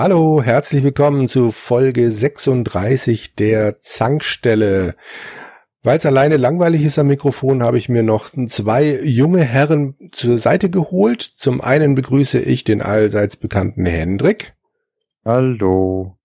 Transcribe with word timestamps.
Hallo, 0.00 0.40
herzlich 0.44 0.84
willkommen 0.84 1.26
zu 1.26 1.50
Folge 1.50 2.12
36 2.12 3.34
der 3.34 3.80
Zankstelle. 3.80 4.94
Weil 5.82 5.96
es 5.96 6.06
alleine 6.06 6.36
langweilig 6.36 6.84
ist 6.84 7.00
am 7.00 7.08
Mikrofon, 7.08 7.64
habe 7.64 7.78
ich 7.78 7.88
mir 7.88 8.04
noch 8.04 8.30
zwei 8.46 9.00
junge 9.02 9.40
Herren 9.40 9.96
zur 10.12 10.38
Seite 10.38 10.70
geholt. 10.70 11.22
Zum 11.22 11.60
einen 11.60 11.96
begrüße 11.96 12.38
ich 12.38 12.62
den 12.62 12.80
allseits 12.80 13.34
bekannten 13.34 13.86
Hendrik. 13.86 14.54
Hallo. 15.24 16.16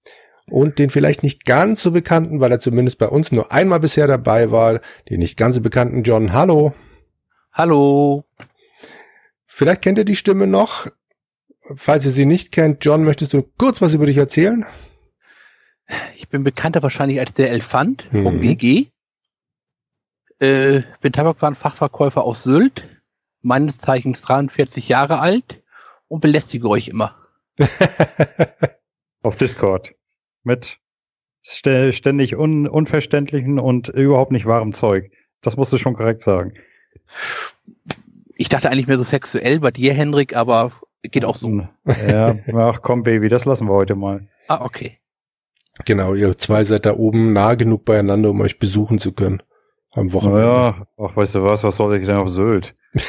Und 0.48 0.78
den 0.78 0.92
vielleicht 0.92 1.24
nicht 1.24 1.44
ganz 1.44 1.82
so 1.82 1.90
bekannten, 1.90 2.42
weil 2.42 2.52
er 2.52 2.60
zumindest 2.60 3.00
bei 3.00 3.08
uns 3.08 3.32
nur 3.32 3.52
einmal 3.52 3.80
bisher 3.80 4.06
dabei 4.06 4.52
war, 4.52 4.82
den 5.10 5.18
nicht 5.18 5.36
ganz 5.36 5.56
so 5.56 5.62
bekannten 5.62 6.04
John. 6.04 6.32
Hallo. 6.32 6.76
Hallo. 7.52 8.24
Vielleicht 9.48 9.82
kennt 9.82 9.98
ihr 9.98 10.06
die 10.06 10.16
Stimme 10.16 10.46
noch. 10.46 10.86
Falls 11.76 12.06
ihr 12.06 12.12
sie 12.12 12.26
nicht 12.26 12.52
kennt, 12.52 12.84
John, 12.84 13.04
möchtest 13.04 13.34
du 13.34 13.44
kurz 13.58 13.82
was 13.82 13.94
über 13.94 14.06
dich 14.06 14.18
erzählen? 14.18 14.66
Ich 16.16 16.30
bin 16.30 16.44
bekannter 16.44 16.82
wahrscheinlich 16.84 17.20
als 17.20 17.34
der 17.34 17.52
Elefant 17.52 18.12
mhm. 18.12 18.24
vom 18.24 18.40
BG. 18.40 18.88
Äh, 20.40 20.82
bin 21.02 21.14
Tabakwarenfachverkäufer 21.14 22.24
aus 22.24 22.44
Sylt, 22.44 22.84
meines 23.42 23.78
Zeichens 23.78 24.22
43 24.22 24.90
Jahre 24.90 25.20
alt 25.20 25.62
und 26.08 26.22
belästige 26.22 26.70
euch 26.70 26.88
immer. 26.88 27.16
Auf 29.22 29.38
Discord. 29.38 29.94
Mit 30.44 30.80
ständig 31.44 32.36
un 32.36 32.68
unverständlichen 32.68 33.60
und 33.60 33.90
überhaupt 33.90 34.32
nicht 34.32 34.46
wahrem 34.46 34.74
Zeug. 34.74 35.12
Das 35.42 35.58
musst 35.58 35.74
du 35.74 35.78
schon 35.78 35.96
korrekt 35.96 36.24
sagen. 36.24 36.54
Ich 38.36 38.50
dachte 38.50 38.70
eigentlich 38.70 38.88
mehr 38.88 38.98
so 38.98 39.04
sexuell 39.04 39.60
bei 39.60 39.72
dir, 39.72 39.94
Hendrik, 39.94 40.36
aber 40.36 40.72
Geht 41.04 41.26
auch 41.26 41.36
so. 41.36 41.68
Ja, 41.86 42.36
ach 42.56 42.82
komm, 42.82 43.04
Baby, 43.04 43.30
das 43.30 43.46
lassen 43.46 43.68
wir 43.68 43.74
heute 43.74 43.96
mal. 43.96 44.28
Ah, 44.48 44.64
okay. 44.64 45.00
Genau, 45.86 46.14
ihr 46.14 46.38
zwei 46.38 46.64
seid 46.64 46.86
da 46.86 46.94
oben 46.94 47.34
nah 47.34 47.56
genug 47.56 47.84
beieinander, 47.86 48.30
um 48.30 48.42
euch 48.42 48.60
besuchen 48.60 49.00
zu 49.00 49.12
können. 49.12 49.42
Am 49.92 50.14
Wochenende. 50.14 50.42
Ja, 50.42 50.88
ach, 50.98 51.16
weißt 51.16 51.36
du 51.36 51.44
was, 51.44 51.64
was 51.64 51.76
soll 51.76 51.96
ich 51.98 52.06
denn 52.06 52.16
auf 52.16 52.30
Sylt? 52.30 52.76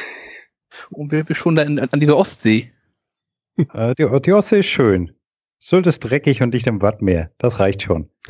Und 0.91 1.11
wir 1.11 1.23
sind 1.23 1.35
schon 1.35 1.55
da 1.55 1.63
in, 1.63 1.79
an 1.79 1.99
dieser 1.99 2.17
Ostsee. 2.17 2.71
Äh, 3.73 3.95
die, 3.95 4.07
die 4.21 4.33
Ostsee 4.33 4.59
ist 4.59 4.67
schön. 4.67 5.15
Sylt 5.59 5.87
ist 5.87 5.99
dreckig 5.99 6.43
und 6.43 6.51
dicht 6.51 6.67
im 6.67 6.81
Wattmeer. 6.81 7.31
Das 7.39 7.59
reicht 7.59 7.81
schon. 7.81 8.09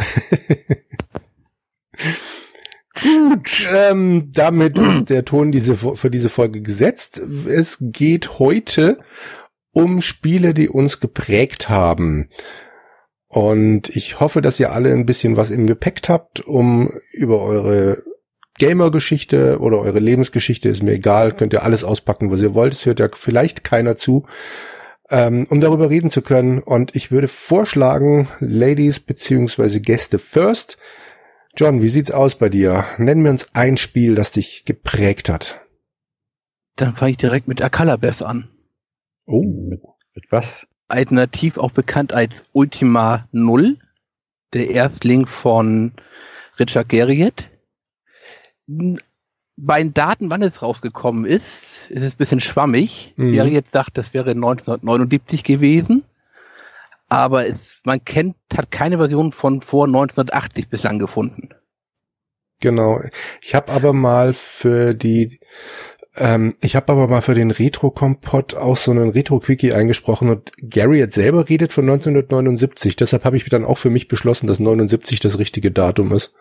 Gut, 3.01 3.67
ähm, 3.69 4.31
damit 4.31 4.79
ist 4.79 5.09
der 5.09 5.25
Ton 5.25 5.51
diese, 5.51 5.75
für 5.75 6.09
diese 6.09 6.29
Folge 6.29 6.61
gesetzt. 6.61 7.17
Es 7.47 7.77
geht 7.81 8.39
heute 8.39 8.99
um 9.75 10.01
Spiele, 10.01 10.53
die 10.53 10.69
uns 10.69 11.01
geprägt 11.01 11.67
haben. 11.69 12.29
Und 13.27 13.89
ich 13.89 14.21
hoffe, 14.21 14.41
dass 14.41 14.59
ihr 14.59 14.71
alle 14.71 14.93
ein 14.93 15.05
bisschen 15.05 15.35
was 15.35 15.51
im 15.51 15.67
Gepäck 15.67 16.01
habt, 16.07 16.39
um 16.39 16.93
über 17.11 17.41
eure 17.41 18.01
Gamer-Geschichte 18.57 19.59
oder 19.59 19.79
eure 19.79 19.99
Lebensgeschichte, 19.99 20.69
ist 20.69 20.81
mir 20.81 20.93
egal, 20.93 21.35
könnt 21.35 21.51
ihr 21.51 21.63
alles 21.63 21.83
auspacken, 21.83 22.31
was 22.31 22.41
ihr 22.41 22.53
wollt. 22.53 22.71
Es 22.71 22.85
hört 22.85 23.01
ja 23.01 23.09
vielleicht 23.13 23.65
keiner 23.65 23.97
zu, 23.97 24.25
ähm, 25.09 25.45
um 25.49 25.59
darüber 25.59 25.89
reden 25.89 26.09
zu 26.09 26.21
können. 26.21 26.59
Und 26.59 26.95
ich 26.95 27.11
würde 27.11 27.27
vorschlagen, 27.27 28.29
Ladies 28.39 29.01
beziehungsweise 29.01 29.81
Gäste 29.81 30.19
first. 30.19 30.77
John, 31.57 31.81
wie 31.81 31.89
sieht's 31.89 32.11
aus 32.11 32.35
bei 32.35 32.47
dir? 32.47 32.85
Nenn 32.97 33.19
mir 33.19 33.29
uns 33.29 33.49
ein 33.51 33.75
Spiel, 33.75 34.15
das 34.15 34.31
dich 34.31 34.63
geprägt 34.63 35.27
hat. 35.27 35.59
Dann 36.77 36.95
fange 36.95 37.11
ich 37.11 37.17
direkt 37.17 37.49
mit 37.49 37.61
Akalabes 37.61 38.21
an. 38.21 38.47
Oh, 39.25 39.43
mit, 39.43 39.81
mit 40.13 40.31
was? 40.31 40.67
Alternativ 40.87 41.57
auch 41.57 41.71
bekannt 41.71 42.13
als 42.13 42.45
Ultima 42.53 43.27
Null, 43.31 43.77
der 44.53 44.69
Erstling 44.69 45.25
von 45.25 45.93
Richard 46.59 46.89
Garriott. 46.89 47.49
Bei 49.57 49.81
den 49.81 49.93
Daten, 49.93 50.29
wann 50.29 50.41
es 50.41 50.61
rausgekommen 50.61 51.25
ist, 51.25 51.61
ist 51.89 52.03
es 52.03 52.13
ein 52.13 52.17
bisschen 52.17 52.41
schwammig. 52.41 53.13
Mhm. 53.15 53.33
Garriott 53.33 53.71
sagt, 53.71 53.97
das 53.97 54.13
wäre 54.13 54.31
1979 54.31 55.43
gewesen. 55.43 56.03
Aber 57.07 57.47
es, 57.47 57.79
man 57.83 58.03
kennt, 58.03 58.35
hat 58.55 58.71
keine 58.71 58.97
Version 58.97 59.31
von 59.31 59.61
vor 59.61 59.85
1980 59.85 60.69
bislang 60.69 60.99
gefunden. 60.99 61.49
Genau. 62.61 63.01
Ich 63.41 63.53
habe 63.53 63.71
aber 63.71 63.93
mal 63.93 64.33
für 64.33 64.93
die 64.93 65.39
ähm, 66.17 66.55
ich 66.61 66.75
habe 66.75 66.91
aber 66.91 67.07
mal 67.07 67.21
für 67.21 67.33
den 67.33 67.51
Retro-Kompott 67.51 68.55
auch 68.55 68.77
so 68.77 68.91
einen 68.91 69.09
Retro-Quickie 69.09 69.73
eingesprochen 69.73 70.29
und 70.29 70.51
Gary 70.57 70.99
jetzt 70.99 71.15
selber 71.15 71.49
redet 71.49 71.73
von 71.73 71.83
1979. 71.83 72.95
Deshalb 72.95 73.25
habe 73.25 73.37
ich 73.37 73.45
dann 73.45 73.65
auch 73.65 73.77
für 73.77 73.89
mich 73.89 74.07
beschlossen, 74.07 74.47
dass 74.47 74.59
79 74.59 75.19
das 75.19 75.39
richtige 75.39 75.71
Datum 75.71 76.13
ist. 76.13 76.33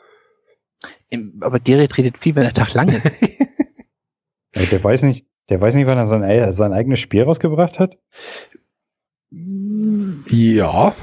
Aber 1.41 1.61
Gary 1.61 1.89
redet 1.97 2.19
viel, 2.19 2.35
wenn 2.37 2.45
der 2.45 2.55
Tag 2.55 2.75
lang 2.75 2.89
ist. 2.89 3.11
der 4.71 4.85
weiß 4.85 5.03
nicht, 5.03 5.27
der 5.49 5.61
weiß 5.61 5.75
nicht, 5.75 5.87
wann 5.87 5.99
er 5.99 6.07
sein, 6.07 6.53
sein 6.53 6.73
eigenes 6.73 7.01
Spiel 7.01 7.23
rausgebracht 7.23 7.79
hat. 7.79 7.99
Ja. 10.31 10.95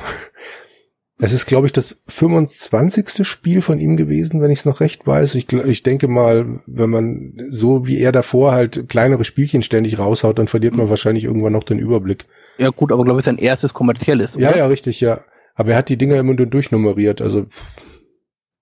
Es 1.24 1.34
ist, 1.34 1.46
glaube 1.46 1.68
ich, 1.68 1.72
das 1.72 2.02
25. 2.08 3.28
Spiel 3.28 3.62
von 3.62 3.78
ihm 3.78 3.96
gewesen, 3.96 4.42
wenn 4.42 4.50
ich 4.50 4.60
es 4.60 4.66
noch 4.66 4.80
recht 4.80 5.06
weiß. 5.06 5.36
Ich, 5.36 5.54
ich 5.54 5.84
denke 5.84 6.08
mal, 6.08 6.62
wenn 6.66 6.90
man 6.90 7.34
so 7.50 7.86
wie 7.86 8.00
er 8.00 8.12
davor 8.12 8.54
halt 8.54 8.90
kleinere 8.90 9.24
Spielchen 9.24 9.62
ständig 9.62 10.00
raushaut, 10.00 10.40
dann 10.40 10.48
verliert 10.48 10.76
man 10.76 10.90
wahrscheinlich 10.90 11.26
irgendwann 11.26 11.54
noch 11.54 11.64
den 11.64 11.78
Überblick. 11.78 12.26
Ja 12.58 12.70
gut, 12.70 12.92
aber 12.92 13.04
glaube 13.04 13.20
ich, 13.20 13.26
sein 13.26 13.38
erstes 13.38 13.72
kommerzielles. 13.72 14.36
Oder? 14.36 14.50
Ja, 14.50 14.58
ja, 14.58 14.66
richtig, 14.66 15.00
ja. 15.00 15.20
Aber 15.54 15.74
er 15.74 15.78
hat 15.78 15.90
die 15.90 15.98
Dinger 15.98 16.16
immer 16.16 16.34
nur 16.34 16.48
durchnummeriert, 16.48 17.22
also. 17.22 17.46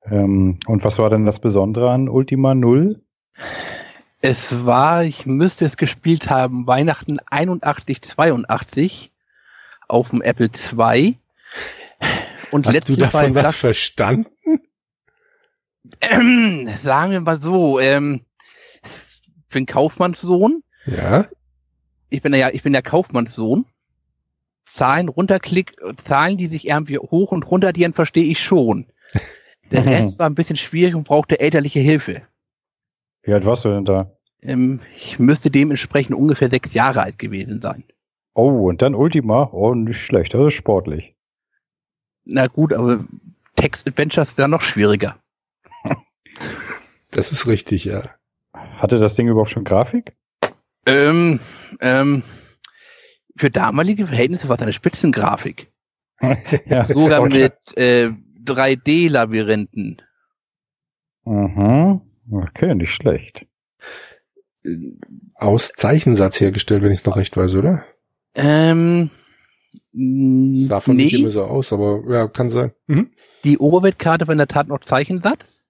Ähm, 0.04 0.60
und 0.68 0.84
was 0.84 1.00
war 1.00 1.10
denn 1.10 1.26
das 1.26 1.40
Besondere 1.40 1.90
an 1.92 2.10
Ultima 2.10 2.56
Null? 2.56 3.02
Es 4.22 4.66
war, 4.66 5.06
ich 5.06 5.26
müsste 5.26 5.64
es 5.64 5.78
gespielt 5.78 6.30
haben, 6.30 6.68
Weihnachten 6.68 7.20
81, 7.30 8.02
82 8.02 9.14
auf 9.88 10.10
dem 10.10 10.22
Apple 10.22 10.50
II 10.78 11.16
und 12.52 12.68
Hast 12.68 12.90
du 12.90 12.96
davon 12.96 13.36
was 13.36 13.56
verstanden? 13.56 14.60
Ähm, 16.02 16.70
sagen 16.84 17.12
wir 17.12 17.22
mal 17.22 17.38
so, 17.38 17.80
ähm, 17.80 18.22
ich 18.84 19.22
bin 19.50 19.66
Kaufmannssohn. 19.66 20.64
Ja. 20.86 21.28
Ich 22.10 22.22
bin 22.22 22.34
ja, 22.34 22.50
ich 22.52 22.64
bin 22.64 22.74
der 22.74 22.82
Kaufmannssohn. 22.82 23.66
Zahlen 24.68 25.10
runterklick, 25.10 25.76
Zahlen, 26.04 26.38
die 26.38 26.46
sich 26.46 26.68
irgendwie 26.68 27.00
hoch 27.00 27.32
und 27.32 27.50
runter 27.50 27.70
addieren, 27.70 27.94
verstehe 27.94 28.26
ich 28.26 28.44
schon. 28.44 28.86
Der. 29.72 29.86
Rest 29.86 30.20
war 30.20 30.30
ein 30.30 30.36
bisschen 30.36 30.58
schwierig 30.58 30.96
und 30.96 31.06
brauchte 31.08 31.40
elterliche 31.40 31.80
Hilfe. 31.80 32.22
Wie 33.24 33.34
alt 33.34 33.46
warst 33.46 33.66
du 33.66 33.70
denn 33.70 33.86
da? 33.86 34.12
Ähm, 34.42 34.82
ich 34.96 35.20
müsste 35.20 35.50
dementsprechend 35.52 36.16
ungefähr 36.16 36.50
sechs 36.50 36.74
Jahre 36.74 37.02
alt 37.02 37.20
gewesen 37.20 37.62
sein. 37.62 37.84
Oh, 38.36 38.70
und 38.70 38.82
dann 38.82 38.96
Ultima? 38.96 39.50
Oh, 39.52 39.74
nicht 39.74 40.02
schlecht, 40.02 40.34
das 40.34 40.48
ist 40.48 40.54
sportlich. 40.54 41.16
Na 42.32 42.46
gut, 42.46 42.74
aber 42.74 43.04
Text-Adventures 43.56 44.38
wäre 44.38 44.48
noch 44.48 44.62
schwieriger. 44.62 45.18
Das 47.12 47.32
ist 47.32 47.48
richtig, 47.48 47.86
ja. 47.86 48.04
Hatte 48.54 49.00
das 49.00 49.16
Ding 49.16 49.28
überhaupt 49.28 49.50
schon 49.50 49.64
Grafik? 49.64 50.16
Ähm, 50.86 51.40
ähm, 51.82 52.22
für 53.36 53.50
damalige 53.50 54.06
Verhältnisse 54.06 54.48
war 54.48 54.58
es 54.58 54.62
eine 54.62 54.74
Spitzengrafik. 54.74 55.72
ja, 56.66 56.84
Sogar 56.84 57.22
okay. 57.22 57.50
mit 57.50 57.78
äh, 57.78 58.12
3D-Labyrinthen. 58.46 60.02
Mhm. 61.26 62.02
Okay, 62.32 62.76
nicht 62.76 62.94
schlecht. 62.94 63.48
Aus 65.34 65.72
Zeichensatz 65.76 66.40
hergestellt, 66.40 66.84
wenn 66.84 66.92
ich 66.92 67.00
es 67.00 67.06
noch 67.06 67.18
recht 67.18 67.36
weiß, 67.36 67.56
oder? 67.56 67.86
Ähm, 68.36 69.10
Sah 69.92 70.80
von 70.80 70.96
nee. 70.96 71.06
nicht 71.06 71.20
immer 71.20 71.32
so 71.32 71.44
aus, 71.44 71.74
aber 71.74 72.04
ja, 72.08 72.28
kann 72.28 72.50
sein. 72.50 72.72
Mhm. 72.88 73.12
Die 73.44 73.58
Oberweltkarte 73.58 74.28
war 74.28 74.34
in 74.34 74.38
der 74.40 74.48
Tat 74.48 74.68
noch 74.68 74.80
Zeichensatz. 74.80 75.62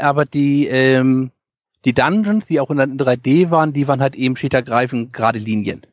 Aber 0.00 0.24
die, 0.24 0.66
ähm, 0.66 1.30
die 1.84 1.92
Dungeons, 1.92 2.46
die 2.46 2.60
auch 2.60 2.70
in 2.70 2.78
3D 2.78 3.50
waren, 3.50 3.72
die 3.72 3.86
waren 3.86 4.00
halt 4.00 4.16
eben 4.16 4.36
schickergreifend 4.36 5.12
gerade 5.12 5.38
Linien. 5.38 5.86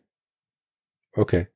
Okay. 1.14 1.48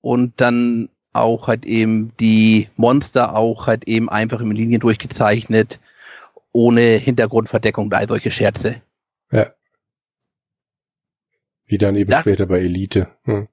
Und 0.00 0.40
dann 0.40 0.88
auch 1.12 1.48
halt 1.48 1.64
eben 1.66 2.16
die 2.18 2.68
Monster 2.76 3.36
auch 3.36 3.66
halt 3.66 3.88
eben 3.88 4.08
einfach 4.08 4.40
in 4.40 4.50
Linien 4.52 4.80
durchgezeichnet, 4.80 5.80
ohne 6.52 6.80
Hintergrundverdeckung 6.80 7.86
und 7.86 7.94
all 7.94 8.08
solche 8.08 8.30
Scherze. 8.30 8.80
Ja. 9.32 9.52
Wie 11.70 11.78
dann 11.78 11.94
eben 11.94 12.10
ja. 12.10 12.20
später 12.20 12.46
bei 12.46 12.58
Elite. 12.58 13.06
Hm. 13.22 13.46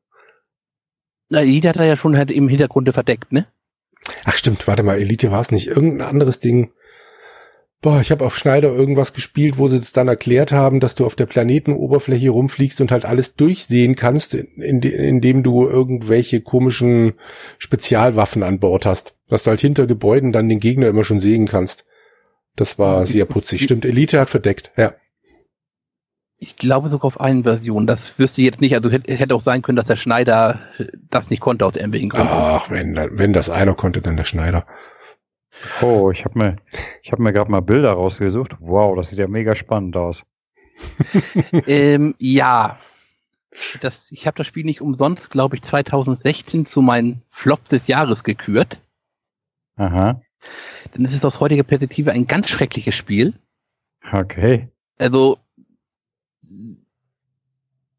Na, 1.29 1.41
Elite 1.41 1.69
hat 1.69 1.75
er 1.75 1.85
ja 1.85 1.95
schon 1.95 2.17
halt 2.17 2.31
im 2.31 2.49
Hintergrund 2.49 2.91
verdeckt, 2.91 3.31
ne? 3.31 3.45
Ach 4.25 4.35
stimmt, 4.35 4.67
warte 4.67 4.81
mal, 4.81 4.97
Elite 4.97 5.29
war 5.29 5.41
es 5.41 5.51
nicht. 5.51 5.67
Irgendein 5.67 6.07
anderes 6.07 6.39
Ding. 6.39 6.71
Boah, 7.79 8.01
ich 8.01 8.09
habe 8.09 8.25
auf 8.25 8.35
Schneider 8.35 8.69
irgendwas 8.69 9.13
gespielt, 9.13 9.59
wo 9.59 9.67
sie 9.67 9.77
es 9.77 9.91
dann 9.91 10.07
erklärt 10.07 10.51
haben, 10.51 10.79
dass 10.79 10.95
du 10.95 11.05
auf 11.05 11.13
der 11.13 11.27
Planetenoberfläche 11.27 12.31
rumfliegst 12.31 12.81
und 12.81 12.91
halt 12.91 13.05
alles 13.05 13.35
durchsehen 13.35 13.95
kannst, 13.95 14.33
indem 14.33 15.43
du 15.43 15.67
irgendwelche 15.67 16.41
komischen 16.41 17.13
Spezialwaffen 17.59 18.41
an 18.41 18.59
Bord 18.59 18.87
hast. 18.87 19.13
Dass 19.27 19.43
du 19.43 19.51
halt 19.51 19.61
hinter 19.61 19.85
Gebäuden 19.85 20.31
dann 20.31 20.49
den 20.49 20.59
Gegner 20.59 20.87
immer 20.87 21.03
schon 21.03 21.19
sehen 21.19 21.47
kannst. 21.47 21.85
Das 22.55 22.79
war 22.79 23.05
sehr 23.05 23.25
putzig. 23.25 23.61
Stimmt, 23.61 23.85
Elite 23.85 24.19
hat 24.19 24.31
verdeckt, 24.31 24.71
ja. 24.75 24.95
Ich 26.39 26.55
glaube 26.55 26.89
sogar 26.89 27.05
auf 27.05 27.19
einen 27.19 27.43
Version. 27.43 27.87
Das 27.87 28.19
wüsste 28.19 28.41
ich 28.41 28.45
jetzt 28.45 28.61
nicht. 28.61 28.75
Also 28.75 28.91
hätte 28.91 29.33
auch 29.33 29.41
sein 29.41 29.63
können, 29.63 29.75
dass 29.75 29.87
der 29.87 29.95
Schneider 29.95 30.59
das 31.09 31.29
nicht 31.29 31.39
konnte 31.39 31.65
aus 31.65 31.75
irgendwelchen 31.75 32.09
Gründen. 32.09 32.29
Ach, 32.31 32.69
wenn, 32.69 32.95
wenn 32.95 33.33
das 33.33 33.49
einer 33.49 33.73
konnte, 33.73 34.01
dann 34.01 34.17
der 34.17 34.23
Schneider. 34.23 34.67
Oh, 35.81 36.11
ich 36.11 36.25
habe 36.25 36.37
mir, 36.37 36.55
ich 37.01 37.11
habe 37.11 37.23
mir 37.23 37.33
gerade 37.33 37.49
mal 37.49 37.61
Bilder 37.61 37.93
rausgesucht. 37.93 38.57
Wow, 38.59 38.95
das 38.95 39.09
sieht 39.09 39.19
ja 39.19 39.27
mega 39.27 39.55
spannend 39.55 39.97
aus. 39.97 40.25
ähm, 41.67 42.13
ja, 42.19 42.77
das, 43.81 44.11
ich 44.11 44.27
habe 44.27 44.37
das 44.37 44.47
Spiel 44.47 44.63
nicht 44.63 44.81
umsonst, 44.81 45.29
glaube 45.29 45.55
ich, 45.55 45.63
2016 45.63 46.65
zu 46.65 46.81
meinen 46.81 47.23
Flops 47.29 47.69
des 47.69 47.87
Jahres 47.87 48.23
gekürt. 48.23 48.79
Aha. 49.75 50.21
Denn 50.93 51.05
es 51.05 51.13
ist 51.13 51.25
aus 51.25 51.39
heutiger 51.39 51.63
Perspektive 51.63 52.11
ein 52.11 52.27
ganz 52.27 52.49
schreckliches 52.49 52.95
Spiel. 52.95 53.33
Okay. 54.11 54.69
Also 54.99 55.37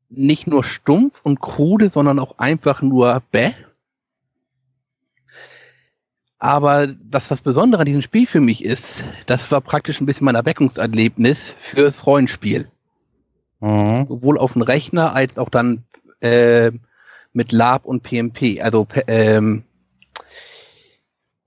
nicht 0.08 0.46
nur 0.46 0.64
stumpf 0.64 1.20
und 1.22 1.40
krude, 1.40 1.88
sondern 1.88 2.18
auch 2.18 2.38
einfach 2.38 2.82
nur 2.82 3.22
bäh. 3.30 3.52
Aber 6.38 6.88
was 7.10 7.28
das 7.28 7.40
Besondere 7.40 7.80
an 7.80 7.86
diesem 7.86 8.02
Spiel 8.02 8.26
für 8.26 8.40
mich 8.40 8.64
ist, 8.64 9.04
das 9.26 9.50
war 9.50 9.60
praktisch 9.60 10.00
ein 10.00 10.06
bisschen 10.06 10.24
mein 10.24 10.36
Erweckungserlebnis 10.36 11.54
fürs 11.58 12.06
Rollenspiel. 12.06 12.70
Mhm. 13.60 14.06
Sowohl 14.08 14.38
auf 14.38 14.52
dem 14.52 14.62
Rechner 14.62 15.14
als 15.14 15.36
auch 15.36 15.48
dann 15.48 15.84
äh, 16.20 16.70
mit 17.32 17.52
Lab 17.52 17.84
und 17.84 18.02
PMP, 18.04 18.62
also 18.62 18.86
ähm, 19.08 19.64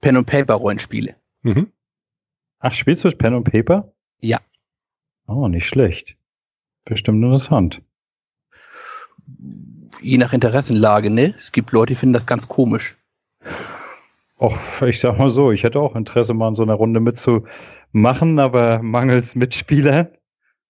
Pen 0.01 0.17
und 0.17 0.25
Paper 0.25 0.55
Rollenspiele. 0.55 1.15
Mhm. 1.43 1.71
Ach, 2.59 2.73
spielst 2.73 3.03
du 3.03 3.11
Pen 3.11 3.33
und 3.33 3.45
Paper? 3.45 3.91
Ja. 4.19 4.39
Oh, 5.25 5.47
nicht 5.47 5.67
schlecht. 5.67 6.17
Bestimmt 6.85 7.23
interessant. 7.23 7.81
Je 10.01 10.17
nach 10.17 10.33
Interessenlage, 10.33 11.09
ne? 11.09 11.35
Es 11.37 11.51
gibt 11.51 11.71
Leute, 11.71 11.93
die 11.93 11.95
finden 11.95 12.13
das 12.13 12.25
ganz 12.25 12.47
komisch. 12.47 12.97
Och, 14.39 14.57
ich 14.81 14.99
sag 14.99 15.19
mal 15.19 15.29
so, 15.29 15.51
ich 15.51 15.63
hätte 15.63 15.79
auch 15.79 15.95
Interesse, 15.95 16.33
mal 16.33 16.49
in 16.49 16.55
so 16.55 16.63
einer 16.63 16.73
Runde 16.73 16.99
mitzumachen, 16.99 18.39
aber 18.39 18.81
mangels 18.81 19.35
Mitspieler. 19.35 20.11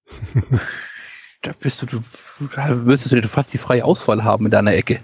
da 1.42 1.51
bist 1.57 1.81
du, 1.81 1.86
du, 1.86 2.04
da 2.54 2.75
müsstest 2.75 3.13
du 3.13 3.28
fast 3.30 3.54
die 3.54 3.57
freie 3.57 3.86
Auswahl 3.86 4.25
haben 4.25 4.45
in 4.45 4.51
deiner 4.51 4.74
Ecke. 4.74 5.00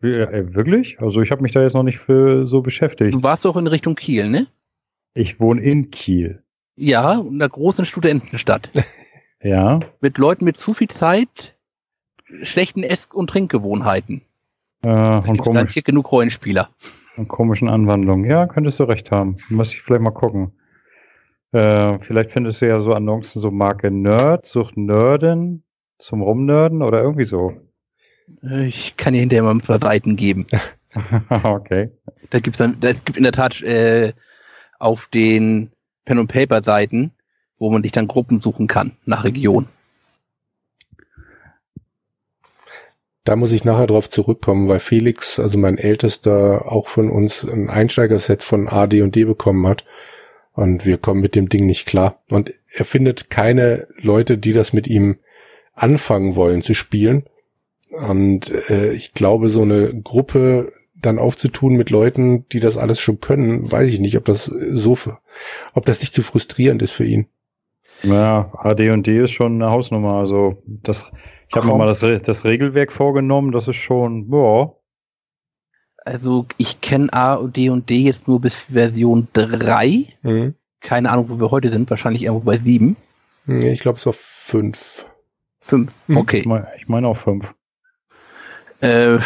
Ja, 0.00 0.30
äh, 0.30 0.54
wirklich? 0.54 1.00
Also 1.00 1.22
ich 1.22 1.30
habe 1.30 1.42
mich 1.42 1.52
da 1.52 1.62
jetzt 1.62 1.74
noch 1.74 1.82
nicht 1.82 1.98
für 1.98 2.46
so 2.46 2.60
beschäftigt. 2.60 3.14
Du 3.14 3.22
warst 3.22 3.44
doch 3.44 3.56
in 3.56 3.66
Richtung 3.66 3.96
Kiel, 3.96 4.28
ne? 4.28 4.46
Ich 5.14 5.40
wohne 5.40 5.60
in 5.62 5.90
Kiel. 5.90 6.42
Ja, 6.76 7.20
in 7.20 7.34
einer 7.34 7.48
großen 7.48 7.84
Studentenstadt. 7.84 8.70
ja. 9.42 9.80
Mit 10.00 10.18
Leuten 10.18 10.44
mit 10.44 10.58
zu 10.58 10.72
viel 10.74 10.88
Zeit, 10.88 11.56
schlechten 12.42 12.82
Ess- 12.82 13.08
und 13.12 13.28
Trinkgewohnheiten. 13.28 14.22
Äh, 14.82 14.88
und 14.88 15.38
komisch. 15.38 15.74
hier 15.74 15.82
genug 15.82 16.10
Rollenspieler. 16.10 16.68
Und 17.16 17.28
komischen 17.28 17.68
Anwandlungen. 17.68 18.28
Ja, 18.28 18.46
könntest 18.46 18.80
du 18.80 18.84
recht 18.84 19.10
haben. 19.10 19.36
Muss 19.48 19.72
ich 19.72 19.82
vielleicht 19.82 20.02
mal 20.02 20.10
gucken. 20.10 20.52
Äh, 21.52 21.98
vielleicht 22.00 22.32
findest 22.32 22.62
du 22.62 22.68
ja 22.68 22.80
so 22.80 22.94
Annoncen 22.94 23.40
so 23.42 23.50
Marke 23.50 23.90
Nerd, 23.90 24.46
sucht 24.46 24.76
Nerden 24.76 25.62
zum 25.98 26.22
Rumnerden 26.22 26.82
oder 26.82 27.02
irgendwie 27.02 27.26
so. 27.26 27.54
Ich 28.42 28.96
kann 28.96 29.12
dir 29.12 29.20
hinterher 29.20 29.42
mal 29.42 29.50
ein 29.50 29.60
paar 29.60 29.78
Seiten 29.78 30.16
geben. 30.16 30.46
okay. 31.44 31.90
Da 32.30 32.40
gibt's 32.40 32.58
dann, 32.58 32.76
es 32.80 33.04
gibt 33.04 33.16
in 33.16 33.24
der 33.24 33.32
Tat 33.32 33.60
äh, 33.62 34.12
auf 34.78 35.06
den 35.08 35.70
Pen 36.04 36.18
und 36.18 36.28
Paper 36.28 36.62
Seiten, 36.62 37.12
wo 37.58 37.70
man 37.70 37.82
sich 37.82 37.92
dann 37.92 38.08
Gruppen 38.08 38.40
suchen 38.40 38.66
kann 38.66 38.92
nach 39.04 39.24
Region. 39.24 39.66
Da 43.24 43.36
muss 43.36 43.52
ich 43.52 43.64
nachher 43.64 43.86
drauf 43.86 44.10
zurückkommen, 44.10 44.68
weil 44.68 44.80
Felix, 44.80 45.38
also 45.38 45.58
mein 45.58 45.78
Ältester, 45.78 46.70
auch 46.70 46.88
von 46.88 47.10
uns 47.10 47.44
ein 47.44 47.70
Einsteigerset 47.70 48.42
von 48.42 48.68
A, 48.68 48.86
D 48.86 49.02
und 49.02 49.14
D 49.14 49.24
bekommen 49.24 49.66
hat. 49.66 49.84
Und 50.54 50.84
wir 50.84 50.98
kommen 50.98 51.20
mit 51.20 51.34
dem 51.34 51.48
Ding 51.48 51.66
nicht 51.66 51.86
klar. 51.86 52.20
Und 52.28 52.52
er 52.74 52.84
findet 52.84 53.30
keine 53.30 53.86
Leute, 53.96 54.38
die 54.38 54.52
das 54.52 54.72
mit 54.72 54.86
ihm 54.86 55.18
anfangen 55.74 56.34
wollen 56.34 56.62
zu 56.62 56.74
spielen. 56.74 57.24
Und 57.90 58.50
äh, 58.70 58.92
ich 58.92 59.14
glaube, 59.14 59.50
so 59.50 59.62
eine 59.62 59.94
Gruppe 60.02 60.72
dann 60.94 61.18
aufzutun 61.18 61.74
mit 61.74 61.90
Leuten, 61.90 62.48
die 62.50 62.60
das 62.60 62.76
alles 62.76 63.00
schon 63.00 63.20
können, 63.20 63.70
weiß 63.70 63.90
ich 63.90 64.00
nicht, 64.00 64.16
ob 64.16 64.24
das 64.24 64.44
so, 64.44 64.96
ob 65.74 65.86
das 65.86 66.00
nicht 66.00 66.14
zu 66.14 66.22
frustrierend 66.22 66.80
ist 66.82 66.92
für 66.92 67.04
ihn. 67.04 67.26
Ja, 68.02 68.52
AD 68.58 68.90
und 68.90 69.06
D 69.06 69.22
ist 69.22 69.32
schon 69.32 69.60
eine 69.60 69.70
Hausnummer. 69.70 70.14
Also 70.14 70.62
das 70.66 71.10
ich 71.52 71.56
habe 71.56 71.66
mir 71.66 71.76
mal 71.76 71.86
das, 71.86 72.00
das, 72.00 72.44
Regelwerk 72.44 72.92
vorgenommen, 72.92 73.52
das 73.52 73.68
ist 73.68 73.76
schon, 73.76 74.32
ja. 74.32 74.72
Also 75.98 76.46
ich 76.56 76.80
kenne 76.80 77.12
A 77.12 77.34
und 77.34 77.56
D 77.56 77.68
und 77.68 77.90
D 77.90 77.98
jetzt 77.98 78.26
nur 78.26 78.40
bis 78.40 78.54
Version 78.56 79.28
3. 79.34 80.06
Mhm. 80.22 80.54
Keine 80.80 81.10
Ahnung, 81.10 81.28
wo 81.28 81.38
wir 81.38 81.50
heute 81.50 81.70
sind, 81.70 81.90
wahrscheinlich 81.90 82.22
irgendwo 82.22 82.44
bei 82.44 82.56
7. 82.56 82.96
Ich 83.46 83.80
glaube, 83.80 83.98
es 83.98 84.06
war 84.06 84.14
5. 84.14 85.04
5, 85.60 85.92
mhm. 86.08 86.16
okay. 86.16 86.38
Ich 86.38 86.46
meine 86.46 86.68
ich 86.78 86.88
mein 86.88 87.04
auch 87.04 87.18
5. 87.18 87.54
Äh, 88.80 89.18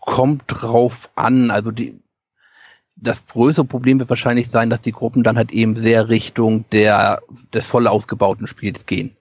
kommt 0.00 0.42
drauf 0.48 1.08
an, 1.14 1.52
also 1.52 1.70
die, 1.70 2.00
das 2.96 3.24
größere 3.26 3.64
Problem 3.64 4.00
wird 4.00 4.10
wahrscheinlich 4.10 4.50
sein, 4.50 4.70
dass 4.70 4.82
die 4.82 4.92
Gruppen 4.92 5.22
dann 5.22 5.36
halt 5.36 5.52
eben 5.52 5.76
sehr 5.76 6.08
Richtung 6.08 6.64
der, 6.72 7.22
des 7.54 7.64
voll 7.68 7.86
ausgebauten 7.86 8.48
Spiels 8.48 8.86
gehen. 8.86 9.16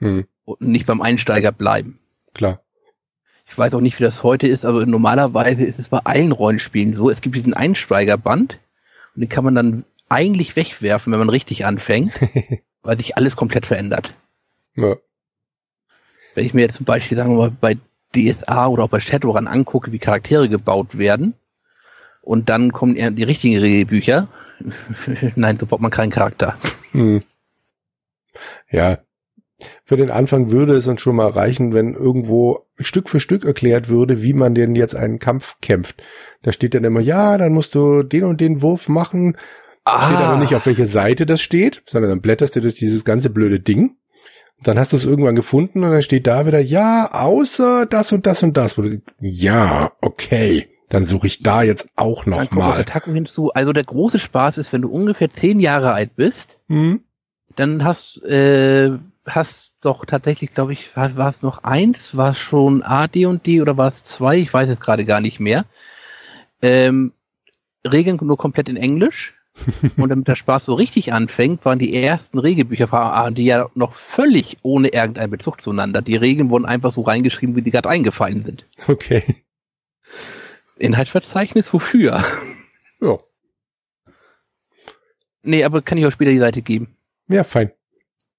Mhm 0.00 0.26
und 0.56 0.68
nicht 0.68 0.86
beim 0.86 1.00
Einsteiger 1.00 1.52
bleiben. 1.52 1.98
Klar. 2.34 2.62
Ich 3.46 3.56
weiß 3.56 3.74
auch 3.74 3.80
nicht, 3.80 3.98
wie 3.98 4.04
das 4.04 4.22
heute 4.22 4.46
ist, 4.46 4.64
aber 4.64 4.84
normalerweise 4.84 5.64
ist 5.64 5.78
es 5.78 5.88
bei 5.88 5.98
allen 6.04 6.32
Rollenspielen 6.32 6.94
so. 6.94 7.10
Es 7.10 7.20
gibt 7.20 7.34
diesen 7.34 7.54
Einsteigerband 7.54 8.58
und 9.14 9.20
den 9.20 9.28
kann 9.28 9.44
man 9.44 9.54
dann 9.54 9.84
eigentlich 10.08 10.56
wegwerfen, 10.56 11.12
wenn 11.12 11.18
man 11.18 11.30
richtig 11.30 11.64
anfängt, 11.64 12.12
weil 12.82 12.98
sich 12.98 13.16
alles 13.16 13.36
komplett 13.36 13.66
verändert. 13.66 14.12
Ja. 14.74 14.96
Wenn 16.34 16.46
ich 16.46 16.54
mir 16.54 16.62
jetzt 16.62 16.76
zum 16.76 16.86
Beispiel, 16.86 17.16
sagen 17.16 17.30
wir 17.30 17.38
mal, 17.38 17.50
bei 17.50 17.78
DSA 18.14 18.66
oder 18.68 18.84
auch 18.84 18.88
bei 18.88 19.00
Shadowrun 19.00 19.48
angucke, 19.48 19.92
wie 19.92 19.98
Charaktere 19.98 20.48
gebaut 20.48 20.98
werden, 20.98 21.34
und 22.20 22.50
dann 22.50 22.72
kommen 22.72 23.16
die 23.16 23.22
richtigen 23.22 23.58
Regelbücher. 23.58 24.28
Nein, 25.34 25.58
so 25.58 25.64
baut 25.64 25.80
man 25.80 25.90
keinen 25.90 26.10
Charakter. 26.10 26.58
Hm. 26.92 27.22
Ja, 28.70 28.98
für 29.84 29.96
den 29.96 30.10
Anfang 30.10 30.50
würde 30.50 30.76
es 30.76 30.86
uns 30.86 31.00
schon 31.00 31.16
mal 31.16 31.28
reichen, 31.28 31.74
wenn 31.74 31.94
irgendwo 31.94 32.66
Stück 32.78 33.08
für 33.08 33.20
Stück 33.20 33.44
erklärt 33.44 33.88
würde, 33.88 34.22
wie 34.22 34.32
man 34.32 34.54
denn 34.54 34.76
jetzt 34.76 34.94
einen 34.94 35.18
Kampf 35.18 35.56
kämpft. 35.60 36.02
Da 36.42 36.52
steht 36.52 36.74
dann 36.74 36.84
immer, 36.84 37.00
ja, 37.00 37.36
dann 37.38 37.52
musst 37.52 37.74
du 37.74 38.02
den 38.02 38.24
und 38.24 38.40
den 38.40 38.62
Wurf 38.62 38.88
machen. 38.88 39.36
Ah. 39.84 40.06
Steht 40.06 40.18
aber 40.18 40.38
nicht, 40.38 40.54
auf 40.54 40.66
welche 40.66 40.86
Seite 40.86 41.26
das 41.26 41.40
steht, 41.40 41.82
sondern 41.86 42.10
dann 42.10 42.20
blätterst 42.20 42.54
du 42.54 42.60
durch 42.60 42.74
dieses 42.74 43.04
ganze 43.04 43.30
blöde 43.30 43.58
Ding. 43.58 43.96
Dann 44.62 44.78
hast 44.78 44.92
du 44.92 44.96
es 44.96 45.04
irgendwann 45.04 45.36
gefunden 45.36 45.84
und 45.84 45.90
dann 45.90 46.02
steht 46.02 46.26
da 46.26 46.46
wieder, 46.46 46.60
ja, 46.60 47.10
außer 47.12 47.86
das 47.86 48.12
und 48.12 48.26
das 48.26 48.42
und 48.42 48.56
das. 48.56 48.74
Ja, 49.20 49.92
okay. 50.00 50.68
Dann 50.88 51.04
suche 51.04 51.26
ich 51.26 51.42
da 51.42 51.62
jetzt 51.62 51.90
auch 51.96 52.26
noch 52.26 52.44
dann 52.46 52.58
mal. 52.58 52.84
Hinzu. 53.04 53.50
Also 53.52 53.72
der 53.72 53.84
große 53.84 54.18
Spaß 54.18 54.58
ist, 54.58 54.72
wenn 54.72 54.82
du 54.82 54.88
ungefähr 54.88 55.30
zehn 55.30 55.60
Jahre 55.60 55.92
alt 55.92 56.16
bist, 56.16 56.58
mhm. 56.68 57.02
dann 57.56 57.84
hast 57.84 58.22
äh, 58.24 58.98
hast 59.28 59.72
doch 59.80 60.04
tatsächlich, 60.04 60.54
glaube 60.54 60.72
ich, 60.72 60.96
war, 60.96 61.16
war 61.16 61.28
es 61.28 61.42
noch 61.42 61.64
eins, 61.64 62.16
war 62.16 62.32
es 62.32 62.38
schon 62.38 62.82
A, 62.82 63.06
D 63.06 63.26
und 63.26 63.46
D 63.46 63.60
oder 63.60 63.76
war 63.76 63.88
es 63.88 64.04
zwei? 64.04 64.38
Ich 64.38 64.52
weiß 64.52 64.68
es 64.68 64.80
gerade 64.80 65.04
gar 65.04 65.20
nicht 65.20 65.40
mehr. 65.40 65.64
Ähm, 66.62 67.12
Regeln 67.90 68.18
nur 68.22 68.36
komplett 68.36 68.68
in 68.68 68.76
Englisch. 68.76 69.34
und 69.96 70.08
damit 70.08 70.28
der 70.28 70.36
Spaß 70.36 70.66
so 70.66 70.74
richtig 70.74 71.12
anfängt, 71.12 71.64
waren 71.64 71.78
die 71.78 71.94
ersten 71.94 72.38
Regelbücher 72.38 72.86
von 72.86 73.00
A, 73.00 73.30
die 73.30 73.44
ja 73.44 73.68
noch 73.74 73.94
völlig 73.94 74.58
ohne 74.62 74.88
irgendeinen 74.88 75.30
Bezug 75.30 75.60
zueinander. 75.60 76.00
Die 76.00 76.16
Regeln 76.16 76.50
wurden 76.50 76.64
einfach 76.64 76.92
so 76.92 77.02
reingeschrieben, 77.02 77.56
wie 77.56 77.62
die 77.62 77.72
gerade 77.72 77.88
eingefallen 77.88 78.44
sind. 78.44 78.66
Okay. 78.86 79.24
Inhaltsverzeichnis 80.76 81.72
wofür? 81.72 82.24
Ja. 83.00 83.18
Nee, 85.42 85.64
aber 85.64 85.82
kann 85.82 85.98
ich 85.98 86.06
auch 86.06 86.12
später 86.12 86.30
die 86.30 86.38
Seite 86.38 86.62
geben. 86.62 86.96
Ja, 87.28 87.42
fein. 87.44 87.72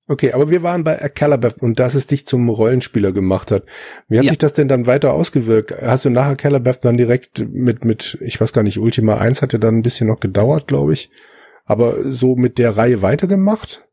Okay, 0.09 0.33
aber 0.33 0.49
wir 0.49 0.63
waren 0.63 0.83
bei 0.83 0.95
Calabath 0.95 1.61
und 1.61 1.79
dass 1.79 1.93
es 1.93 2.07
dich 2.07 2.25
zum 2.25 2.49
Rollenspieler 2.49 3.11
gemacht 3.11 3.51
hat. 3.51 3.65
Wie 4.07 4.17
hat 4.17 4.25
ja. 4.25 4.31
sich 4.31 4.39
das 4.39 4.53
denn 4.53 4.67
dann 4.67 4.87
weiter 4.87 5.13
ausgewirkt? 5.13 5.71
Hast 5.83 6.03
du 6.03 6.09
nachher 6.09 6.35
Calabath 6.35 6.83
dann 6.83 6.97
direkt 6.97 7.47
mit, 7.47 7.85
mit, 7.85 8.17
ich 8.19 8.41
weiß 8.41 8.51
gar 8.51 8.63
nicht, 8.63 8.79
Ultima 8.79 9.17
1 9.19 9.43
hatte 9.43 9.59
dann 9.59 9.75
ein 9.75 9.81
bisschen 9.83 10.07
noch 10.07 10.19
gedauert, 10.19 10.65
glaube 10.67 10.93
ich. 10.93 11.11
Aber 11.63 12.11
so 12.11 12.35
mit 12.35 12.57
der 12.57 12.75
Reihe 12.75 13.03
weitergemacht? 13.03 13.87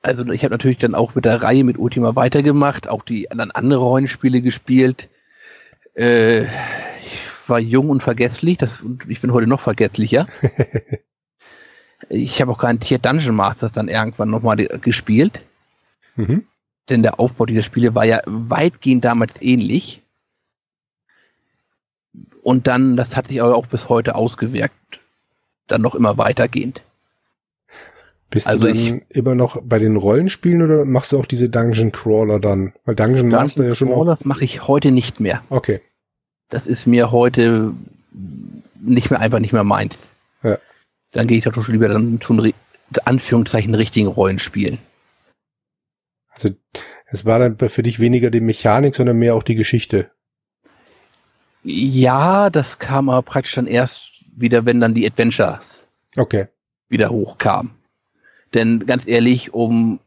Also 0.00 0.24
ich 0.28 0.44
habe 0.44 0.54
natürlich 0.54 0.78
dann 0.78 0.94
auch 0.94 1.16
mit 1.16 1.24
der 1.24 1.42
Reihe 1.42 1.64
mit 1.64 1.76
Ultima 1.76 2.14
weitergemacht, 2.14 2.88
auch 2.88 3.02
die 3.02 3.28
anderen 3.32 3.50
andere 3.50 3.80
Rollenspiele 3.80 4.42
gespielt. 4.42 5.08
Äh, 5.94 6.42
ich 6.42 7.48
war 7.48 7.58
jung 7.58 7.90
und 7.90 8.00
vergesslich, 8.00 8.58
das, 8.58 8.84
ich 9.08 9.20
bin 9.20 9.32
heute 9.32 9.48
noch 9.48 9.58
vergesslicher. 9.58 10.28
ich 12.08 12.40
habe 12.40 12.52
auch 12.52 12.58
garantiert 12.58 13.04
Dungeon 13.04 13.34
Masters 13.34 13.72
dann 13.72 13.88
irgendwann 13.88 14.30
nochmal 14.30 14.56
gespielt. 14.56 15.40
Mhm. 16.18 16.44
Denn 16.88 17.02
der 17.02 17.20
Aufbau 17.20 17.46
dieser 17.46 17.62
Spiele 17.62 17.94
war 17.94 18.04
ja 18.04 18.20
weitgehend 18.26 19.04
damals 19.04 19.40
ähnlich. 19.40 20.02
Und 22.42 22.66
dann, 22.66 22.96
das 22.96 23.14
hat 23.16 23.28
sich 23.28 23.42
aber 23.42 23.54
auch 23.54 23.66
bis 23.66 23.88
heute 23.88 24.14
ausgewirkt. 24.14 25.00
Dann 25.66 25.82
noch 25.82 25.94
immer 25.94 26.18
weitergehend. 26.18 26.82
Bist 28.30 28.46
also 28.46 28.66
du 28.66 28.74
dann 28.74 28.76
ich, 28.76 29.02
immer 29.10 29.34
noch 29.34 29.62
bei 29.62 29.78
den 29.78 29.96
Rollenspielen 29.96 30.62
oder 30.62 30.84
machst 30.84 31.12
du 31.12 31.18
auch 31.18 31.26
diese 31.26 31.48
Dungeon 31.48 31.92
Crawler 31.92 32.38
dann? 32.38 32.74
Weil 32.84 32.94
Dungeon, 32.94 33.30
Dungeon 33.30 33.42
Master 33.42 33.66
ja 33.66 33.74
schon 33.74 33.88
Crawlers 33.88 34.24
mache 34.24 34.44
ich 34.44 34.66
heute 34.66 34.90
nicht 34.90 35.20
mehr. 35.20 35.42
Okay. 35.48 35.80
Das 36.50 36.66
ist 36.66 36.86
mir 36.86 37.10
heute 37.10 37.72
nicht 38.80 39.10
mehr 39.10 39.20
einfach 39.20 39.38
nicht 39.38 39.52
mehr 39.52 39.64
meins. 39.64 39.96
Ja. 40.42 40.58
Dann 41.12 41.26
gehe 41.26 41.38
ich 41.38 41.44
doch 41.44 41.54
schon 41.62 41.74
lieber 41.74 41.88
dann 41.88 42.20
zu 42.20 42.34
Anführungszeichen 43.04 43.74
richtigen 43.74 44.08
Rollenspielen. 44.08 44.78
Also 46.44 46.54
es 47.06 47.24
war 47.24 47.38
dann 47.38 47.58
für 47.58 47.82
dich 47.82 48.00
weniger 48.00 48.30
die 48.30 48.40
Mechanik, 48.40 48.94
sondern 48.94 49.18
mehr 49.18 49.34
auch 49.34 49.42
die 49.42 49.54
Geschichte. 49.54 50.10
Ja, 51.64 52.50
das 52.50 52.78
kam 52.78 53.08
aber 53.08 53.22
praktisch 53.22 53.54
dann 53.54 53.66
erst 53.66 54.24
wieder, 54.36 54.64
wenn 54.64 54.80
dann 54.80 54.94
die 54.94 55.06
Adventures 55.06 55.84
okay. 56.16 56.46
wieder 56.88 57.10
hochkamen. 57.10 57.72
Denn 58.54 58.86
ganz 58.86 59.06
ehrlich, 59.06 59.52
um 59.52 60.00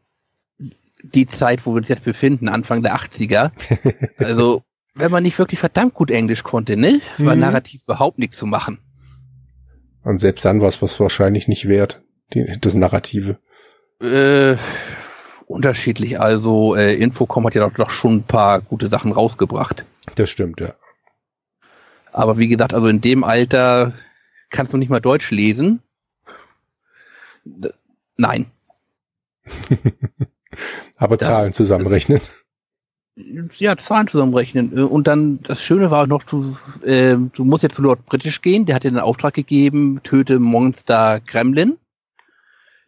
die 1.02 1.26
Zeit, 1.26 1.66
wo 1.66 1.72
wir 1.72 1.78
uns 1.78 1.88
jetzt 1.88 2.04
befinden, 2.04 2.48
Anfang 2.48 2.82
der 2.82 2.96
80er, 2.96 3.50
also 4.18 4.62
wenn 4.94 5.10
man 5.10 5.22
nicht 5.22 5.38
wirklich 5.38 5.60
verdammt 5.60 5.94
gut 5.94 6.10
Englisch 6.10 6.42
konnte, 6.42 6.76
ne, 6.76 7.00
war 7.18 7.34
mhm. 7.34 7.40
narrativ 7.40 7.82
überhaupt 7.84 8.18
nichts 8.18 8.38
zu 8.38 8.46
machen. 8.46 8.78
Und 10.02 10.18
selbst 10.18 10.44
dann 10.44 10.60
war 10.60 10.68
es 10.68 10.82
was 10.82 10.98
wahrscheinlich 10.98 11.48
nicht 11.48 11.68
wert, 11.68 12.02
die, 12.32 12.58
das 12.60 12.74
Narrative. 12.74 13.38
Äh, 14.00 14.56
unterschiedlich. 15.52 16.20
Also 16.20 16.74
äh, 16.74 16.94
Infocom 16.94 17.46
hat 17.46 17.54
ja 17.54 17.68
doch, 17.68 17.74
doch 17.74 17.90
schon 17.90 18.16
ein 18.16 18.22
paar 18.24 18.60
gute 18.60 18.88
Sachen 18.88 19.12
rausgebracht. 19.12 19.84
Das 20.14 20.30
stimmt, 20.30 20.60
ja. 20.60 20.74
Aber 22.12 22.38
wie 22.38 22.48
gesagt, 22.48 22.74
also 22.74 22.88
in 22.88 23.00
dem 23.00 23.24
Alter 23.24 23.94
kannst 24.50 24.72
du 24.72 24.76
nicht 24.76 24.90
mal 24.90 25.00
Deutsch 25.00 25.30
lesen. 25.30 25.80
Nein. 28.16 28.46
Aber 30.98 31.16
das, 31.16 31.28
Zahlen 31.28 31.52
zusammenrechnen. 31.52 32.20
Ja, 33.14 33.76
Zahlen 33.76 34.08
zusammenrechnen. 34.08 34.84
Und 34.84 35.06
dann, 35.06 35.42
das 35.42 35.62
Schöne 35.62 35.90
war 35.90 36.06
noch, 36.06 36.22
du, 36.22 36.56
äh, 36.84 37.16
du 37.16 37.44
musst 37.44 37.62
jetzt 37.62 37.76
zu 37.76 37.82
Lord 37.82 38.06
British 38.06 38.40
gehen, 38.42 38.66
der 38.66 38.76
hat 38.76 38.84
dir 38.84 38.90
den 38.90 39.00
Auftrag 39.00 39.34
gegeben, 39.34 40.00
töte 40.02 40.38
Monster 40.38 41.20
Gremlin. 41.20 41.78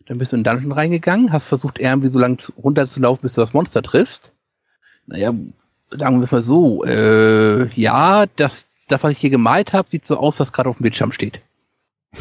Dann 0.06 0.18
bist 0.18 0.32
du 0.32 0.37
in 0.37 0.44
den 0.44 0.52
Dungeon 0.52 0.73
reingegangen, 0.73 1.32
hast 1.32 1.46
versucht, 1.46 1.78
irgendwie 1.78 2.08
so 2.08 2.18
lange 2.18 2.37
runterzulaufen, 2.62 3.23
bis 3.23 3.32
du 3.34 3.40
das 3.40 3.54
Monster 3.54 3.82
triffst. 3.82 4.32
Naja, 5.06 5.32
sagen 5.90 6.20
wir 6.20 6.28
mal 6.30 6.42
so, 6.42 6.84
äh, 6.84 7.68
ja, 7.75 8.26
das, 8.37 8.66
das, 8.88 9.02
was 9.02 9.12
ich 9.12 9.18
hier 9.18 9.30
gemalt 9.30 9.73
habe, 9.73 9.88
sieht 9.90 10.06
so 10.06 10.16
aus, 10.18 10.38
was 10.40 10.52
gerade 10.52 10.68
auf 10.68 10.76
dem 10.78 10.82
Bildschirm 10.82 11.12
steht. 11.12 11.40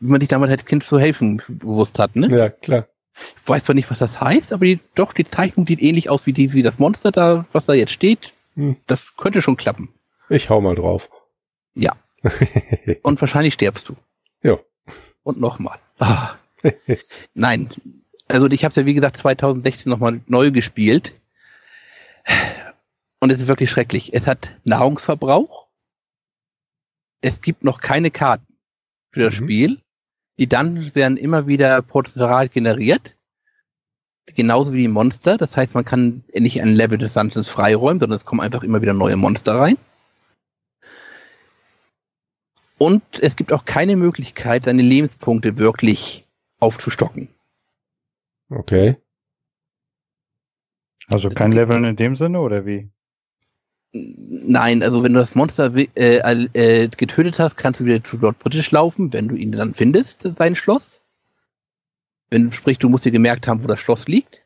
Wie 0.00 0.10
man 0.10 0.20
sich 0.20 0.28
damals 0.28 0.52
als 0.52 0.64
Kind 0.64 0.84
zu 0.84 0.98
helfen 0.98 1.42
bewusst 1.48 1.98
hat, 1.98 2.16
ne? 2.16 2.28
Ja, 2.36 2.48
klar. 2.48 2.86
Ich 3.14 3.48
weiß 3.48 3.64
zwar 3.64 3.74
nicht, 3.74 3.90
was 3.90 3.98
das 3.98 4.20
heißt, 4.20 4.52
aber 4.52 4.64
die, 4.64 4.80
doch, 4.94 5.12
die 5.12 5.24
Zeichnung 5.24 5.66
sieht 5.66 5.80
ähnlich 5.82 6.10
aus 6.10 6.26
wie, 6.26 6.32
die, 6.32 6.52
wie 6.52 6.62
das 6.62 6.78
Monster 6.78 7.12
da, 7.12 7.46
was 7.52 7.66
da 7.66 7.72
jetzt 7.72 7.92
steht. 7.92 8.32
Hm. 8.56 8.76
Das 8.86 9.16
könnte 9.16 9.42
schon 9.42 9.56
klappen. 9.56 9.90
Ich 10.28 10.50
hau 10.50 10.60
mal 10.60 10.74
drauf. 10.74 11.10
Ja. 11.74 11.92
Und 13.02 13.20
wahrscheinlich 13.20 13.54
stirbst 13.54 13.88
du. 13.88 13.96
Und 15.24 15.40
nochmal. 15.40 15.78
Ah. 15.98 16.36
Nein, 17.34 17.68
also 18.28 18.48
ich 18.48 18.64
habe 18.64 18.70
es 18.70 18.76
ja 18.76 18.86
wie 18.86 18.94
gesagt 18.94 19.16
2016 19.18 19.90
nochmal 19.90 20.20
neu 20.26 20.50
gespielt 20.50 21.12
und 23.20 23.32
es 23.32 23.40
ist 23.40 23.48
wirklich 23.48 23.70
schrecklich. 23.70 24.14
Es 24.14 24.26
hat 24.26 24.56
Nahrungsverbrauch, 24.64 25.66
es 27.20 27.40
gibt 27.40 27.64
noch 27.64 27.80
keine 27.80 28.10
Karten 28.10 28.54
für 29.10 29.20
das 29.20 29.40
mhm. 29.40 29.44
Spiel. 29.44 29.80
Die 30.38 30.48
Dungeons 30.48 30.94
werden 30.94 31.16
immer 31.16 31.46
wieder 31.46 31.80
prozedural 31.80 32.48
generiert, 32.48 33.14
genauso 34.34 34.72
wie 34.72 34.82
die 34.82 34.88
Monster. 34.88 35.36
Das 35.36 35.56
heißt, 35.56 35.74
man 35.74 35.84
kann 35.84 36.24
nicht 36.34 36.60
ein 36.60 36.74
Level 36.74 36.98
des 36.98 37.14
Dungeons 37.14 37.48
freiräumen, 37.48 38.00
sondern 38.00 38.16
es 38.16 38.24
kommen 38.24 38.40
einfach 38.40 38.62
immer 38.62 38.82
wieder 38.82 38.94
neue 38.94 39.16
Monster 39.16 39.54
rein. 39.54 39.78
Und 42.78 43.02
es 43.20 43.36
gibt 43.36 43.52
auch 43.52 43.64
keine 43.64 43.96
Möglichkeit, 43.96 44.64
seine 44.64 44.82
Lebenspunkte 44.82 45.58
wirklich 45.58 46.26
aufzustocken. 46.58 47.28
Okay. 48.50 48.96
Also 51.08 51.28
kein 51.28 51.52
Leveln 51.52 51.84
in 51.84 51.96
dem 51.96 52.16
Sinne 52.16 52.40
oder 52.40 52.66
wie? 52.66 52.88
Nein, 53.92 54.82
also 54.82 55.04
wenn 55.04 55.12
du 55.12 55.20
das 55.20 55.36
Monster 55.36 55.72
äh, 55.74 55.86
äh, 55.96 56.88
getötet 56.88 57.38
hast, 57.38 57.56
kannst 57.56 57.78
du 57.78 57.84
wieder 57.84 58.02
zu 58.02 58.16
Lord 58.16 58.38
British 58.40 58.70
laufen, 58.72 59.12
wenn 59.12 59.28
du 59.28 59.36
ihn 59.36 59.52
dann 59.52 59.74
findest, 59.74 60.28
sein 60.36 60.56
Schloss. 60.56 61.00
Wenn 62.30 62.52
sprich, 62.52 62.78
du 62.78 62.88
musst 62.88 63.04
dir 63.04 63.12
gemerkt 63.12 63.46
haben, 63.46 63.62
wo 63.62 63.68
das 63.68 63.78
Schloss 63.78 64.08
liegt. 64.08 64.42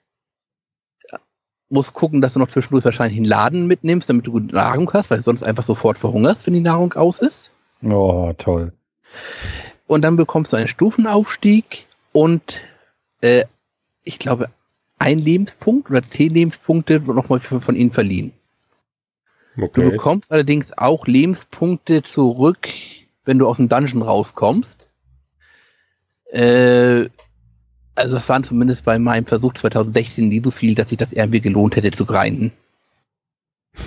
Musst 1.71 1.95
gucken, 1.95 2.21
dass 2.21 2.35
du 2.35 2.41
noch 2.41 2.51
zwischendurch 2.51 2.85
wahrscheinlich 2.85 3.19
einen 3.19 3.27
Laden 3.27 3.67
mitnimmst, 3.67 4.11
damit 4.11 4.27
du 4.27 4.33
gute 4.33 4.55
Nahrung 4.55 4.93
hast, 4.93 5.11
weil 5.11 5.19
du 5.19 5.25
sonst 5.25 5.43
einfach 5.43 5.65
sofort 5.65 5.97
verhungerst, 5.97 6.47
wenn 6.47 6.55
die 6.55 6.61
Nahrung 6.61 6.93
aus 6.95 7.19
ist. 7.19 7.51
Oh, 7.83 8.33
toll. 8.37 8.73
Und 9.87 10.03
dann 10.03 10.17
bekommst 10.17 10.53
du 10.53 10.57
einen 10.57 10.69
Stufenaufstieg 10.69 11.87
und 12.13 12.61
äh, 13.21 13.45
ich 14.05 14.19
glaube, 14.19 14.51
ein 14.99 15.19
Lebenspunkt 15.19 15.91
oder 15.91 16.03
zehn 16.03 16.35
Lebenspunkte 16.35 17.07
wird 17.07 17.17
nochmal 17.17 17.41
von 17.41 17.77
ihnen 17.77 17.93
verliehen. 17.93 18.33
Okay. 19.57 19.83
Du 19.83 19.91
bekommst 19.91 20.33
allerdings 20.33 20.77
auch 20.77 21.07
Lebenspunkte 21.07 22.03
zurück, 22.03 22.69
wenn 23.25 23.39
du 23.39 23.49
aus 23.49 23.57
dem 23.57 23.69
Dungeon 23.69 24.03
rauskommst. 24.03 24.87
Äh, 26.31 27.09
also 27.95 28.15
das 28.15 28.29
waren 28.29 28.45
zumindest 28.45 28.85
bei 28.85 28.99
meinem 28.99 29.27
Versuch 29.27 29.55
2016 29.55 30.29
nie 30.29 30.41
so 30.45 30.51
viel, 30.51 30.75
dass 30.75 30.91
sich 30.91 30.99
das 30.99 31.13
irgendwie 31.13 31.41
gelohnt 31.41 31.77
hätte 31.77 31.91
zu 31.91 32.07
grinden. 32.07 32.53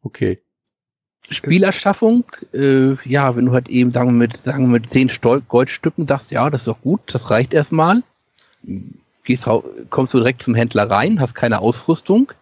Okay. 0.00 0.40
Spielerschaffung, 1.30 2.24
äh, 2.52 2.94
ja, 3.04 3.36
wenn 3.36 3.46
du 3.46 3.52
halt 3.52 3.68
eben, 3.68 3.92
sagen 3.92 4.10
wir 4.10 4.26
mit, 4.26 4.38
sagen 4.38 4.64
wir 4.64 4.80
mit 4.80 4.90
zehn 4.90 5.08
Stol 5.08 5.40
Goldstücken 5.42 6.06
sagst, 6.06 6.30
ja, 6.30 6.48
das 6.48 6.62
ist 6.62 6.68
doch 6.68 6.80
gut, 6.80 7.00
das 7.06 7.30
reicht 7.30 7.52
erstmal. 7.52 8.02
Gehst, 9.24 9.46
kommst 9.90 10.14
du 10.14 10.18
direkt 10.18 10.42
zum 10.42 10.54
Händler 10.54 10.90
rein, 10.90 11.20
hast 11.20 11.34
keine 11.34 11.60
Ausrüstung, 11.60 12.32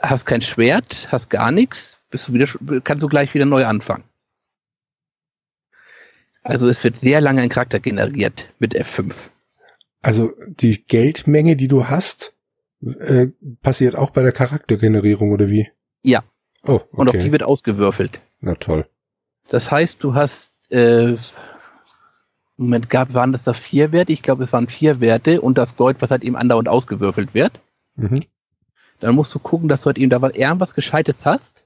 hast 0.00 0.26
kein 0.26 0.42
Schwert, 0.42 1.08
hast 1.10 1.30
gar 1.30 1.50
nichts, 1.50 1.98
bist 2.10 2.28
du 2.28 2.34
wieder, 2.34 2.46
kannst 2.84 3.02
du 3.02 3.08
gleich 3.08 3.32
wieder 3.32 3.46
neu 3.46 3.64
anfangen. 3.64 4.04
Also 6.42 6.68
es 6.68 6.82
wird 6.84 7.00
sehr 7.00 7.20
lange 7.20 7.40
ein 7.40 7.48
Charakter 7.48 7.80
generiert 7.80 8.48
mit 8.58 8.76
F5. 8.76 9.14
Also 10.02 10.32
die 10.46 10.84
Geldmenge, 10.84 11.56
die 11.56 11.68
du 11.68 11.86
hast, 11.86 12.34
äh, 12.82 13.28
passiert 13.62 13.94
auch 13.94 14.10
bei 14.10 14.22
der 14.22 14.32
Charaktergenerierung 14.32 15.30
oder 15.30 15.48
wie? 15.48 15.70
Ja, 16.02 16.24
Oh, 16.66 16.74
okay. 16.74 16.86
Und 16.92 17.08
auf 17.08 17.16
die 17.18 17.32
wird 17.32 17.42
ausgewürfelt. 17.42 18.20
Na 18.40 18.54
toll. 18.54 18.86
Das 19.48 19.70
heißt, 19.70 20.02
du 20.02 20.14
hast, 20.14 20.72
äh, 20.72 21.16
Moment, 22.56 22.90
gab, 22.90 23.14
waren 23.14 23.32
das 23.32 23.42
da 23.42 23.54
vier 23.54 23.92
Werte? 23.92 24.12
Ich 24.12 24.22
glaube, 24.22 24.44
es 24.44 24.52
waren 24.52 24.68
vier 24.68 25.00
Werte 25.00 25.40
und 25.40 25.58
das 25.58 25.76
Gold, 25.76 26.00
was 26.00 26.10
halt 26.10 26.22
eben 26.22 26.36
andauernd 26.36 26.68
ausgewürfelt 26.68 27.34
wird. 27.34 27.60
Mhm. 27.96 28.24
Dann 29.00 29.14
musst 29.14 29.34
du 29.34 29.38
gucken, 29.38 29.68
dass 29.68 29.82
du 29.82 29.86
halt 29.86 29.98
eben 29.98 30.10
da 30.10 30.20
irgendwas 30.22 30.74
Gescheites 30.74 31.24
hast. 31.24 31.64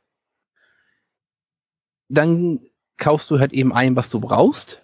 Dann 2.09 2.61
kaufst 2.97 3.31
du 3.31 3.39
halt 3.39 3.53
eben 3.53 3.73
ein, 3.75 3.95
was 3.95 4.09
du 4.11 4.21
brauchst. 4.21 4.83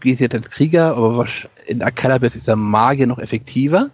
Gehst 0.00 0.20
jetzt 0.20 0.34
als 0.34 0.50
Krieger, 0.50 0.96
aber 0.96 1.28
in 1.66 1.82
Akalabes 1.82 2.34
ist 2.34 2.48
der 2.48 2.56
Magier 2.56 3.06
noch 3.06 3.18
effektiver. 3.18 3.90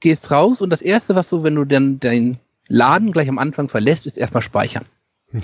Gehst 0.00 0.30
raus 0.30 0.60
und 0.60 0.70
das 0.70 0.82
erste, 0.82 1.14
was 1.14 1.30
du, 1.30 1.42
wenn 1.42 1.54
du 1.54 1.64
dann 1.64 1.98
dein 1.98 2.38
Laden 2.68 3.12
gleich 3.12 3.28
am 3.28 3.38
Anfang 3.38 3.68
verlässt, 3.68 4.06
ist 4.06 4.18
erstmal 4.18 4.42
speichern. 4.42 4.84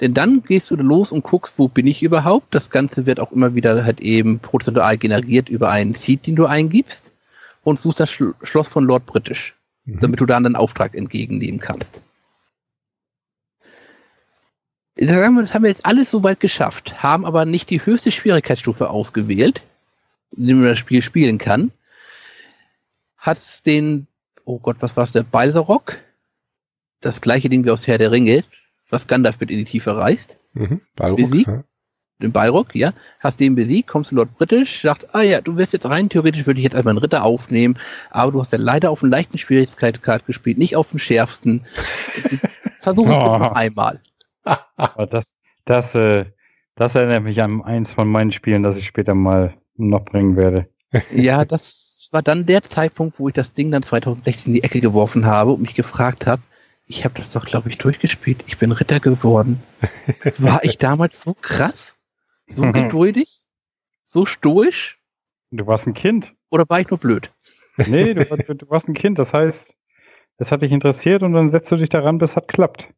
Denn 0.00 0.12
dann 0.12 0.42
gehst 0.42 0.70
du 0.70 0.76
los 0.76 1.10
und 1.10 1.24
guckst, 1.24 1.58
wo 1.58 1.68
bin 1.68 1.86
ich 1.86 2.02
überhaupt. 2.02 2.54
Das 2.54 2.68
Ganze 2.68 3.06
wird 3.06 3.18
auch 3.18 3.32
immer 3.32 3.54
wieder 3.54 3.84
halt 3.84 4.00
eben 4.00 4.40
prozentual 4.40 4.98
generiert 4.98 5.48
über 5.48 5.70
einen 5.70 5.94
Seed, 5.94 6.26
den 6.26 6.36
du 6.36 6.44
eingibst 6.44 7.10
und 7.62 7.80
suchst 7.80 8.00
das 8.00 8.10
Schl 8.10 8.34
Schloss 8.42 8.68
von 8.68 8.84
Lord 8.84 9.06
British, 9.06 9.54
mhm. 9.84 10.00
damit 10.00 10.20
du 10.20 10.26
dann 10.26 10.44
einen 10.44 10.56
Auftrag 10.56 10.94
entgegennehmen 10.94 11.60
kannst. 11.60 12.02
Das 14.96 15.10
haben 15.10 15.62
wir 15.62 15.68
jetzt 15.68 15.84
alles 15.84 16.10
soweit 16.10 16.40
geschafft, 16.40 17.02
haben 17.02 17.26
aber 17.26 17.44
nicht 17.44 17.68
die 17.68 17.84
höchste 17.84 18.12
Schwierigkeitsstufe 18.12 18.88
ausgewählt, 18.88 19.62
in 20.36 20.46
dem 20.46 20.60
man 20.60 20.70
das 20.70 20.78
Spiel 20.78 21.02
spielen 21.02 21.38
kann. 21.38 21.70
Hat 23.18 23.66
den, 23.66 24.06
oh 24.46 24.58
Gott, 24.58 24.76
was 24.80 24.96
war 24.96 25.04
es, 25.04 25.12
der 25.12 25.22
Balserok? 25.24 25.98
Das 27.02 27.20
gleiche 27.20 27.50
Ding 27.50 27.64
wie 27.64 27.70
aus 27.70 27.86
Herr 27.86 27.98
der 27.98 28.10
Ringe, 28.10 28.42
was 28.88 29.06
Gandalf 29.06 29.38
mit 29.40 29.50
in 29.50 29.58
die 29.58 29.64
Tiefe 29.66 29.94
reißt. 29.96 30.36
Mhm. 30.54 30.80
Balrog, 30.96 31.18
Besiegt? 31.18 31.48
ja. 31.48 31.64
den 32.22 32.32
Balrog, 32.32 32.74
ja, 32.74 32.94
hast 33.20 33.38
den 33.40 33.54
besiegt, 33.54 33.88
kommst 33.88 34.08
zu 34.08 34.14
Lord 34.14 34.34
British, 34.38 34.80
sagt, 34.80 35.14
ah 35.14 35.20
ja, 35.20 35.42
du 35.42 35.56
wirst 35.58 35.74
jetzt 35.74 35.84
rein, 35.84 36.08
theoretisch 36.08 36.46
würde 36.46 36.58
ich 36.60 36.64
jetzt 36.64 36.74
als 36.74 36.84
meinen 36.86 36.96
Ritter 36.98 37.22
aufnehmen, 37.24 37.78
aber 38.10 38.32
du 38.32 38.40
hast 38.40 38.52
ja 38.52 38.58
leider 38.58 38.90
auf 38.90 39.02
einen 39.02 39.12
leichten 39.12 39.36
Schwierigkeitsgrad 39.36 40.24
gespielt, 40.24 40.56
nicht 40.56 40.76
auf 40.76 40.90
den 40.90 40.98
schärfsten. 40.98 41.66
Versuch 42.80 43.06
es 43.08 43.16
Oh. 43.16 43.38
noch 43.38 43.52
einmal. 43.52 44.00
Das, 45.10 45.34
das, 45.64 45.94
äh, 45.94 46.24
das 46.76 46.94
erinnert 46.94 47.24
mich 47.24 47.42
an 47.42 47.62
eins 47.62 47.92
von 47.92 48.08
meinen 48.08 48.32
Spielen, 48.32 48.62
das 48.62 48.76
ich 48.76 48.86
später 48.86 49.14
mal 49.14 49.54
noch 49.76 50.04
bringen 50.04 50.36
werde. 50.36 50.68
Ja, 51.12 51.44
das 51.44 51.95
war 52.16 52.22
dann 52.22 52.46
der 52.46 52.62
Zeitpunkt, 52.62 53.18
wo 53.18 53.28
ich 53.28 53.34
das 53.34 53.52
Ding 53.52 53.70
dann 53.70 53.82
2016 53.82 54.46
in 54.46 54.54
die 54.54 54.64
Ecke 54.64 54.80
geworfen 54.80 55.26
habe 55.26 55.52
und 55.52 55.60
mich 55.60 55.74
gefragt 55.74 56.26
habe, 56.26 56.40
ich 56.86 57.04
habe 57.04 57.12
das 57.14 57.30
doch, 57.30 57.44
glaube 57.44 57.68
ich, 57.68 57.76
durchgespielt. 57.76 58.42
Ich 58.46 58.56
bin 58.56 58.72
Ritter 58.72 59.00
geworden. 59.00 59.62
War 60.38 60.64
ich 60.64 60.78
damals 60.78 61.20
so 61.20 61.34
krass? 61.34 61.94
So 62.46 62.72
geduldig? 62.72 63.44
So 64.02 64.24
stoisch? 64.24 64.98
Du 65.50 65.66
warst 65.66 65.86
ein 65.86 65.92
Kind. 65.92 66.32
Oder 66.48 66.64
war 66.70 66.80
ich 66.80 66.88
nur 66.88 66.98
blöd? 66.98 67.30
Nee, 67.76 68.14
du, 68.14 68.24
du 68.24 68.70
warst 68.70 68.88
ein 68.88 68.94
Kind. 68.94 69.18
Das 69.18 69.34
heißt, 69.34 69.74
es 70.38 70.50
hat 70.50 70.62
dich 70.62 70.72
interessiert 70.72 71.22
und 71.22 71.34
dann 71.34 71.50
setzt 71.50 71.70
du 71.70 71.76
dich 71.76 71.90
daran, 71.90 72.16
bis 72.16 72.30
es 72.30 72.36
hat 72.36 72.48
klappt. 72.48 72.88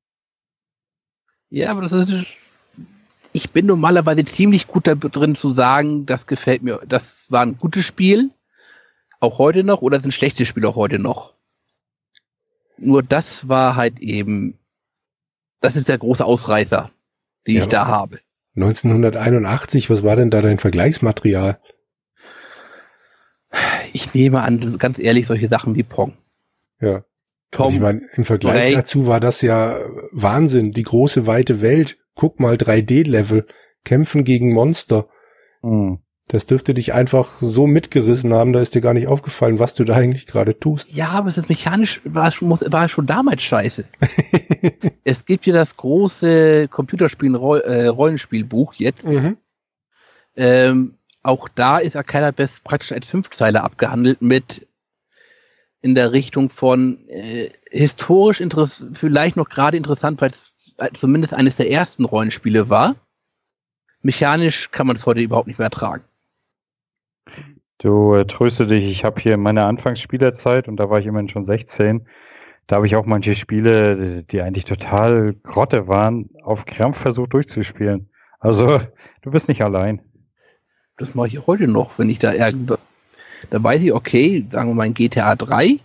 Ja, 1.51 1.73
aber 1.73 1.83
das 1.83 1.93
ist. 1.93 2.25
Ich 3.33 3.51
bin 3.51 3.67
normalerweise 3.67 4.25
ziemlich 4.25 4.69
gut 4.69 4.87
da 4.87 4.95
drin 4.95 5.35
zu 5.35 5.53
sagen, 5.53 6.07
das 6.07 6.29
gefällt 6.29 6.63
mir, 6.63 6.81
das 6.87 7.27
war 7.33 7.43
ein 7.43 7.59
gutes 7.59 7.85
Spiel, 7.85 8.31
auch 9.21 9.39
heute 9.39 9.65
noch, 9.65 9.83
oder 9.83 10.01
sind 10.01 10.13
schlechte 10.13 10.47
Spiele 10.47 10.69
auch 10.69 10.77
heute 10.77 10.99
noch. 10.99 11.35
Nur 12.77 13.03
das 13.03 13.49
war 13.49 13.77
halt 13.77 13.99
eben, 13.99 14.59
das 15.61 15.77
ist 15.77 15.89
der 15.89 15.99
große 15.99 16.25
Ausreißer, 16.25 16.91
den 17.47 17.57
Ja, 17.57 17.63
ich 17.63 17.69
da 17.69 17.87
habe. 17.87 18.21
1981, 18.57 19.91
was 19.91 20.03
war 20.03 20.17
denn 20.17 20.31
da 20.31 20.43
dein 20.43 20.59
Vergleichsmaterial? 20.59 21.61
Ich 23.93 24.15
nehme 24.15 24.43
an, 24.43 24.79
ganz 24.79 24.99
ehrlich, 24.99 25.27
solche 25.27 25.49
Sachen 25.49 25.75
wie 25.75 25.83
Pong. 25.83 26.17
Ja. 26.81 27.05
Tom, 27.51 27.73
ich 27.73 27.81
meine, 27.81 28.03
im 28.13 28.25
Vergleich 28.25 28.67
Ray. 28.67 28.75
dazu 28.75 29.07
war 29.07 29.21
das 29.21 29.41
ja 29.41 29.79
Wahnsinn. 30.13 30.73
Die 30.73 30.83
große, 30.83 31.27
weite 31.27 31.63
Welt. 31.63 31.99
Guck 32.15 32.41
mal, 32.41 32.57
3D-Level. 32.57 33.47
Kämpfen 33.85 34.25
gegen 34.25 34.53
Monster. 34.53 35.09
Hm. 35.63 36.01
Das 36.29 36.45
dürfte 36.47 36.75
dich 36.75 36.93
einfach 36.93 37.39
so 37.41 37.67
mitgerissen 37.67 38.35
haben, 38.35 38.53
da 38.53 38.61
ist 38.61 38.75
dir 38.75 38.81
gar 38.83 38.93
nicht 38.95 39.09
aufgefallen, 39.09 39.59
was 39.59 39.75
du 39.75 39.85
da 39.85 39.95
eigentlich 39.95 40.27
gerade 40.27 40.59
tust. 40.59 40.93
ja, 40.93 41.09
aber 41.09 41.29
es 41.29 41.39
ist 41.39 41.49
mechanisch, 41.49 42.01
war, 42.05 42.31
schon- 42.33 42.51
war 42.51 42.89
schon 42.91 43.07
damals 43.07 43.43
scheiße. 43.43 43.85
es 45.05 45.25
gibt 45.25 45.47
ja 45.47 45.55
das 45.55 45.77
große 45.77 46.69
Computerspiel-Rollenspielbuch 46.69 48.75
jetzt, 48.75 49.05
mhm. 49.05 49.37
Ähm, 50.37 50.95
auch 51.25 51.49
da 51.49 51.79
ist 51.79 51.97
Arcana 51.97 52.31
Best 52.31 52.63
praktisch 52.63 52.93
als 52.93 53.09
Fünfzeiler 53.09 53.65
abgehandelt 53.65 54.23
mit 54.23 54.69
in 55.81 55.97
der 55.97 56.13
Richtung 56.13 56.49
von 56.49 57.09
äh, 57.09 57.51
historisch 57.71 58.41
interess 58.41 58.85
vielleicht 58.93 59.37
noch 59.37 59.49
gerade 59.49 59.77
interessant, 59.77 60.21
weil 60.21 60.31
es 60.31 60.53
äh, 60.79 60.91
zumindest 60.95 61.35
eines 61.35 61.57
der 61.57 61.73
ersten 61.73 62.05
Rollenspiele 62.05 62.71
war. 62.71 62.95
Mechanisch 64.03 64.71
kann 64.71 64.87
man 64.87 64.95
es 64.95 65.07
heute 65.07 65.21
überhaupt 65.21 65.49
nicht 65.49 65.59
mehr 65.59 65.67
ertragen. 65.67 66.05
Du 67.79 68.15
äh, 68.15 68.27
tröste 68.27 68.67
dich, 68.67 68.87
ich 68.87 69.05
habe 69.05 69.21
hier 69.21 69.37
meine 69.37 69.65
Anfangsspielerzeit 69.65 70.67
und 70.67 70.77
da 70.77 70.91
war 70.91 70.99
ich 70.99 71.07
immerhin 71.07 71.29
schon 71.29 71.45
16. 71.45 72.07
Da 72.67 72.77
habe 72.77 72.87
ich 72.87 72.97
auch 72.97 73.07
manche 73.07 73.35
Spiele, 73.35 74.25
die 74.25 74.43
eigentlich 74.43 74.65
total 74.65 75.35
Grotte 75.45 75.89
waren, 75.89 76.29
auf 76.43 76.67
Krampf 76.67 76.99
versucht 76.99 77.33
durchzuspielen. 77.33 78.11
Also, 78.41 78.81
du 79.23 79.31
bist 79.31 79.49
nicht 79.49 79.63
allein. 79.63 80.03
Das 80.99 81.15
mache 81.15 81.29
ich 81.29 81.47
heute 81.47 81.69
noch, 81.69 81.99
wenn 81.99 82.11
ich 82.11 82.19
da 82.19 82.35
irgendwo. 82.35 82.77
Da 83.51 83.63
weiß 83.63 83.81
ich, 83.83 83.93
okay, 83.93 84.45
sagen 84.51 84.71
wir 84.71 84.75
mal 84.75 84.87
in 84.87 84.95
GTA 84.95 85.37
3. 85.37 85.79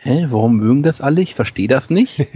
Hä, 0.00 0.26
warum 0.30 0.58
mögen 0.58 0.82
das 0.82 1.00
alle? 1.00 1.22
Ich 1.22 1.34
verstehe 1.34 1.66
das 1.66 1.90
nicht. 1.90 2.26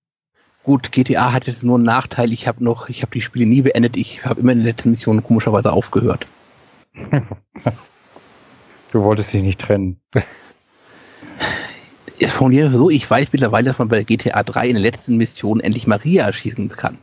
Gut, 0.64 0.92
GTA 0.92 1.32
hat 1.32 1.46
jetzt 1.46 1.62
nur 1.62 1.76
einen 1.76 1.84
Nachteil. 1.84 2.32
Ich 2.32 2.46
habe 2.48 2.62
noch, 2.62 2.88
ich 2.88 3.02
habe 3.02 3.12
die 3.12 3.22
Spiele 3.22 3.46
nie 3.46 3.62
beendet. 3.62 3.96
Ich 3.96 4.26
habe 4.26 4.40
immer 4.40 4.52
in 4.52 4.58
der 4.58 4.72
letzten 4.72 4.90
Mission 4.90 5.22
komischerweise 5.22 5.72
aufgehört. 5.72 6.26
Du 8.92 9.02
wolltest 9.02 9.32
dich 9.32 9.42
nicht 9.42 9.60
trennen. 9.60 10.00
Es 12.20 12.32
formuliere 12.32 12.72
so, 12.72 12.90
ich 12.90 13.08
weiß 13.08 13.28
mittlerweile, 13.32 13.66
dass 13.66 13.78
man 13.78 13.86
bei 13.86 13.94
der 13.94 14.04
GTA 14.04 14.42
3 14.42 14.66
in 14.66 14.74
der 14.74 14.82
letzten 14.82 15.18
Mission 15.18 15.60
endlich 15.60 15.86
Maria 15.86 16.26
erschießen 16.26 16.68
kann. 16.68 16.98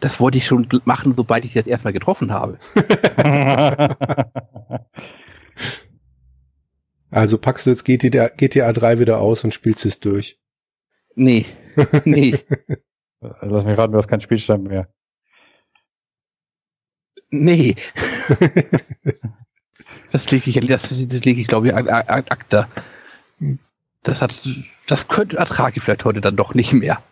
Das 0.00 0.20
wollte 0.20 0.36
ich 0.36 0.44
schon 0.44 0.68
machen, 0.84 1.14
sobald 1.14 1.46
ich 1.46 1.52
sie 1.52 1.58
das 1.58 1.66
erstmal 1.66 1.94
getroffen 1.94 2.32
habe. 2.32 2.58
Also 7.10 7.38
packst 7.38 7.64
du 7.64 7.70
jetzt 7.70 7.84
GTA, 7.84 8.28
GTA 8.28 8.74
3 8.74 8.98
wieder 8.98 9.20
aus 9.20 9.42
und 9.44 9.54
spielst 9.54 9.86
es 9.86 10.00
durch. 10.00 10.38
Nee, 11.14 11.46
nee, 12.04 12.38
Lass 13.20 13.64
mich 13.64 13.78
raten, 13.78 13.92
du 13.92 13.98
hast 13.98 14.08
keinen 14.08 14.20
Spielstand 14.20 14.64
mehr. 14.64 14.88
nee. 17.30 17.74
Das 20.16 20.30
lege 20.30 20.48
ich, 20.48 20.66
das, 20.66 20.82
das 20.88 21.24
lege 21.24 21.40
ich, 21.42 21.46
glaube 21.46 21.66
ich, 21.68 21.74
ad 21.74 21.90
ad 21.90 22.30
acta. 22.30 22.66
Das 24.02 24.22
hat, 24.22 24.40
das 24.86 25.08
könnte 25.08 25.36
ertrage 25.36 25.76
ich 25.76 25.82
vielleicht 25.82 26.06
heute 26.06 26.22
dann 26.22 26.36
doch 26.36 26.54
nicht 26.54 26.72
mehr. 26.72 27.02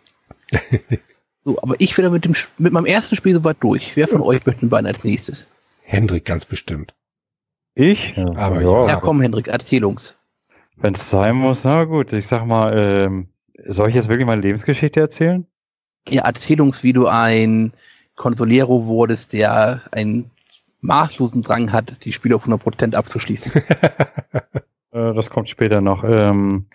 So, 1.47 1.61
aber 1.61 1.75
ich 1.77 1.95
wäre 1.95 2.09
mit 2.09 2.25
dem, 2.25 2.33
mit 2.57 2.73
meinem 2.73 2.87
ersten 2.87 3.15
Spiel 3.15 3.35
soweit 3.35 3.57
durch. 3.59 3.95
Wer 3.95 4.07
von 4.07 4.21
euch 4.21 4.43
möchte 4.47 4.61
den 4.61 4.71
beiden 4.71 4.87
als 4.87 5.03
nächstes? 5.03 5.47
Hendrik 5.83 6.25
ganz 6.25 6.43
bestimmt. 6.43 6.95
Ich? 7.75 8.17
Aber 8.17 8.63
ja, 8.63 8.87
Ja, 8.87 8.95
komm, 8.95 9.21
Hendrik, 9.21 9.47
erzähl 9.49 9.85
uns. 9.85 10.15
wenn 10.77 10.95
es 10.95 11.07
sein 11.07 11.35
muss, 11.35 11.63
na 11.63 11.83
gut, 11.83 12.13
ich 12.13 12.25
sag 12.25 12.47
mal, 12.47 12.75
ähm, 12.75 13.27
soll 13.67 13.89
ich 13.89 13.95
jetzt 13.95 14.07
wirklich 14.07 14.25
meine 14.25 14.41
Lebensgeschichte 14.41 14.99
erzählen? 14.99 15.45
Ja, 16.09 16.23
erzähl 16.25 16.59
uns, 16.61 16.81
wie 16.81 16.93
du 16.93 17.05
ein 17.05 17.73
Consolero 18.15 18.87
wurdest, 18.87 19.31
der 19.33 19.81
einen 19.91 20.31
maßlosen 20.85 21.41
Drang 21.41 21.71
hat, 21.71 22.03
die 22.05 22.13
Spiele 22.13 22.35
auf 22.35 22.47
100% 22.47 22.95
abzuschließen. 22.95 23.51
Äh, 24.91 25.13
das 25.13 25.29
kommt 25.29 25.49
später 25.49 25.81
noch. 25.81 26.05
Ähm, 26.05 26.67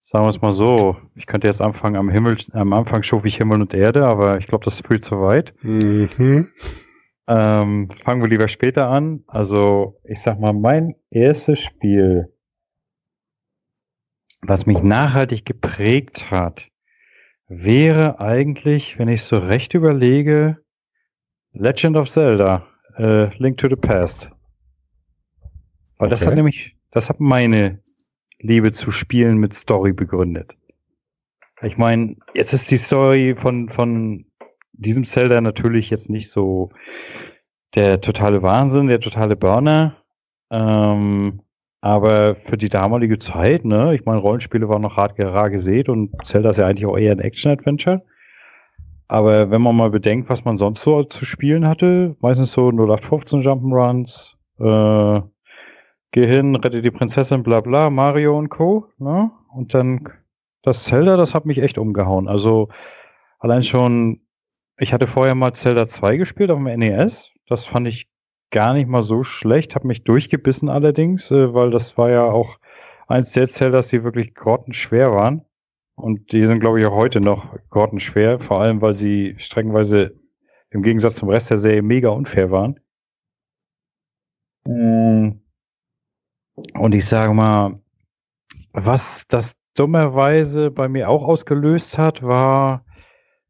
sagen 0.00 0.24
wir 0.24 0.28
es 0.30 0.42
mal 0.42 0.50
so, 0.50 0.96
ich 1.14 1.26
könnte 1.26 1.46
jetzt 1.46 1.62
anfangen, 1.62 1.94
am 1.94 2.10
Himmel, 2.10 2.36
am 2.50 2.72
Anfang 2.72 3.04
schuf 3.04 3.24
ich 3.24 3.36
Himmel 3.36 3.60
und 3.60 3.72
Erde, 3.72 4.06
aber 4.06 4.38
ich 4.38 4.48
glaube, 4.48 4.64
das 4.64 4.80
fühlt 4.80 5.04
zu 5.04 5.20
weit. 5.20 5.54
mhm. 5.62 6.48
Ähm, 7.28 7.88
fangen 8.02 8.22
wir 8.22 8.28
lieber 8.28 8.48
später 8.48 8.88
an. 8.88 9.22
Also, 9.28 10.00
ich 10.02 10.20
sag 10.20 10.40
mal, 10.40 10.52
mein 10.52 10.96
erstes 11.10 11.60
Spiel, 11.60 12.34
was 14.42 14.66
mich 14.66 14.82
nachhaltig 14.82 15.44
geprägt 15.44 16.32
hat, 16.32 16.66
wäre 17.46 18.18
eigentlich, 18.18 18.98
wenn 18.98 19.06
ich 19.06 19.22
so 19.22 19.38
recht 19.38 19.74
überlege, 19.74 20.58
Legend 21.52 21.96
of 21.96 22.10
Zelda, 22.10 22.66
äh, 22.96 23.34
Link 23.38 23.58
to 23.58 23.68
the 23.68 23.76
Past. 23.76 24.30
Weil 25.98 26.08
das 26.08 26.22
Okay. 26.22 26.30
hat 26.30 26.36
nämlich, 26.36 26.76
das 26.90 27.08
hat 27.08 27.20
meine 27.20 27.80
Liebe 28.38 28.72
zu 28.72 28.90
Spielen 28.90 29.38
mit 29.38 29.54
Story 29.54 29.92
begründet. 29.92 30.56
Ich 31.62 31.76
meine, 31.76 32.16
jetzt 32.34 32.54
ist 32.54 32.70
die 32.70 32.78
Story 32.78 33.34
von, 33.36 33.68
von 33.68 34.24
diesem 34.72 35.04
Zelda 35.04 35.40
natürlich 35.40 35.90
jetzt 35.90 36.08
nicht 36.08 36.30
so 36.30 36.70
der 37.74 38.00
totale 38.00 38.42
Wahnsinn, 38.42 38.86
der 38.86 39.00
totale 39.00 39.36
Burner. 39.36 39.96
Ähm, 40.50 41.42
aber 41.82 42.36
für 42.36 42.56
die 42.56 42.68
damalige 42.68 43.18
Zeit, 43.18 43.64
ne, 43.64 43.94
ich 43.94 44.04
meine, 44.04 44.20
Rollenspiele 44.20 44.68
waren 44.68 44.82
noch 44.82 44.96
rar, 44.98 45.12
rar 45.18 45.50
gesät 45.50 45.88
und 45.88 46.10
Zelda 46.26 46.50
ist 46.50 46.56
ja 46.56 46.66
eigentlich 46.66 46.86
auch 46.86 46.98
eher 46.98 47.12
ein 47.12 47.20
Action-Adventure. 47.20 48.02
Aber 49.10 49.50
wenn 49.50 49.60
man 49.60 49.74
mal 49.74 49.90
bedenkt, 49.90 50.28
was 50.28 50.44
man 50.44 50.56
sonst 50.56 50.82
so 50.82 51.02
zu 51.02 51.24
spielen 51.24 51.66
hatte, 51.66 52.14
meistens 52.20 52.52
so 52.52 52.70
0815 52.70 53.42
Jump'n'Runs, 53.42 54.36
äh, 54.60 55.20
geh 56.12 56.26
hin, 56.28 56.54
rette 56.54 56.80
die 56.80 56.92
Prinzessin, 56.92 57.42
bla 57.42 57.60
bla, 57.60 57.90
Mario 57.90 58.38
und 58.38 58.50
Co. 58.50 58.86
Ne? 58.98 59.32
Und 59.52 59.74
dann 59.74 60.08
das 60.62 60.84
Zelda, 60.84 61.16
das 61.16 61.34
hat 61.34 61.44
mich 61.44 61.58
echt 61.58 61.76
umgehauen. 61.76 62.28
Also 62.28 62.68
allein 63.40 63.64
schon, 63.64 64.20
ich 64.78 64.92
hatte 64.92 65.08
vorher 65.08 65.34
mal 65.34 65.54
Zelda 65.54 65.88
2 65.88 66.16
gespielt 66.16 66.52
auf 66.52 66.58
dem 66.58 66.78
NES. 66.78 67.32
Das 67.48 67.64
fand 67.64 67.88
ich 67.88 68.08
gar 68.52 68.74
nicht 68.74 68.86
mal 68.86 69.02
so 69.02 69.24
schlecht, 69.24 69.74
habe 69.74 69.88
mich 69.88 70.04
durchgebissen 70.04 70.68
allerdings, 70.68 71.32
äh, 71.32 71.52
weil 71.52 71.72
das 71.72 71.98
war 71.98 72.10
ja 72.10 72.26
auch 72.30 72.60
eins 73.08 73.32
der 73.32 73.48
Zeldas, 73.48 73.88
die 73.88 74.04
wirklich 74.04 74.36
grottenschwer 74.36 75.10
waren. 75.10 75.44
Und 76.00 76.32
die 76.32 76.46
sind, 76.46 76.60
glaube 76.60 76.80
ich, 76.80 76.86
auch 76.86 76.94
heute 76.94 77.20
noch 77.20 77.56
grottenschwer, 77.70 78.40
vor 78.40 78.60
allem, 78.60 78.80
weil 78.80 78.94
sie 78.94 79.34
streckenweise 79.38 80.18
im 80.70 80.82
Gegensatz 80.82 81.16
zum 81.16 81.28
Rest 81.28 81.50
der 81.50 81.58
Serie 81.58 81.82
mega 81.82 82.08
unfair 82.10 82.50
waren. 82.50 82.80
Mm. 84.64 85.40
Und 86.74 86.94
ich 86.94 87.06
sage 87.06 87.32
mal, 87.32 87.80
was 88.72 89.26
das 89.28 89.56
dummerweise 89.74 90.70
bei 90.70 90.88
mir 90.88 91.08
auch 91.08 91.24
ausgelöst 91.24 91.98
hat, 91.98 92.22
war 92.22 92.84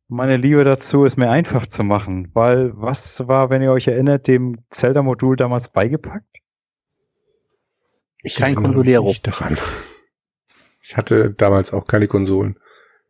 meine 0.09 0.37
Liebe 0.37 0.65
dazu, 0.65 1.05
es 1.05 1.17
mir 1.17 1.31
einfach 1.31 1.67
zu 1.67 1.85
machen. 1.85 2.31
Weil 2.35 2.73
was 2.75 3.27
war, 3.27 3.51
wenn 3.51 3.63
ihr 3.63 3.73
euch 3.73 3.87
erinnert, 3.89 4.27
dem 4.27 4.59
Zelda-Modul 4.71 5.37
damals 5.37 5.71
beigepackt? 5.71 6.39
Ich 8.23 8.37
Kein 8.37 8.55
Consolero. 8.55 9.07
nicht 9.07 9.27
daran. 9.27 9.57
Ich 10.91 10.97
hatte 10.97 11.31
damals 11.31 11.73
auch 11.73 11.87
keine 11.87 12.09
Konsolen. 12.09 12.59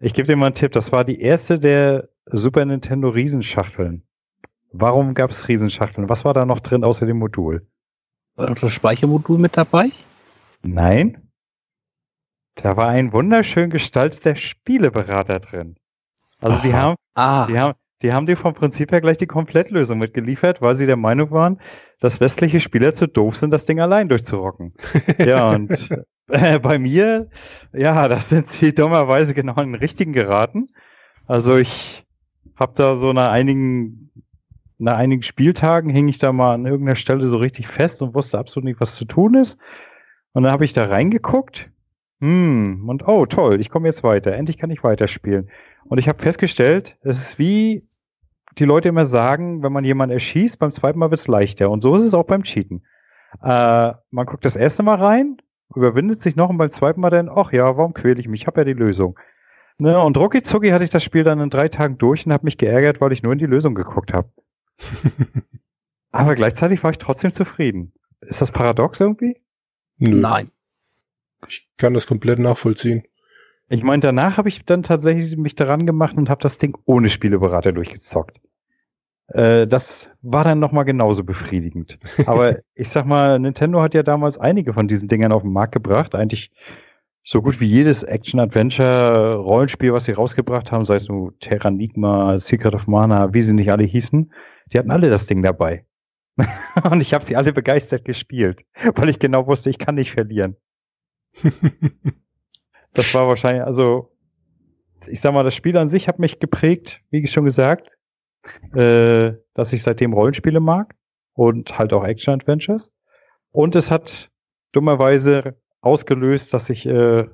Ich 0.01 0.13
gebe 0.13 0.27
dir 0.27 0.37
mal 0.37 0.47
einen 0.47 0.55
Tipp, 0.55 0.71
das 0.73 0.93
war 0.93 1.03
die 1.03 1.23
erste 1.23 1.59
der 1.59 2.11
Super 2.27 2.63
Nintendo 2.67 3.09
Riesenschachteln. 3.09 4.03
Warum 4.71 5.15
gab 5.15 5.31
es 5.31 5.49
Riesenschachteln? 5.49 6.11
Was 6.11 6.27
war 6.27 6.35
da 6.35 6.45
noch 6.45 6.61
drin 6.61 6.85
außer 6.85 7.07
dem 7.07 7.17
Modul? 7.17 7.67
War 8.37 8.51
noch 8.51 8.59
das 8.59 8.75
Speichermodul 8.75 9.39
mit 9.39 9.57
dabei? 9.57 9.89
Nein. 10.61 11.31
Da 12.57 12.77
war 12.77 12.89
ein 12.89 13.15
wunderschön 13.15 13.71
gestalteter 13.71 14.37
Spieleberater 14.37 15.41
drin. 15.41 15.77
Also 16.39 16.59
die 16.61 16.75
haben, 16.75 16.97
Ah, 17.15 17.47
die 17.47 17.59
haben, 17.59 17.79
die 18.03 18.13
haben 18.13 18.27
dir 18.27 18.37
vom 18.37 18.53
Prinzip 18.53 18.93
her 18.93 19.01
gleich 19.01 19.17
die 19.17 19.27
Komplettlösung 19.27 19.99
mitgeliefert, 19.99 20.61
weil 20.61 20.75
sie 20.75 20.85
der 20.85 20.97
Meinung 20.97 21.31
waren, 21.31 21.59
dass 21.99 22.21
westliche 22.21 22.61
Spieler 22.61 22.93
zu 22.93 23.07
doof 23.07 23.37
sind, 23.37 23.53
das 23.53 23.65
Ding 23.65 23.81
allein 23.81 24.11
durchzurocken. 24.11 24.75
ja, 25.19 25.49
und 25.49 25.89
äh, 26.31 26.59
bei 26.59 26.79
mir, 26.79 27.29
ja, 27.73 28.09
da 28.09 28.21
sind 28.21 28.49
sie 28.49 28.75
dummerweise 28.75 29.35
genau 29.35 29.61
in 29.61 29.73
den 29.73 29.81
richtigen 29.81 30.13
geraten. 30.13 30.69
Also 31.27 31.57
ich 31.57 32.05
habe 32.57 32.73
da 32.75 32.97
so 32.97 33.13
nach 33.13 33.31
einigen, 33.31 34.11
nach 34.79 34.97
einigen 34.97 35.23
Spieltagen 35.23 35.91
hing 35.91 36.09
ich 36.09 36.19
da 36.19 36.33
mal 36.33 36.55
an 36.55 36.67
irgendeiner 36.67 36.97
Stelle 36.97 37.29
so 37.29 37.39
richtig 37.39 37.69
fest 37.69 38.03
und 38.03 38.15
wusste 38.15 38.39
absolut 38.39 38.65
nicht, 38.65 38.81
was 38.81 38.95
zu 38.95 39.05
tun 39.05 39.35
ist. 39.35 39.59
Und 40.33 40.45
dann 40.45 40.53
habe 40.53 40.65
ich 40.65 40.73
da 40.73 40.85
reingeguckt. 40.85 41.71
Hm, 42.21 42.89
und 42.89 43.09
oh, 43.09 43.27
toll, 43.27 43.61
ich 43.61 43.71
komme 43.71 43.89
jetzt 43.89 44.03
weiter. 44.03 44.33
Endlich 44.33 44.59
kann 44.59 44.71
ich 44.71 44.85
weiterspielen. 44.85 45.51
Und 45.85 45.99
ich 45.99 46.09
habe 46.09 46.23
festgestellt, 46.23 46.97
es 47.03 47.21
ist 47.21 47.39
wie 47.39 47.83
die 48.59 48.65
Leute 48.65 48.89
immer 48.89 49.07
sagen, 49.07 49.63
wenn 49.63 49.73
man 49.73 49.85
jemanden 49.85 50.13
erschießt, 50.13 50.59
beim 50.59 50.73
zweiten 50.73 50.99
Mal 50.99 51.11
wird's 51.11 51.29
leichter. 51.29 51.71
Und 51.71 51.83
so 51.83 51.95
ist 51.95 52.03
es 52.03 52.15
auch 52.15 52.27
beim 52.27 52.43
Cheaten. 52.43 52.83
Äh, 53.43 53.93
man 54.11 54.27
guckt 54.27 54.45
das 54.45 54.57
erste 54.57 54.83
Mal 54.83 54.97
rein, 54.97 55.39
überwindet 55.75 56.21
sich 56.21 56.37
noch 56.37 56.49
und 56.49 56.59
beim 56.59 56.71
zweiten 56.71 57.01
Mal 57.01 57.11
dann, 57.11 57.29
ach 57.29 57.53
ja, 57.53 57.77
warum 57.77 57.95
quäle 57.95 58.21
ich 58.21 58.29
mich? 58.29 58.43
Ich 58.43 58.47
habe 58.47 58.61
ja 58.61 58.65
die 58.65 58.73
Lösung. 58.73 59.19
Ne, 59.79 59.99
und 59.99 60.17
rucki 60.19 60.43
zucki 60.43 60.71
hatte 60.71 60.85
ich 60.85 60.91
das 60.91 61.03
Spiel 61.03 61.25
dann 61.25 61.41
in 61.41 61.49
drei 61.49 61.69
Tagen 61.69 61.97
durch 61.97 62.27
und 62.27 62.33
habe 62.33 62.45
mich 62.45 62.59
geärgert, 62.59 63.01
weil 63.01 63.13
ich 63.13 63.23
nur 63.23 63.33
in 63.33 63.39
die 63.39 63.47
Lösung 63.47 63.75
geguckt 63.75 64.13
habe. 64.13 64.31
Aber 66.13 66.35
gleichzeitig 66.35 66.83
war 66.83 66.91
ich 66.91 66.99
trotzdem 66.99 67.33
zufrieden. 67.33 67.93
Ist 68.21 68.43
das 68.43 68.53
paradox 68.53 69.01
irgendwie? 69.01 69.41
Nö, 69.97 70.17
nein. 70.17 70.51
ich 71.49 71.69
kann 71.79 71.95
das 71.95 72.07
komplett 72.07 72.39
nachvollziehen. 72.39 73.05
Ich 73.69 73.83
meine, 73.83 74.01
danach 74.01 74.37
habe 74.37 74.49
ich 74.49 74.65
dann 74.65 74.83
tatsächlich 74.83 75.37
mich 75.37 75.55
daran 75.55 75.87
gemacht 75.87 76.17
und 76.17 76.29
habe 76.29 76.43
das 76.43 76.59
Ding 76.59 76.77
ohne 76.85 77.09
Spieleberater 77.09 77.73
durchgezockt. 77.73 78.41
Äh, 79.31 79.67
das 79.67 80.09
war 80.23 80.45
dann 80.45 80.59
nochmal 80.59 80.85
genauso 80.85 81.25
befriedigend. 81.25 81.99
Aber 82.27 82.59
ich 82.75 82.89
sag 82.89 83.07
mal, 83.07 83.39
Nintendo 83.39 83.81
hat 83.81 83.95
ja 83.95 84.03
damals 84.03 84.39
einige 84.39 84.73
von 84.73 84.89
diesen 84.89 85.09
Dingern 85.09 85.33
auf 85.33 85.43
den 85.43 85.53
Markt 85.53 85.73
gebracht. 85.73 86.15
Eigentlich 86.15 86.51
so 87.23 87.43
gut 87.43 87.61
wie 87.61 87.67
jedes 87.67 88.03
Action-Adventure-Rollenspiel, 88.03 89.93
was 89.93 90.05
sie 90.05 90.13
rausgebracht 90.13 90.73
haben, 90.73 90.85
sei 90.85 90.97
es 90.97 91.09
nur 91.09 91.39
Terranigma, 91.39 92.41
Secret 92.41 92.75
of 92.75 92.87
Mana, 92.87 93.33
wie 93.33 93.43
sie 93.43 93.53
nicht 93.53 93.71
alle 93.71 93.85
hießen, 93.85 94.33
die 94.73 94.79
hatten 94.79 94.91
alle 94.91 95.11
das 95.11 95.27
Ding 95.27 95.43
dabei. 95.43 95.85
und 96.91 97.03
ich 97.03 97.13
habe 97.13 97.25
sie 97.25 97.37
alle 97.37 97.53
begeistert 97.53 98.05
gespielt, 98.05 98.65
weil 98.95 99.11
ich 99.11 99.19
genau 99.19 99.47
wusste, 99.47 99.71
ich 99.71 99.79
kann 99.79 99.97
nicht 99.97 100.13
verlieren. 100.13 100.57
Das 102.93 103.15
war 103.15 103.29
wahrscheinlich, 103.29 103.63
also, 103.63 104.11
ich 105.07 105.21
sag 105.21 105.33
mal, 105.33 105.45
das 105.45 105.55
Spiel 105.55 105.77
an 105.77 105.89
sich 105.89 106.09
hat 106.09 106.19
mich 106.19 106.41
geprägt, 106.41 107.01
wie 107.11 107.25
schon 107.29 107.45
gesagt, 107.45 107.93
äh, 108.75 109.33
dass 109.55 109.73
ich 109.73 109.83
seitdem 109.83 110.13
Rollenspiele 110.13 110.61
mag 110.61 110.95
und 111.35 111.79
halt 111.79 111.93
auch 111.93 112.05
Action-Adventures. 112.05 112.93
Und 113.53 113.77
es 113.77 113.91
hat 113.91 114.31
dummerweise 114.73 115.57
ausgelöst, 115.81 116.55
dass 116.55 116.71
ich, 116.71 116.87
äh, 116.87 117.27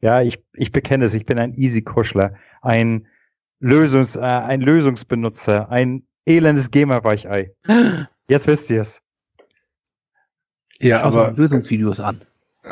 ja, 0.00 0.22
ich, 0.22 0.42
ich 0.54 0.72
bekenne 0.72 1.04
es, 1.04 1.14
ich 1.14 1.26
bin 1.26 1.38
ein 1.38 1.54
Easy-Kuschler, 1.54 2.34
ein 2.62 3.06
Lösungs, 3.60 4.16
äh, 4.16 4.20
ein 4.20 4.60
Lösungsbenutzer, 4.60 5.70
ein 5.70 6.06
elendes 6.24 6.70
Gamer-Weichei. 6.70 7.54
Jetzt 8.28 8.46
wisst 8.46 8.70
ihr 8.70 8.82
es. 8.82 9.00
Ja, 10.80 11.02
aber, 11.02 11.32
Lösungsvideos 11.32 12.00
an. 12.00 12.22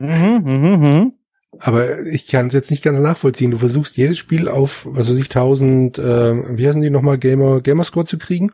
Mhm, 0.00 0.42
mhm, 0.44 0.80
mhm. 0.80 1.17
Aber 1.60 2.00
ich 2.06 2.26
kann 2.28 2.46
es 2.48 2.54
jetzt 2.54 2.70
nicht 2.70 2.82
ganz 2.84 3.00
nachvollziehen. 3.00 3.50
Du 3.50 3.58
versuchst 3.58 3.96
jedes 3.96 4.18
Spiel 4.18 4.48
auf, 4.48 4.86
was 4.90 5.10
weiß 5.10 5.16
ich, 5.18 5.28
1000, 5.28 5.98
äh, 5.98 6.56
wie 6.56 6.66
heißen 6.66 6.82
die 6.82 6.90
nochmal, 6.90 7.18
Gamer, 7.18 7.60
Gamerscore 7.60 8.06
zu 8.06 8.18
kriegen? 8.18 8.50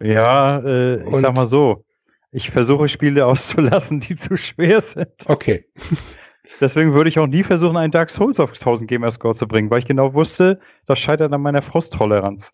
Ja, 0.00 0.58
äh, 0.60 1.00
ich 1.02 1.06
Und- 1.06 1.20
sag 1.22 1.34
mal 1.34 1.46
so. 1.46 1.84
Ich 2.30 2.50
versuche 2.50 2.88
Spiele 2.88 3.26
auszulassen, 3.26 4.00
die 4.00 4.16
zu 4.16 4.36
schwer 4.36 4.80
sind. 4.80 5.08
Okay. 5.26 5.66
Deswegen 6.60 6.94
würde 6.94 7.08
ich 7.10 7.18
auch 7.18 7.26
nie 7.26 7.42
versuchen, 7.42 7.76
einen 7.76 7.90
Dark 7.90 8.08
Souls 8.10 8.38
auf 8.38 8.52
1000 8.52 8.88
Gamerscore 8.88 9.34
zu 9.34 9.48
bringen, 9.48 9.70
weil 9.70 9.80
ich 9.80 9.86
genau 9.86 10.14
wusste, 10.14 10.60
das 10.86 10.98
scheitert 10.98 11.32
an 11.32 11.40
meiner 11.42 11.62
Frusttoleranz. 11.62 12.52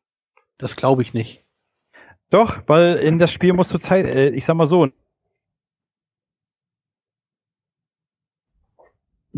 Das 0.56 0.76
glaube 0.76 1.02
ich 1.02 1.12
nicht. 1.14 1.44
Doch, 2.30 2.58
weil 2.66 2.96
in 2.96 3.18
das 3.18 3.30
Spiel 3.32 3.52
musst 3.52 3.72
du 3.72 3.78
Zeit, 3.78 4.06
äh, 4.06 4.30
ich 4.30 4.44
sag 4.44 4.56
mal 4.56 4.66
so, 4.66 4.88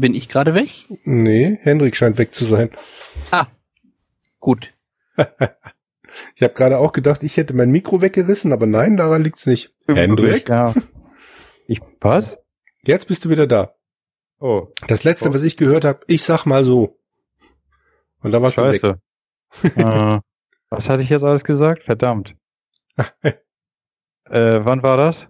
Bin 0.00 0.14
ich 0.14 0.28
gerade 0.30 0.54
weg? 0.54 0.70
Nee, 1.04 1.58
Hendrik 1.60 1.94
scheint 1.94 2.16
weg 2.16 2.32
zu 2.32 2.44
sein. 2.44 2.70
Gut. 4.38 4.72
Ich 6.34 6.42
habe 6.42 6.54
gerade 6.54 6.78
auch 6.78 6.90
gedacht, 6.92 7.22
ich 7.22 7.36
hätte 7.36 7.54
mein 7.54 7.70
Mikro 7.70 8.00
weggerissen, 8.02 8.52
aber 8.52 8.66
nein, 8.66 8.96
daran 8.96 9.22
liegt's 9.22 9.46
nicht. 9.46 9.72
Hendrik? 9.86 10.48
Ja. 10.48 10.74
Ich, 11.68 11.80
was? 12.00 12.36
Jetzt 12.82 13.06
bist 13.06 13.24
du 13.24 13.30
wieder 13.30 13.46
da. 13.46 13.76
Oh, 14.40 14.66
Das 14.88 15.04
letzte, 15.04 15.28
Oh. 15.30 15.34
was 15.34 15.42
ich 15.42 15.56
gehört 15.56 15.84
habe, 15.84 16.00
ich 16.08 16.24
sag 16.24 16.46
mal 16.46 16.64
so. 16.64 16.98
Und 18.22 18.32
dann 18.32 18.42
warst 18.42 18.58
du 18.58 18.62
weg. 18.64 18.80
scheiße. 18.80 19.00
äh, 19.80 20.18
was 20.68 20.88
hatte 20.88 21.02
ich 21.04 21.10
jetzt 21.10 21.22
alles 21.22 21.44
gesagt? 21.44 21.84
Verdammt. 21.84 22.34
äh, 23.22 23.32
wann 24.24 24.82
war 24.82 24.96
das? 24.96 25.28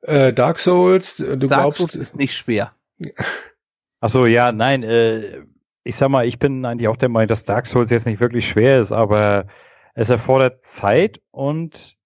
Äh, 0.00 0.32
Dark 0.32 0.58
Souls, 0.58 1.16
du 1.18 1.36
Dark 1.36 1.60
glaubst, 1.60 1.78
Souls 1.78 1.94
ist 1.96 2.16
nicht 2.16 2.34
schwer. 2.34 2.74
Ach 4.00 4.08
so, 4.08 4.26
ja, 4.26 4.52
nein, 4.52 4.82
äh, 4.82 5.42
ich 5.84 5.96
sag 5.96 6.08
mal, 6.08 6.26
ich 6.26 6.38
bin 6.38 6.64
eigentlich 6.64 6.88
auch 6.88 6.96
der 6.96 7.08
Meinung, 7.08 7.28
dass 7.28 7.44
Dark 7.44 7.66
Souls 7.66 7.90
jetzt 7.90 8.06
nicht 8.06 8.20
wirklich 8.20 8.48
schwer 8.48 8.80
ist, 8.80 8.92
aber 8.92 9.46
es 9.94 10.10
erfordert 10.10 10.64
Zeit 10.64 11.20
und 11.30 11.96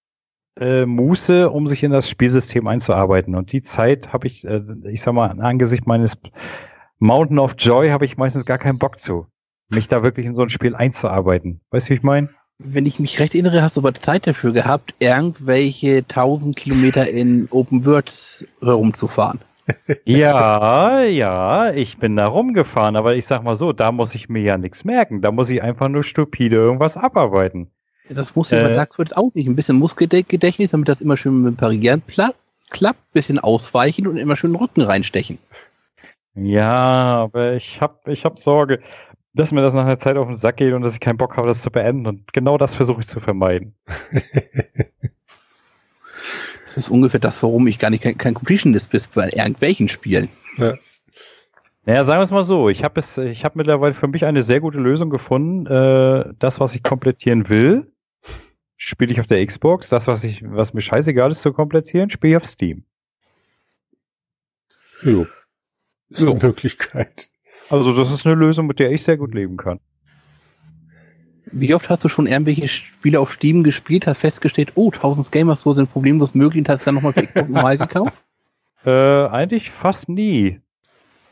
äh, 0.59 0.87
Muße, 0.87 1.51
um 1.51 1.67
sich 1.67 1.83
in 1.83 1.91
das 1.91 2.09
Spielsystem 2.09 2.67
einzuarbeiten. 2.67 3.35
Und 3.35 3.53
die 3.53 3.63
Zeit 3.63 4.13
habe 4.13 4.27
ich, 4.27 4.45
äh, 4.45 4.63
ich 4.91 5.01
sag 5.01 5.15
mal, 5.15 5.29
angesichts 5.41 5.87
meines 5.87 6.17
Mountain 6.99 7.39
of 7.39 7.55
Joy 7.59 7.91
habe 7.91 8.05
ich 8.05 8.17
meistens 8.17 8.45
gar 8.45 8.59
keinen 8.59 8.79
Bock 8.79 8.99
zu, 8.99 9.27
mich 9.69 9.89
da 9.89 10.03
wirklich 10.03 10.27
in 10.27 10.35
so 10.35 10.43
ein 10.43 10.49
Spiel 10.49 10.75
einzuarbeiten. 10.75 11.61
Weißt 11.71 11.89
du, 11.89 11.91
wie 11.91 11.97
ich 11.97 12.03
meine? 12.03 12.29
Wenn 12.59 12.87
ich 12.87 13.01
mich 13.01 13.19
recht 13.19 13.35
erinnere, 13.35 13.63
hast 13.63 13.77
du 13.77 13.81
aber 13.81 13.95
Zeit 13.95 14.29
dafür 14.29 14.53
gehabt, 14.53 14.95
irgendwelche 15.01 15.99
1000 15.99 16.55
Kilometer 16.55 17.09
in 17.09 17.49
Open 17.51 17.85
Worlds 17.85 18.47
herumzufahren. 18.61 19.41
Ja, 20.05 21.03
ja, 21.03 21.73
ich 21.73 21.99
bin 21.99 22.17
da 22.17 22.27
rumgefahren, 22.27 22.97
aber 22.97 23.15
ich 23.17 23.27
sag 23.27 23.43
mal 23.43 23.55
so, 23.55 23.73
da 23.73 23.93
muss 23.93 24.15
ich 24.15 24.29
mir 24.29 24.43
ja 24.43 24.59
nichts 24.59 24.85
merken. 24.85 25.23
Da 25.23 25.31
muss 25.31 25.49
ich 25.49 25.63
einfach 25.63 25.89
nur 25.89 26.05
stupide 26.05 26.57
irgendwas 26.57 26.97
abarbeiten. 26.97 27.71
Das 28.09 28.37
muss 28.37 28.51
ja 28.51 28.59
Äh. 28.59 28.75
bei 28.75 28.87
Souls 28.91 29.13
auch 29.15 29.31
nicht. 29.35 29.47
Ein 29.47 29.57
bisschen 29.57 29.77
Muskelgedächtnis, 29.77 30.71
damit 30.71 30.89
das 30.89 31.01
immer 31.01 31.17
schön 31.17 31.43
mit 31.43 31.55
dem 31.55 31.57
Parieren 31.57 32.03
klappt, 32.71 33.13
bisschen 33.13 33.39
ausweichen 33.39 34.07
und 34.07 34.17
immer 34.17 34.37
schön 34.37 34.53
den 34.53 34.61
Rücken 34.61 34.83
reinstechen. 34.83 35.39
Ja, 36.35 36.75
aber 36.75 37.55
ich 37.55 37.81
hab, 37.81 38.07
ich 38.09 38.25
hab 38.25 38.39
Sorge, 38.39 38.81
dass 39.35 39.53
mir 39.53 39.63
das 39.63 39.75
nach 39.75 39.85
einer 39.85 39.99
Zeit 40.01 40.17
auf 40.17 40.27
den 40.27 40.37
Sack 40.37 40.57
geht 40.57 40.75
und 40.75 40.83
dass 40.83 40.95
ich 40.95 41.01
keinen 41.01 41.17
Bock 41.17 41.37
habe, 41.37 41.47
das 41.47 41.63
zu 41.63 41.71
beenden. 41.71 42.07
Und 42.07 42.33
genau 42.33 42.59
das 42.59 42.75
versuche 42.75 43.01
ich 43.01 43.07
zu 43.07 43.21
vermeiden. 43.21 43.75
Das 46.75 46.87
ist 46.87 46.91
ungefähr 46.91 47.21
das, 47.21 47.41
warum 47.45 47.69
ich 47.69 47.79
gar 47.79 47.91
nicht 47.91 48.03
kein, 48.03 48.19
kein 48.19 48.35
Completionist 48.35 48.91
bin 48.91 49.01
bei 49.15 49.31
irgendwelchen 49.31 49.89
Spielen. 49.89 50.29
Naja, 51.87 52.05
sagen 52.05 52.19
wir 52.19 52.25
es 52.25 52.33
mal 52.33 52.43
so, 52.43 52.69
ich 52.69 52.83
habe 52.83 52.99
es, 52.99 53.17
ich 53.17 53.45
habe 53.45 53.59
mittlerweile 53.59 53.95
für 53.95 54.09
mich 54.09 54.25
eine 54.25 54.43
sehr 54.43 54.59
gute 54.59 54.79
Lösung 54.79 55.09
gefunden. 55.09 55.67
Äh, 55.67 56.33
das, 56.41 56.59
was 56.59 56.75
ich 56.75 56.83
komplettieren 56.83 57.49
will, 57.49 57.93
spiele 58.77 59.13
ich 59.13 59.21
auf 59.21 59.29
der 59.29 59.47
Xbox. 59.47 59.89
Das, 59.89 60.09
was 60.09 60.25
ich, 60.25 60.43
was 60.45 60.75
mir 60.75 60.81
scheißegal 60.81 61.31
ist 61.31 61.43
zu 61.43 61.53
komplettieren, 61.53 62.11
spiele 62.11 62.33
ich 62.33 62.43
auf 62.43 62.47
Steam. 62.49 62.85
jo. 65.03 65.27
Ist 66.09 66.23
Jo. 66.23 66.33
eine 66.33 66.41
Möglichkeit. 66.43 67.29
Also 67.71 67.97
das 67.97 68.13
ist 68.13 68.27
eine 68.27 68.35
Lösung, 68.35 68.67
mit 68.67 68.81
der 68.81 68.91
ich 68.91 69.03
sehr 69.03 69.17
gut 69.17 69.33
leben 69.33 69.57
kann. 69.57 69.79
Wie 71.57 71.73
oft 71.75 71.89
hast 71.89 72.03
du 72.05 72.09
schon 72.09 72.27
irgendwelche 72.27 72.67
Spiele 72.67 73.21
auf 73.21 73.33
Steam 73.33 73.63
gespielt, 73.63 74.07
hast 74.07 74.19
festgestellt, 74.19 74.73
oh, 74.75 74.91
1000 74.93 75.31
Gamers 75.31 75.61
so 75.61 75.73
sind 75.73 75.91
problemlos 75.93 76.35
möglich 76.35 76.63
und 76.63 76.69
hast 76.69 76.87
dann 76.87 76.97
nochmal 76.97 77.13
Xbox 77.13 77.49
normal 77.49 77.79
gekauft? 77.79 78.13
Äh, 78.87 78.91
eigentlich 79.29 79.71
fast 79.71 80.11
nie. 80.11 80.61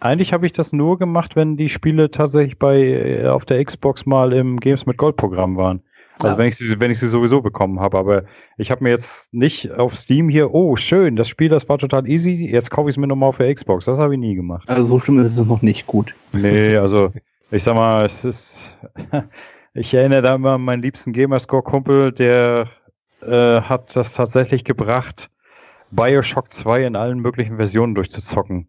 Eigentlich 0.00 0.32
habe 0.32 0.46
ich 0.46 0.52
das 0.52 0.72
nur 0.72 0.98
gemacht, 0.98 1.36
wenn 1.36 1.58
die 1.58 1.68
Spiele 1.68 2.10
tatsächlich 2.10 2.58
bei 2.58 2.78
äh, 2.80 3.26
auf 3.26 3.44
der 3.44 3.62
Xbox 3.62 4.06
mal 4.06 4.32
im 4.32 4.58
Games 4.58 4.86
mit 4.86 4.96
Gold 4.96 5.16
Programm 5.18 5.58
waren. 5.58 5.82
Also 6.18 6.28
Ja. 6.28 6.38
wenn 6.38 6.48
ich 6.48 6.56
sie 6.56 6.80
wenn 6.80 6.90
ich 6.90 6.98
sie 6.98 7.08
sowieso 7.08 7.42
bekommen 7.42 7.78
habe, 7.78 7.98
aber 7.98 8.24
ich 8.56 8.70
habe 8.70 8.82
mir 8.84 8.88
jetzt 8.88 9.34
nicht 9.34 9.70
auf 9.70 9.96
Steam 9.98 10.30
hier, 10.30 10.54
oh 10.54 10.76
schön, 10.76 11.14
das 11.14 11.28
Spiel, 11.28 11.50
das 11.50 11.68
war 11.68 11.76
total 11.76 12.08
easy, 12.08 12.30
jetzt 12.32 12.70
kaufe 12.70 12.88
ich 12.88 12.94
es 12.94 12.96
mir 12.96 13.06
nochmal 13.06 13.28
auf 13.28 13.36
der 13.36 13.52
Xbox. 13.54 13.84
Das 13.84 13.98
habe 13.98 14.14
ich 14.14 14.20
nie 14.20 14.34
gemacht. 14.34 14.66
Also 14.66 14.84
so 14.84 14.98
schlimm 14.98 15.18
ist 15.18 15.38
es 15.38 15.44
noch 15.44 15.60
nicht 15.60 15.86
gut. 15.86 16.14
Nee, 16.32 16.74
also 16.76 17.12
ich 17.50 17.62
sag 17.62 17.74
mal, 17.74 18.06
es 18.06 18.24
ist 18.24 18.62
ich 19.74 19.94
erinnere 19.94 20.22
da 20.22 20.34
immer 20.34 20.52
an 20.52 20.62
meinen 20.62 20.82
liebsten 20.82 21.12
Gamerscore 21.12 21.62
Kumpel, 21.62 22.12
der 22.12 22.68
äh, 23.22 23.60
hat 23.60 23.94
das 23.96 24.14
tatsächlich 24.14 24.64
gebracht, 24.64 25.30
BioShock 25.90 26.52
2 26.52 26.86
in 26.86 26.96
allen 26.96 27.20
möglichen 27.20 27.56
Versionen 27.56 27.94
durchzuzocken. 27.94 28.68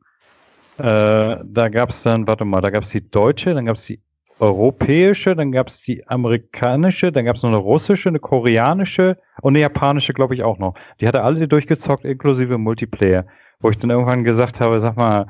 Äh, 0.77 1.37
da 1.43 1.69
gab's 1.69 2.03
dann, 2.03 2.27
warte 2.27 2.45
mal, 2.45 2.61
da 2.61 2.69
gab's 2.69 2.89
die 2.89 3.09
deutsche, 3.09 3.53
dann 3.53 3.65
gab's 3.65 3.85
die 3.85 3.99
europäische, 4.39 5.35
dann 5.35 5.51
gab's 5.51 5.81
die 5.81 6.07
amerikanische, 6.07 7.11
dann 7.11 7.25
gab's 7.25 7.43
noch 7.43 7.49
eine 7.49 7.57
russische, 7.57 8.09
eine 8.09 8.19
koreanische 8.19 9.17
und 9.41 9.53
eine 9.53 9.59
japanische, 9.59 10.13
glaube 10.13 10.35
ich, 10.35 10.43
auch 10.43 10.57
noch. 10.57 10.73
Die 10.99 11.07
hat 11.07 11.15
er 11.15 11.23
alle 11.23 11.47
durchgezockt, 11.47 12.05
inklusive 12.05 12.57
Multiplayer. 12.57 13.25
Wo 13.59 13.69
ich 13.69 13.77
dann 13.77 13.89
irgendwann 13.89 14.23
gesagt 14.23 14.59
habe, 14.59 14.79
sag 14.79 14.97
mal, 14.97 15.27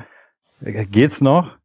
äh, 0.63 0.85
geht's 0.85 1.21
noch? 1.21 1.57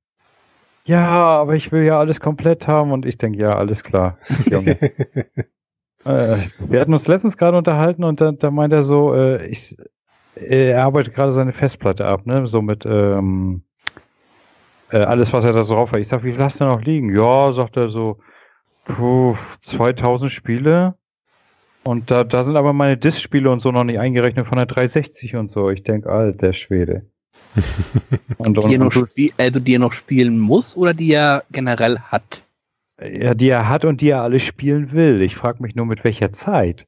Ja, 0.88 1.06
aber 1.06 1.54
ich 1.54 1.70
will 1.70 1.84
ja 1.84 1.98
alles 1.98 2.18
komplett 2.18 2.66
haben 2.66 2.92
und 2.92 3.04
ich 3.04 3.18
denke, 3.18 3.38
ja, 3.38 3.54
alles 3.54 3.84
klar. 3.84 4.18
Äh, 6.04 6.46
wir 6.60 6.80
hatten 6.80 6.92
uns 6.92 7.08
letztens 7.08 7.36
gerade 7.36 7.58
unterhalten 7.58 8.04
und 8.04 8.20
da, 8.20 8.30
da 8.30 8.52
meint 8.52 8.72
er 8.72 8.84
so, 8.84 9.14
äh, 9.14 9.44
ich, 9.48 9.76
äh, 10.36 10.70
er 10.70 10.84
arbeitet 10.84 11.12
gerade 11.12 11.32
seine 11.32 11.52
Festplatte 11.52 12.06
ab, 12.06 12.24
ne? 12.24 12.46
So 12.46 12.62
mit 12.62 12.86
ähm, 12.86 13.64
äh, 14.90 14.98
alles, 14.98 15.32
was 15.32 15.44
er 15.44 15.52
da 15.52 15.64
so 15.64 15.74
drauf 15.74 15.90
hat. 15.90 15.98
Ich 15.98 16.08
sag, 16.08 16.22
wie 16.22 16.32
viel 16.32 16.42
hast 16.42 16.60
du 16.60 16.64
noch 16.64 16.80
liegen? 16.80 17.14
Ja, 17.14 17.50
sagt 17.52 17.76
er 17.76 17.88
so, 17.88 18.20
puh, 18.84 19.36
2000 19.60 20.30
Spiele. 20.30 20.94
Und 21.82 22.12
da, 22.12 22.22
da 22.22 22.44
sind 22.44 22.56
aber 22.56 22.72
meine 22.72 22.96
Disk-Spiele 22.96 23.50
und 23.50 23.60
so 23.60 23.72
noch 23.72 23.84
nicht 23.84 23.98
eingerechnet 23.98 24.46
von 24.46 24.56
der 24.56 24.66
360 24.66 25.34
und 25.34 25.50
so. 25.50 25.68
Ich 25.68 25.82
denk, 25.82 26.06
alter 26.06 26.52
Schwede. 26.52 27.10
Und, 28.38 28.56
Die 28.56 28.74
er 28.74 28.80
und, 28.80 28.94
noch 28.94 29.08
also 29.38 29.60
die 29.60 29.74
er 29.74 29.78
noch 29.78 29.92
spielen 29.92 30.38
muss 30.38 30.76
oder 30.76 30.94
die 30.94 31.12
er 31.12 31.44
generell 31.50 31.98
hat. 32.00 32.42
ja, 33.00 33.34
die 33.34 33.48
er 33.48 33.68
hat 33.68 33.84
und 33.84 34.00
die 34.00 34.10
er 34.10 34.22
alle 34.22 34.40
spielen 34.40 34.92
will. 34.92 35.22
Ich 35.22 35.36
frage 35.36 35.62
mich 35.62 35.74
nur, 35.74 35.86
mit 35.86 36.04
welcher 36.04 36.32
Zeit. 36.32 36.86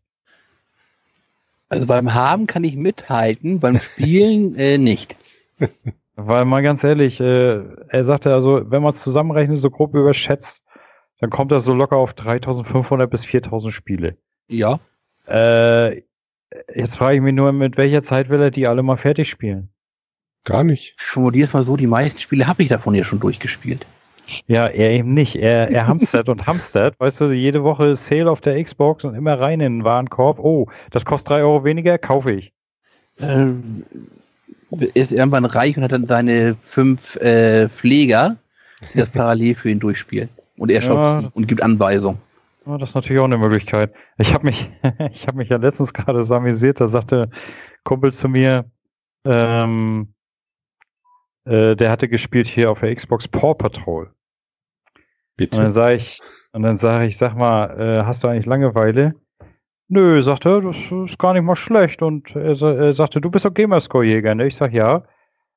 Also 1.68 1.86
beim 1.86 2.14
Haben 2.14 2.46
kann 2.46 2.64
ich 2.64 2.76
mithalten, 2.76 3.60
beim 3.60 3.78
Spielen 3.78 4.54
äh, 4.58 4.76
nicht. 4.76 5.16
Weil 6.16 6.44
mal 6.44 6.62
ganz 6.62 6.82
ehrlich, 6.84 7.20
äh, 7.20 7.62
er 7.88 8.04
sagte 8.04 8.34
also, 8.34 8.70
wenn 8.70 8.82
man 8.82 8.92
es 8.92 9.02
zusammenrechnet, 9.02 9.60
so 9.60 9.70
grob 9.70 9.94
überschätzt, 9.94 10.64
dann 11.20 11.30
kommt 11.30 11.52
das 11.52 11.64
so 11.64 11.74
locker 11.74 11.96
auf 11.96 12.14
3500 12.14 13.08
bis 13.08 13.24
4000 13.24 13.72
Spiele. 13.72 14.16
Ja. 14.48 14.80
Äh, 15.28 16.02
jetzt 16.74 16.96
frage 16.96 17.16
ich 17.16 17.22
mich 17.22 17.34
nur, 17.34 17.52
mit 17.52 17.76
welcher 17.76 18.02
Zeit 18.02 18.28
will 18.30 18.40
er 18.40 18.50
die 18.50 18.66
alle 18.66 18.82
mal 18.82 18.96
fertig 18.96 19.30
spielen? 19.30 19.68
Gar 20.44 20.64
nicht. 20.64 20.94
Ich 20.98 21.04
formuliere 21.04 21.44
es 21.44 21.52
mal 21.52 21.64
so, 21.64 21.76
die 21.76 21.86
meisten 21.86 22.18
Spiele 22.18 22.46
habe 22.46 22.62
ich 22.62 22.68
davon 22.68 22.94
ja 22.94 23.04
schon 23.04 23.20
durchgespielt. 23.20 23.86
Ja, 24.46 24.66
er 24.66 24.90
eben 24.92 25.12
nicht. 25.12 25.36
Er, 25.36 25.70
er 25.70 25.86
hamstert 25.86 26.28
und 26.28 26.46
hamstert. 26.46 26.94
Weißt 26.98 27.20
du, 27.20 27.30
jede 27.32 27.64
Woche 27.64 27.96
Sale 27.96 28.30
auf 28.30 28.40
der 28.40 28.62
Xbox 28.62 29.04
und 29.04 29.14
immer 29.14 29.38
rein 29.38 29.60
in 29.60 29.78
den 29.78 29.84
Warenkorb. 29.84 30.38
Oh, 30.38 30.68
das 30.90 31.04
kostet 31.04 31.30
drei 31.30 31.40
Euro 31.42 31.64
weniger, 31.64 31.98
kaufe 31.98 32.32
ich. 32.32 32.52
Ähm, 33.18 33.84
ist 34.94 35.10
irgendwann 35.12 35.44
reich 35.44 35.76
und 35.76 35.82
hat 35.82 35.92
dann 35.92 36.06
seine 36.06 36.56
fünf 36.62 37.16
äh, 37.16 37.68
Pfleger, 37.68 38.36
die 38.94 38.98
das 38.98 39.08
parallel 39.10 39.56
für 39.56 39.68
ihn 39.70 39.80
durchspielen. 39.80 40.28
Und 40.56 40.70
er 40.70 40.80
schaut 40.80 41.22
Ja. 41.22 41.30
und 41.34 41.48
gibt 41.48 41.62
Anweisungen. 41.62 42.18
Ja, 42.66 42.78
das 42.78 42.90
ist 42.90 42.94
natürlich 42.94 43.18
auch 43.20 43.24
eine 43.24 43.38
Möglichkeit. 43.38 43.92
Ich 44.18 44.32
habe 44.32 44.44
mich, 44.44 44.70
ich 45.12 45.26
habe 45.26 45.38
mich 45.38 45.48
ja 45.48 45.56
letztens 45.56 45.92
gerade 45.92 46.22
so 46.24 46.34
amüsiert, 46.34 46.80
da 46.80 46.88
sagte 46.88 47.22
ein 47.22 47.32
Kumpel 47.82 48.12
zu 48.12 48.28
mir, 48.28 48.64
ähm, 49.24 50.08
äh, 51.44 51.76
der 51.76 51.90
hatte 51.90 52.08
gespielt 52.08 52.46
hier 52.46 52.70
auf 52.70 52.80
der 52.80 52.94
Xbox 52.94 53.28
Paw 53.28 53.54
Patrol. 53.54 54.06
Und 54.06 55.54
dann 55.54 55.64
Bitte. 55.64 55.70
sage 55.70 55.94
ich, 55.96 56.20
und 56.52 56.62
dann 56.62 56.76
sage 56.76 57.06
ich, 57.06 57.16
sag 57.16 57.34
mal, 57.36 57.80
äh, 57.80 58.04
hast 58.04 58.22
du 58.22 58.28
eigentlich 58.28 58.46
Langeweile? 58.46 59.14
Nö, 59.88 60.20
sagt 60.22 60.46
er, 60.46 60.60
das 60.60 60.76
ist 60.76 61.18
gar 61.18 61.32
nicht 61.32 61.42
mal 61.42 61.56
schlecht. 61.56 62.02
Und 62.02 62.34
er, 62.36 62.60
er 62.62 62.92
sagte, 62.92 63.20
du 63.20 63.30
bist 63.30 63.44
doch 63.44 63.54
Gamerscore-Jäger, 63.54 64.34
ne? 64.34 64.46
Ich 64.46 64.56
sag 64.56 64.72
ja. 64.72 65.02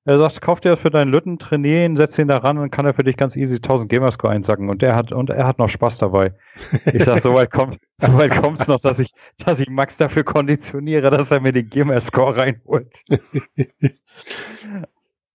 Er 0.05 0.17
sagt, 0.17 0.41
kauf 0.41 0.59
dir 0.59 0.71
das 0.71 0.81
für 0.81 0.89
deinen 0.89 1.11
Lütten, 1.11 1.39
trainier 1.39 1.85
ihn, 1.85 1.95
setz 1.95 2.17
ihn 2.19 2.27
da 2.27 2.37
ran 2.37 2.57
und 2.57 2.71
kann 2.71 2.85
er 2.85 2.93
für 2.93 3.05
dich 3.05 3.15
ganz 3.15 3.37
easy 3.37 3.55
1000 3.55 3.89
Gamerscore 3.89 4.33
einsacken. 4.33 4.69
Und 4.69 4.83
er 4.83 4.95
hat, 4.95 5.13
und 5.13 5.29
er 5.29 5.47
hat 5.47 5.59
noch 5.59 5.69
Spaß 5.69 5.97
dabei. 5.97 6.33
Ich 6.93 7.03
sag, 7.03 7.21
so 7.21 7.33
weit 7.33 7.51
kommt, 7.51 7.79
so 7.99 8.13
weit 8.17 8.31
kommt's 8.31 8.67
noch, 8.67 8.79
dass 8.79 8.99
ich, 8.99 9.11
dass 9.37 9.59
ich 9.59 9.69
Max 9.69 9.95
dafür 9.97 10.23
konditioniere, 10.23 11.09
dass 11.09 11.31
er 11.31 11.39
mir 11.39 11.53
den 11.53 11.69
Gamerscore 11.69 12.35
reinholt. 12.37 13.03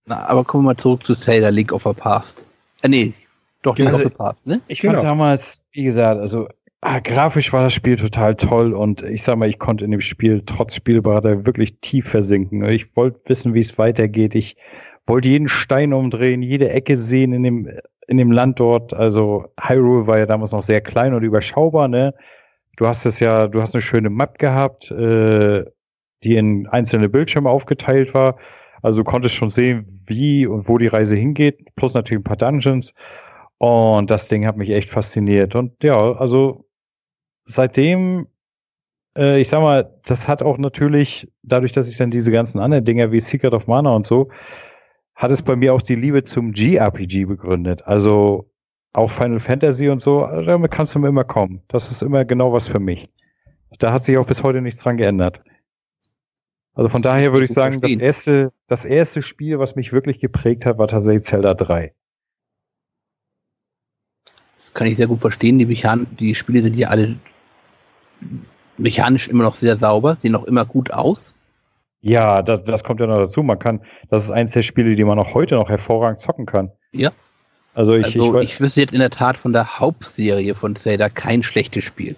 Na, 0.09 0.25
aber 0.27 0.43
kommen 0.43 0.63
wir 0.63 0.69
mal 0.71 0.77
zurück 0.77 1.05
zu 1.05 1.15
Zelda 1.15 1.49
Link 1.49 1.71
of 1.71 1.83
the 1.83 1.93
Past. 1.93 2.43
Äh, 2.81 2.89
nee, 2.89 3.13
doch 3.61 3.77
Link 3.77 3.91
Genau. 3.91 4.03
of 4.03 4.11
the 4.11 4.17
Past, 4.17 4.47
ne? 4.47 4.59
Ich 4.67 4.79
Genau. 4.81 4.93
fand 4.95 5.03
damals, 5.03 5.61
wie 5.71 5.83
gesagt, 5.83 6.19
also 6.19 6.47
ah, 6.81 6.99
grafisch 6.99 7.53
war 7.53 7.63
das 7.63 7.73
Spiel 7.73 7.95
total 7.95 8.35
toll 8.35 8.73
und 8.73 9.03
ich 9.03 9.21
sag 9.23 9.37
mal, 9.37 9.47
ich 9.49 9.59
konnte 9.59 9.85
in 9.85 9.91
dem 9.91 10.01
Spiel 10.01 10.41
trotz 10.45 10.75
Spielberater 10.75 11.45
wirklich 11.45 11.79
tief 11.81 12.07
versinken. 12.09 12.65
Ich 12.69 12.95
wollte 12.95 13.19
wissen, 13.25 13.53
wie 13.53 13.59
es 13.59 13.77
weitergeht. 13.77 14.33
Ich 14.33 14.55
wollte 15.05 15.27
jeden 15.27 15.47
Stein 15.47 15.93
umdrehen, 15.93 16.41
jede 16.41 16.69
Ecke 16.69 16.97
sehen 16.97 17.33
in 17.33 17.43
dem, 17.43 17.69
in 18.07 18.17
dem 18.17 18.31
Land 18.31 18.59
dort. 18.59 18.93
Also 18.93 19.45
Hyrule 19.61 20.07
war 20.07 20.17
ja 20.17 20.25
damals 20.25 20.51
noch 20.51 20.61
sehr 20.61 20.81
klein 20.81 21.13
und 21.13 21.23
überschaubar, 21.23 21.87
ne? 21.87 22.13
Du 22.77 22.87
hast 22.87 23.05
es 23.05 23.19
ja, 23.19 23.47
du 23.47 23.61
hast 23.61 23.75
eine 23.75 23.81
schöne 23.81 24.09
Map 24.09 24.39
gehabt, 24.39 24.89
äh, 24.89 25.65
die 26.23 26.35
in 26.35 26.65
einzelne 26.67 27.09
Bildschirme 27.09 27.49
aufgeteilt 27.49 28.13
war. 28.13 28.37
Also 28.81 28.99
du 28.99 29.03
konntest 29.03 29.35
schon 29.35 29.49
sehen, 29.49 30.01
wie 30.05 30.47
und 30.47 30.67
wo 30.67 30.77
die 30.77 30.87
Reise 30.87 31.15
hingeht, 31.15 31.75
plus 31.75 31.93
natürlich 31.93 32.21
ein 32.21 32.23
paar 32.23 32.37
Dungeons. 32.37 32.93
Und 33.57 34.09
das 34.09 34.27
Ding 34.27 34.45
hat 34.45 34.57
mich 34.57 34.69
echt 34.69 34.89
fasziniert. 34.89 35.55
Und 35.55 35.83
ja, 35.83 36.13
also 36.13 36.65
seitdem, 37.45 38.27
äh, 39.17 39.39
ich 39.41 39.49
sag 39.49 39.61
mal, 39.61 39.99
das 40.05 40.27
hat 40.27 40.41
auch 40.41 40.57
natürlich, 40.57 41.29
dadurch, 41.43 41.73
dass 41.73 41.89
ich 41.89 41.97
dann 41.97 42.11
diese 42.11 42.31
ganzen 42.31 42.59
anderen 42.59 42.85
Dinger 42.85 43.11
wie 43.11 43.19
Secret 43.19 43.53
of 43.53 43.67
Mana 43.67 43.93
und 43.95 44.07
so, 44.07 44.29
hat 45.15 45.31
es 45.31 45.41
bei 45.41 45.57
mir 45.57 45.73
auch 45.73 45.81
die 45.81 45.95
Liebe 45.95 46.23
zum 46.23 46.53
JRPG 46.53 47.25
begründet. 47.25 47.81
Also 47.85 48.49
auch 48.93 49.11
Final 49.11 49.39
Fantasy 49.39 49.89
und 49.89 50.01
so, 50.01 50.23
also 50.23 50.45
damit 50.45 50.71
kannst 50.71 50.95
du 50.95 50.99
mir 50.99 51.09
immer 51.09 51.25
kommen. 51.25 51.61
Das 51.67 51.91
ist 51.91 52.01
immer 52.01 52.25
genau 52.25 52.53
was 52.53 52.67
für 52.67 52.79
mich. 52.79 53.09
Da 53.79 53.93
hat 53.93 54.03
sich 54.03 54.17
auch 54.17 54.25
bis 54.25 54.43
heute 54.43 54.61
nichts 54.61 54.81
dran 54.81 54.97
geändert. 54.97 55.41
Also 56.79 56.87
von 56.87 57.01
daher 57.01 57.33
würde 57.33 57.43
ich 57.43 57.51
sagen, 57.51 57.81
das 57.81 57.91
erste, 57.91 58.53
das 58.69 58.85
erste 58.85 59.21
Spiel, 59.21 59.59
was 59.59 59.75
mich 59.75 59.91
wirklich 59.91 60.21
geprägt 60.21 60.65
hat, 60.65 60.77
war 60.77 60.87
tatsächlich 60.87 61.25
Zelda 61.25 61.53
3. 61.53 61.93
Das 64.55 64.73
kann 64.73 64.87
ich 64.87 64.95
sehr 64.95 65.07
gut 65.07 65.19
verstehen. 65.19 65.59
Die, 65.59 65.65
Mechan 65.65 66.07
die 66.17 66.35
Spiele 66.35 66.61
sind 66.61 66.77
ja 66.77 66.87
alle 66.87 67.17
mechanisch 68.77 69.27
immer 69.27 69.43
noch 69.43 69.55
sehr 69.55 69.75
sauber, 69.75 70.15
sehen 70.21 70.33
auch 70.35 70.45
immer 70.45 70.63
gut 70.63 70.91
aus. 70.91 71.33
Ja, 71.99 72.41
das, 72.41 72.63
das 72.63 72.81
kommt 72.81 73.01
ja 73.01 73.07
noch 73.07 73.17
dazu. 73.17 73.43
Man 73.43 73.59
kann, 73.59 73.81
das 74.09 74.23
ist 74.23 74.31
eins 74.31 74.53
der 74.53 74.63
Spiele, 74.63 74.95
die 74.95 75.03
man 75.03 75.19
auch 75.19 75.33
heute 75.33 75.55
noch 75.55 75.67
hervorragend 75.67 76.21
zocken 76.21 76.45
kann. 76.45 76.71
Ja. 76.93 77.11
Also 77.73 77.93
ich, 77.93 78.05
also 78.05 78.39
ich, 78.39 78.53
ich 78.53 78.61
wüsste 78.61 78.79
jetzt 78.79 78.93
in 78.93 79.01
der 79.01 79.09
Tat 79.09 79.37
von 79.37 79.51
der 79.51 79.81
Hauptserie 79.81 80.55
von 80.55 80.77
Zelda 80.77 81.09
kein 81.09 81.43
schlechtes 81.43 81.83
Spiel. 81.83 82.15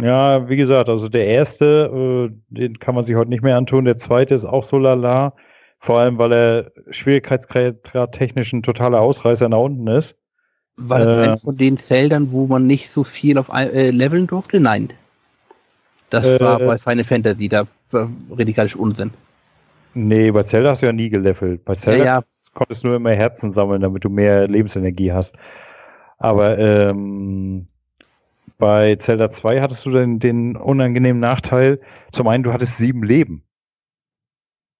Ja, 0.00 0.48
wie 0.48 0.56
gesagt, 0.56 0.88
also 0.88 1.08
der 1.08 1.26
erste, 1.26 2.30
äh, 2.30 2.34
den 2.48 2.78
kann 2.78 2.94
man 2.94 3.04
sich 3.04 3.14
heute 3.16 3.30
nicht 3.30 3.42
mehr 3.42 3.56
antun. 3.56 3.84
Der 3.84 3.98
zweite 3.98 4.34
ist 4.34 4.44
auch 4.44 4.64
so 4.64 4.78
lala. 4.78 5.34
Vor 5.78 5.98
allem, 5.98 6.16
weil 6.18 6.32
er 6.32 6.72
Schwierigkeitsgrad 6.90 8.12
technisch 8.12 8.52
ein 8.52 8.62
totaler 8.62 9.00
Ausreißer 9.00 9.48
nach 9.48 9.58
unten 9.58 9.88
ist. 9.88 10.16
War 10.76 11.00
das 11.00 11.08
Äh. 11.08 11.28
eins 11.30 11.42
von 11.42 11.56
den 11.56 11.76
Zeldern, 11.76 12.30
wo 12.30 12.46
man 12.46 12.66
nicht 12.66 12.88
so 12.88 13.04
viel 13.04 13.36
auf 13.36 13.50
äh, 13.52 13.90
leveln 13.90 14.26
durfte? 14.26 14.60
Nein. 14.60 14.90
Das 16.10 16.24
Äh. 16.26 16.40
war 16.40 16.58
bei 16.58 16.78
Final 16.78 17.04
Fantasy, 17.04 17.48
da 17.48 17.64
war 17.90 18.08
radikalisch 18.30 18.76
Unsinn. 18.76 19.10
Nee, 19.94 20.30
bei 20.30 20.42
Zelda 20.44 20.70
hast 20.70 20.82
du 20.82 20.86
ja 20.86 20.92
nie 20.92 21.10
gelevelt. 21.10 21.64
Bei 21.64 21.74
Zelda 21.74 21.98
Ja, 21.98 22.04
ja. 22.18 22.22
konntest 22.54 22.82
du 22.84 22.88
nur 22.88 22.96
immer 22.96 23.10
Herzen 23.10 23.52
sammeln, 23.52 23.82
damit 23.82 24.04
du 24.04 24.08
mehr 24.08 24.48
Lebensenergie 24.48 25.12
hast. 25.12 25.34
Aber 26.18 26.56
ähm, 26.58 27.66
bei 28.62 28.94
Zelda 28.94 29.28
2 29.28 29.60
hattest 29.60 29.84
du 29.84 29.90
den, 29.90 30.20
den 30.20 30.56
unangenehmen 30.56 31.18
Nachteil, 31.18 31.80
zum 32.12 32.28
einen, 32.28 32.44
du 32.44 32.52
hattest 32.52 32.76
sieben 32.76 33.02
Leben. 33.02 33.42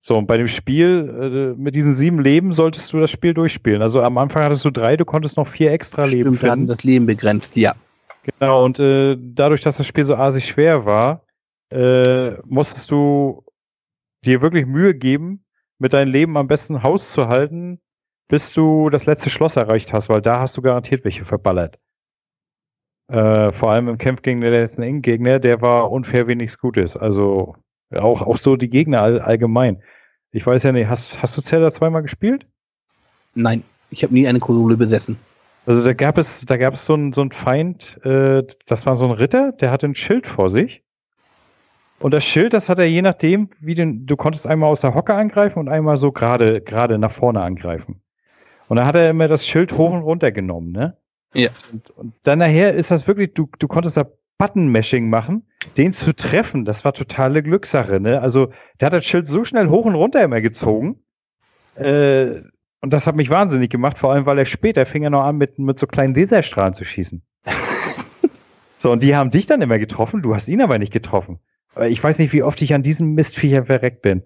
So, 0.00 0.16
und 0.16 0.28
bei 0.28 0.36
dem 0.36 0.46
Spiel, 0.46 1.54
äh, 1.56 1.60
mit 1.60 1.74
diesen 1.74 1.96
sieben 1.96 2.20
Leben 2.20 2.52
solltest 2.52 2.92
du 2.92 3.00
das 3.00 3.10
Spiel 3.10 3.34
durchspielen. 3.34 3.82
Also 3.82 4.00
am 4.00 4.18
Anfang 4.18 4.44
hattest 4.44 4.64
du 4.64 4.70
drei, 4.70 4.96
du 4.96 5.04
konntest 5.04 5.36
noch 5.36 5.48
vier 5.48 5.72
extra 5.72 6.04
Leben 6.04 6.28
Stimmt, 6.28 6.42
wir 6.42 6.50
hatten 6.52 6.66
das 6.68 6.84
Leben 6.84 7.06
begrenzt, 7.06 7.56
ja. 7.56 7.74
Genau, 8.22 8.64
und 8.64 8.78
äh, 8.78 9.16
dadurch, 9.18 9.62
dass 9.62 9.78
das 9.78 9.86
Spiel 9.88 10.04
so 10.04 10.14
asig 10.14 10.46
schwer 10.46 10.86
war, 10.86 11.24
äh, 11.70 12.34
musstest 12.44 12.88
du 12.88 13.42
dir 14.24 14.42
wirklich 14.42 14.64
Mühe 14.64 14.94
geben, 14.94 15.44
mit 15.80 15.92
deinem 15.92 16.12
Leben 16.12 16.36
am 16.36 16.46
besten 16.46 16.84
Haus 16.84 17.10
zu 17.10 17.26
halten, 17.26 17.80
bis 18.28 18.52
du 18.52 18.90
das 18.90 19.06
letzte 19.06 19.28
Schloss 19.28 19.56
erreicht 19.56 19.92
hast, 19.92 20.08
weil 20.08 20.22
da 20.22 20.38
hast 20.38 20.56
du 20.56 20.62
garantiert 20.62 21.04
welche 21.04 21.24
verballert. 21.24 21.80
Äh, 23.12 23.52
vor 23.52 23.70
allem 23.70 23.88
im 23.88 23.98
Kampf 23.98 24.22
gegen 24.22 24.40
den 24.40 24.52
letzten 24.52 24.82
Endgegner, 24.82 25.38
der 25.38 25.60
war 25.60 25.92
unfair 25.92 26.28
wie 26.28 26.34
nichts 26.34 26.56
Gutes. 26.58 26.96
Also 26.96 27.56
auch, 27.94 28.22
auch 28.22 28.38
so 28.38 28.56
die 28.56 28.70
Gegner 28.70 29.02
all, 29.02 29.20
allgemein. 29.20 29.82
Ich 30.30 30.46
weiß 30.46 30.62
ja 30.62 30.72
nicht, 30.72 30.88
hast, 30.88 31.20
hast 31.20 31.36
du 31.36 31.42
Zelda 31.42 31.70
zweimal 31.70 32.00
gespielt? 32.00 32.46
Nein, 33.34 33.64
ich 33.90 34.02
habe 34.02 34.14
nie 34.14 34.26
eine 34.26 34.38
Konsole 34.38 34.78
besessen. 34.78 35.18
Also 35.66 35.84
da 35.84 35.92
gab 35.92 36.16
es, 36.16 36.46
da 36.46 36.56
gab 36.56 36.72
es 36.72 36.86
so 36.86 36.94
einen 36.94 37.12
so 37.12 37.20
ein 37.20 37.32
Feind, 37.32 38.00
äh, 38.02 38.44
das 38.64 38.86
war 38.86 38.96
so 38.96 39.04
ein 39.04 39.10
Ritter, 39.10 39.52
der 39.52 39.70
hatte 39.70 39.86
ein 39.86 39.94
Schild 39.94 40.26
vor 40.26 40.48
sich. 40.48 40.82
Und 41.98 42.14
das 42.14 42.24
Schild, 42.24 42.54
das 42.54 42.70
hat 42.70 42.78
er 42.78 42.86
je 42.86 43.02
nachdem, 43.02 43.50
wie 43.60 43.74
den, 43.74 44.06
du 44.06 44.16
konntest 44.16 44.46
einmal 44.46 44.70
aus 44.70 44.80
der 44.80 44.94
Hocke 44.94 45.12
angreifen 45.12 45.58
und 45.58 45.68
einmal 45.68 45.98
so 45.98 46.12
gerade, 46.12 46.62
gerade 46.62 46.98
nach 46.98 47.12
vorne 47.12 47.42
angreifen. 47.42 48.00
Und 48.68 48.78
dann 48.78 48.86
hat 48.86 48.94
er 48.94 49.10
immer 49.10 49.28
das 49.28 49.46
Schild 49.46 49.74
hoch 49.74 49.92
und 49.92 50.00
runter 50.00 50.32
genommen, 50.32 50.72
ne? 50.72 50.96
Ja. 51.34 51.50
Und, 51.72 51.90
und 51.90 52.14
dann 52.22 52.38
nachher 52.38 52.74
ist 52.74 52.90
das 52.90 53.06
wirklich, 53.06 53.34
du, 53.34 53.48
du 53.58 53.68
konntest 53.68 53.96
da 53.96 54.06
Button-Mashing 54.38 55.08
machen, 55.08 55.46
den 55.76 55.92
zu 55.92 56.14
treffen, 56.14 56.64
das 56.64 56.84
war 56.84 56.92
totale 56.92 57.42
Glückssache, 57.42 58.00
ne? 58.00 58.20
Also, 58.20 58.50
der 58.80 58.86
hat 58.86 58.92
das 58.92 59.04
Schild 59.04 59.26
so 59.26 59.44
schnell 59.44 59.68
hoch 59.68 59.84
und 59.84 59.94
runter 59.94 60.22
immer 60.22 60.40
gezogen. 60.40 60.96
Äh, 61.76 62.42
und 62.80 62.92
das 62.92 63.06
hat 63.06 63.14
mich 63.14 63.30
wahnsinnig 63.30 63.70
gemacht, 63.70 63.98
vor 63.98 64.12
allem, 64.12 64.26
weil 64.26 64.38
er 64.38 64.44
später 64.44 64.84
fing 64.86 65.04
er 65.04 65.10
noch 65.10 65.22
an, 65.22 65.36
mit, 65.36 65.58
mit 65.58 65.78
so 65.78 65.86
kleinen 65.86 66.14
Laserstrahlen 66.14 66.74
zu 66.74 66.84
schießen. 66.84 67.22
so, 68.78 68.90
und 68.90 69.02
die 69.02 69.14
haben 69.14 69.30
dich 69.30 69.46
dann 69.46 69.62
immer 69.62 69.78
getroffen, 69.78 70.22
du 70.22 70.34
hast 70.34 70.48
ihn 70.48 70.60
aber 70.60 70.78
nicht 70.78 70.92
getroffen. 70.92 71.38
Ich 71.88 72.02
weiß 72.02 72.18
nicht, 72.18 72.32
wie 72.32 72.42
oft 72.42 72.60
ich 72.60 72.74
an 72.74 72.82
diesem 72.82 73.14
Mistviecher 73.14 73.64
verreckt 73.64 74.02
bin. 74.02 74.24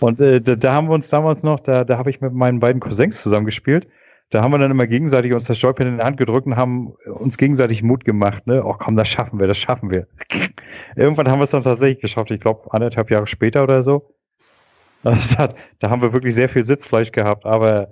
Und 0.00 0.20
äh, 0.20 0.40
da, 0.40 0.56
da 0.56 0.72
haben 0.72 0.88
wir 0.88 0.94
uns 0.94 1.08
damals 1.08 1.42
noch, 1.42 1.60
da, 1.60 1.84
da 1.84 1.98
habe 1.98 2.10
ich 2.10 2.20
mit 2.20 2.32
meinen 2.32 2.60
beiden 2.60 2.80
Cousins 2.80 3.20
zusammengespielt. 3.20 3.86
Da 4.32 4.42
haben 4.42 4.50
wir 4.50 4.58
dann 4.58 4.70
immer 4.70 4.86
gegenseitig 4.86 5.34
uns 5.34 5.44
das 5.44 5.60
Joypad 5.60 5.86
in 5.86 5.98
die 5.98 6.02
Hand 6.02 6.16
gedrückt 6.16 6.46
und 6.46 6.56
haben 6.56 6.94
uns 7.04 7.36
gegenseitig 7.36 7.82
Mut 7.82 8.06
gemacht. 8.06 8.46
Ne? 8.46 8.64
Oh 8.64 8.74
komm, 8.78 8.96
das 8.96 9.08
schaffen 9.08 9.38
wir, 9.38 9.46
das 9.46 9.58
schaffen 9.58 9.90
wir. 9.90 10.06
Irgendwann 10.96 11.28
haben 11.28 11.38
wir 11.38 11.44
es 11.44 11.50
dann 11.50 11.62
tatsächlich 11.62 12.00
geschafft. 12.00 12.30
Ich 12.30 12.40
glaube, 12.40 12.72
anderthalb 12.72 13.10
Jahre 13.10 13.26
später 13.26 13.62
oder 13.62 13.82
so. 13.82 14.14
Das 15.02 15.36
hat, 15.36 15.54
da 15.80 15.90
haben 15.90 16.00
wir 16.00 16.14
wirklich 16.14 16.34
sehr 16.34 16.48
viel 16.48 16.64
Sitzfleisch 16.64 17.12
gehabt. 17.12 17.44
Aber 17.44 17.90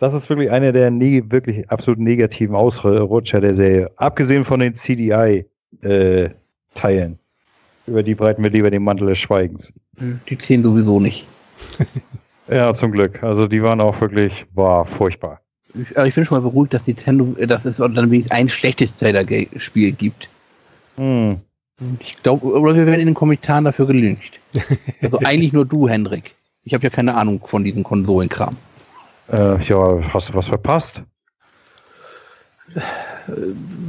das 0.00 0.12
ist 0.12 0.28
wirklich 0.28 0.50
einer 0.50 0.72
der 0.72 0.90
ne 0.90 1.22
wirklich 1.30 1.70
absolut 1.70 1.98
negativen 1.98 2.54
Ausrutscher 2.54 3.40
der 3.40 3.54
Serie. 3.54 3.90
Abgesehen 3.96 4.44
von 4.44 4.60
den 4.60 4.74
CDI-Teilen. 4.74 5.48
Äh, 7.12 7.90
Über 7.90 8.02
die 8.02 8.14
breiten 8.14 8.42
wir 8.42 8.50
lieber 8.50 8.70
den 8.70 8.84
Mantel 8.84 9.08
des 9.08 9.18
Schweigens. 9.18 9.72
Die 10.28 10.36
zählen 10.36 10.62
sowieso 10.62 11.00
nicht. 11.00 11.26
Ja, 12.46 12.74
zum 12.74 12.92
Glück. 12.92 13.22
Also 13.22 13.46
die 13.46 13.62
waren 13.62 13.80
auch 13.80 14.02
wirklich, 14.02 14.44
war 14.52 14.84
furchtbar. 14.84 15.40
Ich, 15.74 15.96
aber 15.96 16.06
ich 16.06 16.14
bin 16.14 16.24
schon 16.24 16.36
mal 16.38 16.48
beruhigt, 16.48 16.74
dass 16.74 16.86
Nintendo, 16.86 17.34
äh, 17.38 17.46
dass 17.46 17.64
es 17.64 17.76
dann 17.76 17.96
wenigstens 17.96 18.30
ein 18.30 18.48
schlechtes 18.48 18.96
Zelda-Spiel 18.96 19.92
gibt. 19.92 20.28
Hm. 20.96 21.40
Ich 22.00 22.22
glaube, 22.22 22.46
oder 22.46 22.74
wir 22.76 22.86
werden 22.86 23.00
in 23.00 23.06
den 23.06 23.14
Kommentaren 23.14 23.64
dafür 23.64 23.86
gelyncht. 23.86 24.40
Also 25.02 25.18
eigentlich 25.18 25.52
nur 25.52 25.66
du, 25.66 25.88
Hendrik. 25.88 26.34
Ich 26.62 26.72
habe 26.72 26.84
ja 26.84 26.90
keine 26.90 27.14
Ahnung 27.14 27.40
von 27.44 27.64
diesem 27.64 27.82
Konsolenkram. 27.82 28.56
Äh, 29.30 29.62
ja, 29.62 30.14
hast 30.14 30.30
du 30.30 30.34
was 30.34 30.48
verpasst? 30.48 31.02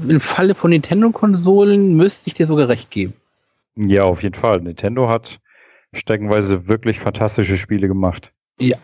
Im 0.07 0.19
Falle 0.19 0.55
von 0.55 0.71
Nintendo-Konsolen 0.71 1.95
müsste 1.95 2.27
ich 2.27 2.33
dir 2.33 2.47
sogar 2.47 2.67
recht 2.67 2.91
geben. 2.91 3.13
Ja, 3.75 4.03
auf 4.03 4.23
jeden 4.23 4.35
Fall. 4.35 4.61
Nintendo 4.61 5.07
hat 5.07 5.39
steckenweise 5.93 6.67
wirklich 6.67 6.99
fantastische 6.99 7.57
Spiele 7.57 7.87
gemacht. 7.87 8.31
Ja. 8.59 8.77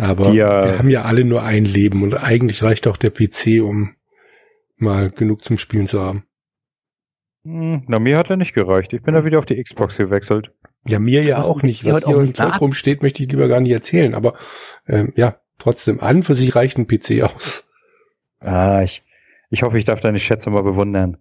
Aber 0.00 0.28
äh, 0.28 0.34
wir 0.34 0.78
haben 0.78 0.90
ja 0.90 1.02
alle 1.02 1.24
nur 1.24 1.42
ein 1.42 1.64
Leben 1.64 2.02
und 2.02 2.14
eigentlich 2.14 2.62
reicht 2.62 2.86
auch 2.86 2.96
der 2.96 3.10
PC, 3.10 3.62
um 3.62 3.96
mal 4.76 5.10
genug 5.10 5.44
zum 5.44 5.58
Spielen 5.58 5.86
zu 5.86 6.00
haben. 6.00 6.24
Hm, 7.44 7.84
na, 7.86 7.98
mir 7.98 8.18
hat 8.18 8.30
er 8.30 8.36
nicht 8.36 8.54
gereicht. 8.54 8.92
Ich 8.92 9.02
bin 9.02 9.14
da 9.14 9.24
wieder 9.24 9.38
auf 9.38 9.46
die 9.46 9.62
Xbox 9.62 9.96
gewechselt. 9.96 10.52
Ja, 10.86 10.98
mir 10.98 11.22
ja 11.22 11.42
auch 11.42 11.62
nicht. 11.62 11.84
Was 11.84 12.04
hier 12.04 12.16
im 12.16 12.32
nach- 12.36 12.60
rumsteht, 12.60 13.02
möchte 13.02 13.22
ich 13.22 13.30
lieber 13.30 13.48
gar 13.48 13.60
nicht 13.60 13.72
erzählen. 13.72 14.14
Aber 14.14 14.34
ähm, 14.86 15.12
ja, 15.16 15.40
trotzdem, 15.58 16.00
an 16.00 16.22
für 16.22 16.34
sich 16.34 16.54
reicht 16.54 16.78
ein 16.78 16.86
PC 16.86 17.22
aus. 17.22 17.70
Ah, 18.38 18.82
ich, 18.82 19.04
ich 19.50 19.62
hoffe, 19.62 19.78
ich 19.78 19.84
darf 19.84 20.00
deine 20.00 20.18
Schätze 20.18 20.48
mal 20.48 20.62
bewundern. 20.62 21.18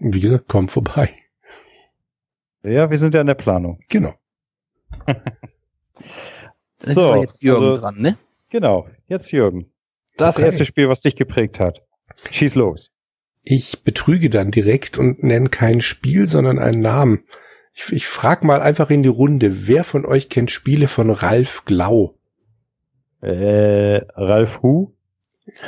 Wie 0.00 0.20
gesagt, 0.20 0.46
komm 0.48 0.68
vorbei. 0.68 1.10
Ja, 2.64 2.90
wir 2.90 2.98
sind 2.98 3.14
ja 3.14 3.20
in 3.20 3.26
der 3.28 3.34
Planung. 3.34 3.80
Genau. 3.88 4.14
Das 6.80 6.94
So, 6.94 7.00
ist 7.02 7.06
aber 7.08 7.20
jetzt 7.20 7.42
Jürgen 7.42 7.64
also- 7.64 7.78
dran, 7.78 7.96
ne? 8.00 8.18
Genau. 8.50 8.88
Jetzt 9.08 9.30
Jürgen. 9.32 9.70
Das 10.16 10.36
Okay. 10.36 10.46
erste 10.46 10.64
Spiel, 10.64 10.88
was 10.88 11.00
dich 11.00 11.16
geprägt 11.16 11.60
hat. 11.60 11.82
Schieß 12.30 12.54
los. 12.54 12.90
Ich 13.44 13.82
betrüge 13.82 14.30
dann 14.30 14.50
direkt 14.50 14.98
und 14.98 15.22
nenne 15.22 15.48
kein 15.48 15.80
Spiel, 15.80 16.26
sondern 16.26 16.58
einen 16.58 16.80
Namen. 16.80 17.24
Ich, 17.74 17.92
ich 17.92 18.06
frage 18.06 18.46
mal 18.46 18.60
einfach 18.60 18.90
in 18.90 19.02
die 19.02 19.08
Runde, 19.08 19.66
wer 19.68 19.84
von 19.84 20.04
euch 20.04 20.28
kennt 20.28 20.50
Spiele 20.50 20.88
von 20.88 21.10
Ralf 21.10 21.64
Glau? 21.64 22.14
Äh, 23.20 24.00
Ralf 24.14 24.62
Hu? 24.62 24.92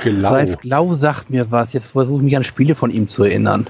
Glau. 0.02 0.30
Ralf 0.32 0.58
Glau 0.58 0.94
sagt 0.94 1.30
mir 1.30 1.50
was. 1.50 1.72
Jetzt 1.72 1.92
versuche 1.92 2.18
ich 2.18 2.24
mich 2.24 2.36
an 2.36 2.44
Spiele 2.44 2.74
von 2.74 2.90
ihm 2.90 3.08
zu 3.08 3.24
erinnern. 3.24 3.68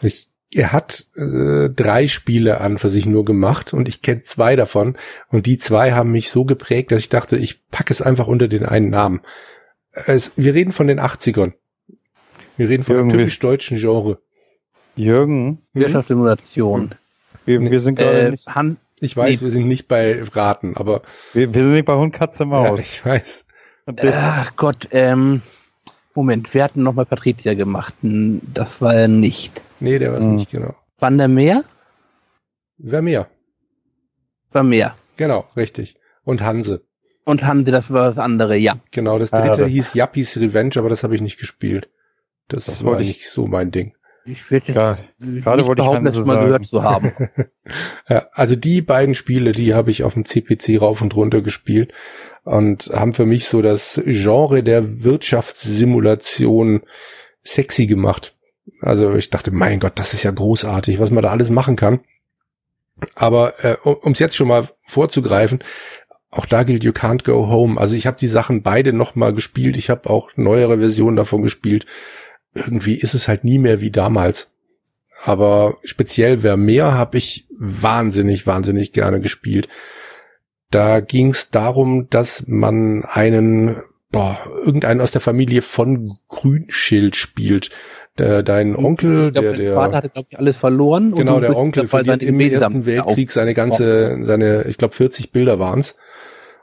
Ich, 0.00 0.28
er 0.54 0.72
hat 0.72 1.06
äh, 1.16 1.68
drei 1.70 2.08
Spiele 2.08 2.60
an 2.60 2.78
für 2.78 2.88
sich 2.90 3.06
nur 3.06 3.24
gemacht 3.24 3.72
und 3.72 3.88
ich 3.88 4.02
kenne 4.02 4.22
zwei 4.22 4.56
davon. 4.56 4.96
Und 5.28 5.46
die 5.46 5.58
zwei 5.58 5.92
haben 5.92 6.10
mich 6.12 6.30
so 6.30 6.44
geprägt, 6.44 6.92
dass 6.92 7.00
ich 7.00 7.08
dachte, 7.08 7.36
ich 7.38 7.68
packe 7.70 7.92
es 7.92 8.02
einfach 8.02 8.26
unter 8.26 8.48
den 8.48 8.64
einen 8.64 8.90
Namen. 8.90 9.20
Es, 9.92 10.32
wir 10.36 10.54
reden 10.54 10.72
von 10.72 10.86
den 10.88 11.00
80ern. 11.00 11.52
Wir 12.56 12.68
reden 12.68 12.82
von 12.82 12.96
einem 12.96 13.04
Irgendwie- 13.06 13.18
typisch 13.24 13.38
deutschen 13.38 13.78
Genre. 13.78 14.18
Jürgen? 14.94 15.44
Mhm. 15.48 15.58
Wirtschaftssimulation. 15.72 16.94
Wir, 17.44 17.58
Nee. 17.60 17.70
wir 17.70 17.80
sind 17.80 17.96
gerade 17.96 18.18
Äh, 18.20 18.30
nicht, 18.32 18.46
Han 18.46 18.76
Ich 19.00 19.16
weiß, 19.16 19.40
Nee. 19.40 19.46
wir 19.46 19.50
sind 19.50 19.66
nicht 19.68 19.88
bei 19.88 20.22
Raten, 20.22 20.76
aber 20.76 21.02
wir, 21.32 21.52
wir 21.52 21.64
sind 21.64 21.72
nicht 21.72 21.86
bei 21.86 21.94
Hund, 21.96 22.12
Katze, 22.14 22.42
ja, 22.44 22.46
Maus. 22.48 22.80
ich 22.80 23.04
weiß. 23.04 23.44
Ach 24.12 24.52
Gott, 24.56 24.88
ähm, 24.92 25.42
Moment, 26.14 26.52
wir 26.54 26.62
hatten 26.62 26.82
nochmal 26.82 27.06
Patricia 27.06 27.54
gemacht. 27.54 27.94
Hm, 28.02 28.40
Das 28.54 28.80
war 28.80 28.94
er 28.94 29.08
nicht. 29.08 29.60
Nee, 29.82 29.98
der 29.98 30.12
war 30.12 30.18
es 30.20 30.26
Mhm. 30.26 30.36
nicht, 30.36 30.50
genau. 30.50 30.74
Van 30.98 31.18
der 31.18 31.28
Meer? 31.28 31.64
Wer 32.78 33.02
mehr? 33.02 33.28
War 34.52 34.62
mehr. 34.62 34.96
Genau, 35.16 35.46
richtig. 35.56 35.96
Und 36.24 36.40
Hanse. 36.42 36.84
Und 37.24 37.44
Hanse, 37.44 37.70
das 37.70 37.90
war 37.92 38.08
das 38.10 38.18
andere, 38.18 38.56
ja. 38.56 38.76
Genau, 38.90 39.18
das 39.18 39.30
dritte 39.30 39.62
da- 39.62 39.66
hieß 39.66 39.94
Yuppies 39.94 40.36
Revenge, 40.38 40.74
aber 40.76 40.88
das 40.88 41.02
habe 41.04 41.14
ich 41.14 41.20
nicht 41.22 41.38
gespielt. 41.38 41.88
Das, 42.48 42.66
Das 42.66 42.84
war 42.84 43.00
ich- 43.00 43.06
nicht 43.08 43.28
so 43.30 43.46
mein 43.46 43.70
Ding. 43.70 43.94
Ich 44.24 44.48
würde 44.50 44.66
jetzt 44.68 44.76
Ja, 44.76 44.96
nicht 45.18 45.42
gerade 45.44 45.66
wollte 45.66 45.82
ich 45.82 45.86
behaupten, 45.88 46.04
das 46.04 46.16
mal 46.24 46.44
gehört 46.44 46.66
zu 46.66 46.82
haben. 46.84 47.12
Ja, 48.08 48.26
also 48.32 48.54
die 48.56 48.80
beiden 48.82 49.14
Spiele, 49.16 49.50
die 49.52 49.74
habe 49.74 49.90
ich 49.90 50.02
auf 50.04 50.14
dem 50.14 50.24
CPC 50.24 50.78
rauf 50.80 51.00
und 51.02 51.14
runter 51.16 51.40
gespielt 51.42 51.92
und 52.44 52.90
haben 52.92 53.14
für 53.14 53.26
mich 53.26 53.46
so 53.48 53.62
das 53.62 54.00
Genre 54.04 54.62
der 54.62 55.02
Wirtschaftssimulation 55.02 56.82
sexy 57.44 57.86
gemacht. 57.86 58.36
Also 58.82 59.14
ich 59.14 59.30
dachte, 59.30 59.52
mein 59.52 59.80
Gott, 59.80 59.92
das 59.94 60.12
ist 60.12 60.24
ja 60.24 60.30
großartig, 60.32 60.98
was 60.98 61.10
man 61.10 61.22
da 61.22 61.30
alles 61.30 61.50
machen 61.50 61.76
kann. 61.76 62.00
Aber 63.14 63.64
äh, 63.64 63.76
um 63.84 64.12
es 64.12 64.18
jetzt 64.18 64.36
schon 64.36 64.48
mal 64.48 64.68
vorzugreifen, 64.82 65.62
auch 66.30 66.46
da 66.46 66.62
gilt 66.62 66.82
You 66.82 66.92
Can't 66.92 67.24
Go 67.24 67.48
Home. 67.48 67.80
Also 67.80 67.94
ich 67.94 68.06
habe 68.06 68.16
die 68.18 68.26
Sachen 68.26 68.62
beide 68.62 68.92
noch 68.92 69.14
mal 69.14 69.32
gespielt. 69.32 69.76
Ich 69.76 69.90
habe 69.90 70.10
auch 70.10 70.30
neuere 70.36 70.78
Versionen 70.78 71.16
davon 71.16 71.42
gespielt. 71.42 71.86
Irgendwie 72.54 72.94
ist 72.94 73.14
es 73.14 73.28
halt 73.28 73.44
nie 73.44 73.58
mehr 73.58 73.80
wie 73.80 73.90
damals. 73.90 74.50
Aber 75.24 75.78
speziell 75.84 76.38
Vermeer 76.38 76.94
habe 76.94 77.18
ich 77.18 77.46
wahnsinnig, 77.58 78.46
wahnsinnig 78.46 78.92
gerne 78.92 79.20
gespielt. 79.20 79.68
Da 80.70 81.00
ging 81.00 81.28
es 81.28 81.50
darum, 81.50 82.08
dass 82.08 82.44
man 82.46 83.04
einen, 83.04 83.76
boah, 84.10 84.38
irgendeinen 84.64 85.02
aus 85.02 85.12
der 85.12 85.20
Familie 85.20 85.60
von 85.62 86.18
Grünschild 86.28 87.14
spielt. 87.14 87.70
Der, 88.18 88.42
dein 88.42 88.76
Onkel, 88.76 89.32
glaub, 89.32 89.42
der, 89.42 89.52
der 89.54 89.74
Vater 89.74 89.96
hatte, 89.96 90.08
glaube 90.10 90.28
ich, 90.30 90.38
alles 90.38 90.58
verloren. 90.58 91.14
Genau, 91.14 91.40
der 91.40 91.56
Onkel 91.56 91.86
verliert 91.86 92.22
im 92.22 92.38
Gemälde 92.38 92.56
Ersten 92.56 92.84
Weltkrieg 92.84 93.30
seine 93.30 93.54
ganze, 93.54 94.18
seine, 94.22 94.64
ich 94.64 94.76
glaube 94.76 94.94
40 94.94 95.32
Bilder 95.32 95.58
waren's. 95.58 95.96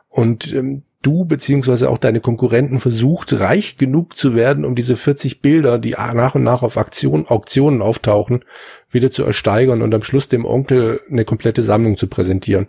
Und 0.10 0.54
ähm, 0.54 0.84
du 1.02 1.26
beziehungsweise 1.26 1.90
auch 1.90 1.98
deine 1.98 2.20
Konkurrenten 2.20 2.80
versucht, 2.80 3.40
reich 3.40 3.78
genug 3.78 4.18
zu 4.18 4.36
werden, 4.36 4.66
um 4.66 4.76
diese 4.76 4.96
40 4.96 5.42
Bilder, 5.42 5.80
die 5.80 5.92
nach 5.92 6.36
und 6.36 6.44
nach 6.44 6.62
auf 6.62 6.78
Aktion, 6.78 7.28
Auktionen 7.28 7.82
auftauchen, 7.82 8.44
wieder 8.92 9.12
zu 9.12 9.24
ersteigern 9.24 9.82
und 9.82 9.94
am 9.94 10.04
Schluss 10.04 10.28
dem 10.28 10.46
Onkel 10.46 11.02
eine 11.10 11.26
komplette 11.26 11.62
Sammlung 11.62 11.98
zu 11.98 12.08
präsentieren. 12.08 12.68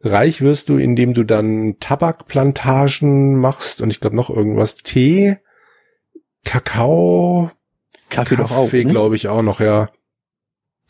Reich 0.00 0.42
wirst 0.42 0.68
du, 0.68 0.78
indem 0.78 1.14
du 1.14 1.24
dann 1.24 1.76
Tabakplantagen 1.80 3.36
machst 3.36 3.80
und 3.80 3.90
ich 3.90 4.00
glaube 4.00 4.16
noch 4.16 4.30
irgendwas, 4.30 4.76
Tee, 4.76 5.38
Kakao, 6.44 7.50
Kaffee, 8.14 8.36
Kaffee 8.36 8.54
auch, 8.54 8.72
ne? 8.72 8.84
glaube 8.84 9.16
ich 9.16 9.28
auch 9.28 9.42
noch, 9.42 9.60
ja. 9.60 9.90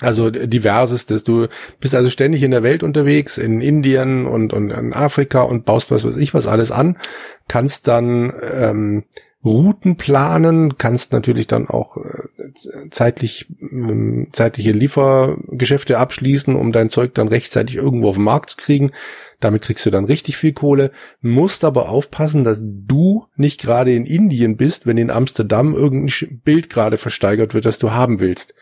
Also 0.01 0.31
diversestes. 0.31 1.22
Du 1.22 1.47
bist 1.79 1.95
also 1.95 2.11
ständig 2.11 2.43
in 2.43 2.51
der 2.51 2.64
Welt 2.64 2.83
unterwegs, 2.83 3.39
in 3.39 3.61
Indien 3.61 4.27
und, 4.27 4.53
und 4.53 4.70
in 4.70 4.93
Afrika 4.93 5.43
und 5.43 5.64
baust 5.64 5.91
was 5.91 6.05
weiß 6.05 6.16
ich 6.16 6.35
was 6.35 6.47
alles 6.47 6.72
an, 6.72 6.99
kannst 7.47 7.87
dann 7.87 8.33
ähm, 8.53 9.05
Routen 9.45 9.97
planen, 9.97 10.79
kannst 10.79 11.13
natürlich 11.13 11.47
dann 11.47 11.69
auch 11.69 11.99
äh, 11.99 12.89
zeitlich 12.91 13.47
äh, 13.61 14.27
zeitliche 14.33 14.73
Liefergeschäfte 14.73 15.99
abschließen, 15.99 16.57
um 16.57 16.73
dein 16.73 16.89
Zeug 16.89 17.15
dann 17.15 17.29
rechtzeitig 17.29 17.77
irgendwo 17.77 18.09
auf 18.09 18.15
den 18.15 18.25
Markt 18.25 18.51
zu 18.51 18.57
kriegen. 18.57 18.93
Damit 19.41 19.63
kriegst 19.63 19.85
du 19.85 19.91
dann 19.91 20.07
richtig 20.07 20.39
viel 20.39 20.55
Kohle, 20.55 20.91
musst 21.21 21.65
aber 21.65 21.91
aufpassen, 21.91 22.45
dass 22.45 22.63
du 22.63 23.27
nicht 23.37 23.61
gerade 23.61 23.95
in 23.95 24.07
Indien 24.07 24.57
bist, 24.57 24.87
wenn 24.87 24.97
in 24.97 25.11
Amsterdam 25.11 25.75
irgendein 25.75 26.41
Bild 26.45 26.71
gerade 26.71 26.97
versteigert 26.97 27.53
wird, 27.53 27.67
das 27.67 27.79
du 27.79 27.91
haben 27.91 28.21
willst. 28.21 28.55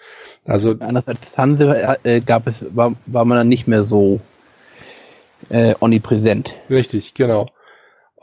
Also 0.44 0.74
anders 0.80 1.06
als 1.06 1.32
Sanse 1.32 1.98
äh, 2.02 2.20
gab 2.20 2.48
es 2.48 2.64
war, 2.74 2.96
war 3.06 3.24
man 3.24 3.38
dann 3.38 3.48
nicht 3.48 3.68
mehr 3.68 3.84
so 3.84 4.20
äh, 5.48 5.74
omnipräsent. 5.78 6.54
Richtig, 6.68 7.14
genau. 7.14 7.48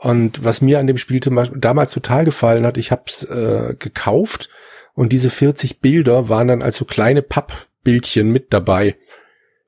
Und 0.00 0.44
was 0.44 0.62
mir 0.62 0.78
an 0.78 0.86
dem 0.86 0.96
Spiel 0.96 1.20
damals 1.20 1.92
total 1.92 2.24
gefallen 2.24 2.64
hat, 2.64 2.78
ich 2.78 2.90
hab's 2.90 3.22
äh, 3.24 3.74
gekauft 3.78 4.48
und 4.94 5.12
diese 5.12 5.28
40 5.28 5.80
Bilder 5.80 6.30
waren 6.30 6.48
dann 6.48 6.62
als 6.62 6.76
so 6.76 6.86
kleine 6.86 7.20
Pappbildchen 7.20 8.32
mit 8.32 8.52
dabei. 8.54 8.96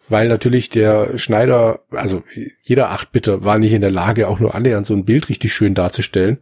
Weil 0.08 0.28
natürlich 0.28 0.70
der 0.70 1.18
Schneider, 1.18 1.80
also 1.90 2.22
jeder 2.62 2.92
8-Bitter 2.92 3.44
war 3.44 3.58
nicht 3.58 3.74
in 3.74 3.82
der 3.82 3.90
Lage, 3.90 4.26
auch 4.26 4.40
nur 4.40 4.54
annähernd 4.54 4.86
so 4.86 4.94
ein 4.94 5.04
Bild 5.04 5.28
richtig 5.28 5.52
schön 5.52 5.74
darzustellen. 5.74 6.38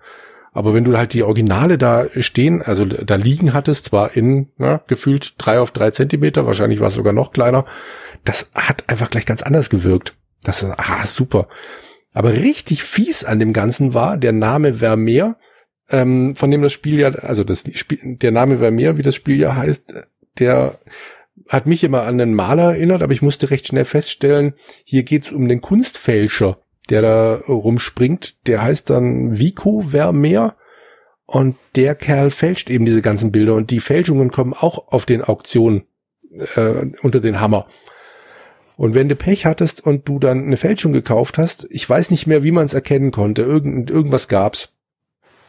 Aber 0.52 0.72
wenn 0.72 0.84
du 0.84 0.96
halt 0.96 1.12
die 1.12 1.24
Originale 1.24 1.76
da 1.76 2.06
stehen, 2.16 2.62
also 2.62 2.84
da 2.84 3.16
liegen 3.16 3.52
hattest, 3.52 3.86
zwar 3.86 4.16
in 4.16 4.50
na, 4.56 4.82
gefühlt 4.86 5.34
drei 5.38 5.58
auf 5.58 5.72
drei 5.72 5.90
Zentimeter, 5.90 6.46
wahrscheinlich 6.46 6.78
war 6.78 6.88
es 6.88 6.94
sogar 6.94 7.12
noch 7.12 7.32
kleiner, 7.32 7.66
das 8.24 8.52
hat 8.54 8.84
einfach 8.88 9.10
gleich 9.10 9.26
ganz 9.26 9.42
anders 9.42 9.68
gewirkt. 9.68 10.14
Das 10.44 10.62
ist, 10.62 10.70
ah, 10.76 11.04
super. 11.06 11.48
Aber 12.12 12.32
richtig 12.32 12.82
fies 12.82 13.24
an 13.24 13.38
dem 13.38 13.52
Ganzen 13.52 13.94
war 13.94 14.16
der 14.16 14.32
Name 14.32 14.74
Vermeer, 14.74 15.36
ähm, 15.88 16.34
von 16.36 16.50
dem 16.50 16.62
das 16.62 16.72
Spiel 16.72 16.98
ja, 16.98 17.10
also 17.10 17.44
das 17.44 17.64
Spiel, 17.74 18.16
der 18.16 18.30
Name 18.32 18.58
Vermeer, 18.58 18.96
wie 18.96 19.02
das 19.02 19.14
Spiel 19.14 19.38
ja 19.38 19.56
heißt, 19.56 19.94
der 20.38 20.78
hat 21.48 21.66
mich 21.66 21.84
immer 21.84 22.02
an 22.02 22.20
einen 22.20 22.34
Maler 22.34 22.74
erinnert, 22.74 23.02
aber 23.02 23.12
ich 23.12 23.22
musste 23.22 23.50
recht 23.50 23.66
schnell 23.66 23.84
feststellen, 23.84 24.54
hier 24.84 25.02
geht's 25.02 25.32
um 25.32 25.48
den 25.48 25.60
Kunstfälscher, 25.60 26.58
der 26.88 27.02
da 27.02 27.34
rumspringt. 27.48 28.46
Der 28.46 28.62
heißt 28.62 28.90
dann 28.90 29.38
Vico 29.38 29.80
Vermeer 29.80 30.56
und 31.26 31.56
der 31.76 31.94
Kerl 31.94 32.30
fälscht 32.30 32.70
eben 32.70 32.84
diese 32.84 33.02
ganzen 33.02 33.32
Bilder 33.32 33.54
und 33.54 33.70
die 33.70 33.80
Fälschungen 33.80 34.30
kommen 34.30 34.52
auch 34.52 34.88
auf 34.88 35.06
den 35.06 35.22
Auktionen 35.22 35.84
äh, 36.56 36.86
unter 37.02 37.20
den 37.20 37.40
Hammer. 37.40 37.66
Und 38.80 38.94
wenn 38.94 39.10
du 39.10 39.14
Pech 39.14 39.44
hattest 39.44 39.84
und 39.84 40.08
du 40.08 40.18
dann 40.18 40.42
eine 40.42 40.56
Fälschung 40.56 40.94
gekauft 40.94 41.36
hast, 41.36 41.66
ich 41.68 41.86
weiß 41.86 42.10
nicht 42.10 42.26
mehr, 42.26 42.42
wie 42.42 42.50
man 42.50 42.64
es 42.64 42.72
erkennen 42.72 43.10
konnte, 43.10 43.42
irgend, 43.42 43.90
irgendwas 43.90 44.26
gab's. 44.26 44.78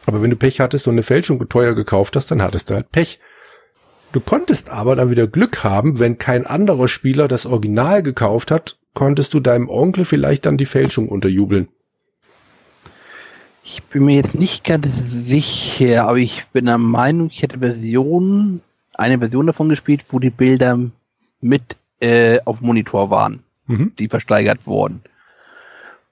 Aber 0.04 0.20
wenn 0.20 0.28
du 0.28 0.36
Pech 0.36 0.60
hattest 0.60 0.86
und 0.86 0.92
eine 0.92 1.02
Fälschung 1.02 1.48
teuer 1.48 1.74
gekauft 1.74 2.14
hast, 2.14 2.30
dann 2.30 2.42
hattest 2.42 2.68
du 2.68 2.74
halt 2.74 2.92
Pech. 2.92 3.20
Du 4.12 4.20
konntest 4.20 4.68
aber 4.68 4.96
dann 4.96 5.10
wieder 5.10 5.26
Glück 5.28 5.64
haben, 5.64 5.98
wenn 5.98 6.18
kein 6.18 6.44
anderer 6.44 6.88
Spieler 6.88 7.26
das 7.26 7.46
Original 7.46 8.02
gekauft 8.02 8.50
hat, 8.50 8.76
konntest 8.92 9.32
du 9.32 9.40
deinem 9.40 9.70
Onkel 9.70 10.04
vielleicht 10.04 10.44
dann 10.44 10.58
die 10.58 10.66
Fälschung 10.66 11.08
unterjubeln. 11.08 11.68
Ich 13.64 13.82
bin 13.84 14.04
mir 14.04 14.16
jetzt 14.16 14.34
nicht 14.34 14.62
ganz 14.62 14.88
sicher, 14.94 16.06
aber 16.06 16.18
ich 16.18 16.44
bin 16.52 16.66
der 16.66 16.76
Meinung, 16.76 17.30
ich 17.32 17.40
hätte 17.40 17.60
Version, 17.60 18.60
eine 18.92 19.20
Version 19.20 19.46
davon 19.46 19.70
gespielt, 19.70 20.04
wo 20.10 20.18
die 20.18 20.28
Bilder 20.28 20.78
mit 21.40 21.76
äh, 22.02 22.40
auf 22.44 22.60
Monitor 22.60 23.10
waren, 23.10 23.44
mhm. 23.66 23.92
die 23.98 24.08
versteigert 24.08 24.66
wurden. 24.66 25.02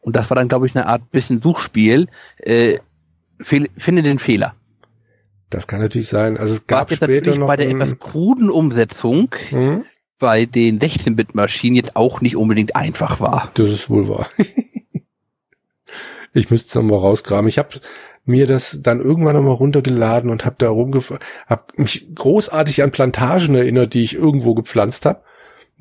Und 0.00 0.16
das 0.16 0.30
war 0.30 0.36
dann, 0.36 0.48
glaube 0.48 0.66
ich, 0.66 0.74
eine 0.74 0.86
Art 0.86 1.10
bisschen 1.10 1.42
Suchspiel. 1.42 2.06
Äh, 2.38 2.78
finde 3.42 4.02
den 4.02 4.18
Fehler. 4.18 4.54
Das 5.50 5.66
kann 5.66 5.80
natürlich 5.80 6.08
sein. 6.08 6.36
Also 6.36 6.54
es 6.54 6.66
gab 6.66 6.92
später 6.92 7.34
noch 7.34 7.48
bei 7.48 7.56
der 7.56 7.68
etwas 7.68 7.98
kruden 7.98 8.50
Umsetzung 8.50 9.34
mhm. 9.50 9.84
bei 10.18 10.46
den 10.46 10.78
16-Bit-Maschinen 10.78 11.74
jetzt 11.74 11.96
auch 11.96 12.20
nicht 12.20 12.36
unbedingt 12.36 12.76
einfach 12.76 13.18
war. 13.18 13.50
Das 13.54 13.70
ist 13.70 13.90
wohl 13.90 14.08
wahr. 14.08 14.28
ich 16.32 16.50
müsste 16.50 16.68
es 16.68 16.74
nochmal 16.76 17.00
rausgraben. 17.00 17.48
Ich 17.48 17.58
habe 17.58 17.80
mir 18.24 18.46
das 18.46 18.78
dann 18.82 19.00
irgendwann 19.00 19.34
nochmal 19.34 19.54
runtergeladen 19.54 20.30
und 20.30 20.44
habe 20.44 20.56
da 20.58 20.68
rumgefahren, 20.68 21.22
habe 21.46 21.64
mich 21.76 22.14
großartig 22.14 22.82
an 22.82 22.92
Plantagen 22.92 23.54
erinnert, 23.56 23.94
die 23.94 24.04
ich 24.04 24.14
irgendwo 24.14 24.54
gepflanzt 24.54 25.04
habe 25.04 25.22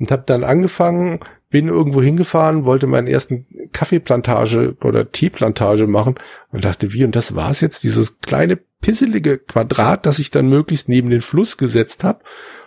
und 0.00 0.10
habe 0.10 0.24
dann 0.26 0.42
angefangen, 0.42 1.20
bin 1.50 1.68
irgendwo 1.68 2.02
hingefahren, 2.02 2.64
wollte 2.64 2.86
meinen 2.86 3.06
ersten 3.06 3.46
Kaffeeplantage 3.72 4.76
oder 4.82 5.12
Teeplantage 5.12 5.86
machen 5.86 6.14
und 6.50 6.64
dachte, 6.64 6.92
wie 6.92 7.04
und 7.04 7.14
das 7.14 7.36
war's 7.36 7.60
jetzt, 7.60 7.84
dieses 7.84 8.20
kleine 8.20 8.56
pisselige 8.56 9.38
Quadrat, 9.38 10.06
das 10.06 10.18
ich 10.18 10.30
dann 10.30 10.48
möglichst 10.48 10.88
neben 10.88 11.10
den 11.10 11.20
Fluss 11.20 11.56
gesetzt 11.56 12.02
habe 12.02 12.20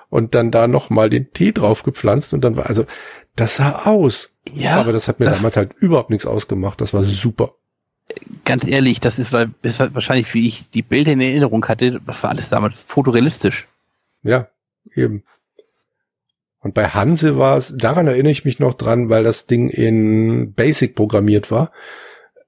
und 0.09 0.35
dann 0.35 0.51
da 0.51 0.67
noch 0.67 0.89
mal 0.89 1.09
den 1.09 1.31
Tee 1.33 1.51
drauf 1.51 1.83
gepflanzt 1.83 2.33
und 2.33 2.41
dann 2.41 2.55
war 2.55 2.67
also 2.67 2.85
das 3.35 3.57
sah 3.57 3.85
aus. 3.85 4.29
Ja, 4.53 4.75
aber 4.75 4.91
das 4.91 5.07
hat 5.07 5.19
mir 5.19 5.25
das 5.25 5.37
damals 5.37 5.57
halt 5.57 5.73
überhaupt 5.79 6.09
nichts 6.09 6.25
ausgemacht. 6.27 6.81
Das 6.81 6.93
war 6.93 7.03
super. 7.03 7.55
Ganz 8.45 8.67
ehrlich, 8.67 8.99
das 8.99 9.17
ist, 9.17 9.31
weil, 9.31 9.51
das 9.63 9.79
ist 9.79 9.95
wahrscheinlich, 9.95 10.33
wie 10.33 10.47
ich 10.47 10.69
die 10.69 10.81
Bilder 10.81 11.13
in 11.13 11.21
Erinnerung 11.21 11.65
hatte, 11.67 12.01
das 12.05 12.21
war 12.21 12.29
alles 12.29 12.49
damals 12.49 12.81
fotorealistisch. 12.81 13.67
Ja, 14.21 14.49
eben. 14.93 15.23
Und 16.63 16.73
bei 16.73 16.87
Hanse 16.87 17.37
war 17.37 17.57
es, 17.57 17.75
daran 17.75 18.07
erinnere 18.07 18.31
ich 18.31 18.45
mich 18.45 18.59
noch 18.59 18.73
dran, 18.73 19.09
weil 19.09 19.23
das 19.23 19.45
Ding 19.45 19.69
in 19.69 20.53
Basic 20.53 20.95
programmiert 20.95 21.51
war, 21.51 21.71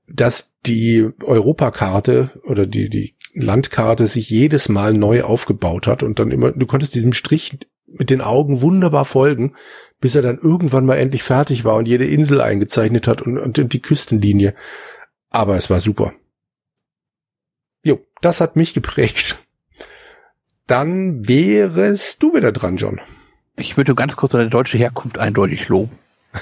dass 0.08 0.54
die 0.66 1.10
Europakarte 1.22 2.32
oder 2.44 2.66
die, 2.66 2.90
die 2.90 3.16
Landkarte 3.34 4.08
sich 4.08 4.30
jedes 4.30 4.70
Mal 4.70 4.94
neu 4.94 5.24
aufgebaut 5.24 5.86
hat 5.86 6.02
und 6.02 6.18
dann 6.20 6.32
immer, 6.32 6.54
du 6.54 6.66
konntest 6.66 6.96
diesem 6.96 7.12
Strich 7.12 7.60
mit 7.88 8.10
den 8.10 8.22
Augen 8.22 8.62
wunderbar 8.62 9.04
folgen, 9.04 9.54
bis 10.00 10.16
er 10.16 10.22
dann 10.22 10.38
irgendwann 10.38 10.86
mal 10.86 10.98
endlich 10.98 11.24
fertig 11.24 11.66
war 11.66 11.76
und 11.76 11.88
jede 11.88 12.06
Insel 12.06 12.40
eingezeichnet 12.40 13.08
hat 13.08 13.22
und, 13.22 13.38
und 13.38 13.74
die 13.74 13.82
Küstenlinie. 13.82 14.56
Aber 15.30 15.58
es 15.58 15.70
war 15.70 15.82
super. 15.82 16.14
Jo, 17.84 18.00
das 18.22 18.40
hat 18.40 18.56
mich 18.56 18.74
geprägt. 18.74 19.38
Dann 20.68 21.28
wärest 21.28 22.24
du 22.24 22.34
wieder 22.34 22.52
dran, 22.52 22.78
John. 22.78 23.00
Ich 23.58 23.78
würde 23.78 23.96
ganz 23.96 24.16
kurz 24.16 24.34
deine 24.34 24.50
deutsche 24.50 24.78
Herkunft 24.78 25.18
eindeutig 25.18 25.68
loben. 25.70 25.98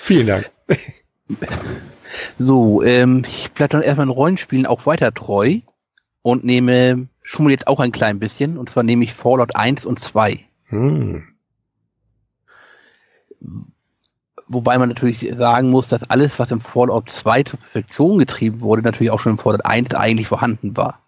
Vielen 0.00 0.26
Dank. 0.26 0.50
So, 2.38 2.82
ähm, 2.82 3.22
ich 3.26 3.52
bleibe 3.52 3.70
dann 3.70 3.82
erstmal 3.82 4.06
in 4.06 4.12
Rollenspielen 4.12 4.66
auch 4.66 4.86
weiter 4.86 5.12
treu 5.12 5.60
und 6.22 6.44
nehme, 6.44 7.08
schummel 7.22 7.52
jetzt 7.52 7.66
auch 7.66 7.80
ein 7.80 7.92
klein 7.92 8.18
bisschen, 8.18 8.56
und 8.56 8.70
zwar 8.70 8.82
nehme 8.82 9.04
ich 9.04 9.14
Fallout 9.14 9.56
1 9.56 9.84
und 9.84 9.98
2. 9.98 10.40
Hm. 10.66 11.24
Wobei 14.46 14.78
man 14.78 14.90
natürlich 14.90 15.34
sagen 15.36 15.70
muss, 15.70 15.88
dass 15.88 16.04
alles, 16.04 16.38
was 16.38 16.52
im 16.52 16.60
Fallout 16.60 17.10
2 17.10 17.42
zur 17.44 17.58
Perfektion 17.58 18.18
getrieben 18.18 18.60
wurde, 18.60 18.82
natürlich 18.82 19.10
auch 19.10 19.20
schon 19.20 19.32
im 19.32 19.38
Fallout 19.38 19.64
1 19.64 19.94
eigentlich 19.94 20.28
vorhanden 20.28 20.76
war. 20.76 21.01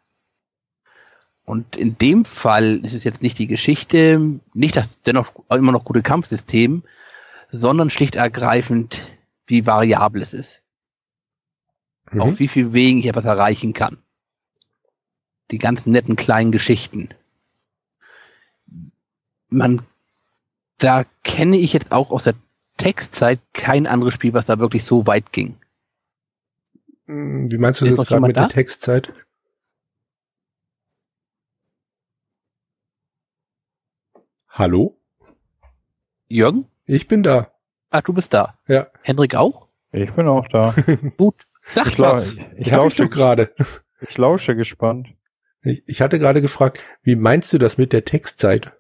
Und 1.45 1.77
in 1.77 1.99
dem 1.99 2.25
Fall 2.25 2.77
ist 2.85 2.95
es 2.95 3.05
jetzt 3.05 3.23
nicht 3.23 3.39
die 3.39 3.47
Geschichte, 3.47 4.41
nicht 4.55 4.77
das 4.77 5.01
dennoch 5.03 5.33
immer 5.51 5.73
noch 5.73 5.85
gute 5.85 6.03
Kampfsystem, 6.03 6.83
sondern 7.51 7.91
schlicht 7.91 8.15
ergreifend, 8.15 9.11
wie 9.47 9.67
variabel 9.67 10.23
es 10.23 10.33
ist. 10.33 10.63
Mhm. 12.11 12.21
Auf 12.23 12.39
wie 12.39 12.49
viel 12.49 12.73
Wegen 12.73 12.99
ich 12.99 13.07
etwas 13.07 13.27
erreichen 13.27 13.75
kann. 13.75 13.99
Die 15.51 15.59
ganzen 15.59 15.93
netten 15.93 16.17
kleinen 16.17 16.51
Geschichten. 16.51 17.11
Man, 19.51 19.83
da 20.79 21.05
kenne 21.23 21.59
ich 21.59 21.75
jetzt 21.75 21.93
auch 21.93 22.11
aus 22.11 22.25
der 22.25 22.35
Textzeit 22.79 23.41
kein 23.53 23.87
anderes 23.87 24.15
Spiel, 24.15 24.33
was 24.33 24.47
da 24.47 24.59
wirklich 24.59 24.85
so 24.85 25.07
weit 25.07 25.33
ging. 25.33 25.57
Wie 27.07 27.59
meinst 27.59 27.83
du 27.83 27.85
das 27.85 27.99
jetzt 27.99 28.09
gerade 28.09 28.23
mit 28.23 28.37
da? 28.37 28.47
der 28.47 28.49
Textzeit? 28.49 29.13
Hallo? 34.57 34.97
Jürgen? 36.29 36.67
Ich 36.87 37.09
bin 37.09 37.25
da. 37.25 37.49
Ach, 37.91 38.03
du 38.03 38.13
bist 38.13 38.33
da. 38.33 38.57
Ja. 38.69 38.87
Henrik 39.03 39.35
auch? 39.35 39.67
Ich 39.91 40.13
bin 40.13 40.29
auch 40.29 40.47
da. 40.47 40.73
Gut. 41.17 41.35
Sag 41.67 41.89
ich 41.89 41.99
was. 41.99 42.35
Ich, 42.35 42.41
ich 42.59 42.71
lausche 42.71 43.09
gerade. 43.09 43.53
Ich 44.07 44.19
lausche 44.19 44.55
gespannt. 44.55 45.09
Ich, 45.63 45.83
ich 45.87 46.03
hatte 46.03 46.19
gerade 46.19 46.43
gefragt, 46.43 46.81
wie 47.05 47.17
meinst 47.17 47.55
du 47.55 47.59
das 47.59 47.79
mit 47.79 47.95
der 47.95 48.05
Textzeit? 48.05 48.73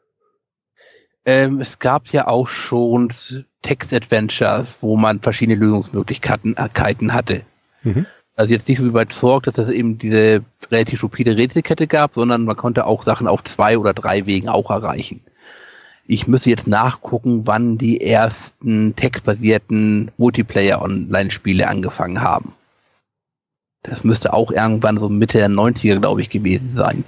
Ähm, 1.24 1.62
es 1.62 1.78
gab 1.78 2.08
ja 2.08 2.28
auch 2.28 2.46
schon 2.46 3.10
Text-Adventures, 3.62 4.76
wo 4.82 4.98
man 4.98 5.20
verschiedene 5.20 5.58
Lösungsmöglichkeiten 5.58 7.14
hatte. 7.14 7.40
Mhm. 7.84 8.04
Also 8.36 8.52
jetzt 8.52 8.68
nicht 8.68 8.80
so 8.80 8.84
wie 8.84 8.90
bei 8.90 9.06
Zorg, 9.06 9.44
dass 9.44 9.56
es 9.56 9.70
eben 9.70 9.96
diese 9.96 10.44
relativ 10.70 10.98
stupide 10.98 11.38
Rätselkette 11.38 11.86
gab, 11.86 12.14
sondern 12.14 12.44
man 12.44 12.56
konnte 12.56 12.84
auch 12.84 13.02
Sachen 13.02 13.28
auf 13.28 13.42
zwei 13.44 13.78
oder 13.78 13.94
drei 13.94 14.26
Wegen 14.26 14.50
auch 14.50 14.70
erreichen. 14.70 15.22
Ich 16.06 16.26
müsste 16.26 16.50
jetzt 16.50 16.66
nachgucken, 16.66 17.46
wann 17.46 17.78
die 17.78 18.00
ersten 18.02 18.94
textbasierten 18.94 20.10
Multiplayer-Online-Spiele 20.18 21.66
angefangen 21.66 22.20
haben. 22.20 22.52
Das 23.82 24.04
müsste 24.04 24.32
auch 24.34 24.50
irgendwann 24.50 24.98
so 24.98 25.08
Mitte 25.08 25.38
der 25.38 25.48
90er, 25.48 25.98
glaube 26.00 26.20
ich, 26.20 26.30
gewesen 26.30 26.74
sein. 26.76 27.04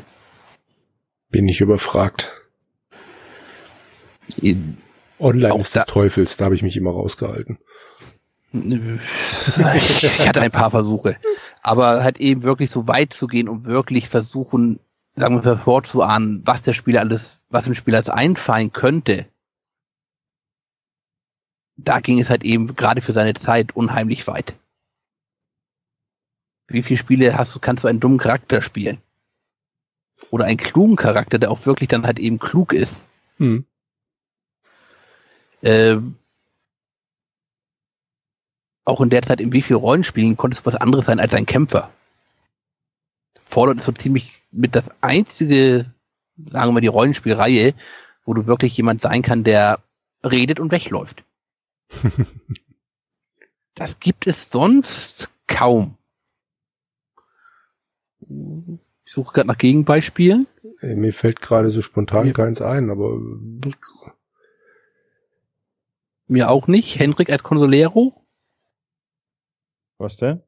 Bin 1.30 1.48
ich 1.48 1.60
überfragt. 1.60 2.32
Online 5.18 5.52
Auch 5.52 5.60
ist 5.60 5.74
des 5.74 5.84
da- 5.84 5.84
Teufels, 5.84 6.36
da 6.36 6.46
habe 6.46 6.54
ich 6.54 6.62
mich 6.62 6.76
immer 6.76 6.90
rausgehalten. 6.90 7.58
Ich 9.74 10.26
hatte 10.28 10.40
ein 10.40 10.50
paar 10.50 10.70
Versuche. 10.70 11.16
Aber 11.62 12.02
halt 12.02 12.18
eben 12.20 12.42
wirklich 12.42 12.70
so 12.70 12.86
weit 12.88 13.12
zu 13.12 13.26
gehen 13.26 13.48
und 13.48 13.64
wirklich 13.66 14.08
versuchen, 14.08 14.78
sagen 15.16 15.42
wir 15.42 15.54
mal, 15.56 15.62
vorzuahnen, 15.62 16.42
was 16.44 16.62
der 16.62 16.74
Spieler 16.74 17.00
alles, 17.00 17.40
was 17.48 17.64
dem 17.64 17.74
Spieler 17.74 17.98
alles 17.98 18.10
einfallen 18.10 18.72
könnte. 18.72 19.26
Da 21.76 22.00
ging 22.00 22.20
es 22.20 22.30
halt 22.30 22.44
eben 22.44 22.76
gerade 22.76 23.00
für 23.00 23.12
seine 23.12 23.34
Zeit 23.34 23.74
unheimlich 23.74 24.26
weit. 24.26 24.54
Wie 26.68 26.82
viele 26.82 26.98
Spiele 26.98 27.36
hast 27.36 27.54
du, 27.54 27.60
kannst 27.60 27.84
du 27.84 27.88
einen 27.88 28.00
dummen 28.00 28.18
Charakter 28.18 28.60
spielen? 28.60 28.98
Oder 30.30 30.46
einen 30.46 30.56
klugen 30.56 30.96
Charakter, 30.96 31.38
der 31.38 31.50
auch 31.50 31.64
wirklich 31.66 31.88
dann 31.88 32.06
halt 32.06 32.18
eben 32.18 32.38
klug 32.38 32.72
ist. 32.72 32.94
Hm. 33.38 33.64
Ähm, 35.62 36.16
auch 38.84 39.00
in 39.00 39.10
der 39.10 39.22
Zeit, 39.22 39.40
in 39.40 39.52
wie 39.52 39.62
viel 39.62 39.76
Rollenspielen 39.76 40.36
konnte 40.36 40.56
es 40.56 40.66
was 40.66 40.74
anderes 40.74 41.06
sein 41.06 41.20
als 41.20 41.34
ein 41.34 41.46
Kämpfer. 41.46 41.90
Fallout 43.56 43.78
ist 43.78 43.86
so 43.86 43.92
ziemlich 43.92 44.42
mit 44.52 44.74
das 44.74 44.90
einzige, 45.00 45.86
sagen 46.36 46.68
wir 46.68 46.72
mal, 46.72 46.80
die 46.82 46.88
Rollenspielreihe, 46.88 47.72
wo 48.26 48.34
du 48.34 48.46
wirklich 48.46 48.76
jemand 48.76 49.00
sein 49.00 49.22
kann, 49.22 49.44
der 49.44 49.78
redet 50.22 50.60
und 50.60 50.70
wegläuft. 50.72 51.24
Das 53.78 54.00
gibt 54.00 54.26
es 54.26 54.50
sonst 54.50 55.28
kaum. 55.46 55.98
Ich 58.20 59.12
suche 59.12 59.34
gerade 59.34 59.48
nach 59.48 59.58
Gegenbeispielen. 59.58 60.46
Ey, 60.80 60.96
Mir 60.96 61.12
fällt 61.12 61.42
gerade 61.42 61.68
so 61.68 61.82
spontan 61.82 62.28
Ja. 62.28 62.32
keins 62.32 62.62
ein, 62.62 62.88
aber 62.88 63.20
Mir 66.26 66.48
auch 66.50 66.68
nicht. 66.68 66.98
Hendrik 66.98 67.28
als 67.28 67.42
Consolero. 67.42 68.24
Was 69.98 70.16
denn? 70.16 70.42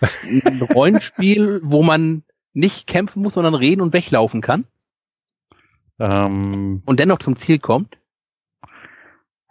Ein 0.00 0.60
Rollenspiel, 0.74 1.60
wo 1.62 1.84
man 1.84 2.24
nicht 2.56 2.86
kämpfen 2.86 3.22
muss, 3.22 3.34
sondern 3.34 3.54
reden 3.54 3.82
und 3.82 3.92
weglaufen 3.92 4.40
kann 4.40 4.64
Ähm, 5.98 6.82
und 6.86 6.98
dennoch 6.98 7.18
zum 7.18 7.36
Ziel 7.36 7.58
kommt. 7.58 7.98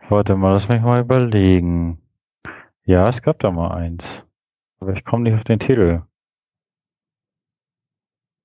warte 0.09 0.35
mal, 0.35 0.53
lass 0.53 0.67
mich 0.67 0.81
mal 0.81 1.01
überlegen. 1.01 2.01
Ja, 2.83 3.07
es 3.07 3.21
gab 3.21 3.39
da 3.39 3.51
mal 3.51 3.71
eins. 3.71 4.23
Aber 4.79 4.93
ich 4.93 5.05
komme 5.05 5.23
nicht 5.23 5.35
auf 5.35 5.43
den 5.43 5.59
Titel. 5.59 6.01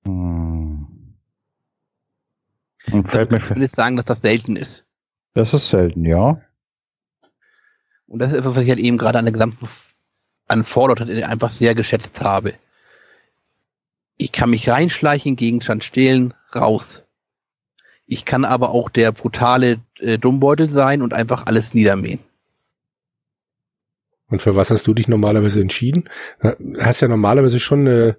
Hm. 0.05 0.87
Und 2.91 3.11
fällt 3.11 3.31
mir, 3.31 3.39
jetzt 3.57 3.75
sagen, 3.75 3.97
dass 3.97 4.05
das 4.05 4.21
selten 4.21 4.55
ist. 4.55 4.85
das 5.33 5.53
ist 5.53 5.69
selten, 5.69 6.05
ja. 6.05 6.41
Und 8.07 8.19
das 8.19 8.31
ist 8.31 8.39
etwas, 8.39 8.55
was 8.55 8.63
ich 8.63 8.69
halt 8.69 8.79
eben 8.79 8.97
gerade 8.97 9.19
an 9.19 9.25
der 9.25 9.31
gesamten, 9.31 9.67
an 10.47 10.63
Fallout 10.63 10.99
halt 10.99 11.23
einfach 11.23 11.49
sehr 11.49 11.75
geschätzt 11.75 12.19
habe. 12.21 12.53
Ich 14.21 14.31
kann 14.31 14.51
mich 14.51 14.69
reinschleichen, 14.69 15.35
Gegenstand 15.35 15.83
stehlen, 15.83 16.35
raus. 16.55 17.01
Ich 18.05 18.23
kann 18.23 18.45
aber 18.45 18.69
auch 18.69 18.89
der 18.89 19.11
brutale 19.11 19.79
äh, 19.99 20.19
Dummbeutel 20.19 20.69
sein 20.69 21.01
und 21.01 21.11
einfach 21.11 21.47
alles 21.47 21.73
niedermähen. 21.73 22.19
Und 24.29 24.39
für 24.39 24.55
was 24.55 24.69
hast 24.69 24.85
du 24.85 24.93
dich 24.93 25.07
normalerweise 25.07 25.59
entschieden? 25.59 26.07
Hast 26.79 27.01
ja 27.01 27.07
normalerweise 27.07 27.59
schon 27.59 27.79
eine, 27.81 28.17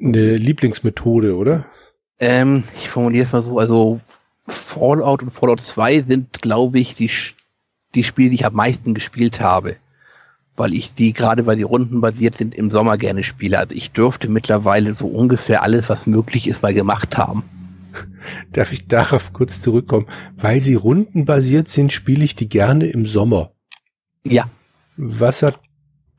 eine 0.00 0.36
Lieblingsmethode, 0.36 1.36
oder? 1.36 1.66
Ähm, 2.18 2.64
ich 2.74 2.88
formuliere 2.88 3.24
es 3.24 3.32
mal 3.32 3.42
so, 3.42 3.58
also 3.58 4.00
Fallout 4.48 5.22
und 5.22 5.32
Fallout 5.32 5.60
2 5.60 6.00
sind, 6.02 6.40
glaube 6.40 6.78
ich, 6.78 6.94
die, 6.94 7.10
die 7.94 8.04
Spiele, 8.04 8.30
die 8.30 8.36
ich 8.36 8.46
am 8.46 8.54
meisten 8.54 8.94
gespielt 8.94 9.40
habe. 9.40 9.76
Weil 10.56 10.74
ich 10.74 10.94
die, 10.94 11.12
gerade 11.12 11.46
weil 11.46 11.56
die 11.56 11.62
Runden 11.62 12.00
basiert 12.00 12.36
sind, 12.36 12.54
im 12.54 12.70
Sommer 12.70 12.98
gerne 12.98 13.24
spiele. 13.24 13.58
Also 13.58 13.74
ich 13.74 13.92
dürfte 13.92 14.28
mittlerweile 14.28 14.94
so 14.94 15.06
ungefähr 15.06 15.62
alles, 15.62 15.88
was 15.88 16.06
möglich 16.06 16.48
ist, 16.48 16.62
mal 16.62 16.74
gemacht 16.74 17.16
haben. 17.16 17.44
Darf 18.52 18.72
ich 18.72 18.86
darauf 18.86 19.32
kurz 19.32 19.60
zurückkommen? 19.62 20.06
Weil 20.36 20.60
sie 20.60 20.74
rundenbasiert 20.74 21.68
sind, 21.68 21.92
spiele 21.92 22.24
ich 22.24 22.36
die 22.36 22.48
gerne 22.48 22.86
im 22.86 23.06
Sommer. 23.06 23.52
Ja, 24.24 24.50
Was 24.96 25.42
hat 25.42 25.58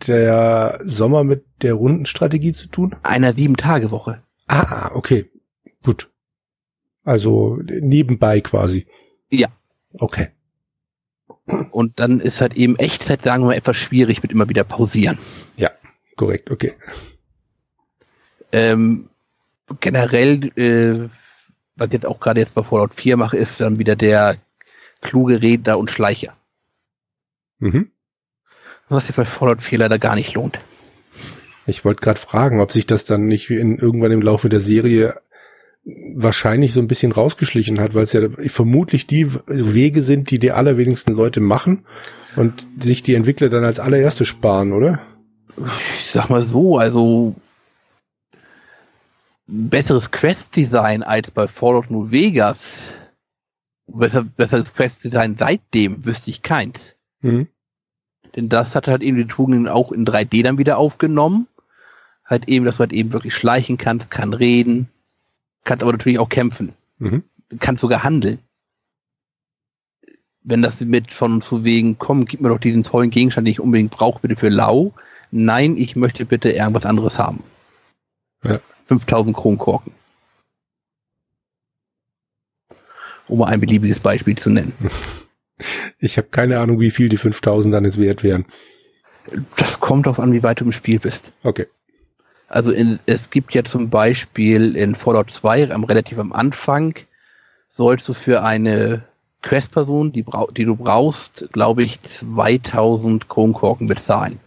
der 0.08 0.80
Sommer 0.84 1.24
mit 1.24 1.46
der 1.62 1.76
Rundenstrategie 1.76 2.54
zu 2.54 2.68
tun? 2.68 2.96
einer 3.04 3.34
Sieben-Tage-Woche. 3.34 4.24
Ah, 4.48 4.90
okay. 4.96 5.30
Gut. 5.84 6.10
Also 7.04 7.60
nebenbei 7.64 8.42
quasi. 8.42 8.88
Ja. 9.30 9.50
Okay. 9.94 10.30
Und 11.46 12.00
dann 12.00 12.20
ist 12.20 12.40
halt 12.42 12.56
eben 12.56 12.76
Echtzeit, 12.78 13.24
sagen 13.24 13.44
wir 13.44 13.48
mal, 13.48 13.56
etwas 13.56 13.78
schwierig 13.78 14.22
mit 14.22 14.32
immer 14.32 14.48
wieder 14.48 14.64
pausieren. 14.64 15.18
Korrekt, 16.16 16.52
okay. 16.52 16.74
Ähm, 18.52 19.10
generell, 19.80 20.52
äh, 20.56 21.10
was 21.76 21.88
ich 21.88 21.94
jetzt 21.94 22.06
auch 22.06 22.20
gerade 22.20 22.42
jetzt 22.42 22.54
bei 22.54 22.64
Fallout 22.64 22.94
4 22.94 23.18
mache, 23.18 23.38
ist 23.38 23.60
dann 23.60 23.80
wieder 23.80 23.96
der 23.96 24.36
kluge 25.02 25.42
Redner 25.42 25.80
und 25.80 25.90
Schleicher. 25.90 26.38
Mhm. 27.60 27.92
Was 28.88 29.08
sich 29.08 29.16
bei 29.16 29.26
Fallout 29.26 29.64
4 29.64 29.80
leider 29.80 29.98
gar 29.98 30.16
nicht 30.16 30.36
lohnt. 30.36 30.60
Ich 31.66 31.86
wollte 31.86 32.02
gerade 32.02 32.20
fragen, 32.20 32.60
ob 32.60 32.72
sich 32.72 32.86
das 32.86 33.06
dann 33.06 33.26
nicht 33.26 33.50
in, 33.50 33.78
irgendwann 33.78 34.12
im 34.12 34.22
Laufe 34.22 34.50
der 34.50 34.62
Serie 34.62 35.20
wahrscheinlich 35.84 36.74
so 36.74 36.80
ein 36.80 36.88
bisschen 36.88 37.12
rausgeschlichen 37.12 37.80
hat, 37.80 37.96
weil 37.96 38.04
es 38.04 38.14
ja 38.14 38.22
vermutlich 38.48 39.08
die 39.08 39.34
Wege 39.48 40.02
sind, 40.04 40.30
die 40.30 40.40
die 40.40 40.52
allerwenigsten 40.52 41.14
Leute 41.14 41.40
machen 41.40 41.86
und 42.36 42.66
sich 42.80 43.04
die 43.04 43.16
Entwickler 43.16 43.50
dann 43.50 43.64
als 43.64 43.80
allererste 43.80 44.26
sparen, 44.26 44.74
oder? 44.74 45.02
Ich 45.98 46.12
sag 46.12 46.30
mal 46.30 46.44
so, 46.44 46.78
also 46.78 47.36
besseres 49.48 50.12
Quest-Design 50.12 51.04
als 51.04 51.32
bei 51.32 51.48
Fallout 51.48 51.90
New 51.90 52.12
Vegas. 52.12 52.98
Besser, 53.88 54.24
besseres 54.24 54.74
Quest-Design 54.74 55.36
seitdem 55.38 56.06
wüsste 56.06 56.30
ich 56.30 56.42
keins. 56.42 56.96
Mhm. 57.22 57.48
Denn 58.36 58.48
das 58.48 58.76
hat 58.76 58.88
halt 58.88 59.02
eben 59.02 59.18
die 59.18 59.28
Tugenden 59.28 59.68
auch 59.68 59.92
in 59.92 60.06
3D 60.06 60.44
dann 60.44 60.58
wieder 60.58 60.78
aufgenommen. 60.78 61.48
Halt 62.24 62.48
eben, 62.48 62.64
dass 62.64 62.78
du 62.78 62.82
halt 62.82 62.94
eben 62.94 63.12
wirklich 63.12 63.36
schleichen 63.36 63.78
kannst, 63.78 64.10
kann 64.10 64.34
reden, 64.34 64.90
kannst 65.64 65.84
aber 65.84 65.92
natürlich 65.92 66.20
auch 66.20 66.30
kämpfen, 66.30 66.74
Mhm. 67.00 67.24
kannst 67.60 67.82
sogar 67.82 68.04
handeln. 68.04 68.40
Wenn 70.44 70.62
das 70.64 70.80
mit 70.82 71.14
von 71.14 71.42
zu 71.42 71.64
wegen, 71.64 71.98
komm, 72.00 72.26
gib 72.26 72.42
mir 72.42 72.50
doch 72.50 72.58
diesen 72.58 72.84
tollen 72.84 73.12
Gegenstand, 73.12 73.46
den 73.48 73.52
ich 73.52 73.60
unbedingt 73.60 73.92
brauche, 73.92 74.20
bitte 74.22 74.36
für 74.36 74.50
lau. 74.50 74.94
Nein, 75.30 75.78
ich 75.78 75.96
möchte 75.96 76.26
bitte 76.26 76.50
irgendwas 76.52 76.86
anderes 76.86 77.20
haben. 77.20 77.44
Ja. 78.44 78.60
5000 78.86 79.36
Kronkorken. 79.36 79.94
Um 83.28 83.40
mal 83.40 83.46
ein 83.48 83.60
beliebiges 83.62 84.00
Beispiel 84.00 84.38
zu 84.38 84.50
nennen. 84.50 84.74
Ich 86.00 86.18
habe 86.18 86.30
keine 86.30 86.58
Ahnung, 86.60 86.80
wie 86.80 86.90
viel 86.90 87.08
die 87.08 87.18
5000 87.18 87.72
dann 87.72 87.86
jetzt 87.86 88.00
wert 88.00 88.24
wären. 88.24 88.46
Das 89.58 89.80
kommt 89.80 90.08
darauf 90.08 90.20
an, 90.20 90.34
wie 90.34 90.42
weit 90.42 90.60
du 90.60 90.66
im 90.66 90.72
Spiel 90.72 90.98
bist. 90.98 91.34
Okay. 91.44 91.68
Also 92.52 92.74
in, 92.74 93.00
es 93.06 93.30
gibt 93.30 93.54
ja 93.54 93.64
zum 93.64 93.90
Beispiel 93.90 94.76
in 94.76 94.94
Fallout 94.94 95.32
2 95.32 95.72
am 95.72 95.86
relativ 95.86 96.20
am 96.20 96.34
Anfang 96.34 96.96
sollst 97.70 98.10
du 98.10 98.14
für 98.14 98.44
eine 98.44 99.06
Questperson, 99.42 100.12
die, 100.12 100.24
brau 100.24 100.52
die 100.52 100.66
du 100.66 100.76
brauchst, 100.76 101.48
glaube 101.54 101.84
ich, 101.84 102.02
2000 102.02 103.30
Kronkorken 103.30 103.88
bezahlen. 103.88 104.42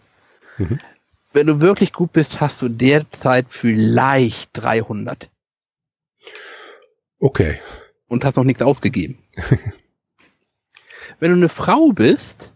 Mhm. 0.59 0.81
Wenn 1.33 1.47
du 1.47 1.63
wirklich 1.63 1.95
gut 1.95 2.13
bist, 2.13 2.43
hast 2.43 2.61
du 2.61 2.69
derzeit 2.69 3.47
vielleicht 3.49 4.51
300 4.53 5.31
Okay. 7.21 7.59
und 8.07 8.23
hast 8.27 8.37
noch 8.37 8.45
nichts 8.45 8.61
ausgegeben. 8.61 9.17
Wenn 11.21 11.31
du 11.31 11.39
eine 11.39 11.49
Frau 11.49 11.93
bist, 11.93 12.53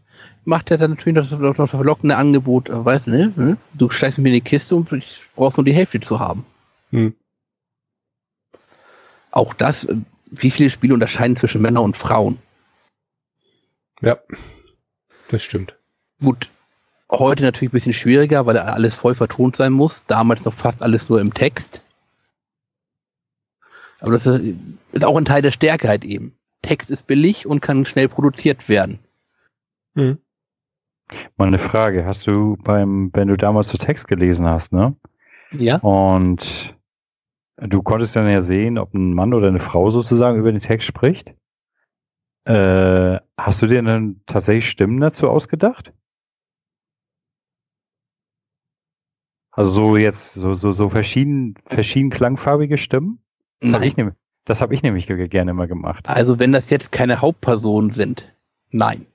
macht 0.48 0.70
er 0.70 0.78
dann 0.78 0.92
natürlich 0.92 1.30
noch, 1.30 1.54
das 1.54 1.70
verlockende 1.70 2.16
Angebot, 2.16 2.70
äh, 2.70 2.84
weißt 2.84 3.06
du, 3.06 3.10
ne? 3.10 3.32
hm? 3.36 3.56
Du 3.74 3.88
mit 3.88 4.18
mir 4.18 4.28
in 4.28 4.34
die 4.34 4.40
Kiste 4.40 4.76
und 4.76 4.90
ich 4.92 5.22
brauchst 5.36 5.58
nur 5.58 5.64
die 5.64 5.74
Hälfte 5.74 6.00
zu 6.00 6.18
haben. 6.18 6.46
Hm. 6.90 7.14
Auch 9.30 9.52
das, 9.52 9.84
äh, 9.84 9.96
wie 10.30 10.50
viele 10.50 10.70
Spiele 10.70 10.94
unterscheiden 10.94 11.36
zwischen 11.36 11.60
Männern 11.60 11.84
und 11.84 11.98
Frauen? 11.98 12.38
Ja. 14.00 14.16
Das 15.28 15.42
stimmt. 15.42 15.76
Gut. 16.22 16.50
Heute 17.10 17.42
natürlich 17.42 17.70
ein 17.70 17.72
bisschen 17.72 17.92
schwieriger, 17.92 18.46
weil 18.46 18.56
alles 18.56 18.94
voll 18.94 19.14
vertont 19.14 19.56
sein 19.56 19.72
muss. 19.72 20.04
Damals 20.06 20.46
noch 20.46 20.54
fast 20.54 20.82
alles 20.82 21.10
nur 21.10 21.20
im 21.20 21.34
Text. 21.34 21.82
Aber 24.00 24.12
das 24.12 24.26
ist 24.26 25.04
auch 25.04 25.16
ein 25.16 25.24
Teil 25.26 25.42
der 25.42 25.52
Stärke 25.52 25.88
halt 25.88 26.04
eben. 26.04 26.34
Text 26.62 26.88
ist 26.88 27.06
billig 27.06 27.46
und 27.46 27.60
kann 27.60 27.84
schnell 27.84 28.08
produziert 28.08 28.68
werden. 28.70 28.98
Hm. 29.94 30.18
Mal 31.36 31.48
eine 31.48 31.58
Frage. 31.58 32.04
Hast 32.04 32.26
du 32.26 32.56
beim, 32.62 33.10
wenn 33.14 33.28
du 33.28 33.36
damals 33.36 33.68
so 33.68 33.78
Text 33.78 34.08
gelesen 34.08 34.46
hast, 34.46 34.72
ne? 34.72 34.94
Ja. 35.52 35.76
Und 35.78 36.76
du 37.56 37.82
konntest 37.82 38.16
dann 38.16 38.28
ja 38.28 38.40
sehen, 38.40 38.78
ob 38.78 38.94
ein 38.94 39.14
Mann 39.14 39.34
oder 39.34 39.48
eine 39.48 39.60
Frau 39.60 39.90
sozusagen 39.90 40.38
über 40.38 40.52
den 40.52 40.60
Text 40.60 40.86
spricht. 40.86 41.34
Äh, 42.44 43.18
hast 43.36 43.62
du 43.62 43.66
dir 43.66 43.82
dann 43.82 44.20
tatsächlich 44.26 44.68
Stimmen 44.68 45.00
dazu 45.00 45.28
ausgedacht? 45.28 45.92
Also 49.50 49.72
so 49.72 49.96
jetzt 49.96 50.34
so 50.34 50.54
so 50.54 50.70
so 50.70 50.88
verschieden 50.88 51.54
verschieden 51.66 52.10
klangfarbige 52.10 52.78
Stimmen? 52.78 53.18
Das 53.60 53.72
habe 53.72 53.86
ich, 53.86 53.96
nehm, 53.96 54.12
hab 54.48 54.70
ich 54.70 54.82
nämlich 54.84 55.06
gerne 55.06 55.50
immer 55.50 55.66
gemacht. 55.66 56.08
Also 56.08 56.38
wenn 56.38 56.52
das 56.52 56.70
jetzt 56.70 56.92
keine 56.92 57.20
Hauptpersonen 57.20 57.90
sind, 57.90 58.32
nein. 58.70 59.07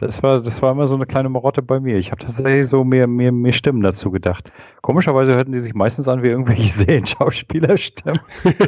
Das 0.00 0.22
war, 0.22 0.40
das 0.40 0.62
war 0.62 0.72
immer 0.72 0.86
so 0.86 0.94
eine 0.94 1.04
kleine 1.04 1.28
Marotte 1.28 1.60
bei 1.60 1.78
mir. 1.78 1.98
Ich 1.98 2.10
habe 2.10 2.24
tatsächlich 2.24 2.68
so 2.68 2.84
mehr, 2.84 3.06
mehr, 3.06 3.32
mehr 3.32 3.52
Stimmen 3.52 3.82
dazu 3.82 4.10
gedacht. 4.10 4.50
Komischerweise 4.80 5.34
hörten 5.34 5.52
die 5.52 5.60
sich 5.60 5.74
meistens 5.74 6.08
an 6.08 6.22
wie 6.22 6.28
irgendwelche 6.28 6.72
Serienschauspielerstimmen. 6.78 8.18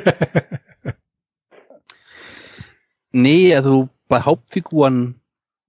nee, 3.12 3.56
also 3.56 3.88
bei 4.08 4.20
Hauptfiguren 4.20 5.14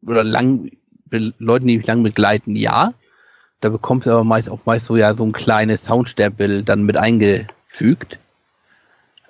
oder 0.05 0.25
lang, 0.25 0.69
Leuten, 1.09 1.67
die 1.67 1.77
mich 1.77 1.87
lang 1.87 2.03
begleiten, 2.03 2.57
ja. 2.57 2.93
Da 3.61 3.69
bekommst 3.69 4.05
du 4.05 4.11
aber 4.11 4.25
meist 4.25 4.49
auch 4.49 4.59
meist 4.65 4.87
so 4.87 4.97
ja 4.97 5.15
so 5.15 5.23
ein 5.23 5.31
kleines 5.31 5.85
Soundsterbild 5.85 6.67
dann 6.67 6.83
mit 6.83 6.97
eingefügt. 6.97 8.19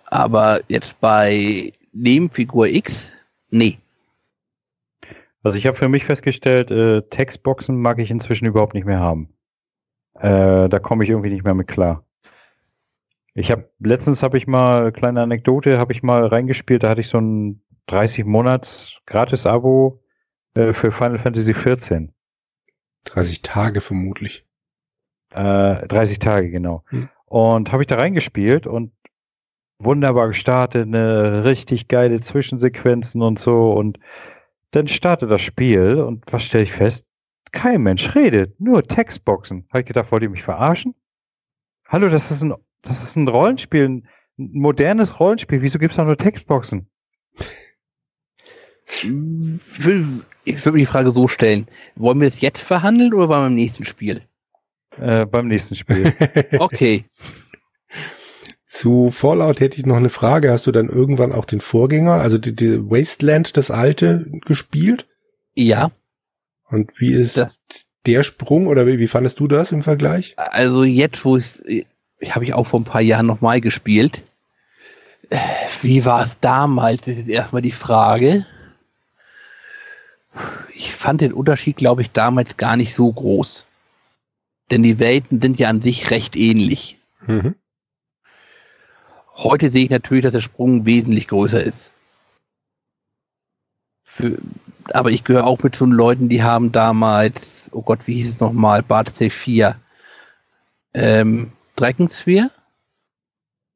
Aber 0.06 0.62
jetzt 0.68 1.00
bei 1.00 1.72
Nebenfigur 1.92 2.68
X, 2.68 3.10
nee. 3.52 3.78
Also 5.44 5.58
ich 5.58 5.68
habe 5.68 5.78
für 5.78 5.90
mich 5.90 6.06
festgestellt, 6.06 6.72
äh, 6.72 7.02
Textboxen 7.04 7.76
mag 7.76 8.00
ich 8.00 8.10
inzwischen 8.10 8.46
überhaupt 8.46 8.74
nicht 8.74 8.86
mehr 8.86 9.00
haben. 9.00 9.34
Äh, 10.16 10.70
da 10.70 10.80
komme 10.80 11.04
ich 11.04 11.10
irgendwie 11.10 11.30
nicht 11.30 11.44
mehr 11.44 11.54
mit 11.54 11.68
klar. 11.68 12.06
Ich 13.36 13.52
habe 13.52 13.70
letztens 13.80 14.24
habe 14.24 14.38
ich 14.38 14.48
mal 14.48 14.92
kleine 14.92 15.22
Anekdote, 15.22 15.78
habe 15.78 15.92
ich 15.92 16.04
mal 16.04 16.26
reingespielt. 16.26 16.84
Da 16.84 16.90
hatte 16.90 17.02
ich 17.02 17.10
so 17.10 17.18
ein 17.18 17.62
30 17.88 18.26
Monats 18.26 19.00
Gratis-Abo 19.06 20.02
äh, 20.54 20.72
für 20.72 20.92
Final 20.92 21.20
Fantasy 21.20 21.54
14. 21.54 22.14
30 23.06 23.42
Tage 23.42 23.82
vermutlich. 23.82 24.46
Äh, 25.32 25.88
30 25.88 26.20
Tage 26.20 26.52
genau. 26.52 26.84
Hm. 26.90 27.10
Und 27.26 27.72
habe 27.72 27.84
ich 27.84 27.88
da 27.88 27.96
reingespielt 27.96 28.68
und 28.68 28.94
wunderbar 29.80 30.28
gestartet, 30.28 30.88
eine 30.88 31.44
richtig 31.44 31.88
geile 31.88 32.20
Zwischensequenzen 32.20 33.22
und 33.22 33.40
so 33.40 33.74
und 33.74 34.00
dann 34.74 34.88
startet 34.88 35.30
das 35.30 35.42
Spiel 35.42 36.00
und 36.00 36.24
was 36.32 36.44
stelle 36.44 36.64
ich 36.64 36.72
fest? 36.72 37.06
Kein 37.52 37.84
Mensch 37.84 38.16
redet, 38.16 38.60
nur 38.60 38.84
Textboxen. 38.84 39.68
Habe 39.70 39.82
ich 39.82 39.86
gedacht, 39.86 40.12
wollt 40.12 40.24
ihr 40.24 40.30
mich 40.30 40.44
verarschen? 40.44 40.96
Hallo, 41.88 42.10
das 42.10 42.32
ist 42.32 42.42
ein, 42.42 42.56
das 42.82 43.04
ist 43.04 43.16
ein 43.16 43.28
Rollenspiel, 43.28 43.86
ein 43.86 44.08
modernes 44.38 45.20
Rollenspiel. 45.20 45.62
Wieso 45.62 45.78
gibt 45.78 45.92
es 45.92 45.98
da 45.98 46.04
nur 46.04 46.18
Textboxen? 46.18 46.90
Ich 49.04 49.06
würde 49.06 50.72
mir 50.72 50.80
die 50.80 50.86
Frage 50.88 51.12
so 51.12 51.28
stellen. 51.28 51.68
Wollen 51.96 52.20
wir 52.20 52.30
das 52.30 52.42
jetzt 52.42 52.64
verhandeln 52.64 53.14
oder 53.14 53.28
beim 53.28 53.54
nächsten 53.54 53.86
Spiel? 53.86 54.24
Äh, 54.98 55.28
beim 55.28 55.48
nächsten 55.48 55.76
Spiel. 55.76 56.14
okay. 56.60 57.06
Zu 58.74 59.12
Fallout 59.12 59.60
hätte 59.60 59.78
ich 59.78 59.86
noch 59.86 59.98
eine 59.98 60.10
Frage. 60.10 60.52
Hast 60.52 60.66
du 60.66 60.72
dann 60.72 60.90
irgendwann 60.90 61.32
auch 61.32 61.46
den 61.46 61.62
Vorgänger, 61.62 62.14
also 62.14 62.40
die, 62.40 62.56
die 62.56 62.80
Wasteland, 62.90 63.56
das 63.56 63.70
alte, 63.70 64.26
gespielt? 64.48 65.06
Ja. 65.54 65.92
Und 66.72 66.90
wie 66.98 67.14
ist 67.14 67.38
das, 67.38 67.62
der 68.08 68.24
Sprung 68.24 68.66
oder 68.66 68.88
wie, 68.88 68.98
wie 68.98 69.08
fandest 69.08 69.40
du 69.40 69.48
das 69.48 69.72
im 69.72 69.84
Vergleich? 69.84 70.34
Also 70.38 70.84
jetzt, 70.84 71.24
wo 71.24 71.38
ich, 71.38 71.86
ich 72.20 72.34
habe 72.34 72.46
ich 72.46 72.56
auch 72.56 72.66
vor 72.66 72.80
ein 72.80 72.84
paar 72.84 73.02
Jahren 73.02 73.28
nochmal 73.28 73.62
gespielt. 73.62 74.24
Wie 75.84 76.04
war 76.04 76.24
es 76.24 76.40
damals? 76.40 77.02
Das 77.02 77.16
ist 77.16 77.30
erstmal 77.30 77.62
die 77.62 77.72
Frage. 77.72 78.48
Ich 80.74 80.96
fand 80.96 81.22
den 81.22 81.34
Unterschied, 81.34 81.78
glaube 81.78 82.02
ich, 82.02 82.10
damals 82.10 82.58
gar 82.58 82.76
nicht 82.76 82.96
so 82.96 83.14
groß. 83.14 83.68
Denn 84.72 84.82
die 84.82 84.98
Welten 84.98 85.40
sind 85.40 85.60
ja 85.60 85.70
an 85.70 85.84
sich 85.84 86.10
recht 86.10 86.36
ähnlich. 86.36 86.98
Mhm. 87.28 87.54
Heute 89.36 89.72
sehe 89.72 89.86
ich 89.86 89.90
natürlich, 89.90 90.24
dass 90.24 90.34
der 90.34 90.42
Sprung 90.42 90.86
wesentlich 90.86 91.28
größer 91.28 91.62
ist. 91.62 91.92
Für, 94.04 94.38
aber 94.94 95.10
ich 95.10 95.24
gehöre 95.24 95.48
auch 95.48 95.62
mit 95.64 95.76
zu 95.76 95.86
den 95.86 95.94
Leuten, 95.94 96.30
die 96.30 96.44
haben 96.44 96.72
damals, 96.72 97.70
oh 97.72 97.82
Gott, 97.82 98.06
wie 98.06 98.16
hieß 98.16 98.34
es 98.34 98.40
nochmal, 98.40 98.84
Bart 98.84 99.10
4, 99.10 99.76
ähm, 100.94 101.52
Dreckensphere? 101.76 102.52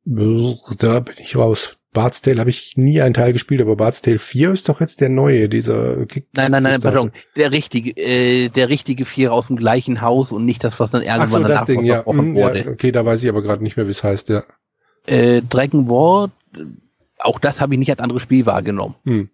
Da 0.06 1.00
bin 1.00 1.16
ich 1.18 1.36
raus. 1.36 1.78
Bart's 1.98 2.22
Tale 2.22 2.40
habe 2.40 2.52
ich 2.52 2.78
nie 2.78 3.02
einen 3.02 3.16
Teil 3.16 3.34
gespielt, 3.34 3.60
aber 3.60 3.76
Bart's 3.76 4.02
Tale 4.02 4.20
4 4.20 4.52
ist 4.52 4.70
doch 4.70 4.82
jetzt 4.82 5.02
der 5.02 5.10
neue, 5.10 5.50
dieser 5.50 6.06
Kick 6.06 6.28
Nein, 6.34 6.52
nein, 6.52 6.62
nein, 6.62 6.80
pardon. 6.80 7.12
Der 7.36 7.52
richtige, 7.52 7.90
äh, 7.98 8.50
der 8.50 8.70
richtige 8.70 9.04
Vierer 9.06 9.34
aus 9.34 9.48
dem 9.48 9.56
gleichen 9.56 10.02
Haus 10.02 10.32
und 10.32 10.46
nicht 10.46 10.64
das, 10.64 10.80
was 10.80 10.92
dann 10.92 11.02
irgendwann 11.02 11.24
Ach 11.24 11.28
so, 11.28 11.44
das 11.44 11.66
Ding, 11.66 11.84
ja. 11.84 12.06
Hm, 12.06 12.36
wurde. 12.36 12.66
Ja, 12.66 12.72
okay, 12.72 12.92
da 12.92 13.04
weiß 13.04 13.24
ich 13.24 13.30
aber 13.30 13.42
gerade 13.42 13.64
nicht 13.64 13.78
mehr, 13.78 13.88
wie 13.88 13.92
es 13.92 14.04
heißt, 14.04 14.30
ja. 14.30 14.44
Äh, 15.08 15.42
Dragon 15.42 15.88
War, 15.88 16.32
auch 17.20 17.40
das 17.40 17.62
habe 17.62 17.74
ich 17.74 17.80
nicht 17.80 17.90
als 17.90 18.00
anderes 18.00 18.22
Spiel 18.22 18.46
wahrgenommen. 18.46 18.96
Hm. 19.04 19.30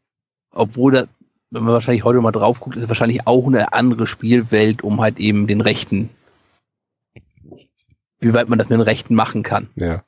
Obwohl 0.52 0.92
da, 0.92 1.06
wenn 1.50 1.64
man 1.64 1.74
wahrscheinlich 1.74 2.04
heute 2.04 2.22
mal 2.22 2.32
drauf 2.32 2.60
guckt, 2.60 2.78
ist 2.78 2.88
wahrscheinlich 2.88 3.28
auch 3.28 3.46
eine 3.48 3.74
andere 3.74 4.08
Spielwelt, 4.08 4.84
um 4.84 5.02
halt 5.02 5.20
eben 5.20 5.48
den 5.48 5.62
Rechten, 5.62 6.10
wie 8.20 8.34
weit 8.34 8.50
man 8.50 8.60
das 8.60 8.70
mit 8.70 8.80
den 8.80 8.84
Rechten 8.84 9.16
machen 9.16 9.44
kann. 9.44 9.70
Ja. 9.76 10.04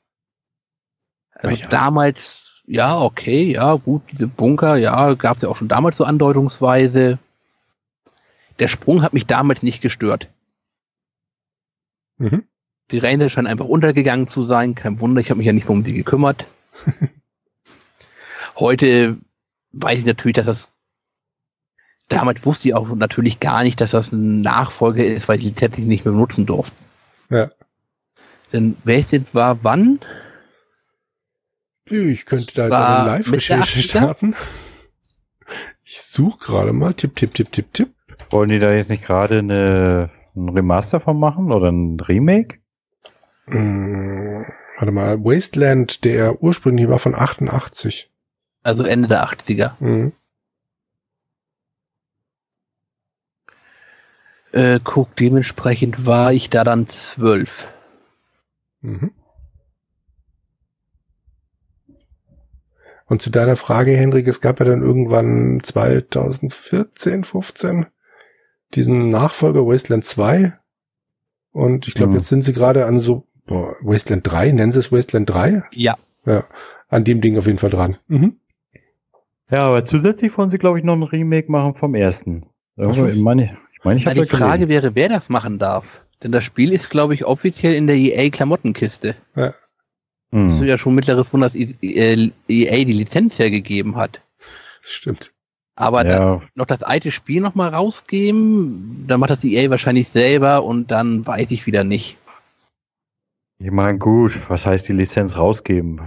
Also 1.31 1.55
ja. 1.55 1.67
damals, 1.67 2.63
ja, 2.65 2.99
okay, 2.99 3.51
ja, 3.53 3.73
gut, 3.75 4.03
diese 4.11 4.27
Bunker, 4.27 4.77
ja, 4.77 5.13
gab 5.15 5.37
es 5.37 5.43
ja 5.43 5.49
auch 5.49 5.55
schon 5.57 5.67
damals 5.67 5.97
so 5.97 6.05
andeutungsweise. 6.05 7.19
Der 8.59 8.67
Sprung 8.67 9.01
hat 9.01 9.13
mich 9.13 9.27
damals 9.27 9.63
nicht 9.63 9.81
gestört. 9.81 10.29
Mhm. 12.17 12.45
Die 12.91 12.97
Ränder 12.99 13.29
scheinen 13.29 13.47
einfach 13.47 13.65
untergegangen 13.65 14.27
zu 14.27 14.43
sein. 14.43 14.75
Kein 14.75 14.99
Wunder, 14.99 15.21
ich 15.21 15.29
habe 15.29 15.39
mich 15.39 15.47
ja 15.47 15.53
nicht 15.53 15.67
mehr 15.67 15.75
um 15.75 15.83
die 15.83 15.93
gekümmert. 15.93 16.45
Heute 18.55 19.17
weiß 19.71 19.99
ich 19.99 20.05
natürlich, 20.05 20.35
dass 20.35 20.45
das 20.45 20.69
damals 22.09 22.45
wusste 22.45 22.67
ich 22.67 22.75
auch 22.75 22.93
natürlich 22.95 23.39
gar 23.39 23.63
nicht, 23.63 23.81
dass 23.81 23.91
das 23.91 24.11
ein 24.11 24.41
Nachfolger 24.41 25.03
ist, 25.03 25.27
weil 25.27 25.39
ich 25.39 25.45
die 25.45 25.53
tatsächlich 25.53 25.87
nicht 25.87 26.05
mehr 26.05 26.13
benutzen 26.13 26.45
durfte. 26.45 26.75
Ja. 27.29 27.51
Denn 28.53 28.77
Wasted 28.83 29.33
war 29.33 29.63
wann? 29.63 29.99
Ich 31.85 32.25
könnte 32.25 32.53
da 32.55 32.65
jetzt 32.65 32.73
eine 32.73 33.05
Live-Recherche 33.05 33.81
starten. 33.81 34.35
Ich 35.83 36.01
suche 36.01 36.39
gerade 36.39 36.73
mal. 36.73 36.93
Tipp, 36.93 37.15
tipp, 37.15 37.33
tipp, 37.33 37.51
tipp, 37.51 37.73
tipp. 37.73 37.93
Wollen 38.29 38.49
die 38.49 38.59
da 38.59 38.73
jetzt 38.73 38.89
nicht 38.89 39.03
gerade 39.03 39.39
eine, 39.39 40.09
ein 40.35 40.49
Remaster 40.49 40.99
von 40.99 41.19
machen 41.19 41.51
oder 41.51 41.69
ein 41.69 41.99
Remake? 41.99 42.59
Hm, 43.47 44.45
warte 44.77 44.91
mal, 44.91 45.23
Wasteland, 45.23 46.03
der 46.03 46.41
ursprünglich 46.41 46.89
war 46.89 46.99
von 46.99 47.15
88. 47.15 48.09
Also 48.63 48.83
Ende 48.83 49.07
der 49.07 49.27
80er. 49.27 49.73
Mhm. 49.79 50.13
Äh, 54.51 54.79
guck, 54.83 55.15
dementsprechend 55.17 56.05
war 56.05 56.31
ich 56.31 56.49
da 56.49 56.63
dann 56.63 56.87
zwölf. 56.87 57.67
Mhm. 58.81 59.11
Und 63.07 63.21
zu 63.21 63.29
deiner 63.29 63.55
Frage, 63.55 63.95
Hendrik, 63.95 64.27
es 64.27 64.41
gab 64.41 64.59
ja 64.59 64.65
dann 64.65 64.81
irgendwann 64.81 65.59
2014, 65.61 67.23
15 67.23 67.85
diesen 68.73 69.09
Nachfolger 69.09 69.65
Wasteland 69.67 70.05
2. 70.05 70.57
Und 71.51 71.87
ich 71.87 71.93
glaube, 71.93 72.13
mhm. 72.13 72.17
jetzt 72.17 72.29
sind 72.29 72.41
sie 72.41 72.53
gerade 72.53 72.85
an 72.85 72.99
so 72.99 73.27
boah, 73.45 73.75
Wasteland 73.81 74.29
3, 74.29 74.51
nennen 74.51 74.71
sie 74.71 74.79
es 74.79 74.91
Wasteland 74.91 75.29
3? 75.29 75.63
Ja. 75.73 75.97
Ja, 76.25 76.45
an 76.89 77.03
dem 77.03 77.21
Ding 77.21 77.37
auf 77.37 77.45
jeden 77.45 77.59
Fall 77.59 77.69
dran. 77.69 77.97
Mhm. 78.07 78.37
Ja, 79.51 79.63
aber 79.63 79.85
zusätzlich 79.85 80.35
wollen 80.37 80.49
sie, 80.49 80.57
glaube 80.57 80.79
ich, 80.79 80.85
noch 80.85 80.95
ein 80.95 81.03
Remake 81.03 81.51
machen 81.51 81.75
vom 81.75 81.93
ersten. 81.93 82.47
Also, 82.77 83.05
ich 83.07 83.21
meine, 83.21 83.57
ich, 83.73 83.83
meine, 83.83 83.99
ich 83.99 84.07
habe 84.07 84.21
Die 84.21 84.25
Frage 84.25 84.67
wäre, 84.69 84.95
wer 84.95 85.07
das 85.09 85.29
machen 85.29 85.59
darf. 85.59 86.03
Denn 86.23 86.31
das 86.31 86.43
Spiel 86.43 86.71
ist, 86.73 86.89
glaube 86.89 87.13
ich, 87.13 87.25
offiziell 87.25 87.75
in 87.75 87.85
der 87.87 87.95
EA-Klamottenkiste. 87.97 89.15
Ja. 89.35 89.53
Hm. 90.31 90.49
Das 90.49 90.57
ist 90.59 90.65
ja 90.65 90.77
schon 90.77 90.95
mittleres 90.95 91.31
Wunder, 91.31 91.49
dass 91.49 91.55
EA 91.55 92.15
die 92.47 92.93
Lizenz 92.93 93.37
hergegeben 93.37 93.95
hat. 93.95 94.21
Das 94.81 94.91
stimmt. 94.91 95.31
Aber 95.75 96.07
Ja. 96.07 96.41
noch 96.55 96.65
das 96.65 96.81
alte 96.83 97.11
Spiel 97.11 97.41
noch 97.41 97.53
mal 97.53 97.69
rausgeben, 97.69 99.05
dann 99.07 99.19
macht 99.19 99.31
das 99.31 99.43
EA 99.43 99.69
wahrscheinlich 99.69 100.07
selber 100.07 100.63
und 100.63 100.89
dann 100.89 101.27
weiß 101.27 101.51
ich 101.51 101.67
wieder 101.67 101.83
nicht. 101.83 102.17
Ich 103.57 103.71
meine, 103.71 103.97
gut, 103.97 104.33
was 104.49 104.65
heißt 104.65 104.87
die 104.87 104.93
Lizenz 104.93 105.37
rausgeben? 105.37 106.01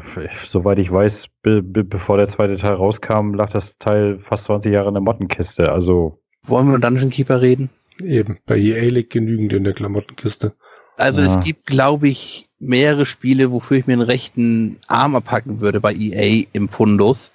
Soweit 0.48 0.78
ich 0.78 0.92
weiß, 0.92 1.28
be 1.42 1.62
be 1.62 1.82
bevor 1.82 2.18
der 2.18 2.28
zweite 2.28 2.58
Teil 2.58 2.74
rauskam, 2.74 3.32
lag 3.32 3.50
das 3.50 3.78
Teil 3.78 4.18
fast 4.18 4.44
20 4.44 4.72
Jahre 4.72 4.88
in 4.88 4.94
der 4.94 5.02
Mottenkiste. 5.02 5.72
Also, 5.72 6.20
Wollen 6.42 6.66
wir 6.66 6.76
über 6.76 6.86
Dungeon 6.86 7.10
Keeper 7.10 7.40
reden? 7.40 7.70
Eben, 8.02 8.38
bei 8.46 8.58
EA 8.58 8.90
liegt 8.90 9.12
genügend 9.12 9.54
in 9.54 9.64
der 9.64 9.72
Klamottenkiste. 9.72 10.52
Also 10.96 11.22
Ja. 11.22 11.38
es 11.38 11.44
gibt, 11.44 11.66
glaube 11.66 12.08
ich, 12.08 12.48
mehrere 12.58 13.06
Spiele, 13.06 13.50
wofür 13.50 13.78
ich 13.78 13.86
mir 13.86 13.94
einen 13.94 14.02
rechten 14.02 14.78
Arm 14.86 15.16
abpacken 15.16 15.60
würde 15.60 15.80
bei 15.80 15.94
EA 15.94 16.44
im 16.52 16.68
Fundus, 16.68 17.30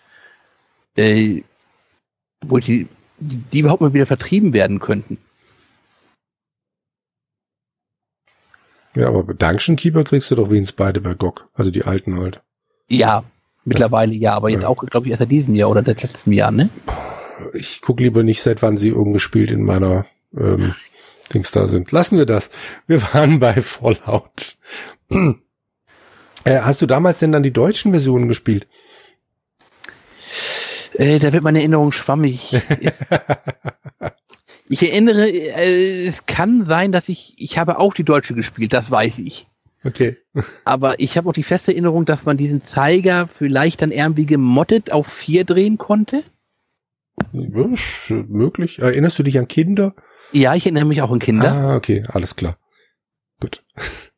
äh, 0.96 1.42
wo 2.46 2.60
die, 2.60 2.88
die 3.20 3.60
überhaupt 3.60 3.82
mal 3.82 3.94
wieder 3.94 4.06
vertrieben 4.06 4.54
werden 4.54 4.80
könnten. 4.80 5.18
Ja, 8.96 9.08
aber 9.08 9.24
bei 9.24 9.34
Dungeon 9.34 9.76
Keeper 9.76 10.04
kriegst 10.04 10.30
du 10.32 10.36
doch 10.36 10.50
wenigstens 10.50 10.76
beide 10.76 11.02
bei 11.02 11.14
GOG. 11.14 11.50
Also 11.54 11.72
die 11.72 11.84
alten 11.84 12.20
halt. 12.20 12.42
Ja, 12.90 13.24
mittlerweile 13.66 14.14
ja, 14.14 14.34
aber 14.36 14.50
jetzt 14.50 14.64
Ja. 14.64 14.68
auch, 14.68 14.86
glaube 14.86 15.08
ich, 15.08 15.12
erst 15.12 15.22
seit 15.22 15.32
diesem 15.32 15.56
Jahr 15.56 15.70
oder 15.70 15.84
seit 15.84 16.04
letztem 16.04 16.34
Jahr, 16.34 16.52
ne? 16.52 16.70
Ich 17.54 17.82
guck 17.82 18.00
lieber 18.00 18.22
nicht, 18.24 18.44
seit 18.44 18.62
wann 18.62 18.78
sie 18.78 18.92
umgespielt 18.92 19.50
in 19.52 19.64
meiner 19.64 20.06
ähm, 20.38 20.76
Dings 21.34 21.50
da 21.52 21.68
sind. 21.68 21.92
Lassen 21.92 22.18
wir 22.18 22.26
das. 22.28 22.52
Wir 22.86 23.02
waren 23.14 23.40
bei 23.40 23.62
Fallout. 23.62 24.58
äh, 25.10 26.60
hast 26.60 26.82
du 26.82 26.86
damals 26.86 27.20
denn 27.20 27.32
dann 27.32 27.44
die 27.44 27.52
deutschen 27.54 27.92
Versionen 27.92 28.28
gespielt? 28.28 28.68
Äh, 30.94 31.18
da 31.18 31.34
wird 31.34 31.44
meine 31.44 31.60
Erinnerung 31.60 31.92
schwammig. 31.92 32.56
Ich 34.74 34.82
erinnere, 34.82 35.30
äh, 35.30 36.08
es 36.08 36.26
kann 36.26 36.66
sein, 36.66 36.92
dass 36.92 37.08
ich, 37.08 37.36
ich 37.38 37.60
habe 37.60 37.78
auch 37.80 37.94
die 37.94 38.04
deutsche 38.04 38.34
gespielt, 38.34 38.74
das 38.74 38.90
weiß 38.90 39.20
ich. 39.20 39.46
okay. 39.84 40.18
Aber 40.66 41.00
ich 41.00 41.16
habe 41.16 41.30
auch 41.30 41.34
die 41.34 41.44
feste 41.44 41.72
Erinnerung, 41.72 42.06
dass 42.06 42.26
man 42.26 42.38
diesen 42.38 42.60
Zeiger 42.62 43.28
vielleicht 43.28 43.84
dann 43.84 43.92
irgendwie 43.92 44.26
gemottet 44.26 44.92
auf 44.92 45.06
vier 45.06 45.44
drehen 45.46 45.78
konnte. 45.78 46.24
Ja, 47.32 47.68
möglich. 48.28 48.80
Erinnerst 48.80 49.20
du 49.20 49.24
dich 49.24 49.38
an 49.38 49.48
Kinder? 49.48 49.94
Ja, 50.32 50.56
ich 50.56 50.66
erinnere 50.66 50.86
mich 50.86 51.04
auch 51.04 51.12
an 51.12 51.20
Kinder. 51.20 51.52
Ah, 51.54 51.76
okay, 51.76 52.04
alles 52.08 52.36
klar. 52.36 52.58
Gut. 53.40 53.64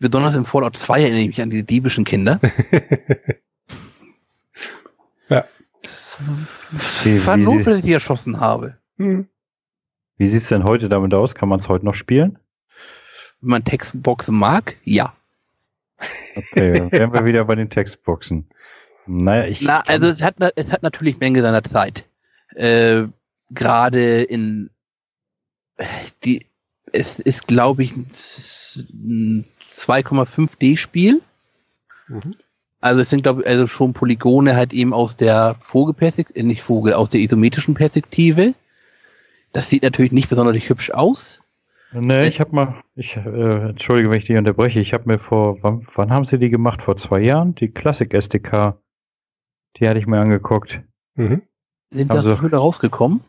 Besonders 0.00 0.34
im 0.34 0.44
Fallout 0.44 0.76
2 0.76 1.00
erinnere 1.00 1.20
ich 1.22 1.28
mich 1.28 1.40
an 1.40 1.48
die 1.48 1.62
diebischen 1.64 2.04
Kinder. 2.04 2.38
Ja. 5.28 5.44
Es 5.82 6.18
Wie- 7.04 7.24
war 7.26 7.38
wie 7.38 7.42
not, 7.44 7.58
sie- 7.58 7.64
dass 7.70 7.84
ich 7.84 7.90
erschossen 7.90 8.38
habe. 8.38 8.76
Hm. 9.02 9.26
wie 10.18 10.28
sieht's 10.28 10.48
denn 10.48 10.64
heute 10.64 10.88
damit 10.88 11.12
aus? 11.14 11.34
Kann 11.34 11.48
man 11.48 11.58
es 11.58 11.68
heute 11.68 11.84
noch 11.84 11.94
spielen? 11.94 12.38
Wenn 13.40 13.50
man 13.50 13.64
Textboxen 13.64 14.34
mag, 14.36 14.76
ja. 14.84 15.12
Okay, 16.36 16.78
dann 16.78 16.92
wären 16.92 17.12
wir 17.12 17.24
wieder 17.24 17.44
bei 17.44 17.54
den 17.54 17.70
Textboxen. 17.70 18.46
Naja, 19.06 19.46
ich. 19.46 19.62
Na, 19.62 19.80
also 19.80 20.06
es 20.06 20.22
hat, 20.22 20.36
es 20.56 20.72
hat 20.72 20.82
natürlich 20.82 21.18
Menge 21.18 21.42
seiner 21.42 21.62
Zeit. 21.64 22.04
Äh, 22.54 23.04
Gerade 23.50 24.22
in 24.22 24.70
die, 26.24 26.46
es 26.92 27.18
ist, 27.18 27.46
glaube 27.46 27.82
ich, 27.82 27.94
ein 27.96 28.10
z- 28.12 28.88
ein 28.92 29.44
2,5D-Spiel. 29.68 31.22
Mhm. 32.08 32.36
Also 32.80 33.00
es 33.00 33.10
sind, 33.10 33.22
glaube 33.22 33.42
ich, 33.42 33.48
also 33.48 33.66
schon 33.66 33.92
Polygone 33.92 34.56
halt 34.56 34.72
eben 34.72 34.92
aus 34.92 35.16
der 35.16 35.56
Vogelperspektive, 35.62 36.44
nicht 36.46 36.62
Vogel, 36.62 36.94
aus 36.94 37.10
der 37.10 37.20
isometrischen 37.20 37.74
Perspektive. 37.74 38.54
Das 39.52 39.68
sieht 39.68 39.82
natürlich 39.82 40.12
nicht 40.12 40.28
besonders 40.30 40.56
hübsch 40.68 40.90
aus. 40.90 41.40
Nee, 41.92 42.26
ich 42.26 42.40
habe 42.40 42.54
mal, 42.54 42.82
ich, 42.94 43.16
äh, 43.16 43.68
entschuldige, 43.68 44.08
wenn 44.10 44.18
ich 44.18 44.24
dich 44.24 44.36
unterbreche, 44.36 44.80
ich 44.80 44.94
habe 44.94 45.04
mir 45.06 45.18
vor, 45.18 45.62
wann, 45.62 45.86
wann 45.94 46.10
haben 46.10 46.24
sie 46.24 46.38
die 46.38 46.48
gemacht? 46.48 46.80
Vor 46.82 46.96
zwei 46.96 47.20
Jahren? 47.20 47.54
Die 47.54 47.68
Classic 47.68 48.12
SDK. 48.14 48.78
Die 49.76 49.86
hatte 49.88 49.98
ich 49.98 50.06
mir 50.06 50.18
angeguckt. 50.20 50.80
Mhm. 51.16 51.42
Sind 51.90 52.08
die 52.08 52.10
aus 52.10 52.16
Also- 52.18 52.30
der 52.30 52.40
Höhle 52.40 52.56
rausgekommen? 52.56 53.20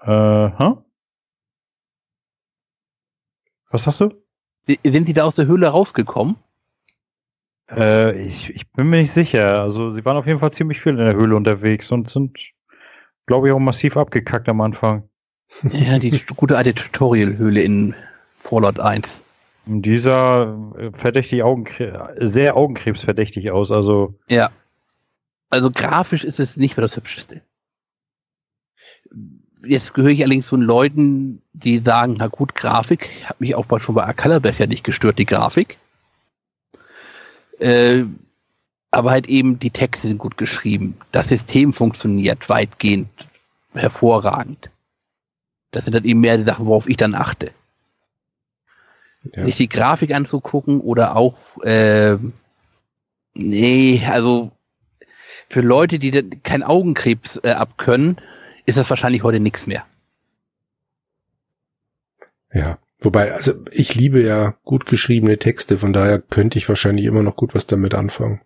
Äh, 0.00 0.06
hä? 0.58 0.74
Was 3.70 3.86
hast 3.86 4.00
du? 4.00 4.10
Sind 4.84 5.08
die 5.08 5.12
da 5.12 5.24
aus 5.24 5.34
der 5.34 5.46
Höhle 5.46 5.68
rausgekommen? 5.68 6.36
Äh, 7.70 8.22
ich, 8.22 8.50
ich 8.54 8.70
bin 8.72 8.88
mir 8.90 8.98
nicht 8.98 9.12
sicher. 9.12 9.60
Also 9.60 9.90
sie 9.92 10.04
waren 10.04 10.16
auf 10.16 10.26
jeden 10.26 10.38
Fall 10.40 10.52
ziemlich 10.52 10.80
viel 10.80 10.92
in 10.92 10.98
der 11.04 11.14
Höhle 11.14 11.36
unterwegs 11.36 11.90
und 11.92 12.10
sind, 12.10 12.38
glaube 13.26 13.48
ich, 13.48 13.54
auch 13.54 13.58
massiv 13.58 13.96
abgekackt 13.96 14.48
am 14.48 14.60
Anfang. 14.60 15.04
Ja, 15.72 15.98
die 15.98 16.22
gute 16.36 16.56
alte 16.56 16.74
Tutorial-Höhle 16.74 17.60
in 17.60 17.94
Fallout 18.38 18.78
1. 18.78 19.22
Und 19.66 19.82
dieser 19.82 20.72
äh, 20.78 20.90
verdächtig 20.92 21.42
Augenkre 21.42 22.14
sehr 22.20 22.56
augenkrebsverdächtig 22.56 23.50
aus. 23.50 23.70
Also 23.70 24.18
Ja. 24.28 24.50
Also 25.50 25.70
grafisch 25.70 26.24
ist 26.24 26.40
es 26.40 26.56
nicht 26.56 26.76
mehr 26.76 26.82
das 26.82 26.96
Hübscheste. 26.96 27.42
Jetzt 29.64 29.92
gehöre 29.94 30.10
ich 30.10 30.22
allerdings 30.22 30.46
zu 30.46 30.56
den 30.56 30.64
Leuten, 30.64 31.42
die 31.52 31.80
sagen, 31.80 32.14
na 32.18 32.28
gut, 32.28 32.54
Grafik, 32.54 33.10
hat 33.24 33.40
mich 33.40 33.54
auch 33.54 33.66
schon 33.80 33.94
bei 33.94 34.04
Acalabes 34.04 34.58
ja 34.58 34.66
nicht 34.66 34.84
gestört, 34.84 35.18
die 35.18 35.26
Grafik. 35.26 35.76
Äh, 37.58 38.04
aber 38.90 39.10
halt 39.10 39.28
eben, 39.28 39.58
die 39.58 39.70
Texte 39.70 40.08
sind 40.08 40.18
gut 40.18 40.36
geschrieben. 40.36 40.96
Das 41.12 41.28
System 41.28 41.72
funktioniert 41.72 42.48
weitgehend 42.48 43.08
hervorragend. 43.72 44.70
Das 45.70 45.84
sind 45.84 45.94
dann 45.94 46.04
eben 46.04 46.20
mehr 46.20 46.38
die 46.38 46.44
Sachen, 46.44 46.66
worauf 46.66 46.88
ich 46.88 46.96
dann 46.96 47.14
achte. 47.14 47.52
Ja. 49.34 49.44
Sich 49.44 49.56
die 49.56 49.68
Grafik 49.68 50.14
anzugucken 50.14 50.80
oder 50.80 51.16
auch, 51.16 51.36
äh, 51.62 52.16
nee, 53.34 54.02
also 54.10 54.50
für 55.48 55.60
Leute, 55.60 55.98
die 55.98 56.10
keinen 56.42 56.62
Augenkrebs 56.62 57.40
äh, 57.44 57.50
abkönnen, 57.50 58.16
ist 58.66 58.78
das 58.78 58.90
wahrscheinlich 58.90 59.22
heute 59.22 59.40
nichts 59.40 59.66
mehr. 59.66 59.84
Ja. 62.52 62.78
Wobei, 63.02 63.32
also 63.32 63.54
ich 63.70 63.94
liebe 63.94 64.22
ja 64.22 64.56
gut 64.64 64.84
geschriebene 64.84 65.38
Texte, 65.38 65.78
von 65.78 65.94
daher 65.94 66.18
könnte 66.18 66.58
ich 66.58 66.68
wahrscheinlich 66.68 67.06
immer 67.06 67.22
noch 67.22 67.34
gut 67.34 67.54
was 67.54 67.66
damit 67.66 67.94
anfangen. 67.94 68.40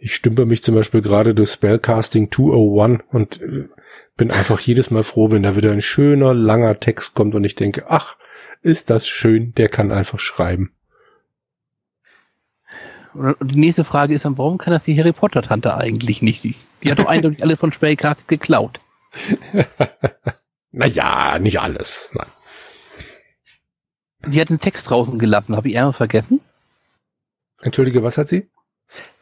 Ich 0.00 0.14
stümper 0.14 0.46
mich 0.46 0.62
zum 0.62 0.76
Beispiel 0.76 1.02
gerade 1.02 1.34
durch 1.34 1.50
Spellcasting 1.50 2.30
201 2.30 3.02
und 3.10 3.42
äh, 3.42 3.68
bin 4.16 4.30
einfach 4.30 4.60
jedes 4.60 4.90
Mal 4.90 5.02
froh, 5.02 5.30
wenn 5.30 5.42
da 5.42 5.56
wieder 5.56 5.72
ein 5.72 5.82
schöner, 5.82 6.34
langer 6.34 6.78
Text 6.78 7.14
kommt 7.14 7.34
und 7.34 7.44
ich 7.44 7.56
denke, 7.56 7.86
ach, 7.88 8.16
ist 8.62 8.90
das 8.90 9.08
schön, 9.08 9.54
der 9.54 9.68
kann 9.68 9.90
einfach 9.90 10.20
schreiben. 10.20 10.72
Und 13.14 13.36
die 13.42 13.58
nächste 13.58 13.84
Frage 13.84 14.14
ist 14.14 14.24
dann, 14.24 14.38
warum 14.38 14.58
kann 14.58 14.72
das 14.72 14.84
die 14.84 14.96
Harry 14.98 15.12
Potter 15.12 15.42
Tante 15.42 15.76
eigentlich 15.76 16.22
nicht? 16.22 16.44
Die, 16.44 16.54
hat 16.88 17.00
doch 17.00 17.06
eindeutig 17.06 17.42
alle 17.42 17.56
von 17.56 17.72
Spellcast 17.72 18.28
geklaut. 18.28 18.80
naja, 20.70 21.38
nicht 21.40 21.58
alles. 21.60 22.10
Nein. 22.12 22.28
Sie 24.30 24.40
hat 24.40 24.50
einen 24.50 24.60
Text 24.60 24.88
draußen 24.90 25.18
gelassen, 25.18 25.56
habe 25.56 25.68
ich 25.68 25.74
irgendwas 25.74 25.96
vergessen? 25.96 26.40
Entschuldige, 27.60 28.02
was 28.04 28.18
hat 28.18 28.28
sie? 28.28 28.48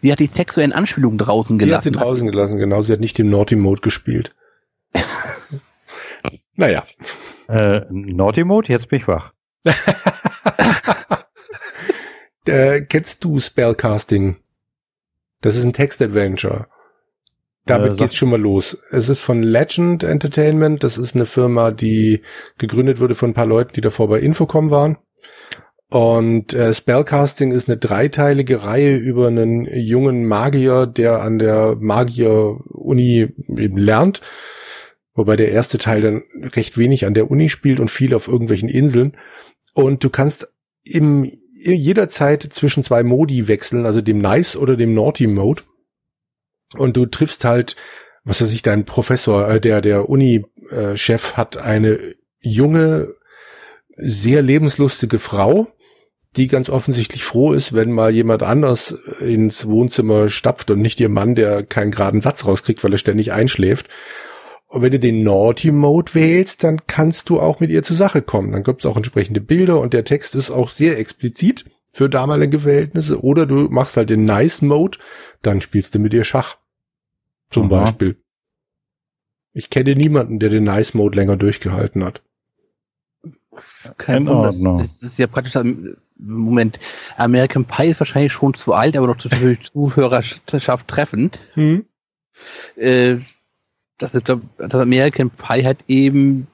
Sie 0.01 0.13
hat 0.13 0.19
die 0.21 0.27
sexuellen 0.27 0.73
Anspielungen 0.73 1.19
draußen 1.19 1.59
Die 1.59 1.73
hat 1.75 1.83
sie 1.83 1.91
gelassen. 1.91 2.05
draußen 2.07 2.27
gelassen, 2.31 2.59
genau. 2.59 2.83
Sie 2.83 2.93
hat 2.93 3.01
nicht 3.01 3.19
im 3.19 3.31
Naughty 3.31 3.57
Mode 3.57 3.81
gespielt. 3.81 4.35
naja. 6.55 6.85
äh, 7.49 7.81
Naughty 7.91 8.45
Mode, 8.45 8.69
jetzt 8.69 8.89
bin 8.89 9.01
ich 9.01 9.09
wach. 9.09 9.33
äh, 12.47 12.81
kennst 12.83 13.25
du 13.25 13.39
Spellcasting? 13.41 14.37
Das 15.41 15.57
ist 15.57 15.65
ein 15.65 15.73
Text-Adventure. 15.73 16.67
Damit 17.67 17.93
Äh, 17.95 17.97
geht's 17.97 18.17
schon 18.17 18.31
mal 18.31 18.41
los. 18.41 18.79
Es 18.91 19.09
ist 19.09 19.23
von 19.23 19.43
Legend 19.43 20.05
Entertainment. 20.05 20.85
Das 20.85 20.99
ist 20.99 21.15
eine 21.15 21.27
Firma, 21.27 21.73
die 21.73 22.23
gegründet 22.59 23.01
wurde 23.01 23.15
von 23.15 23.31
ein 23.31 23.35
paar 23.35 23.47
Leuten, 23.47 23.73
die 23.75 23.81
davor 23.81 24.09
bei 24.09 24.21
Infocom 24.21 24.71
waren. 24.71 24.99
Und 25.89 26.53
äh, 26.53 26.75
Spellcasting 26.75 27.53
ist 27.53 27.69
eine 27.69 27.77
dreiteilige 27.77 28.65
Reihe 28.65 28.97
über 28.97 29.29
einen 29.29 29.67
jungen 29.67 30.27
Magier, 30.27 30.87
der 30.87 31.23
an 31.23 31.39
der 31.39 31.77
Magier-Uni 31.79 33.29
eben 33.57 33.77
lernt. 33.77 34.21
Wobei 35.15 35.37
der 35.37 35.51
erste 35.53 35.79
Teil 35.79 36.03
dann 36.03 36.23
recht 36.55 36.77
wenig 36.77 37.07
an 37.07 37.15
der 37.15 37.31
Uni 37.31 37.49
spielt 37.49 37.81
und 37.81 37.91
viel 37.91 38.15
auf 38.15 38.29
irgendwelchen 38.29 38.69
Inseln. 38.69 39.17
Und 39.75 40.03
du 40.03 40.11
kannst 40.11 40.49
im 40.83 41.31
jederzeit 41.53 42.43
zwischen 42.43 42.85
zwei 42.85 43.03
Modi 43.03 43.49
wechseln, 43.49 43.87
also 43.87 44.01
dem 44.01 44.19
Nice 44.19 44.57
oder 44.57 44.77
dem 44.77 44.95
Naughty 44.95 45.27
Mode. 45.27 45.63
Und 46.77 46.97
du 46.97 47.07
triffst 47.07 47.45
halt, 47.45 47.77
was 48.25 48.41
weiß 48.41 48.53
ich, 48.53 48.63
dein 48.63 48.85
Professor, 48.85 49.49
äh, 49.49 49.61
der, 49.61 49.81
der 49.81 50.09
Uni-Chef 50.09 51.37
hat 51.37 51.57
eine 51.59 52.15
junge, 52.41 53.15
sehr 53.97 54.43
lebenslustige 54.43 55.19
Frau, 55.19 55.69
die 56.37 56.49
ganz 56.49 56.69
offensichtlich 56.69 57.25
froh 57.25 57.53
ist, 57.53 57.73
wenn 57.73 57.91
mal 57.93 58.13
jemand 58.13 58.43
anders 58.43 58.93
ins 59.21 59.67
Wohnzimmer 59.67 60.29
stapft 60.29 60.71
und 60.71 60.81
nicht 60.81 61.01
ihr 61.01 61.09
Mann, 61.09 61.35
der 61.35 61.63
keinen 61.65 61.91
geraden 61.91 62.21
Satz 62.21 62.45
rauskriegt, 62.45 62.85
weil 62.85 62.93
er 62.93 62.99
ständig 62.99 63.33
einschläft. 63.33 63.89
Und 64.69 64.83
wenn 64.83 64.93
du 64.93 64.99
den 64.99 65.23
Naughty 65.23 65.71
Mode 65.71 66.15
wählst, 66.15 66.65
dann 66.65 66.87
kannst 66.87 67.29
du 67.29 67.41
auch 67.41 67.61
mit 67.61 67.71
ihr 67.71 67.83
zur 67.83 67.97
Sache 67.97 68.21
kommen. 68.21 68.53
Dann 68.53 68.65
gibt's 68.65 68.85
auch 68.85 68.97
entsprechende 68.97 69.41
Bilder 69.41 69.81
und 69.81 69.93
der 69.93 70.05
Text 70.05 70.35
ist 70.35 70.51
auch 70.51 70.71
sehr 70.71 70.99
explizit 70.99 71.65
für 71.93 72.11
damalige 72.11 72.61
Verhältnisse. 72.61 73.23
Oder 73.23 73.47
du 73.47 73.69
machst 73.71 73.97
halt 73.97 74.11
den 74.11 74.25
Nice 74.25 74.61
Mode, 74.61 74.99
dann 75.41 75.61
spielst 75.61 75.95
du 75.95 75.99
mit 75.99 76.13
ihr 76.13 76.25
Schach. 76.25 76.59
Zum 77.51 77.73
Aha. 77.73 77.85
Beispiel. 77.85 78.21
Ich 79.53 79.71
kenne 79.71 79.95
niemanden, 79.95 80.39
der 80.39 80.51
den 80.51 80.65
Nice 80.65 80.93
Mode 80.93 81.17
länger 81.17 81.37
durchgehalten 81.37 82.05
hat. 82.05 82.23
Kein 83.99 84.27
Wunder, 84.27 84.53
das, 84.79 85.03
ist 85.03 85.19
ja 85.19 85.27
praktisch, 85.27 85.59
Moment, 86.19 86.79
American 87.17 87.65
Pie 87.65 87.89
ist 87.89 88.01
wahrscheinlich 88.01 88.33
schon 88.33 88.55
zu 88.55 88.73
alt, 88.73 88.97
aber 88.97 89.09
doch 89.09 89.19
zu 89.19 89.29
viel 89.29 89.59
Zuhörerschaft 89.61 90.89
treffend. 90.89 91.39
Hm. 91.55 91.85
Äh, 92.77 93.17
das, 93.99 94.15
ist, 94.15 94.25
glaub, 94.25 94.41
das 94.59 94.75
American 94.75 95.31
Pie 95.31 95.65
hat 95.65 95.79
eben 95.89 96.47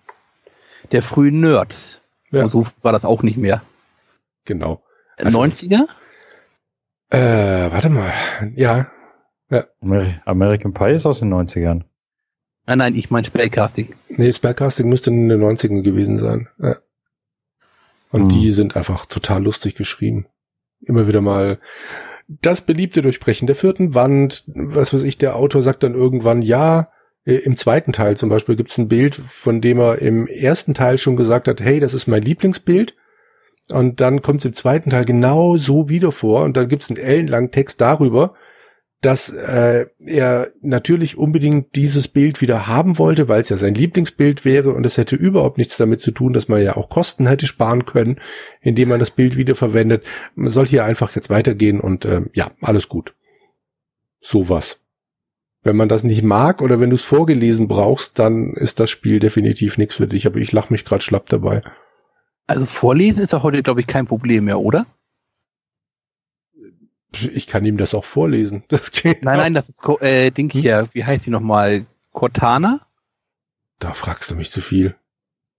der 0.91 1.03
frühen 1.03 1.41
Nerds. 1.41 2.01
Ja. 2.31 2.45
Und 2.45 2.51
so 2.51 2.67
war 2.83 2.93
das 2.93 3.05
auch 3.05 3.23
nicht 3.23 3.37
mehr. 3.37 3.63
Genau. 4.45 4.83
Also 5.17 5.41
90er? 5.41 5.87
Äh, 7.11 7.71
warte 7.71 7.91
mal. 7.91 8.13
Ja. 8.55 8.91
ja. 9.51 9.65
American 10.25 10.73
Pie 10.73 10.95
ist 10.95 11.07
aus 11.07 11.21
den 11.21 11.33
90ern. 11.33 11.83
Nein, 12.67 12.79
nein, 12.79 12.95
ich 12.95 13.11
meine 13.11 13.27
Spellcasting. 13.27 13.95
Nee, 14.09 14.33
Spellcasting 14.33 14.89
müsste 14.89 15.11
in 15.11 15.29
den 15.29 15.43
90ern 15.43 15.83
gewesen 15.83 16.17
sein. 16.17 16.49
Ja. 16.59 16.77
Und 18.13 18.23
hm. 18.23 18.29
die 18.29 18.53
sind 18.53 18.77
einfach 18.77 19.07
total 19.07 19.43
lustig 19.43 19.75
geschrieben. 19.75 20.27
Immer 20.81 21.09
wieder 21.09 21.21
mal 21.21 21.59
das 22.29 22.63
beliebte 22.63 23.03
Durchbrechen 23.03 23.47
der 23.47 23.57
vierten 23.57 23.95
Wand, 23.95 24.45
was 24.47 24.95
weiß 24.95 25.03
ich, 25.03 25.19
der 25.19 25.37
Autor 25.37 25.63
sagt 25.63 25.83
dann 25.83 25.95
irgendwann, 25.95 26.43
ja, 26.43 26.89
äh, 27.25 27.35
im 27.35 27.57
zweiten 27.57 27.93
Teil 27.93 28.17
zum 28.17 28.29
Beispiel 28.29 28.57
gibt 28.57 28.71
es 28.71 28.79
ein 28.79 28.89
Bild, 28.89 29.15
von 29.15 29.61
dem 29.61 29.81
er 29.81 29.99
im 29.99 30.27
ersten 30.27 30.75
Teil 30.75 30.99
schon 30.99 31.17
gesagt 31.17 31.49
hat, 31.49 31.61
hey, 31.61 31.81
das 31.81 31.95
ist 31.95 32.07
mein 32.07 32.23
Lieblingsbild. 32.23 32.95
Und 33.71 34.01
dann 34.01 34.23
kommt 34.23 34.41
es 34.41 34.45
im 34.45 34.55
zweiten 34.55 34.91
Teil 34.91 35.05
genau 35.05 35.57
so 35.57 35.89
wieder 35.89 36.13
vor 36.13 36.43
und 36.43 36.57
dann 36.57 36.69
gibt 36.69 36.83
es 36.83 36.91
einen 36.91 36.99
ellenlangen 36.99 37.53
Text 37.53 37.81
darüber, 37.81 38.35
dass 39.03 39.29
äh, 39.31 39.87
er 39.99 40.53
natürlich 40.61 41.19
unbedingt 41.19 41.75
dieses 41.75 42.07
Bild 42.07 42.41
wieder 42.41 42.69
haben 42.69 42.99
wollte, 42.99 43.29
weil 43.29 43.41
es 43.41 43.49
ja 43.49 43.57
sein 43.57 43.75
Lieblingsbild 43.75 44.45
wäre 44.45 44.73
und 44.73 44.87
es 44.87 44.97
hätte 44.97 45.17
überhaupt 45.17 45.59
nichts 45.59 45.77
damit 45.77 46.01
zu 46.01 46.13
tun, 46.13 46.33
dass 46.33 46.47
man 46.47 46.63
ja 46.63 46.77
auch 46.77 46.89
Kosten 46.89 47.27
hätte 47.27 47.49
sparen 47.49 47.85
können, 47.85 48.21
indem 48.61 48.91
man 48.91 49.01
das 49.01 49.11
Bild 49.11 49.37
wieder 49.37 49.57
verwendet. 49.57 50.05
Man 50.37 50.51
soll 50.51 50.67
hier 50.67 50.85
einfach 50.85 51.17
jetzt 51.17 51.31
weitergehen 51.31 51.81
und 51.81 52.05
äh, 52.05 52.23
ja, 52.33 52.53
alles 52.61 52.89
gut. 52.89 53.15
Sowas. 54.21 54.79
Wenn 55.65 55.77
man 55.77 55.89
das 55.89 56.05
nicht 56.05 56.23
mag 56.23 56.63
oder 56.63 56.79
wenn 56.79 56.91
du 56.91 56.97
es 56.97 57.03
vorgelesen 57.03 57.67
brauchst, 57.67 58.21
dann 58.21 58.53
ist 58.55 58.79
das 58.79 58.91
Spiel 58.91 59.19
definitiv 59.19 59.79
nichts 59.79 59.97
für 59.97 60.07
dich. 60.07 60.27
Aber 60.27 60.39
ich 60.39 60.53
lache 60.53 60.73
mich 60.73 60.85
gerade 60.85 61.03
schlapp 61.03 61.27
dabei. 61.27 61.61
Also 62.47 62.67
vorlesen 62.67 63.23
ist 63.23 63.33
ja 63.33 63.43
heute, 63.43 63.63
glaube 63.65 63.81
ich, 63.81 63.89
kein 63.89 64.07
Problem 64.07 64.45
mehr, 64.45 64.61
oder? 64.61 64.87
Ich 67.35 67.47
kann 67.47 67.65
ihm 67.65 67.77
das 67.77 67.95
auch 67.95 68.05
vorlesen. 68.05 68.65
Das 68.69 68.91
geht 68.91 69.23
nein, 69.23 69.35
auch. 69.37 69.43
nein, 69.43 69.55
das 69.55 69.69
ist 69.69 69.81
äh, 70.01 70.31
Ding 70.31 70.51
hier. 70.51 70.89
Wie 70.93 71.05
heißt 71.05 71.27
die 71.27 71.31
nochmal? 71.31 71.87
Cortana? 72.13 72.87
Da 73.79 73.93
fragst 73.93 74.31
du 74.31 74.35
mich 74.35 74.51
zu 74.51 74.61
viel. 74.61 74.95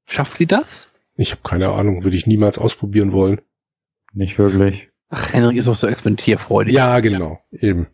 Schafft 0.06 0.38
sie 0.38 0.46
das? 0.46 0.90
Ich 1.16 1.32
habe 1.32 1.42
keine 1.44 1.70
Ahnung. 1.70 2.04
Würde 2.04 2.18
ich 2.18 2.28
niemals 2.28 2.58
ausprobieren 2.58 3.12
wollen. 3.12 3.42
Nicht 4.14 4.38
wirklich. 4.38 4.90
Ach, 5.10 5.34
Henrik 5.34 5.58
ist 5.58 5.68
auch 5.68 5.76
so 5.76 5.88
experimentierfreudig. 5.88 6.74
Ja, 6.74 7.00
genau. 7.00 7.40
Eben. 7.52 7.88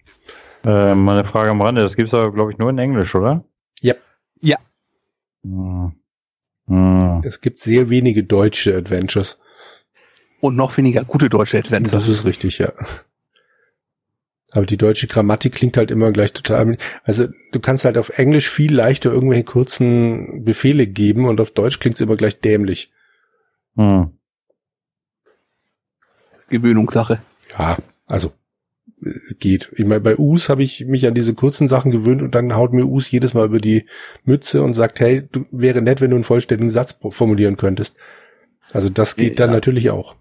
Äh, 0.63 0.95
meine 0.95 1.25
Frage 1.25 1.49
am 1.49 1.61
Rande, 1.61 1.81
das 1.81 1.95
gibt's 1.95 2.13
aber, 2.13 2.31
glaube 2.33 2.51
ich, 2.51 2.57
nur 2.57 2.69
in 2.69 2.77
Englisch, 2.77 3.15
oder? 3.15 3.45
Ja. 3.81 3.95
Ja. 4.41 4.57
Hm. 5.43 5.93
Hm. 6.67 7.21
Es 7.23 7.41
gibt 7.41 7.59
sehr 7.59 7.89
wenige 7.89 8.23
deutsche 8.23 8.75
Adventures. 8.75 9.37
Und 10.41 10.55
noch 10.55 10.77
weniger 10.77 11.03
gute 11.03 11.29
deutsche 11.29 11.57
Adventures. 11.57 11.91
Das 11.91 12.07
ist 12.07 12.25
richtig, 12.25 12.59
ja. 12.59 12.71
Aber 14.51 14.65
die 14.65 14.77
deutsche 14.77 15.07
Grammatik 15.07 15.53
klingt 15.53 15.77
halt 15.77 15.91
immer 15.91 16.11
gleich 16.11 16.33
total. 16.33 16.77
Also 17.03 17.27
du 17.51 17.59
kannst 17.59 17.85
halt 17.85 17.97
auf 17.97 18.17
Englisch 18.17 18.49
viel 18.49 18.73
leichter 18.73 19.11
irgendwelche 19.11 19.43
kurzen 19.43 20.43
Befehle 20.43 20.87
geben 20.87 21.25
und 21.25 21.39
auf 21.39 21.51
Deutsch 21.51 21.79
klingt 21.79 21.95
es 21.95 22.01
immer 22.01 22.15
gleich 22.15 22.39
dämlich. 22.39 22.91
Hm. 23.75 24.11
Gewöhnungssache. 26.49 27.21
Ja, 27.57 27.77
also 28.07 28.33
geht. 29.39 29.71
Ich 29.75 29.85
meine, 29.85 30.01
bei 30.01 30.17
Us 30.17 30.49
habe 30.49 30.63
ich 30.63 30.85
mich 30.85 31.07
an 31.07 31.13
diese 31.13 31.33
kurzen 31.33 31.69
Sachen 31.69 31.91
gewöhnt 31.91 32.21
und 32.21 32.35
dann 32.35 32.55
haut 32.55 32.73
mir 32.73 32.85
Us 32.85 33.09
jedes 33.11 33.33
Mal 33.33 33.45
über 33.45 33.59
die 33.59 33.85
Mütze 34.25 34.61
und 34.61 34.73
sagt, 34.73 34.99
hey, 34.99 35.27
du, 35.31 35.45
wäre 35.51 35.81
nett, 35.81 36.01
wenn 36.01 36.09
du 36.09 36.17
einen 36.17 36.23
vollständigen 36.23 36.69
Satz 36.69 36.97
formulieren 37.09 37.55
könntest. 37.55 37.95
Also 38.71 38.89
das 38.89 39.15
geht 39.15 39.39
dann 39.39 39.51
natürlich 39.51 39.89
auch. 39.89 40.15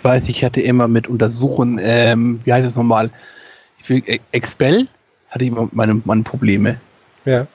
Ich 0.00 0.04
weiß, 0.04 0.22
ich 0.28 0.44
hatte 0.44 0.62
immer 0.62 0.88
mit 0.88 1.08
Untersuchen, 1.08 1.78
ähm, 1.78 2.40
wie 2.44 2.54
heißt 2.54 2.66
das 2.66 2.74
nochmal? 2.74 3.10
Für 3.82 4.00
Expel 4.32 4.88
hatte 5.28 5.44
ich 5.44 5.50
immer 5.50 5.68
meine, 5.72 6.00
meine 6.06 6.22
Probleme. 6.22 6.80
Ja. 7.26 7.46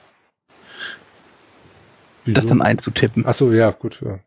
Wieso? 2.24 2.36
Das 2.36 2.46
dann 2.46 2.62
einzutippen. 2.62 3.24
Ach 3.26 3.34
so, 3.34 3.50
ja, 3.50 3.72
gut. 3.72 4.00
Ja. 4.00 4.20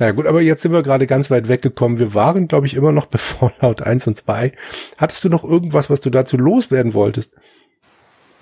Na 0.00 0.10
gut, 0.10 0.26
aber 0.26 0.42
jetzt 0.42 0.62
sind 0.62 0.72
wir 0.72 0.82
gerade 0.82 1.06
ganz 1.06 1.30
weit 1.30 1.46
weggekommen. 1.46 2.00
Wir 2.00 2.14
waren, 2.14 2.48
glaube 2.48 2.66
ich, 2.66 2.74
immer 2.74 2.90
noch 2.90 3.06
bei 3.06 3.18
Fallout 3.18 3.80
1 3.80 4.08
und 4.08 4.16
2. 4.16 4.50
Hattest 4.96 5.22
du 5.22 5.28
noch 5.28 5.44
irgendwas, 5.44 5.90
was 5.90 6.00
du 6.00 6.10
dazu 6.10 6.36
loswerden 6.36 6.94
wolltest? 6.94 7.32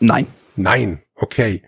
Nein. 0.01 0.29
Nein, 0.57 1.03
okay. 1.15 1.63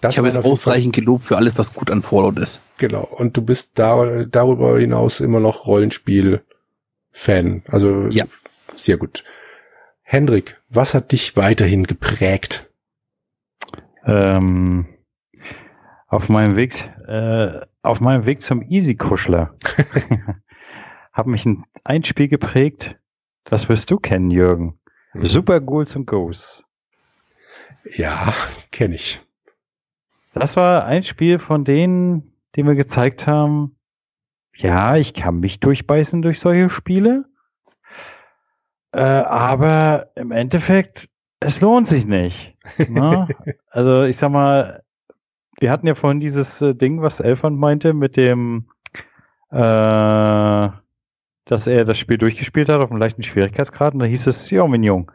Das 0.00 0.14
ich 0.14 0.18
habe 0.18 0.28
jetzt 0.28 0.44
ausreichend 0.44 0.94
gelobt 0.94 1.24
für 1.24 1.36
alles, 1.36 1.58
was 1.58 1.74
gut 1.74 1.90
an 1.90 2.02
Fallout 2.02 2.38
ist. 2.38 2.60
Genau. 2.78 3.02
Und 3.02 3.36
du 3.36 3.42
bist 3.42 3.72
da, 3.74 4.24
darüber 4.24 4.78
hinaus 4.78 5.20
immer 5.20 5.40
noch 5.40 5.66
Rollenspiel-Fan. 5.66 7.62
Also 7.66 8.06
ja. 8.08 8.24
sehr 8.76 8.96
gut. 8.96 9.24
Hendrik, 10.02 10.60
was 10.68 10.94
hat 10.94 11.12
dich 11.12 11.36
weiterhin 11.36 11.84
geprägt? 11.84 12.70
Ähm, 14.06 14.86
auf 16.06 16.28
meinem 16.28 16.56
Weg, 16.56 16.88
äh, 17.06 17.60
auf 17.82 18.00
meinem 18.00 18.24
Weg 18.24 18.40
zum 18.42 18.62
Easy-Kuschler 18.62 19.54
hat 21.12 21.26
mich 21.26 21.44
ein, 21.44 21.64
ein 21.84 22.04
Spiel 22.04 22.28
geprägt, 22.28 22.96
das 23.44 23.68
wirst 23.68 23.90
du 23.90 23.98
kennen, 23.98 24.30
Jürgen. 24.30 24.78
Mhm. 25.12 25.26
Super 25.26 25.60
Ghouls 25.60 25.96
and 25.96 26.06
Ghosts. 26.06 26.64
Ja, 27.96 28.32
kenne 28.70 28.94
ich. 28.94 29.20
Das 30.34 30.56
war 30.56 30.84
ein 30.84 31.04
Spiel 31.04 31.38
von 31.38 31.64
denen, 31.64 32.32
die 32.54 32.62
mir 32.62 32.74
gezeigt 32.74 33.26
haben, 33.26 33.76
ja, 34.54 34.96
ich 34.96 35.14
kann 35.14 35.40
mich 35.40 35.60
durchbeißen 35.60 36.22
durch 36.22 36.40
solche 36.40 36.68
Spiele. 36.68 37.24
Äh, 38.92 39.00
aber 39.02 40.08
im 40.16 40.32
Endeffekt, 40.32 41.08
es 41.40 41.60
lohnt 41.60 41.86
sich 41.86 42.06
nicht. 42.06 42.54
Ne? 42.88 43.28
also 43.70 44.02
ich 44.02 44.18
sag 44.18 44.30
mal, 44.30 44.82
wir 45.58 45.70
hatten 45.70 45.86
ja 45.86 45.94
vorhin 45.94 46.20
dieses 46.20 46.60
äh, 46.60 46.74
Ding, 46.74 47.00
was 47.00 47.20
Elfand 47.20 47.58
meinte, 47.58 47.94
mit 47.94 48.16
dem, 48.16 48.68
äh, 49.50 50.68
dass 51.44 51.66
er 51.66 51.84
das 51.84 51.98
Spiel 51.98 52.18
durchgespielt 52.18 52.68
hat 52.68 52.80
auf 52.80 52.90
einem 52.90 53.00
leichten 53.00 53.22
Schwierigkeitsgrad. 53.22 53.94
Und 53.94 54.00
da 54.00 54.06
hieß 54.06 54.26
es, 54.26 54.50
ja, 54.50 54.66
mein 54.66 54.82
Junge, 54.82 55.06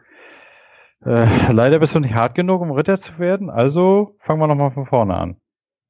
äh, 1.04 1.26
leider 1.52 1.78
bist 1.78 1.94
du 1.94 2.00
nicht 2.00 2.14
hart 2.14 2.34
genug, 2.34 2.60
um 2.60 2.70
Ritter 2.70 3.00
zu 3.00 3.18
werden, 3.18 3.50
also 3.50 4.16
fangen 4.20 4.40
wir 4.40 4.46
nochmal 4.46 4.70
von 4.70 4.86
vorne 4.86 5.16
an. 5.16 5.36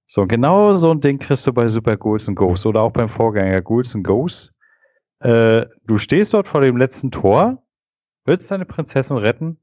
So, 0.07 0.27
genau 0.27 0.75
so 0.75 0.91
ein 0.91 1.01
Ding 1.01 1.19
kriegst 1.19 1.47
du 1.47 1.53
bei 1.53 1.67
Super 1.69 1.97
Ghouls 1.97 2.29
and 2.29 2.37
Ghosts 2.37 2.67
oder 2.67 2.83
auch 2.83 2.93
beim 2.93 3.09
Vorgänger 3.09 3.63
Ghouls 3.63 3.95
and 3.95 4.05
Ghosts. 4.05 4.53
Äh, 5.21 5.67
du 5.87 5.99
stehst 5.99 6.35
dort 6.35 6.47
vor 6.47 6.61
dem 6.61 6.77
letzten 6.77 7.11
Tor, 7.11 7.63
willst 8.25 8.51
deine 8.51 8.67
Prinzessin 8.67 9.17
retten 9.17 9.59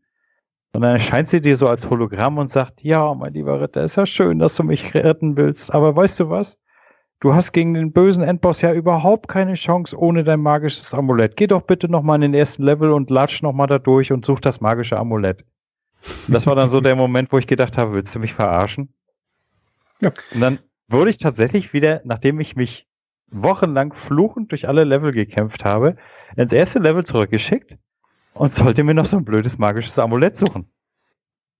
und 0.73 0.81
dann 0.81 0.93
erscheint 0.93 1.27
sie 1.27 1.41
dir 1.41 1.57
so 1.57 1.67
als 1.67 1.89
Hologramm 1.89 2.37
und 2.37 2.49
sagt, 2.49 2.81
ja, 2.83 3.13
mein 3.13 3.33
lieber 3.33 3.61
Ritter, 3.61 3.83
ist 3.83 3.97
ja 3.97 4.05
schön, 4.05 4.39
dass 4.39 4.55
du 4.55 4.63
mich 4.63 4.93
retten 4.93 5.35
willst, 5.35 5.73
aber 5.73 5.95
weißt 5.95 6.19
du 6.21 6.29
was? 6.29 6.60
Du 7.21 7.35
hast 7.35 7.51
gegen 7.51 7.75
den 7.75 7.91
bösen 7.91 8.23
Endboss 8.23 8.61
ja 8.61 8.73
überhaupt 8.73 9.27
keine 9.27 9.53
Chance 9.53 9.95
ohne 9.95 10.23
dein 10.23 10.41
magisches 10.41 10.91
Amulett. 10.91 11.37
Geh 11.37 11.45
doch 11.45 11.61
bitte 11.61 11.87
nochmal 11.87 12.15
in 12.15 12.21
den 12.21 12.33
ersten 12.33 12.63
Level 12.63 12.91
und 12.91 13.11
latsch 13.11 13.43
nochmal 13.43 13.67
da 13.67 13.77
durch 13.77 14.11
und 14.11 14.25
such 14.25 14.39
das 14.39 14.59
magische 14.59 14.97
Amulett. 14.97 15.45
Das 16.27 16.47
war 16.47 16.55
dann 16.55 16.67
so 16.67 16.81
der 16.81 16.95
Moment, 16.95 17.31
wo 17.31 17.37
ich 17.37 17.45
gedacht 17.45 17.77
habe, 17.77 17.93
willst 17.93 18.15
du 18.15 18.19
mich 18.19 18.33
verarschen? 18.33 18.89
Ja. 20.01 20.09
Und 20.33 20.41
dann 20.41 20.59
wurde 20.87 21.11
ich 21.11 21.19
tatsächlich 21.19 21.73
wieder, 21.73 22.01
nachdem 22.05 22.39
ich 22.39 22.55
mich 22.55 22.87
wochenlang 23.27 23.93
fluchend 23.93 24.51
durch 24.51 24.67
alle 24.67 24.83
Level 24.83 25.11
gekämpft 25.11 25.63
habe, 25.63 25.97
ins 26.35 26.51
erste 26.51 26.79
Level 26.79 27.05
zurückgeschickt 27.05 27.77
und 28.33 28.51
sollte 28.51 28.83
mir 28.83 28.95
noch 28.95 29.05
so 29.05 29.17
ein 29.17 29.25
blödes 29.25 29.59
magisches 29.59 29.99
Amulett 29.99 30.37
suchen. 30.37 30.63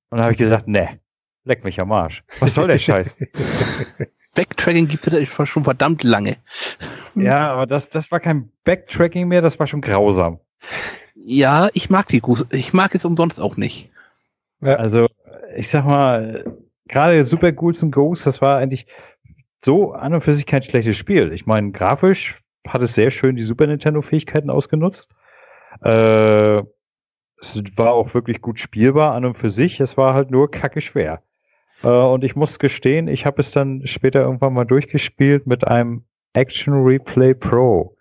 Und 0.09 0.17
dann 0.17 0.21
habe 0.23 0.31
ich 0.31 0.39
gesagt, 0.39 0.67
ne, 0.67 0.99
leck 1.43 1.63
mich 1.63 1.79
am 1.79 1.91
Arsch. 1.91 2.23
Was 2.39 2.55
soll 2.55 2.67
der 2.67 2.79
Scheiß? 2.79 3.15
Backtracking 4.35 4.87
gibt 4.87 5.05
es 5.05 5.49
schon 5.49 5.63
verdammt 5.63 6.03
lange. 6.03 6.37
Ja, 7.13 7.51
aber 7.51 7.65
das, 7.65 7.89
das 7.89 8.09
war 8.09 8.21
kein 8.21 8.49
Backtracking 8.63 9.27
mehr, 9.27 9.41
das 9.41 9.59
war 9.59 9.67
schon 9.67 9.81
grausam. 9.81 10.39
Ja, 11.13 11.67
ich 11.73 11.89
mag 11.89 12.07
die 12.07 12.21
Goose. 12.21 12.47
Ich 12.51 12.71
mag 12.71 12.95
es 12.95 13.03
umsonst 13.03 13.37
auch 13.37 13.57
nicht. 13.57 13.89
Ja. 14.61 14.75
Also, 14.75 15.07
ich 15.57 15.67
sag 15.67 15.83
mal, 15.83 16.45
gerade 16.87 17.25
Super 17.25 17.51
Ghouls 17.51 17.83
and 17.83 17.93
Ghosts, 17.93 18.23
das 18.23 18.41
war 18.41 18.59
eigentlich 18.59 18.87
so 19.63 19.91
an 19.91 20.13
und 20.13 20.21
für 20.21 20.33
sich 20.33 20.45
kein 20.45 20.63
schlechtes 20.63 20.95
Spiel. 20.95 21.33
Ich 21.33 21.45
meine, 21.45 21.71
grafisch 21.71 22.37
hat 22.67 22.81
es 22.81 22.93
sehr 22.93 23.11
schön 23.11 23.35
die 23.35 23.43
Super 23.43 23.67
Nintendo-Fähigkeiten 23.67 24.49
ausgenutzt. 24.49 25.09
Äh, 25.83 26.63
es 27.41 27.61
war 27.75 27.93
auch 27.93 28.13
wirklich 28.13 28.41
gut 28.41 28.59
spielbar 28.59 29.13
an 29.13 29.25
und 29.25 29.37
für 29.37 29.49
sich. 29.49 29.79
Es 29.79 29.97
war 29.97 30.13
halt 30.13 30.31
nur 30.31 30.51
kacke 30.51 30.81
schwer. 30.81 31.21
Äh, 31.83 31.87
und 31.87 32.23
ich 32.23 32.35
muss 32.35 32.59
gestehen, 32.59 33.07
ich 33.07 33.25
habe 33.25 33.41
es 33.41 33.51
dann 33.51 33.85
später 33.85 34.21
irgendwann 34.21 34.53
mal 34.53 34.65
durchgespielt 34.65 35.47
mit 35.47 35.67
einem 35.67 36.05
Action 36.33 36.73
Replay 36.73 37.33
Pro. 37.33 37.97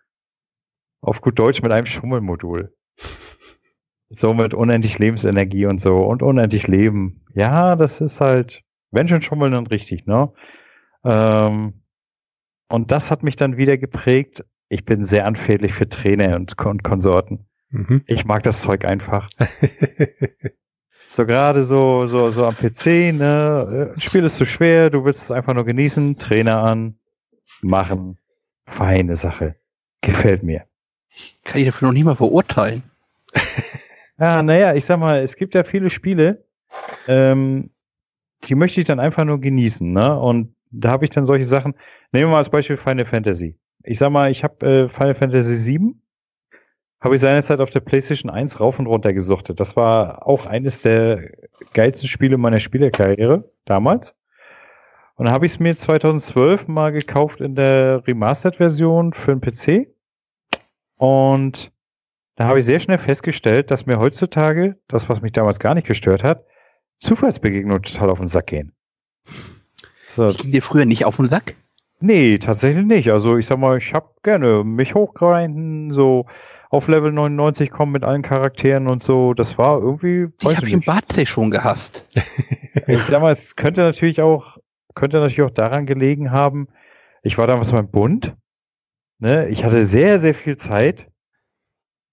Auf 1.03 1.21
gut 1.21 1.39
Deutsch 1.39 1.63
mit 1.63 1.73
einem 1.73 1.87
Schummelmodul. 1.87 2.75
So 4.13 4.35
mit 4.35 4.55
unendlich 4.55 4.99
Lebensenergie 4.99 5.67
und 5.67 5.81
so 5.81 5.99
und 5.99 6.21
unendlich 6.21 6.67
Leben. 6.67 7.25
Ja, 7.33 7.77
das 7.77 8.01
ist 8.01 8.21
halt, 8.21 8.65
wenn 8.91 9.07
schon 9.07 9.23
schummeln, 9.23 9.53
dann 9.53 9.69
richtig, 9.69 10.05
ne? 10.05 10.33
Ähm, 11.05 11.85
und 12.69 12.91
das 12.91 13.13
hat 13.13 13.23
mich 13.23 13.37
dann 13.37 13.57
wieder 13.57 13.79
geprägt. 13.79 14.45
Ich 14.69 14.85
bin 14.85 15.05
sehr 15.05 15.27
anfällig 15.27 15.75
für 15.75 15.89
Trainer 15.89 16.35
und, 16.35 16.59
und 16.59 16.83
Konsorten. 16.83 17.47
Mhm. 17.69 18.03
Ich 18.07 18.25
mag 18.25 18.43
das 18.43 18.63
Zeug 18.63 18.85
einfach. 18.85 19.29
so 21.11 21.27
gerade 21.27 21.65
so, 21.65 22.07
so, 22.07 22.31
so 22.31 22.47
am 22.47 22.55
PC, 22.55 23.13
ne? 23.13 23.93
Ein 23.97 24.01
Spiel 24.01 24.25
ist 24.25 24.37
zu 24.37 24.47
schwer, 24.47 24.91
du 24.91 25.05
willst 25.05 25.25
es 25.25 25.31
einfach 25.33 25.55
nur 25.55 25.65
genießen, 25.65 26.17
Trainer 26.19 26.63
an, 26.63 27.01
machen. 27.63 28.17
Feine 28.65 29.17
Sache. 29.17 29.57
Gefällt 30.03 30.45
mir. 30.45 30.67
Kann 31.43 31.61
ich 31.61 31.67
dafür 31.67 31.89
noch 31.89 31.93
nicht 31.93 32.05
mal 32.05 32.15
verurteilen. 32.15 32.85
ja, 34.21 34.41
naja, 34.45 34.75
ich 34.75 34.85
sag 34.85 35.01
mal, 35.01 35.21
es 35.21 35.35
gibt 35.35 35.57
ja 35.57 35.65
viele 35.65 35.91
Spiele, 35.91 36.45
ähm, 37.09 37.71
die 38.45 38.55
möchte 38.55 38.81
ich 38.81 38.87
dann 38.87 39.01
einfach 39.01 39.25
nur 39.25 39.41
genießen, 39.41 39.93
ne? 39.93 40.17
Und 40.17 40.55
da 40.71 40.93
habe 40.93 41.05
ich 41.05 41.11
dann 41.11 41.27
solche 41.27 41.45
Sachen. 41.45 41.75
Nehmen 42.13 42.29
wir 42.29 42.33
mal 42.33 42.39
als 42.39 42.51
Beispiel 42.51 42.77
Final 42.77 43.05
Fantasy. 43.05 43.59
Ich 43.83 43.99
sag 43.99 44.11
mal, 44.11 44.31
ich 44.31 44.45
habe 44.45 44.65
äh, 44.65 44.89
Final 44.89 45.17
Fantasy 45.17 45.57
7 45.57 46.01
habe 47.01 47.15
ich 47.15 47.21
seinerzeit 47.21 47.61
auf 47.61 47.71
der 47.71 47.81
PlayStation 47.81 48.31
1 48.31 48.61
rauf 48.61 48.79
und 48.79 48.87
runter 48.87 49.13
gesuchtet. 49.13 49.59
Das 49.59 49.75
war 49.77 50.27
auch 50.27 50.47
eines 50.47 50.83
der 50.83 51.31
geilsten 51.73 52.09
Spiele 52.09 52.37
meiner 52.37 52.61
Spielerkarriere 52.61 53.51
damals. 53.65 54.15
Und 55.17 55.27
dann 55.27 55.35
habe 55.35 55.47
ich 55.47 55.53
es 55.53 55.61
mir 55.61 55.77
2012 55.77 56.69
mal 56.69 56.93
gekauft 56.93 57.41
in 57.41 57.55
der 57.55 58.07
Remastered-Version 58.07 59.13
für 59.13 59.37
den 59.37 59.41
PC. 59.41 59.89
Und 60.97 61.73
da 62.37 62.45
habe 62.47 62.59
ich 62.59 62.65
sehr 62.65 62.81
schnell 62.81 62.99
festgestellt, 62.99 63.71
dass 63.71 63.87
mir 63.87 63.99
heutzutage, 63.99 64.77
das, 64.89 65.09
was 65.09 65.21
mich 65.21 65.33
damals 65.33 65.59
gar 65.59 65.75
nicht 65.75 65.87
gestört 65.87 66.23
hat, 66.23 66.45
Zufallsbegegnungen 67.01 67.83
total 67.83 68.11
auf 68.11 68.19
den 68.19 68.29
Sack 68.29 68.47
gehen. 68.47 68.73
So. 70.17 70.25
Das 70.25 70.39
ging 70.39 70.53
dir 70.53 70.63
früher 70.63 70.87
nicht 70.87 71.05
auf 71.05 71.17
den 71.17 71.27
Sack? 71.27 71.55
Nee, 72.01 72.39
tatsächlich 72.39 72.85
nicht. 72.85 73.11
Also 73.11 73.37
ich 73.37 73.47
sag 73.47 73.59
mal, 73.59 73.77
ich 73.79 73.93
hab 73.93 74.23
gerne 74.23 74.65
mich 74.65 74.95
hochgrinden, 74.95 75.93
so 75.93 76.27
auf 76.71 76.87
Level 76.87 77.13
99 77.13 77.71
kommen 77.71 77.93
mit 77.93 78.05
allen 78.05 78.23
Charakteren 78.23 78.87
und 78.87 79.03
so. 79.03 79.35
Das 79.35 79.59
war 79.59 79.79
irgendwie. 79.81 80.29
Ich 80.41 80.57
habe 80.57 80.67
den 80.67 80.81
Bartzeh 80.81 81.27
schon 81.27 81.51
gehasst. 81.51 82.07
ich 82.87 83.03
sag 83.03 83.21
mal, 83.21 83.33
es 83.33 83.57
könnte 83.57 83.83
natürlich 83.83 84.23
auch, 84.23 84.57
könnte 84.95 85.19
natürlich 85.19 85.43
auch 85.43 85.51
daran 85.51 85.85
gelegen 85.85 86.31
haben, 86.31 86.69
ich 87.23 87.37
war 87.37 87.47
damals 87.47 87.73
beim 87.73 87.91
Bund. 87.91 88.37
Ne? 89.19 89.49
Ich 89.49 89.65
hatte 89.65 89.85
sehr, 89.85 90.21
sehr 90.21 90.33
viel 90.33 90.57
Zeit, 90.57 91.11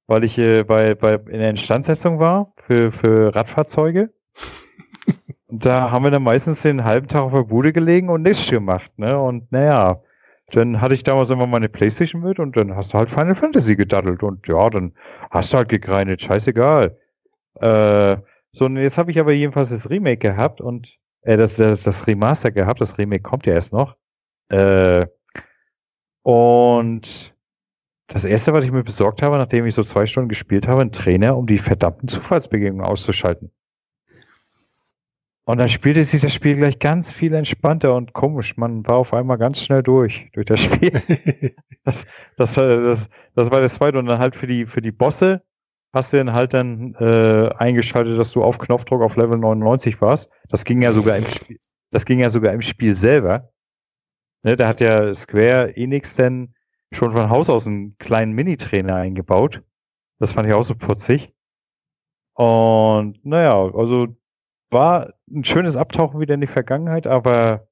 weil 0.07 0.23
ich 0.23 0.37
äh, 0.39 0.63
bei, 0.63 0.95
bei 0.95 1.13
in 1.13 1.39
der 1.39 1.51
Instandsetzung 1.51 2.19
war 2.19 2.53
für, 2.57 2.91
für 2.91 3.35
Radfahrzeuge. 3.35 4.11
da 5.47 5.91
haben 5.91 6.03
wir 6.03 6.11
dann 6.11 6.23
meistens 6.23 6.63
den 6.63 6.83
halben 6.83 7.07
Tag 7.07 7.21
auf 7.21 7.31
der 7.31 7.43
Bude 7.43 7.71
gelegen 7.73 8.09
und 8.09 8.23
nichts 8.23 8.49
gemacht, 8.49 8.91
ne? 8.97 9.19
Und 9.19 9.51
naja, 9.51 10.01
dann 10.51 10.79
hatte 10.79 10.93
ich 10.93 11.03
damals 11.03 11.29
immer 11.29 11.47
meine 11.47 11.69
Playstation 11.69 12.21
mit 12.21 12.39
und 12.39 12.55
dann 12.55 12.75
hast 12.75 12.93
du 12.93 12.97
halt 12.97 13.09
Final 13.09 13.35
Fantasy 13.35 13.75
gedaddelt 13.75 14.23
und 14.23 14.47
ja, 14.47 14.69
dann 14.69 14.93
hast 15.29 15.51
du 15.51 15.57
halt 15.57 15.69
gegrindet, 15.69 16.21
scheißegal. 16.21 16.97
Äh, 17.55 18.17
so, 18.53 18.65
und 18.65 18.77
jetzt 18.77 18.97
habe 18.97 19.11
ich 19.11 19.19
aber 19.19 19.33
jedenfalls 19.33 19.69
das 19.69 19.89
Remake 19.89 20.19
gehabt 20.19 20.61
und 20.61 20.97
äh, 21.21 21.35
das, 21.37 21.55
das, 21.55 21.83
das 21.83 22.07
Remaster 22.07 22.51
gehabt, 22.51 22.79
das 22.79 22.97
Remake 22.97 23.23
kommt 23.23 23.45
ja 23.45 23.53
erst 23.53 23.73
noch. 23.73 23.97
Äh, 24.49 25.07
und 26.23 27.35
das 28.07 28.23
erste, 28.23 28.53
was 28.53 28.63
ich 28.63 28.71
mir 28.71 28.83
besorgt 28.83 29.21
habe, 29.21 29.37
nachdem 29.37 29.65
ich 29.65 29.73
so 29.73 29.83
zwei 29.83 30.05
Stunden 30.05 30.29
gespielt 30.29 30.67
habe, 30.67 30.81
ein 30.81 30.93
Trainer, 30.93 31.35
um 31.35 31.45
die 31.45 31.59
verdammten 31.59 32.07
Zufallsbegegnungen 32.07 32.85
auszuschalten. 32.85 33.51
Und 35.47 35.59
dann 35.59 35.69
spielte 35.69 36.03
sich 36.03 36.19
das 36.19 36.33
Spiel 36.33 36.57
gleich 36.57 36.77
ganz 36.77 37.13
viel 37.13 37.33
entspannter 37.33 37.95
und 37.95 38.11
komisch. 38.11 38.57
Man 38.57 38.85
war 38.85 38.97
auf 38.97 39.13
einmal 39.13 39.37
ganz 39.37 39.61
schnell 39.61 39.81
durch, 39.81 40.29
durch 40.33 40.45
das 40.45 40.59
Spiel. 40.59 40.91
das, 41.85 42.05
das, 42.35 42.57
war, 42.57 42.67
das, 42.67 43.09
das 43.33 43.49
war 43.49 43.61
das 43.61 43.75
zweite. 43.75 43.97
Und 43.97 44.07
dann 44.07 44.19
halt 44.19 44.35
für 44.35 44.45
die, 44.45 44.65
für 44.65 44.81
die 44.81 44.91
Bosse 44.91 45.41
hast 45.93 46.11
du 46.11 46.17
dann 46.17 46.33
halt 46.33 46.53
dann 46.53 46.95
äh, 46.95 47.49
eingeschaltet, 47.55 48.19
dass 48.19 48.31
du 48.31 48.43
auf 48.43 48.57
Knopfdruck 48.57 49.01
auf 49.01 49.15
Level 49.15 49.37
99 49.37 50.01
warst. 50.01 50.29
Das 50.49 50.65
ging 50.65 50.81
ja 50.81 50.91
sogar 50.91 51.15
im 51.15 51.25
Spiel, 51.25 51.59
das 51.91 52.03
ging 52.03 52.19
ja 52.19 52.29
sogar 52.29 52.51
im 52.51 52.61
Spiel 52.61 52.93
selber. 52.93 53.49
Ne, 54.43 54.57
da 54.57 54.67
hat 54.67 54.81
ja 54.81 55.13
Square 55.13 55.77
Enix 55.77 56.13
dann 56.15 56.55
schon 56.91 57.13
von 57.13 57.29
Haus 57.29 57.49
aus 57.49 57.65
einen 57.67 57.97
kleinen 57.99 58.33
Mini-Trainer 58.33 58.95
eingebaut. 58.95 59.63
Das 60.19 60.33
fand 60.33 60.49
ich 60.49 60.53
auch 60.53 60.63
so 60.63 60.75
putzig. 60.75 61.33
Und 62.33 63.25
naja, 63.25 63.55
also 63.73 64.07
war 64.69 65.13
ein 65.29 65.43
schönes 65.43 65.75
Abtauchen 65.75 66.19
wieder 66.19 66.33
in 66.33 66.41
die 66.41 66.47
Vergangenheit, 66.47 67.07
aber 67.07 67.67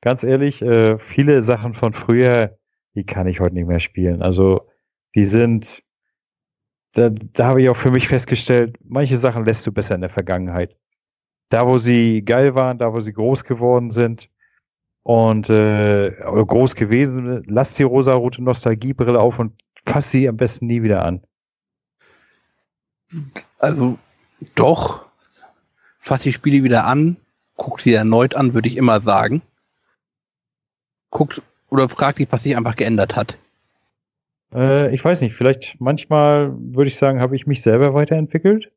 ganz 0.00 0.22
ehrlich, 0.22 0.62
äh, 0.62 0.98
viele 0.98 1.42
Sachen 1.42 1.74
von 1.74 1.92
früher, 1.92 2.58
die 2.94 3.04
kann 3.04 3.26
ich 3.26 3.40
heute 3.40 3.54
nicht 3.54 3.68
mehr 3.68 3.80
spielen. 3.80 4.22
Also 4.22 4.66
die 5.14 5.24
sind, 5.24 5.82
da, 6.92 7.10
da 7.10 7.46
habe 7.46 7.62
ich 7.62 7.68
auch 7.68 7.76
für 7.76 7.90
mich 7.90 8.08
festgestellt, 8.08 8.76
manche 8.84 9.18
Sachen 9.18 9.44
lässt 9.44 9.66
du 9.66 9.72
besser 9.72 9.94
in 9.94 10.00
der 10.00 10.10
Vergangenheit. 10.10 10.76
Da, 11.50 11.66
wo 11.66 11.78
sie 11.78 12.24
geil 12.24 12.54
waren, 12.54 12.78
da, 12.78 12.92
wo 12.92 13.00
sie 13.00 13.12
groß 13.12 13.44
geworden 13.44 13.90
sind 13.90 14.30
und 15.02 15.50
äh, 15.50 16.12
groß 16.12 16.74
gewesen, 16.76 17.42
lass 17.46 17.74
die 17.74 17.82
rosa-rote 17.82 18.42
Nostalgiebrille 18.42 19.18
auf 19.18 19.38
und 19.38 19.60
fass 19.84 20.10
sie 20.10 20.28
am 20.28 20.36
besten 20.36 20.66
nie 20.66 20.82
wieder 20.82 21.04
an. 21.04 21.22
Also 23.58 23.98
doch, 24.54 25.09
fass 26.00 26.22
die 26.22 26.32
Spiele 26.32 26.64
wieder 26.64 26.86
an, 26.86 27.16
guck 27.56 27.80
sie 27.80 27.92
erneut 27.92 28.34
an, 28.34 28.54
würde 28.54 28.68
ich 28.68 28.76
immer 28.76 29.00
sagen. 29.00 29.42
Guck 31.10 31.42
oder 31.68 31.88
frag 31.88 32.16
dich, 32.16 32.26
was 32.30 32.42
sich 32.42 32.56
einfach 32.56 32.74
geändert 32.74 33.14
hat. 33.14 33.38
Äh, 34.52 34.92
ich 34.94 35.04
weiß 35.04 35.20
nicht, 35.20 35.34
vielleicht 35.34 35.76
manchmal 35.78 36.52
würde 36.56 36.88
ich 36.88 36.96
sagen, 36.96 37.20
habe 37.20 37.36
ich 37.36 37.46
mich 37.46 37.62
selber 37.62 37.94
weiterentwickelt. 37.94 38.72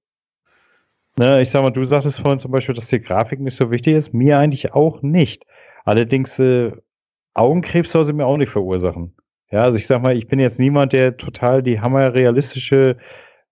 Ne, 1.15 1.41
ich 1.41 1.49
sag 1.49 1.61
mal, 1.61 1.71
du 1.71 1.85
sagtest 1.85 2.19
vorhin 2.19 2.39
zum 2.39 2.51
Beispiel, 2.51 2.75
dass 2.75 2.87
die 2.87 2.99
Grafik 2.99 3.39
nicht 3.39 3.55
so 3.55 3.71
wichtig 3.71 3.95
ist. 3.95 4.13
Mir 4.13 4.39
eigentlich 4.39 4.73
auch 4.73 5.01
nicht. 5.01 5.45
Allerdings, 5.85 6.39
äh, 6.39 6.71
Augenkrebs 7.35 7.91
soll 7.91 8.05
sie 8.05 8.13
mir 8.13 8.25
auch 8.25 8.37
nicht 8.37 8.51
verursachen. 8.51 9.13
Ja, 9.51 9.63
also 9.63 9.77
ich 9.77 9.85
sag 9.85 10.01
mal, 10.01 10.17
ich 10.17 10.27
bin 10.27 10.39
jetzt 10.39 10.59
niemand, 10.59 10.93
der 10.93 11.17
total 11.17 11.61
die 11.61 11.79
hammerrealistische 11.79 12.97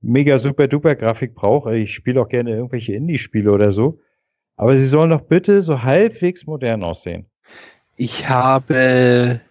mega 0.01 0.37
super 0.37 0.67
duper 0.67 0.95
Grafik 0.95 1.35
brauche. 1.35 1.77
Ich 1.77 1.93
spiele 1.93 2.21
auch 2.21 2.29
gerne 2.29 2.51
irgendwelche 2.51 2.93
Indie-Spiele 2.93 3.51
oder 3.51 3.71
so. 3.71 3.99
Aber 4.55 4.77
sie 4.77 4.87
sollen 4.87 5.09
doch 5.09 5.21
bitte 5.21 5.63
so 5.63 5.83
halbwegs 5.83 6.45
modern 6.45 6.83
aussehen. 6.83 7.25
Ich 7.97 8.29
habe, 8.29 9.41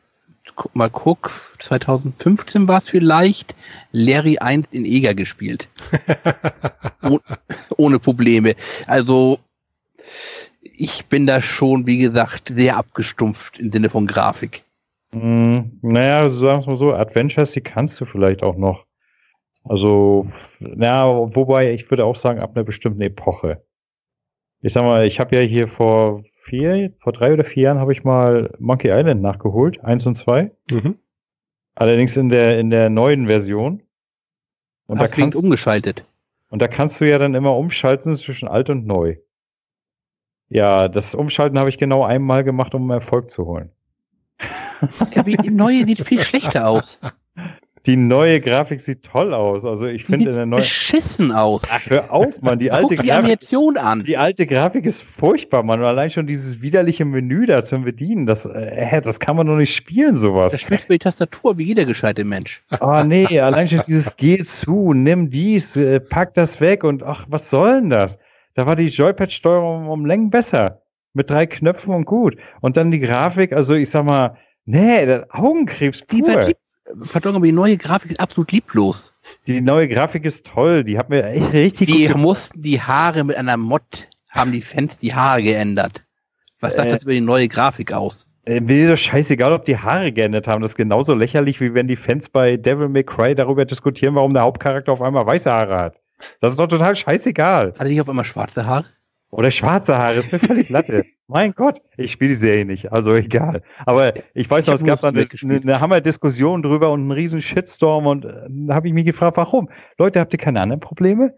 guck 0.57 0.75
mal 0.75 0.91
guck, 0.91 1.31
2015 1.59 2.69
war 2.69 2.79
es 2.79 2.89
vielleicht, 2.89 3.55
Larry 3.93 4.39
1 4.39 4.69
in 4.73 4.85
Eger 4.85 5.15
gespielt. 5.15 5.69
oh, 7.03 7.19
ohne 7.77 7.99
Probleme. 7.99 8.55
Also, 8.87 9.39
ich 10.63 11.07
bin 11.07 11.27
da 11.27 11.43
schon, 11.43 11.87
wie 11.87 11.99
gesagt, 11.99 12.53
sehr 12.55 12.77
abgestumpft 12.77 13.59
im 13.59 13.71
Sinne 13.71 13.91
von 13.91 14.07
Grafik. 14.07 14.63
Mm, 15.13 15.61
naja, 15.83 16.31
sagen 16.31 16.63
wir 16.63 16.73
mal 16.73 16.79
so, 16.79 16.93
Adventures, 16.93 17.53
die 17.53 17.61
kannst 17.61 18.01
du 18.01 18.05
vielleicht 18.05 18.43
auch 18.43 18.57
noch. 18.57 18.85
Also, 19.71 20.27
ja, 20.59 21.07
wobei 21.07 21.73
ich 21.73 21.89
würde 21.93 22.05
auch 22.05 22.17
sagen, 22.17 22.41
ab 22.41 22.57
einer 22.57 22.65
bestimmten 22.65 23.03
Epoche. 23.03 23.63
Ich 24.63 24.73
sag 24.73 24.83
mal, 24.83 25.07
ich 25.07 25.21
habe 25.21 25.37
ja 25.37 25.43
hier 25.43 25.69
vor 25.69 26.25
vier, 26.43 26.93
vor 26.99 27.13
drei 27.13 27.33
oder 27.33 27.45
vier 27.45 27.63
Jahren 27.63 27.79
habe 27.79 27.93
ich 27.93 28.03
mal 28.03 28.53
Monkey 28.59 28.89
Island 28.89 29.23
nachgeholt, 29.23 29.81
eins 29.85 30.05
und 30.07 30.17
zwei. 30.17 30.51
Mhm. 30.73 30.99
Allerdings 31.77 32.17
in 32.17 32.31
der, 32.31 32.59
in 32.59 32.71
der 32.71 32.91
neuen 32.91 33.29
Version. 33.29 33.81
Und 34.87 34.99
Hast 34.99 35.13
da 35.13 35.17
kannst, 35.17 35.39
umgeschaltet. 35.39 36.05
Und 36.49 36.61
da 36.61 36.67
kannst 36.67 37.01
du 37.01 37.09
ja 37.09 37.19
dann 37.19 37.37
immer 37.37 37.57
umschalten 37.57 38.17
zwischen 38.17 38.49
alt 38.49 38.71
und 38.71 38.89
neu. 38.89 39.19
Ja, 40.49 40.89
das 40.89 41.15
Umschalten 41.15 41.61
habe 41.61 41.69
ich 41.69 41.79
genau 41.79 42.03
einmal 42.03 42.43
gemacht, 42.43 42.75
um 42.75 42.91
Erfolg 42.91 43.31
zu 43.31 43.47
holen. 43.47 43.71
Ja, 45.15 45.27
wie, 45.27 45.37
die 45.37 45.51
neue 45.51 45.87
sieht 45.87 46.05
viel 46.05 46.23
schlechter 46.23 46.67
aus. 46.67 46.99
Die 47.87 47.97
neue 47.97 48.41
Grafik 48.43 48.81
sieht 48.83 49.03
toll 49.05 49.33
aus. 49.33 49.65
Also 49.65 49.87
ich 49.87 50.05
Die 50.05 50.13
finde 50.13 50.31
in 50.31 50.37
der 50.37 50.47
neuen. 50.47 50.61
beschissen 50.61 51.33
aus. 51.33 51.63
Ach, 51.71 51.81
hör 51.89 52.13
auf, 52.13 52.43
Mann. 52.43 52.59
Die 52.59 52.71
alte 52.73 52.95
Guck 52.97 53.05
die 53.05 53.09
Grafik. 53.09 53.25
Animation 53.25 53.77
an. 53.79 54.05
Die 54.05 54.19
alte 54.19 54.47
Grafik 54.47 54.85
ist 54.85 55.03
furchtbar, 55.03 55.63
Mann. 55.63 55.81
Und 55.81 55.87
allein 55.87 56.11
schon 56.11 56.27
dieses 56.27 56.61
widerliche 56.61 57.07
Menü 57.07 57.47
da 57.47 57.63
zum 57.63 57.85
Bedienen, 57.85 58.27
das, 58.27 58.45
äh, 58.45 59.01
das 59.01 59.19
kann 59.19 59.37
man 59.37 59.47
doch 59.47 59.57
nicht 59.57 59.75
spielen, 59.75 60.17
sowas. 60.17 60.53
Das 60.53 60.61
spielt 60.61 60.85
über 60.85 60.95
die 60.95 60.99
Tastatur 60.99 61.57
wie 61.57 61.65
jeder 61.65 61.87
gescheite 61.87 62.23
Mensch. 62.25 62.63
Oh 62.81 63.03
nee, 63.03 63.41
allein 63.41 63.67
schon 63.67 63.81
dieses 63.87 64.15
Geh 64.17 64.45
zu, 64.45 64.93
nimm 64.93 65.31
dies, 65.31 65.75
äh, 65.77 66.01
pack 66.01 66.35
das 66.35 66.61
weg 66.61 66.85
und 66.85 67.03
ach, 67.03 67.25
was 67.31 67.49
soll 67.49 67.81
denn 67.81 67.91
das? 67.91 68.19
Da 68.55 68.67
war 68.67 68.77
die 68.77 68.89
Joypad-Steuerung 68.89 69.89
um 69.89 70.05
Längen 70.05 70.29
besser. 70.29 70.83
Mit 71.15 71.31
drei 71.31 71.47
Knöpfen 71.47 71.95
und 71.95 72.05
gut. 72.05 72.37
Und 72.61 72.77
dann 72.77 72.91
die 72.91 73.01
Grafik, 73.01 73.53
also 73.53 73.75
ich 73.75 73.89
sag 73.91 74.05
mal, 74.05 74.37
nee, 74.65 75.21
Augenkrebs 75.31 76.07
Die 76.07 76.21
pur. 76.23 76.31
verliebt, 76.33 76.61
pardon, 77.13 77.37
aber 77.37 77.47
die 77.47 77.53
neue 77.53 77.77
Grafik 77.77 78.13
ist 78.13 78.21
absolut 78.21 78.53
lieblos. 78.53 79.15
Die 79.47 79.61
neue 79.61 79.89
Grafik 79.89 80.25
ist 80.25 80.47
toll, 80.47 80.85
die 80.85 80.99
hat 80.99 81.09
mir 81.11 81.25
echt 81.25 81.53
richtig 81.53 81.87
Die 81.89 82.09
mussten 82.15 82.63
die 82.63 82.81
Haare 82.81 83.25
mit 83.25 83.37
einer 83.37 83.57
Mod, 83.57 84.09
haben 84.31 84.53
die 84.53 84.63
Fans 84.63 84.99
die 84.99 85.15
Haare 85.15 85.43
geändert. 85.43 86.03
Was 86.61 86.75
sagt 86.75 86.89
Äh. 86.89 86.93
das 86.93 87.03
über 87.05 87.13
die 87.13 87.21
neue 87.21 87.49
Grafik 87.49 87.93
aus? 87.93 88.27
Äh, 88.45 88.61
Mir 88.61 88.85
ist 88.85 88.91
doch 88.91 88.97
scheißegal, 89.11 89.53
ob 89.53 89.65
die 89.65 89.79
Haare 89.79 90.13
geändert 90.13 90.47
haben. 90.47 90.63
Das 90.63 90.73
ist 90.73 90.77
genauso 90.77 91.15
lächerlich, 91.15 91.61
wie 91.61 91.75
wenn 91.75 91.89
die 91.89 91.97
Fans 91.97 92.29
bei 92.29 92.57
Devil 92.57 92.89
May 92.89 93.05
Cry 93.05 93.35
darüber 93.35 93.65
diskutieren, 93.65 94.15
warum 94.15 94.33
der 94.33 94.43
Hauptcharakter 94.43 94.93
auf 94.93 95.03
einmal 95.03 95.27
weiße 95.27 95.51
Haare 95.51 95.77
hat. 95.77 95.97
Das 96.41 96.53
ist 96.53 96.59
doch 96.61 96.67
total 96.69 96.97
scheißegal. 96.97 97.75
Hatte 97.79 97.89
ich 97.91 98.01
auf 98.01 98.09
einmal 98.09 98.25
schwarze 98.25 98.67
Haare? 98.67 98.85
Oder 99.31 99.51
schwarze 99.53 99.97
Haare, 99.97 100.17
ist 100.17 100.33
mir 100.33 100.39
völlig 100.41 100.69
latte. 100.71 101.05
mein 101.29 101.53
Gott, 101.53 101.81
ich 101.97 102.11
spiele 102.11 102.31
die 102.31 102.37
Serie 102.37 102.65
nicht, 102.65 102.93
also 102.93 103.15
egal. 103.15 103.63
Aber 103.87 104.13
ich 104.35 104.51
weiß 104.51 104.67
noch, 104.67 104.75
es 104.75 104.85
gab 104.85 105.01
dann 105.01 105.17
eine, 105.17 105.61
eine 105.61 105.81
Hammer-Diskussion 105.81 106.63
drüber 106.63 106.91
und 106.91 107.01
einen 107.03 107.13
riesen 107.13 107.41
Shitstorm 107.41 108.07
und 108.07 108.25
äh, 108.25 108.47
da 108.49 108.75
habe 108.75 108.89
ich 108.89 108.95
mich 108.95 109.07
gefragt, 109.07 109.37
warum? 109.37 109.71
Leute, 109.99 110.19
habt 110.19 110.33
ihr 110.33 110.39
keine 110.39 110.61
anderen 110.61 110.81
Probleme? 110.81 111.35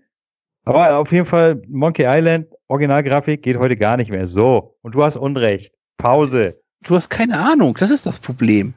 Aber 0.64 0.96
auf 0.96 1.12
jeden 1.12 1.26
Fall, 1.26 1.60
Monkey 1.68 2.04
Island, 2.06 2.46
Originalgrafik 2.68 3.42
geht 3.42 3.58
heute 3.58 3.76
gar 3.76 3.96
nicht 3.96 4.10
mehr. 4.10 4.26
So, 4.26 4.76
und 4.82 4.94
du 4.94 5.02
hast 5.02 5.16
Unrecht. 5.16 5.74
Pause. 5.98 6.58
Du 6.84 6.96
hast 6.96 7.10
keine 7.10 7.38
Ahnung, 7.38 7.76
das 7.78 7.90
ist 7.90 8.06
das 8.06 8.18
Problem. 8.18 8.74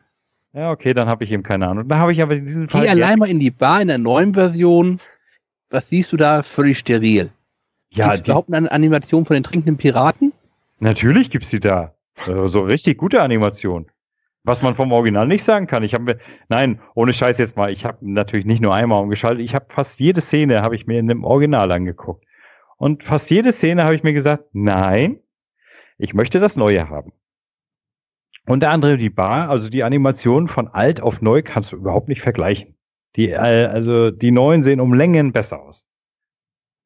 Ja, 0.54 0.72
okay, 0.72 0.94
dann 0.94 1.08
habe 1.08 1.24
ich 1.24 1.32
eben 1.32 1.44
keine 1.44 1.68
Ahnung. 1.68 1.88
Da 1.88 1.98
habe 1.98 2.12
ich 2.12 2.22
aber 2.22 2.36
in 2.36 2.46
diesem 2.46 2.70
Fall. 2.70 2.84
Geh 2.84 2.90
allein 2.90 3.20
mal 3.20 3.30
in 3.30 3.40
die 3.40 3.52
Bar 3.52 3.82
in 3.82 3.88
der 3.88 3.98
neuen 3.98 4.34
Version. 4.34 5.00
Was 5.70 5.90
siehst 5.90 6.12
du 6.12 6.18
da? 6.18 6.44
Völlig 6.44 6.80
steril. 6.80 7.30
Ja, 7.96 8.08
Gibt's 8.08 8.24
die, 8.24 8.32
überhaupt 8.32 8.54
eine 8.54 8.72
Animation 8.72 9.26
von 9.26 9.34
den 9.36 9.44
trinkenden 9.44 9.78
Piraten? 9.78 10.34
natürlich 10.80 11.30
gibt's 11.30 11.50
die 11.50 11.60
da. 11.60 11.94
Äh, 12.28 12.48
So 12.48 12.62
richtig 12.62 12.98
gute 12.98 13.22
Animation. 13.22 13.88
Was 14.44 14.62
man 14.62 14.76
vom 14.76 14.92
Original 14.92 15.28
nicht 15.28 15.44
sagen 15.44 15.66
kann. 15.66 15.82
Ich 15.82 15.96
habe 15.96 16.20
nein, 16.50 16.80
ohne 16.94 17.14
Scheiß 17.14 17.40
jetzt 17.40 17.58
mal, 17.58 17.72
ich 17.72 17.84
habe 17.84 17.98
natürlich 18.02 18.46
nicht 18.46 18.62
nur 18.62 18.76
einmal 18.76 19.02
umgeschaltet, 19.02 19.44
ich 19.44 19.56
habe 19.56 19.66
fast 19.70 20.00
jede 20.00 20.22
Szene 20.22 20.62
habe 20.62 20.76
ich 20.76 20.86
mir 20.86 21.00
in 21.00 21.08
dem 21.08 21.24
Original 21.24 21.72
angeguckt. 21.72 22.24
Und 22.78 23.04
fast 23.04 23.30
jede 23.32 23.52
Szene 23.54 23.84
habe 23.86 23.96
ich 23.96 24.04
mir 24.04 24.14
gesagt, 24.14 24.44
nein, 24.54 25.20
ich 25.98 26.14
möchte 26.14 26.40
das 26.40 26.58
Neue 26.58 26.90
haben. 26.90 27.14
Unter 28.46 28.70
anderem 28.70 29.00
die 29.00 29.10
Bar, 29.10 29.50
also 29.50 29.70
die 29.70 29.84
Animation 29.84 30.48
von 30.48 30.68
alt 30.68 31.02
auf 31.02 31.22
neu 31.22 31.42
kannst 31.42 31.72
du 31.72 31.78
überhaupt 31.78 32.10
nicht 32.10 32.22
vergleichen. 32.22 32.76
Die, 33.16 33.30
äh, 33.30 33.66
also 33.66 34.12
die 34.12 34.30
neuen 34.32 34.62
sehen 34.62 34.80
um 34.80 34.94
Längen 34.94 35.32
besser 35.32 35.62
aus. 35.64 35.88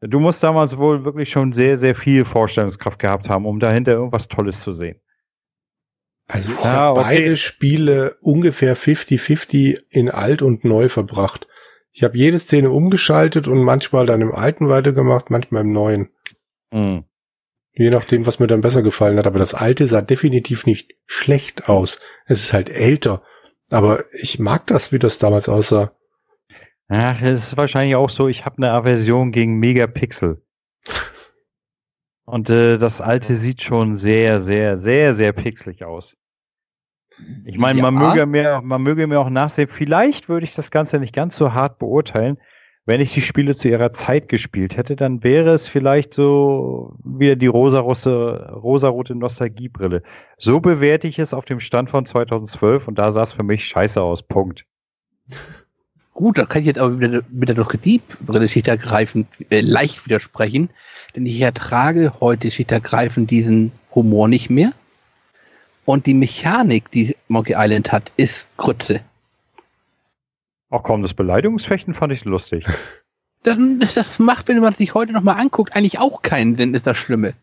Du 0.02 0.20
musst 0.20 0.42
damals 0.44 0.78
wohl 0.78 1.04
wirklich 1.04 1.30
schon 1.30 1.52
sehr, 1.54 1.78
sehr 1.78 1.94
viel 1.96 2.24
Vorstellungskraft 2.26 3.00
gehabt 3.00 3.30
haben, 3.30 3.46
um 3.46 3.60
dahinter 3.60 3.92
irgendwas 3.92 4.28
Tolles 4.28 4.62
zu 4.62 4.72
sehen. 4.72 5.02
Also 6.28 6.52
ich 6.52 6.60
Ah, 6.60 6.74
habe 6.74 7.00
okay. 7.00 7.10
beide 7.18 7.38
Spiele 7.38 8.18
ungefähr 8.22 8.78
50-50 8.78 9.82
in 9.90 10.10
alt 10.10 10.42
und 10.42 10.64
neu 10.64 10.88
verbracht. 10.88 11.48
Ich 11.92 12.04
habe 12.04 12.18
jede 12.18 12.40
Szene 12.40 12.70
umgeschaltet 12.70 13.48
und 13.48 13.64
manchmal 13.64 14.06
dann 14.06 14.22
im 14.22 14.32
alten 14.32 14.70
weitergemacht, 14.70 15.32
manchmal 15.32 15.64
im 15.64 15.74
neuen. 15.74 16.10
Hm. 16.72 17.04
Je 17.74 17.90
nachdem, 17.90 18.26
was 18.26 18.40
mir 18.40 18.48
dann 18.48 18.62
besser 18.62 18.84
gefallen 18.84 19.18
hat. 19.18 19.28
Aber 19.28 19.40
das 19.40 19.54
alte 19.54 19.88
sah 19.88 20.02
definitiv 20.02 20.66
nicht 20.66 20.94
schlecht 21.08 21.68
aus. 21.68 22.00
Es 22.26 22.44
ist 22.44 22.54
halt 22.54 22.70
älter. 22.70 23.24
Aber 23.70 24.04
ich 24.22 24.40
mag 24.40 24.68
das, 24.68 24.92
wie 24.92 25.00
das 25.00 25.18
damals 25.18 25.50
aussah. 25.50 25.92
Ach, 26.90 27.22
es 27.22 27.44
ist 27.48 27.58
wahrscheinlich 27.58 27.96
auch 27.96 28.10
so, 28.10 28.28
ich 28.28 28.46
habe 28.46 28.58
eine 28.58 28.72
Aversion 28.72 29.32
gegen 29.32 29.60
Megapixel. 29.60 30.42
Und 32.26 32.50
äh, 32.50 32.78
das 32.78 33.00
alte 33.02 33.36
sieht 33.36 33.62
schon 33.62 33.96
sehr, 33.96 34.42
sehr, 34.42 34.78
sehr, 34.78 35.14
sehr 35.14 35.32
pixelig 35.34 35.84
aus. 35.84 36.18
Ich 37.46 37.58
meine, 37.58 37.82
man, 37.82 37.96
Ja. 37.96 38.10
möge 38.10 38.26
mir, 38.26 38.62
man 38.64 38.82
möge 38.82 39.06
mir 39.08 39.20
auch 39.20 39.30
nachsehen, 39.30 39.68
vielleicht 39.68 40.30
würde 40.30 40.46
ich 40.46 40.56
das 40.56 40.72
Ganze 40.72 41.00
nicht 41.00 41.14
ganz 41.14 41.36
so 41.36 41.54
hart 41.54 41.80
beurteilen. 41.80 42.38
Wenn 42.86 43.02
ich 43.02 43.14
die 43.14 43.22
Spiele 43.22 43.54
zu 43.54 43.68
ihrer 43.68 43.94
Zeit 43.94 44.30
gespielt 44.30 44.76
hätte, 44.78 44.96
dann 44.96 45.24
wäre 45.24 45.52
es 45.52 45.68
vielleicht 45.68 46.14
so 46.14 46.96
wieder 47.04 47.36
die 47.36 47.46
rosarote, 47.48 48.52
rosarote 48.54 49.14
Nostalgiebrille. 49.14 50.02
So 50.38 50.60
bewerte 50.60 51.08
ich 51.08 51.20
es 51.20 51.34
auf 51.36 51.46
dem 51.46 51.60
Stand 51.60 51.92
von 51.92 52.06
2012 52.06 52.88
und 52.88 52.98
da 52.98 53.12
sah 53.12 53.22
es 53.24 53.34
für 53.34 53.44
mich 53.44 53.66
scheiße 53.66 54.02
aus. 54.02 54.24
Punkt. 54.24 54.66
Gut, 56.20 56.38
da 56.38 56.44
kann 56.44 56.60
ich 56.60 56.68
jetzt 56.68 56.80
aber 56.80 56.90
mit 56.90 57.14
der, 57.14 57.22
der 57.22 57.56
Nostalgiebrille 57.56 58.50
schichtsübergreifend 58.50 59.26
äh, 59.52 59.62
leicht 59.62 60.06
widersprechen, 60.06 60.70
denn 61.16 61.26
ich 61.26 61.40
ertrage 61.40 62.12
heute 62.20 62.52
schichtsübergreifend 62.52 63.32
diesen 63.32 63.72
Humor 63.96 64.28
nicht 64.28 64.50
mehr. 64.50 64.74
Und 65.86 66.08
die 66.08 66.14
Mechanik, 66.14 66.92
die 66.92 67.16
Monkey 67.30 67.54
Island 67.56 67.94
hat, 67.94 68.12
ist 68.18 68.50
Grütze. 68.58 69.00
Ach 70.70 70.84
komm, 70.84 71.04
das 71.04 71.14
Beleidigungsfechten 71.14 71.94
fand 71.94 72.12
ich 72.12 72.26
lustig. 72.26 72.66
Das, 73.44 73.58
das 73.96 74.20
macht, 74.20 74.50
wenn 74.50 74.60
man 74.60 74.74
sich 74.74 74.94
heute 74.94 75.14
nochmal 75.14 75.40
anguckt, 75.40 75.74
eigentlich 75.74 75.98
auch 75.98 76.22
keinen 76.22 76.58
Sinn, 76.58 76.74
ist 76.74 76.86
das 76.86 76.98
Schlimme. 76.98 77.36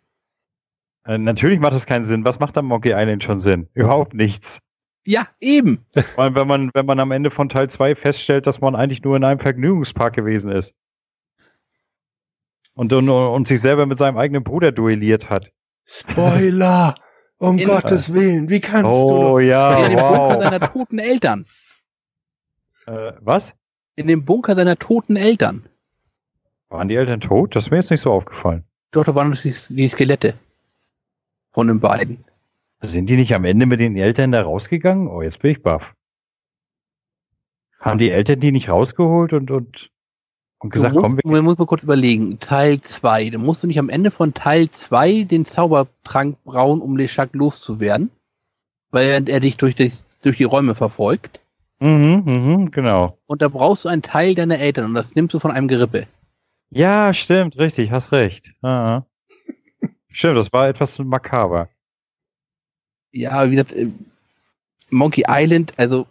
Äh, 1.06 1.16
natürlich 1.16 1.58
macht 1.58 1.72
das 1.72 1.86
keinen 1.86 2.04
Sinn. 2.04 2.26
Was 2.26 2.38
macht 2.38 2.58
am 2.58 2.66
Monkey 2.66 2.92
Island 2.94 3.24
schon 3.24 3.40
Sinn? 3.40 3.68
Überhaupt 3.72 4.12
nichts. 4.12 4.60
Ja, 5.06 5.28
eben. 5.40 5.84
Weil 6.16 6.34
wenn 6.34 6.46
man, 6.48 6.70
wenn 6.74 6.84
man 6.84 6.98
am 7.00 7.12
Ende 7.12 7.30
von 7.30 7.48
Teil 7.48 7.70
2 7.70 7.94
feststellt, 7.94 8.46
dass 8.46 8.60
man 8.60 8.74
eigentlich 8.74 9.02
nur 9.02 9.16
in 9.16 9.24
einem 9.24 9.38
Vergnügungspark 9.40 10.14
gewesen 10.14 10.50
ist. 10.50 10.74
Und, 12.74 12.92
und, 12.92 13.08
und 13.08 13.46
sich 13.48 13.60
selber 13.60 13.86
mit 13.86 13.96
seinem 13.98 14.18
eigenen 14.18 14.42
Bruder 14.44 14.72
duelliert 14.72 15.30
hat. 15.30 15.50
Spoiler! 15.86 16.94
Um 17.38 17.58
In- 17.58 17.66
Gottes 17.68 18.12
Willen, 18.12 18.48
wie 18.48 18.60
kannst 18.60 18.90
Oh 18.98 19.38
du? 19.38 19.44
ja, 19.44 19.76
in 19.84 19.90
dem 19.90 19.98
Bunker 19.98 20.34
wow. 20.36 20.42
seiner 20.42 20.60
toten 20.72 20.98
Eltern. 20.98 21.46
Äh, 22.86 23.12
was? 23.20 23.52
In 23.94 24.06
dem 24.08 24.24
Bunker 24.24 24.54
seiner 24.54 24.76
toten 24.76 25.16
Eltern. 25.16 25.66
Waren 26.68 26.88
die 26.88 26.96
Eltern 26.96 27.20
tot? 27.20 27.54
Das 27.54 27.64
ist 27.66 27.70
mir 27.70 27.76
jetzt 27.76 27.90
nicht 27.90 28.00
so 28.00 28.10
aufgefallen. 28.12 28.64
Doch, 28.90 29.04
da 29.04 29.14
waren 29.14 29.32
die 29.42 29.88
Skelette. 29.88 30.34
Von 31.52 31.68
den 31.68 31.78
beiden. 31.80 32.24
Sind 32.82 33.08
die 33.08 33.16
nicht 33.16 33.34
am 33.34 33.44
Ende 33.44 33.66
mit 33.66 33.80
den 33.80 33.96
Eltern 33.96 34.32
da 34.32 34.42
rausgegangen? 34.42 35.08
Oh, 35.08 35.22
jetzt 35.22 35.40
bin 35.40 35.52
ich 35.52 35.62
baff. 35.62 35.94
Haben 37.80 37.98
die 37.98 38.10
Eltern 38.10 38.40
die 38.40 38.52
nicht 38.52 38.68
rausgeholt 38.68 39.32
und, 39.32 39.50
und, 39.50 39.90
und 40.58 40.70
gesagt, 40.70 40.94
du 40.94 41.00
komm, 41.00 41.12
musst, 41.12 41.24
wir 41.24 41.32
man 41.32 41.44
muss 41.44 41.58
mal 41.58 41.66
kurz 41.66 41.82
überlegen. 41.82 42.38
Teil 42.38 42.80
2. 42.80 43.30
Da 43.30 43.38
musst 43.38 43.62
du 43.62 43.66
nicht 43.66 43.78
am 43.78 43.88
Ende 43.88 44.10
von 44.10 44.34
Teil 44.34 44.70
2 44.70 45.24
den 45.24 45.44
Zaubertrank 45.44 46.42
brauen, 46.44 46.80
um 46.80 46.96
Leshak 46.96 47.32
loszuwerden. 47.32 48.10
Weil 48.90 49.06
er, 49.06 49.28
er 49.28 49.40
dich 49.40 49.56
durch, 49.56 49.74
das, 49.74 50.04
durch 50.22 50.36
die 50.36 50.44
Räume 50.44 50.74
verfolgt. 50.74 51.40
Mhm, 51.78 52.22
mhm, 52.24 52.70
genau. 52.70 53.18
Und 53.26 53.42
da 53.42 53.48
brauchst 53.48 53.84
du 53.84 53.88
einen 53.88 54.02
Teil 54.02 54.34
deiner 54.34 54.58
Eltern 54.58 54.86
und 54.86 54.94
das 54.94 55.14
nimmst 55.14 55.34
du 55.34 55.38
von 55.38 55.50
einem 55.50 55.68
Gerippe. 55.68 56.06
Ja, 56.70 57.12
stimmt, 57.12 57.58
richtig, 57.58 57.90
hast 57.90 58.12
recht. 58.12 58.52
Ah. 58.62 59.02
stimmt, 60.10 60.38
das 60.38 60.52
war 60.52 60.68
etwas 60.68 60.98
makaber. 60.98 61.68
Ja, 63.16 63.46
wie 63.46 63.56
gesagt, 63.56 63.72
äh, 63.72 63.90
Monkey 64.90 65.24
Island, 65.26 65.72
also 65.78 66.06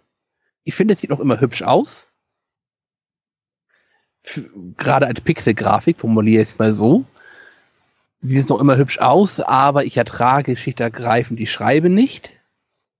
ich 0.63 0.73
finde, 0.73 0.95
es 0.95 0.99
sieht 0.99 1.11
noch 1.11 1.19
immer 1.19 1.39
hübsch 1.39 1.61
aus. 1.61 2.07
Gerade 4.77 5.05
als 5.05 5.21
Pixel-Grafik, 5.21 5.99
formuliere 5.99 6.41
ich 6.41 6.49
es 6.49 6.57
mal 6.57 6.73
so. 6.73 7.05
Sieht 8.21 8.39
es 8.39 8.49
noch 8.49 8.59
immer 8.59 8.75
hübsch 8.75 8.97
aus, 8.97 9.39
aber 9.39 9.85
ich 9.85 9.97
ertrage 9.97 10.57
schichtsübergreifend 10.57 11.39
die 11.39 11.45
Schreibe 11.45 11.89
nicht. 11.89 12.31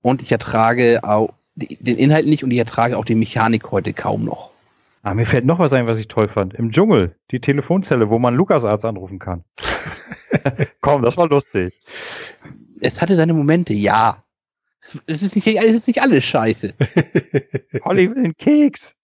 Und 0.04 0.22
ich 0.22 0.32
ertrage 0.32 1.04
auch 1.04 1.34
den 1.56 1.98
Inhalt 1.98 2.28
nicht 2.28 2.44
und 2.44 2.52
ich 2.52 2.60
ertrage 2.60 2.98
auch 2.98 3.06
die 3.06 3.16
Mechanik 3.16 3.72
heute 3.72 3.94
kaum 3.94 4.24
noch. 4.24 4.52
Ah, 5.02 5.16
mir 5.16 5.26
fällt 5.26 5.46
noch 5.46 5.58
was 5.58 5.74
ein, 5.74 5.88
was 5.88 5.98
ich 5.98 6.08
toll 6.08 6.28
fand. 6.28 6.54
Im 6.54 6.72
Dschungel, 6.72 7.16
die 7.32 7.40
Telefonzelle, 7.40 8.10
wo 8.10 8.20
man 8.20 8.36
LukasArts 8.36 8.86
anrufen 8.86 9.18
kann. 9.18 9.44
Komm, 10.82 11.02
das 11.02 11.18
war 11.18 11.28
lustig. 11.28 11.74
Es 12.80 13.02
hatte 13.02 13.16
seine 13.16 13.34
Momente, 13.34 13.74
ja. 13.74 14.24
Es, 15.08 15.24
ist, 15.24 15.36
nicht, 15.36 15.48
es 15.48 15.74
ist 15.74 15.88
nicht 15.88 16.02
alles 16.02 16.24
scheiße. 16.26 16.74
Holly 17.84 18.10
will 18.12 18.18
einen 18.18 18.38
Keks. 18.38 18.96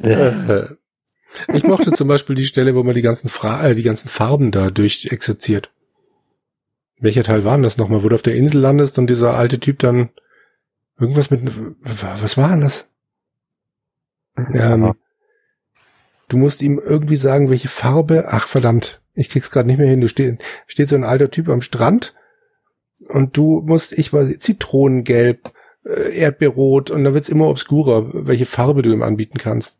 Äh, 0.00 0.66
Ich 1.52 1.64
mochte 1.64 1.92
zum 1.92 2.08
Beispiel 2.08 2.36
die 2.36 2.46
Stelle, 2.46 2.74
wo 2.74 2.82
man 2.82 2.94
die 2.94 3.02
ganzen, 3.02 3.28
Fra 3.28 3.66
äh, 3.66 3.74
die 3.74 3.82
ganzen 3.82 4.08
Farben 4.08 4.50
da 4.50 4.70
durchexerziert. 4.70 5.70
Welcher 6.98 7.24
Teil 7.24 7.44
war 7.44 7.56
denn 7.56 7.62
das 7.62 7.76
nochmal, 7.76 8.02
wo 8.02 8.08
du 8.08 8.14
auf 8.14 8.22
der 8.22 8.36
Insel 8.36 8.60
landest 8.60 8.98
und 8.98 9.08
dieser 9.08 9.34
alte 9.34 9.60
Typ 9.60 9.80
dann 9.80 10.10
Irgendwas 10.98 11.30
mit, 11.30 11.40
was 11.80 12.36
war 12.36 12.50
denn 12.50 12.60
das? 12.60 12.88
Ähm, 14.36 14.94
du 16.28 16.36
musst 16.36 16.62
ihm 16.62 16.78
irgendwie 16.78 17.16
sagen, 17.16 17.50
welche 17.50 17.68
Farbe, 17.68 18.26
ach 18.28 18.46
verdammt, 18.46 19.02
ich 19.14 19.28
krieg's 19.28 19.50
gerade 19.50 19.66
nicht 19.66 19.78
mehr 19.78 19.88
hin, 19.88 20.00
du 20.00 20.08
stehst, 20.08 20.38
steht 20.66 20.88
so 20.88 20.96
ein 20.96 21.04
alter 21.04 21.30
Typ 21.30 21.48
am 21.48 21.62
Strand 21.62 22.14
und 23.08 23.36
du 23.36 23.62
musst, 23.64 23.92
ich 23.92 24.12
weiß, 24.12 24.38
Zitronengelb, 24.38 25.52
äh, 25.84 26.18
Erdbeerrot 26.18 26.90
und 26.90 27.04
dann 27.04 27.14
wird's 27.14 27.28
immer 27.28 27.48
obskurer, 27.48 28.26
welche 28.26 28.46
Farbe 28.46 28.82
du 28.82 28.92
ihm 28.92 29.02
anbieten 29.02 29.38
kannst. 29.38 29.78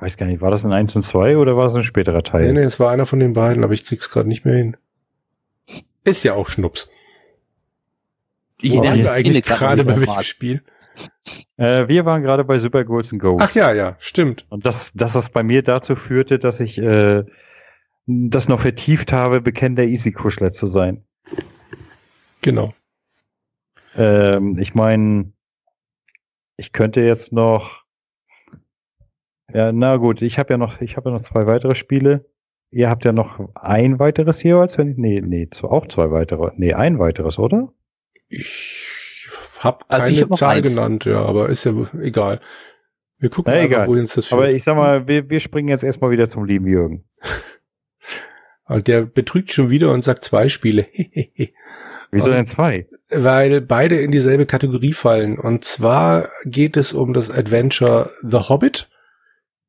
Weiß 0.00 0.16
gar 0.16 0.26
nicht, 0.26 0.40
war 0.40 0.50
das 0.50 0.64
ein 0.64 0.72
1 0.72 0.94
und 0.96 1.02
2 1.02 1.38
oder 1.38 1.56
war 1.56 1.66
es 1.66 1.74
ein 1.74 1.82
späterer 1.82 2.22
Teil? 2.22 2.46
Nee, 2.46 2.60
nee, 2.60 2.64
es 2.64 2.78
war 2.78 2.90
einer 2.90 3.06
von 3.06 3.18
den 3.18 3.32
beiden, 3.32 3.64
aber 3.64 3.72
ich 3.72 3.84
krieg's 3.84 4.10
gerade 4.10 4.28
nicht 4.28 4.44
mehr 4.44 4.56
hin. 4.56 4.76
Ist 6.04 6.22
ja 6.22 6.34
auch 6.34 6.48
Schnups. 6.48 6.88
Ich 8.60 8.72
Wo 8.72 8.84
waren 8.84 8.98
wir 8.98 9.12
eigentlich 9.12 9.44
gerade 9.44 9.84
bei 9.84 10.00
welchem. 10.00 10.22
Spiel? 10.22 10.62
Äh, 11.56 11.88
wir 11.88 12.04
waren 12.04 12.22
gerade 12.22 12.44
bei 12.44 12.58
Super 12.58 12.84
Ghouls 12.84 13.12
and 13.12 13.20
Ghosts. 13.20 13.44
Ach 13.50 13.54
ja, 13.54 13.72
ja, 13.72 13.96
stimmt. 13.98 14.46
Und 14.48 14.66
das, 14.66 14.92
dass 14.94 15.12
das 15.12 15.30
bei 15.30 15.42
mir 15.42 15.62
dazu 15.62 15.96
führte, 15.96 16.38
dass 16.38 16.60
ich 16.60 16.78
äh, 16.78 17.24
das 18.06 18.48
noch 18.48 18.60
vertieft 18.60 19.12
habe, 19.12 19.40
bekennender 19.40 19.84
Easy-Kuschler 19.84 20.50
zu 20.50 20.66
sein. 20.66 21.04
Genau. 22.42 22.72
Ähm, 23.94 24.58
ich 24.58 24.74
meine, 24.74 25.32
ich 26.56 26.72
könnte 26.72 27.00
jetzt 27.00 27.32
noch. 27.32 27.84
Ja, 29.52 29.72
na 29.72 29.96
gut, 29.96 30.20
ich 30.22 30.38
habe 30.38 30.52
ja 30.52 30.58
noch, 30.58 30.80
ich 30.80 30.96
habe 30.96 31.08
ja 31.08 31.14
noch 31.16 31.22
zwei 31.22 31.46
weitere 31.46 31.74
Spiele. 31.74 32.26
Ihr 32.70 32.90
habt 32.90 33.04
ja 33.04 33.12
noch 33.12 33.54
ein 33.54 33.98
weiteres 33.98 34.42
jeweils, 34.42 34.76
wenn 34.76 34.90
ich. 34.90 34.98
Nee, 34.98 35.22
nee, 35.22 35.48
auch 35.62 35.88
zwei 35.88 36.10
weitere. 36.10 36.50
Nee, 36.56 36.74
ein 36.74 36.98
weiteres, 36.98 37.38
oder? 37.38 37.72
Ich 38.28 39.26
habe 39.60 39.84
Also 39.88 40.02
keine 40.04 40.14
ich 40.14 40.22
hab 40.22 40.36
Zahl 40.36 40.56
eins. 40.56 40.68
genannt, 40.68 41.04
ja, 41.06 41.22
aber 41.24 41.48
ist 41.48 41.64
ja 41.64 41.72
egal. 42.00 42.40
Wir 43.18 43.30
gucken 43.30 43.52
Na, 43.54 43.60
einfach, 43.60 43.86
wohin 43.86 44.02
uns 44.02 44.14
das 44.14 44.26
führt. 44.26 44.40
Aber 44.40 44.50
ich 44.50 44.62
sag 44.62 44.76
mal, 44.76 45.08
wir, 45.08 45.28
wir 45.30 45.40
springen 45.40 45.68
jetzt 45.68 45.82
erstmal 45.82 46.10
wieder 46.10 46.28
zum 46.28 46.44
lieben 46.44 46.66
Jürgen. 46.66 47.08
Und 48.66 48.86
der 48.86 49.06
betrügt 49.06 49.50
schon 49.50 49.70
wieder 49.70 49.90
und 49.92 50.04
sagt 50.04 50.24
zwei 50.24 50.50
Spiele. 50.50 50.86
Wieso 52.10 52.30
denn 52.30 52.46
zwei? 52.46 52.86
Weil 53.10 53.60
beide 53.60 54.00
in 54.00 54.10
dieselbe 54.10 54.46
Kategorie 54.46 54.92
fallen. 54.92 55.38
Und 55.38 55.64
zwar 55.64 56.28
geht 56.44 56.76
es 56.76 56.92
um 56.92 57.12
das 57.12 57.30
Adventure 57.30 58.10
The 58.22 58.48
Hobbit. 58.48 58.88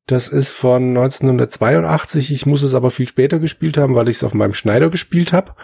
Das 0.06 0.28
ist 0.28 0.48
von 0.48 0.88
1982. 0.96 2.32
Ich 2.32 2.46
muss 2.46 2.62
es 2.62 2.74
aber 2.74 2.90
viel 2.90 3.06
später 3.06 3.38
gespielt 3.38 3.76
haben, 3.76 3.94
weil 3.94 4.08
ich 4.08 4.16
es 4.16 4.24
auf 4.24 4.34
meinem 4.34 4.54
Schneider 4.54 4.90
gespielt 4.90 5.32
habe. 5.32 5.54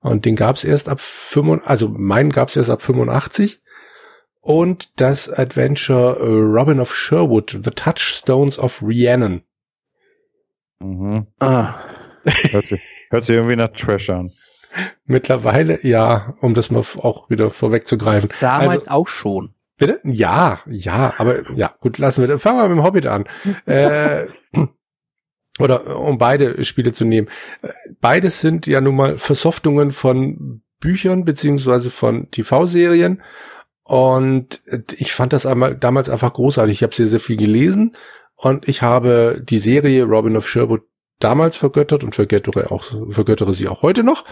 Und 0.00 0.24
den 0.24 0.36
gab 0.36 0.56
es 0.56 0.64
erst 0.64 0.88
ab 0.88 1.00
85, 1.00 1.68
also 1.68 1.88
meinen 1.88 2.30
gab 2.30 2.48
es 2.48 2.56
erst 2.56 2.70
ab 2.70 2.80
85. 2.80 3.60
Und 4.40 5.00
das 5.00 5.28
Adventure 5.28 6.16
äh, 6.18 6.24
Robin 6.24 6.80
of 6.80 6.94
Sherwood, 6.94 7.58
The 7.62 7.70
Touchstones 7.70 8.58
of 8.58 8.82
Rhiannon. 8.82 9.42
Mhm. 10.78 11.26
Ah, 11.40 11.74
Hört, 12.24 12.66
sich, 12.66 12.80
hört 13.10 13.24
sich 13.24 13.34
irgendwie 13.34 13.56
nach 13.56 13.72
Trash 13.72 14.10
an. 14.10 14.32
Mittlerweile, 15.04 15.84
ja, 15.86 16.34
um 16.40 16.54
das 16.54 16.70
mal 16.70 16.80
auch 16.98 17.28
wieder 17.30 17.50
vorwegzugreifen. 17.50 18.30
damals 18.40 18.82
Also- 18.82 18.90
auch 18.90 19.08
schon. 19.08 19.54
Bitte? 19.76 19.98
Ja, 20.04 20.60
ja, 20.66 21.14
aber 21.16 21.50
ja, 21.52 21.74
gut, 21.80 21.96
lassen 21.96 22.28
wir. 22.28 22.38
Fangen 22.38 22.58
wir 22.58 22.68
mit 22.68 22.76
dem 22.78 22.84
Hobbit 22.84 23.06
an. 23.06 23.24
äh, 23.66 24.26
oder 25.58 25.96
um 25.96 26.18
beide 26.18 26.62
Spiele 26.64 26.92
zu 26.92 27.04
nehmen. 27.06 27.28
Beides 28.00 28.40
sind 28.40 28.66
ja 28.66 28.80
nun 28.82 28.94
mal 28.96 29.16
Versoftungen 29.18 29.92
von 29.92 30.62
Büchern 30.80 31.24
beziehungsweise 31.24 31.90
von 31.90 32.30
TV-Serien. 32.30 33.22
Und 33.82 34.60
ich 34.96 35.12
fand 35.14 35.32
das 35.32 35.46
einmal 35.46 35.74
damals 35.76 36.10
einfach 36.10 36.32
großartig. 36.34 36.76
Ich 36.76 36.82
habe 36.82 36.94
sehr, 36.94 37.08
sehr 37.08 37.18
viel 37.18 37.36
gelesen 37.36 37.96
und 38.36 38.68
ich 38.68 38.82
habe 38.82 39.42
die 39.42 39.58
Serie 39.58 40.04
Robin 40.04 40.36
of 40.36 40.48
Sherwood 40.48 40.82
damals 41.20 41.56
vergöttert 41.56 42.02
und 42.02 42.14
vergöttere 42.14 42.70
auch 42.70 42.84
vergöttere 43.10 43.54
sie 43.54 43.68
auch 43.68 43.82
heute 43.82 44.02
noch 44.02 44.24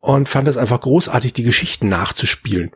und 0.00 0.28
fand 0.28 0.48
es 0.48 0.56
einfach 0.56 0.80
großartig, 0.80 1.32
die 1.32 1.44
Geschichten 1.44 1.88
nachzuspielen 1.88 2.72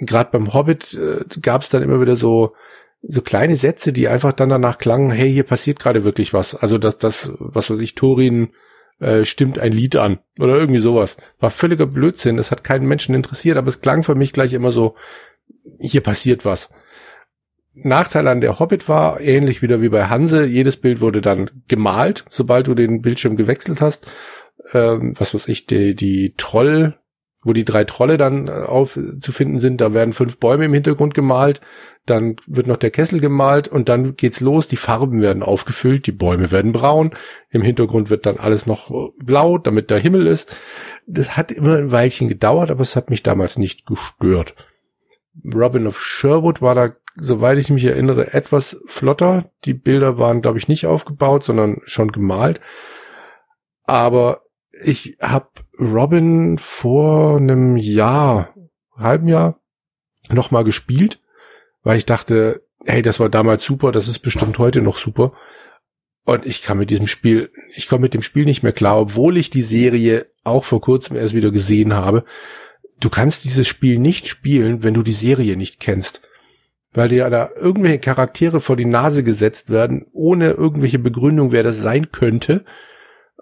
gerade 0.00 0.30
beim 0.30 0.52
Hobbit 0.54 0.94
äh, 0.94 1.24
gab 1.40 1.62
es 1.62 1.68
dann 1.68 1.82
immer 1.82 2.00
wieder 2.00 2.16
so 2.16 2.54
so 3.00 3.22
kleine 3.22 3.54
Sätze, 3.54 3.92
die 3.92 4.08
einfach 4.08 4.32
dann 4.32 4.48
danach 4.48 4.78
klangen, 4.78 5.12
hey, 5.12 5.32
hier 5.32 5.44
passiert 5.44 5.78
gerade 5.78 6.02
wirklich 6.02 6.34
was. 6.34 6.56
Also 6.56 6.78
dass 6.78 6.98
das, 6.98 7.30
was 7.38 7.70
weiß 7.70 7.78
ich, 7.78 7.94
Thorin 7.94 8.50
äh, 8.98 9.24
stimmt 9.24 9.60
ein 9.60 9.72
Lied 9.72 9.94
an 9.94 10.18
oder 10.40 10.56
irgendwie 10.56 10.80
sowas. 10.80 11.16
War 11.38 11.50
völliger 11.50 11.86
Blödsinn. 11.86 12.38
Es 12.38 12.50
hat 12.50 12.64
keinen 12.64 12.88
Menschen 12.88 13.14
interessiert, 13.14 13.56
aber 13.56 13.68
es 13.68 13.80
klang 13.80 14.02
für 14.02 14.16
mich 14.16 14.32
gleich 14.32 14.52
immer 14.52 14.72
so, 14.72 14.96
hier 15.78 16.00
passiert 16.00 16.44
was. 16.44 16.70
Nachteil 17.82 18.26
an 18.28 18.40
der 18.40 18.58
Hobbit 18.58 18.88
war, 18.88 19.20
ähnlich 19.20 19.62
wieder 19.62 19.80
wie 19.80 19.88
bei 19.88 20.06
Hanse, 20.06 20.46
jedes 20.46 20.76
Bild 20.76 21.00
wurde 21.00 21.20
dann 21.20 21.50
gemalt, 21.68 22.24
sobald 22.30 22.66
du 22.66 22.74
den 22.74 23.02
Bildschirm 23.02 23.36
gewechselt 23.36 23.80
hast. 23.80 24.06
Ähm, 24.72 25.14
was 25.18 25.34
weiß 25.34 25.48
ich, 25.48 25.66
die, 25.66 25.94
die 25.94 26.34
Troll, 26.36 26.98
wo 27.44 27.52
die 27.52 27.64
drei 27.64 27.84
Trolle 27.84 28.18
dann 28.18 28.48
äh, 28.48 28.50
auf 28.50 28.98
zu 29.20 29.32
finden 29.32 29.60
sind, 29.60 29.80
da 29.80 29.94
werden 29.94 30.12
fünf 30.12 30.38
Bäume 30.38 30.64
im 30.64 30.74
Hintergrund 30.74 31.14
gemalt, 31.14 31.60
dann 32.06 32.36
wird 32.46 32.66
noch 32.66 32.76
der 32.76 32.90
Kessel 32.90 33.20
gemalt 33.20 33.68
und 33.68 33.88
dann 33.88 34.16
geht's 34.16 34.40
los, 34.40 34.66
die 34.66 34.76
Farben 34.76 35.22
werden 35.22 35.42
aufgefüllt, 35.42 36.06
die 36.06 36.12
Bäume 36.12 36.50
werden 36.50 36.72
braun, 36.72 37.12
im 37.50 37.62
Hintergrund 37.62 38.10
wird 38.10 38.26
dann 38.26 38.38
alles 38.38 38.66
noch 38.66 38.90
äh, 38.90 39.10
blau, 39.22 39.58
damit 39.58 39.90
der 39.90 39.98
Himmel 39.98 40.26
ist. 40.26 40.56
Das 41.06 41.36
hat 41.36 41.52
immer 41.52 41.76
ein 41.76 41.92
Weilchen 41.92 42.28
gedauert, 42.28 42.70
aber 42.70 42.82
es 42.82 42.96
hat 42.96 43.10
mich 43.10 43.22
damals 43.22 43.56
nicht 43.58 43.86
gestört. 43.86 44.54
Robin 45.44 45.86
of 45.86 46.00
Sherwood 46.00 46.60
war 46.60 46.74
da, 46.74 46.96
soweit 47.20 47.58
ich 47.58 47.70
mich 47.70 47.84
erinnere, 47.84 48.32
etwas 48.32 48.80
flotter. 48.86 49.50
Die 49.64 49.74
Bilder 49.74 50.18
waren, 50.18 50.42
glaube 50.42 50.58
ich, 50.58 50.68
nicht 50.68 50.86
aufgebaut, 50.86 51.44
sondern 51.44 51.80
schon 51.84 52.12
gemalt. 52.12 52.60
Aber 53.84 54.42
ich 54.82 55.16
habe 55.20 55.48
Robin 55.78 56.58
vor 56.58 57.36
einem 57.36 57.76
Jahr, 57.76 58.54
halben 58.96 59.28
Jahr, 59.28 59.60
nochmal 60.30 60.64
gespielt, 60.64 61.20
weil 61.82 61.98
ich 61.98 62.06
dachte, 62.06 62.62
hey, 62.84 63.02
das 63.02 63.20
war 63.20 63.28
damals 63.28 63.64
super, 63.64 63.92
das 63.92 64.08
ist 64.08 64.20
bestimmt 64.20 64.58
heute 64.58 64.82
noch 64.82 64.98
super. 64.98 65.32
Und 66.24 66.44
ich 66.44 66.62
kann 66.62 66.78
mit 66.78 66.90
diesem 66.90 67.06
Spiel, 67.06 67.50
ich 67.74 67.88
komme 67.88 68.02
mit 68.02 68.14
dem 68.14 68.22
Spiel 68.22 68.44
nicht 68.44 68.62
mehr 68.62 68.72
klar, 68.72 69.00
obwohl 69.00 69.38
ich 69.38 69.48
die 69.48 69.62
Serie 69.62 70.30
auch 70.44 70.64
vor 70.64 70.80
kurzem 70.80 71.16
erst 71.16 71.34
wieder 71.34 71.50
gesehen 71.50 71.94
habe. 71.94 72.24
Du 73.00 73.08
kannst 73.08 73.44
dieses 73.44 73.66
Spiel 73.66 73.98
nicht 73.98 74.28
spielen, 74.28 74.82
wenn 74.82 74.94
du 74.94 75.02
die 75.02 75.12
Serie 75.12 75.56
nicht 75.56 75.80
kennst. 75.80 76.20
Weil 76.98 77.08
dir 77.08 77.30
da 77.30 77.50
irgendwelche 77.56 78.00
Charaktere 78.00 78.60
vor 78.60 78.76
die 78.76 78.84
Nase 78.84 79.22
gesetzt 79.22 79.70
werden, 79.70 80.04
ohne 80.12 80.50
irgendwelche 80.50 80.98
Begründung, 80.98 81.52
wer 81.52 81.62
das 81.62 81.78
sein 81.78 82.10
könnte 82.10 82.64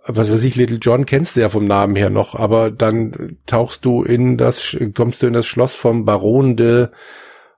was 0.06 0.32
weiß 0.32 0.42
ich, 0.44 0.56
Little 0.56 0.78
John 0.78 1.04
kennst 1.04 1.36
du 1.36 1.40
ja 1.40 1.48
vom 1.48 1.66
Namen 1.66 1.96
her 1.96 2.10
noch, 2.10 2.34
aber 2.34 2.70
dann 2.70 3.38
tauchst 3.46 3.84
du 3.84 4.02
in 4.02 4.38
das, 4.38 4.76
kommst 4.94 5.22
du 5.22 5.26
in 5.26 5.32
das 5.32 5.46
Schloss 5.46 5.74
vom 5.74 6.04
Baron 6.04 6.56
de, 6.56 6.88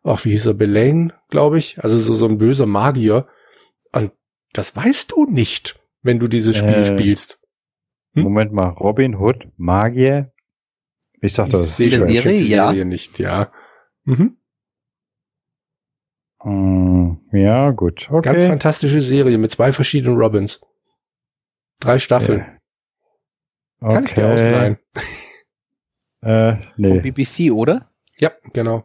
ach, 0.03 0.25
wie 0.25 0.31
hieß 0.31 0.47
er, 0.47 0.55
Belaine, 0.55 1.13
glaube 1.29 1.59
ich, 1.59 1.83
also 1.83 1.99
so, 1.99 2.15
so 2.15 2.27
ein 2.27 2.39
böser 2.39 2.67
Magier. 2.67 3.27
Und 3.93 4.13
das 4.53 4.75
weißt 4.75 5.13
du 5.13 5.27
nicht, 5.27 5.79
wenn 6.03 6.19
du 6.19 6.27
dieses 6.27 6.57
Spiel 6.57 6.71
Äh, 6.71 6.85
spielst. 6.85 7.39
Hm? 8.15 8.23
Moment 8.23 8.53
mal, 8.53 8.69
Robin 8.69 9.17
Hood, 9.17 9.49
Magier. 9.57 10.33
Ich 11.21 11.35
sag 11.35 11.51
das. 11.51 11.67
ich 11.67 11.71
sehe 11.75 11.91
die 11.91 11.97
schon, 11.97 12.09
ich 12.09 12.23
Serie, 12.23 12.39
die 12.39 12.49
ja. 12.49 12.69
Serie 12.69 12.85
nicht, 12.87 13.19
ja. 13.19 13.53
Mhm. 14.05 14.38
Hm, 16.41 17.19
ja, 17.33 17.71
gut. 17.73 18.09
Okay. 18.11 18.23
Ganz 18.33 18.45
fantastische 18.45 19.01
Serie 19.01 19.39
mit 19.39 19.51
zwei 19.51 19.73
verschiedenen 19.73 20.17
Robins. 20.19 20.61
Drei 21.81 21.99
Staffeln. 21.99 22.45
okay. 23.81 23.95
Kann 23.95 24.05
ich 24.05 24.15
dir 24.15 24.29
ausleihen. 24.33 24.79
Äh, 26.21 26.57
nee. 26.77 26.99
BBC, 26.99 27.53
oder? 27.53 27.93
Ja, 28.17 28.33
genau. 28.53 28.85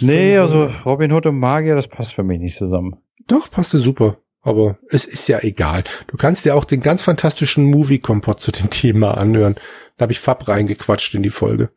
Nee, 0.00 0.38
Fünf- 0.38 0.40
also 0.40 0.64
Robin 0.86 1.12
Hood 1.12 1.26
und 1.26 1.38
Magier, 1.38 1.74
das 1.74 1.88
passt 1.88 2.14
für 2.14 2.22
mich 2.22 2.40
nicht 2.40 2.56
zusammen. 2.56 2.96
Doch, 3.26 3.50
passte 3.50 3.78
super. 3.78 4.16
Aber 4.40 4.78
es 4.88 5.04
ist 5.04 5.28
ja 5.28 5.40
egal. 5.42 5.84
Du 6.06 6.16
kannst 6.16 6.46
dir 6.46 6.54
auch 6.56 6.64
den 6.64 6.80
ganz 6.80 7.02
fantastischen 7.02 7.64
Movie-Kompott 7.66 8.40
zu 8.40 8.50
dem 8.50 8.70
Thema 8.70 9.18
anhören. 9.18 9.56
Da 9.98 10.04
habe 10.04 10.12
ich 10.12 10.20
Fab 10.20 10.48
reingequatscht 10.48 11.14
in 11.14 11.22
die 11.22 11.28
Folge. 11.28 11.70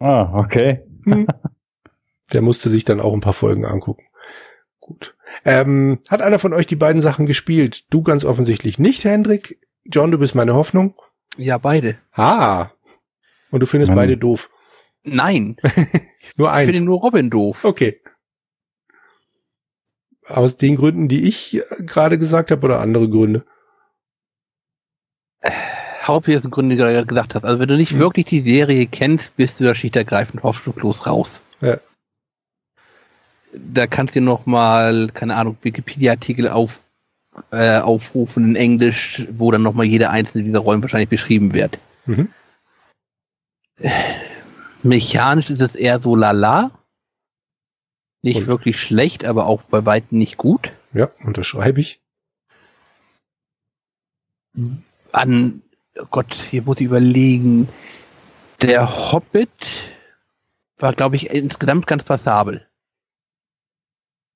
Ah, 0.00 0.32
okay. 0.36 0.82
Der 2.32 2.42
musste 2.42 2.68
sich 2.70 2.84
dann 2.84 3.00
auch 3.00 3.14
ein 3.14 3.20
paar 3.20 3.32
Folgen 3.32 3.64
angucken. 3.64 4.04
Gut. 4.80 5.14
Ähm, 5.44 6.00
hat 6.08 6.22
einer 6.22 6.38
von 6.38 6.52
euch 6.52 6.66
die 6.66 6.76
beiden 6.76 7.02
Sachen 7.02 7.26
gespielt? 7.26 7.84
Du 7.92 8.02
ganz 8.02 8.24
offensichtlich 8.24 8.78
nicht, 8.78 9.04
Hendrik. 9.04 9.58
John, 9.84 10.10
du 10.10 10.18
bist 10.18 10.34
meine 10.34 10.54
Hoffnung. 10.54 10.94
Ja, 11.36 11.58
beide. 11.58 11.98
Ah. 12.12 12.70
Und 13.50 13.60
du 13.60 13.66
findest 13.66 13.88
Mann. 13.90 13.96
beide 13.96 14.16
doof. 14.16 14.50
Nein, 15.04 15.56
Nur 16.36 16.48
ich 16.48 16.52
eins. 16.54 16.70
finde 16.70 16.84
nur 16.84 17.00
Robin 17.00 17.30
doof. 17.30 17.64
Okay. 17.64 18.00
Aus 20.26 20.56
den 20.56 20.76
Gründen, 20.76 21.08
die 21.08 21.22
ich 21.26 21.56
äh, 21.56 21.62
gerade 21.84 22.18
gesagt 22.18 22.50
habe, 22.50 22.64
oder 22.66 22.80
andere 22.80 23.08
Gründe? 23.08 23.46
Hauptsächlich 26.02 26.50
Gründe, 26.50 26.74
die 26.76 26.80
du 26.82 26.88
gerade 26.88 27.06
gesagt 27.06 27.34
hast. 27.34 27.44
Also 27.44 27.60
wenn 27.60 27.68
du 27.68 27.76
nicht 27.76 27.92
Hm. 27.92 27.98
wirklich 28.00 28.26
die 28.26 28.40
Serie 28.42 28.86
kennst, 28.86 29.36
bist 29.36 29.60
du 29.60 29.64
da 29.64 29.74
schlicht 29.74 29.96
ergreifend 29.96 30.42
hoffnungslos 30.42 31.06
raus. 31.06 31.40
Ja. 31.60 31.78
Da 33.52 33.86
kannst 33.86 34.14
du 34.14 34.20
noch 34.20 34.46
mal, 34.46 35.08
keine 35.14 35.36
Ahnung, 35.36 35.56
Wikipedia-Artikel 35.62 36.48
auf, 36.48 36.82
äh, 37.50 37.78
aufrufen 37.78 38.50
in 38.50 38.56
Englisch, 38.56 39.26
wo 39.32 39.50
dann 39.50 39.62
noch 39.62 39.74
mal 39.74 39.84
jede 39.84 40.10
einzelne 40.10 40.44
dieser 40.44 40.58
Rollen 40.60 40.82
wahrscheinlich 40.82 41.08
beschrieben 41.08 41.54
wird. 41.54 41.78
Mhm. 42.06 42.28
Mechanisch 44.82 45.50
ist 45.50 45.60
es 45.62 45.74
eher 45.74 46.00
so 46.00 46.14
lala. 46.16 46.70
Nicht 48.22 48.38
Und- 48.38 48.46
wirklich 48.48 48.80
schlecht, 48.80 49.24
aber 49.24 49.46
auch 49.46 49.62
bei 49.62 49.84
weitem 49.86 50.18
nicht 50.18 50.36
gut. 50.36 50.72
Ja, 50.92 51.10
unterschreibe 51.24 51.80
ich. 51.80 52.00
An, 55.12 55.62
oh 55.98 56.06
Gott, 56.10 56.34
hier 56.34 56.62
muss 56.62 56.80
ich 56.80 56.86
überlegen. 56.86 57.68
Der 58.62 59.12
Hobbit 59.12 59.92
war, 60.78 60.92
glaube 60.94 61.16
ich, 61.16 61.30
insgesamt 61.30 61.86
ganz 61.86 62.02
passabel. 62.02 62.66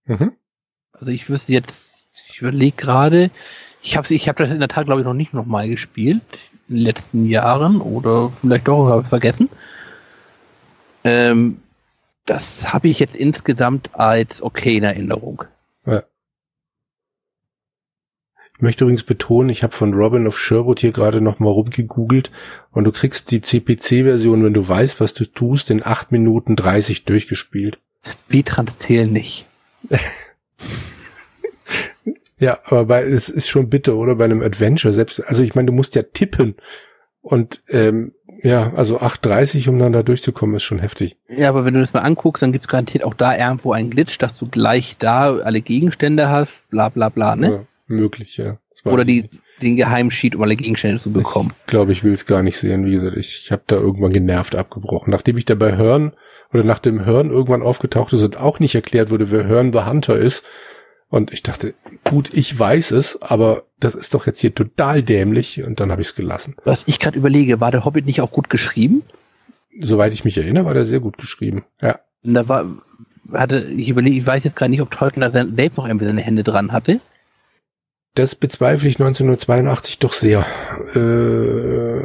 Mhm. 0.04 0.32
Also 0.92 1.12
ich 1.12 1.28
wüsste 1.28 1.52
jetzt, 1.52 2.08
ich 2.28 2.40
überlege 2.40 2.76
gerade, 2.76 3.30
ich 3.82 3.96
habe 3.96 4.12
ich 4.12 4.28
hab 4.28 4.36
das 4.36 4.50
in 4.50 4.60
der 4.60 4.68
Tat, 4.68 4.86
glaube 4.86 5.00
ich, 5.00 5.06
noch 5.06 5.14
nicht 5.14 5.34
nochmal 5.34 5.68
gespielt 5.68 6.22
in 6.68 6.76
den 6.76 6.84
letzten 6.84 7.24
Jahren 7.26 7.80
oder 7.80 8.32
vielleicht 8.40 8.68
doch, 8.68 8.88
habe 8.88 9.02
ich 9.02 9.08
vergessen. 9.08 9.48
Ähm, 11.04 11.60
das 12.26 12.72
habe 12.72 12.88
ich 12.88 13.00
jetzt 13.00 13.16
insgesamt 13.16 13.90
als 13.94 14.42
okay 14.42 14.76
in 14.76 14.84
Erinnerung. 14.84 15.44
Ich 18.62 18.64
möchte 18.64 18.84
übrigens 18.84 19.02
betonen, 19.02 19.48
ich 19.48 19.64
habe 19.64 19.72
von 19.72 19.92
Robin 19.92 20.28
of 20.28 20.38
Sherwood 20.38 20.78
hier 20.78 20.92
gerade 20.92 21.20
noch 21.20 21.40
mal 21.40 21.50
rumgegoogelt 21.50 22.30
und 22.70 22.84
du 22.84 22.92
kriegst 22.92 23.32
die 23.32 23.40
CPC-Version, 23.40 24.44
wenn 24.44 24.54
du 24.54 24.68
weißt, 24.68 25.00
was 25.00 25.14
du 25.14 25.24
tust, 25.24 25.70
in 25.70 25.84
8 25.84 26.12
Minuten 26.12 26.54
30 26.54 27.04
durchgespielt. 27.04 27.80
Speedruns 28.04 28.78
zählen 28.78 29.12
nicht. 29.12 29.46
Ja, 32.42 32.58
aber 32.64 32.86
bei, 32.86 33.04
es 33.04 33.28
ist 33.28 33.48
schon 33.48 33.70
bitter, 33.70 33.94
oder? 33.94 34.16
Bei 34.16 34.24
einem 34.24 34.42
Adventure 34.42 34.92
selbst. 34.92 35.22
Also 35.28 35.44
ich 35.44 35.54
meine, 35.54 35.66
du 35.66 35.72
musst 35.72 35.94
ja 35.94 36.02
tippen. 36.02 36.56
Und 37.20 37.62
ähm, 37.68 38.14
ja, 38.42 38.72
also 38.74 38.98
8,30, 38.98 39.68
um 39.68 39.78
dann 39.78 39.92
da 39.92 40.02
durchzukommen, 40.02 40.56
ist 40.56 40.64
schon 40.64 40.80
heftig. 40.80 41.16
Ja, 41.28 41.50
aber 41.50 41.64
wenn 41.64 41.74
du 41.74 41.78
das 41.78 41.92
mal 41.92 42.00
anguckst, 42.00 42.42
dann 42.42 42.50
gibt 42.50 42.64
es 42.64 42.68
garantiert 42.68 43.04
auch 43.04 43.14
da 43.14 43.38
irgendwo 43.38 43.72
einen 43.72 43.90
Glitch, 43.90 44.18
dass 44.18 44.36
du 44.38 44.48
gleich 44.48 44.96
da 44.98 45.36
alle 45.36 45.60
Gegenstände 45.60 46.30
hast, 46.30 46.68
bla 46.68 46.88
bla 46.88 47.10
bla, 47.10 47.36
ne? 47.36 47.48
Ja, 47.48 47.64
möglich, 47.86 48.38
ja. 48.38 48.58
Oder 48.84 49.04
die, 49.04 49.22
nicht. 49.22 49.34
den 49.62 49.76
Geheimsheet, 49.76 50.34
um 50.34 50.42
alle 50.42 50.56
Gegenstände 50.56 51.00
zu 51.00 51.12
bekommen. 51.12 51.52
Ich 51.60 51.66
glaube, 51.68 51.92
ich 51.92 52.02
will 52.02 52.12
es 52.12 52.26
gar 52.26 52.42
nicht 52.42 52.56
sehen. 52.56 52.84
Wie 52.86 52.94
gesagt, 52.96 53.16
ich, 53.16 53.42
ich 53.44 53.52
habe 53.52 53.62
da 53.68 53.76
irgendwann 53.76 54.12
genervt 54.12 54.56
abgebrochen. 54.56 55.12
Nachdem 55.12 55.36
ich 55.36 55.44
dabei 55.44 55.76
Hören 55.76 56.12
oder 56.52 56.64
nach 56.64 56.78
dem 56.78 57.04
Hören 57.04 57.30
irgendwann 57.30 57.62
aufgetaucht 57.62 58.12
ist 58.12 58.22
und 58.22 58.36
auch 58.38 58.58
nicht 58.60 58.74
erklärt 58.74 59.10
wurde, 59.10 59.30
wer 59.30 59.44
Hören 59.46 59.72
the 59.72 59.80
Hunter 59.86 60.18
ist. 60.18 60.42
Und 61.08 61.32
ich 61.32 61.42
dachte, 61.42 61.74
gut, 62.04 62.30
ich 62.32 62.58
weiß 62.58 62.90
es, 62.92 63.20
aber 63.20 63.64
das 63.78 63.94
ist 63.94 64.14
doch 64.14 64.26
jetzt 64.26 64.40
hier 64.40 64.54
total 64.54 65.02
dämlich. 65.02 65.62
Und 65.62 65.78
dann 65.80 65.90
habe 65.90 66.00
ich 66.00 66.08
es 66.08 66.14
gelassen. 66.14 66.56
Was 66.64 66.78
ich 66.86 66.98
gerade 66.98 67.18
überlege, 67.18 67.60
war 67.60 67.70
der 67.70 67.84
Hobbit 67.84 68.06
nicht 68.06 68.20
auch 68.22 68.30
gut 68.30 68.48
geschrieben? 68.48 69.02
Soweit 69.80 70.12
ich 70.14 70.24
mich 70.24 70.38
erinnere, 70.38 70.64
war 70.64 70.74
der 70.74 70.84
sehr 70.86 71.00
gut 71.00 71.18
geschrieben. 71.18 71.64
Ja. 71.82 72.00
Und 72.24 72.34
da 72.34 72.48
war, 72.48 72.66
hatte, 73.32 73.58
ich 73.76 73.88
überlege, 73.90 74.16
ich 74.16 74.26
weiß 74.26 74.44
jetzt 74.44 74.56
gar 74.56 74.68
nicht, 74.68 74.80
ob 74.80 74.90
Tolkien 74.90 75.20
da 75.20 75.30
sein- 75.30 75.54
selbst 75.54 75.76
noch 75.76 75.86
irgendwie 75.86 76.06
seine 76.06 76.22
Hände 76.22 76.44
dran 76.44 76.72
hatte. 76.72 76.98
Das 78.14 78.34
bezweifle 78.34 78.88
ich 78.88 78.96
1982 78.96 79.98
doch 79.98 80.12
sehr. 80.14 80.44
Äh, 80.94 82.00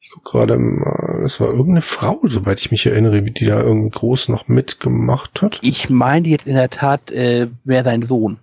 ich 0.00 0.10
guck 0.12 0.24
gerade 0.24 0.56
mal, 0.58 1.09
das 1.20 1.40
war 1.40 1.48
irgendeine 1.48 1.82
Frau, 1.82 2.20
soweit 2.24 2.60
ich 2.60 2.70
mich 2.70 2.86
erinnere, 2.86 3.22
die 3.22 3.46
da 3.46 3.60
irgendwie 3.60 3.90
groß 3.90 4.28
noch 4.28 4.48
mitgemacht 4.48 5.42
hat. 5.42 5.58
Ich 5.62 5.90
meine 5.90 6.28
jetzt 6.28 6.46
in 6.46 6.54
der 6.56 6.70
Tat, 6.70 7.10
äh, 7.10 7.48
wäre 7.64 7.84
sein 7.84 8.02
Sohn. 8.02 8.38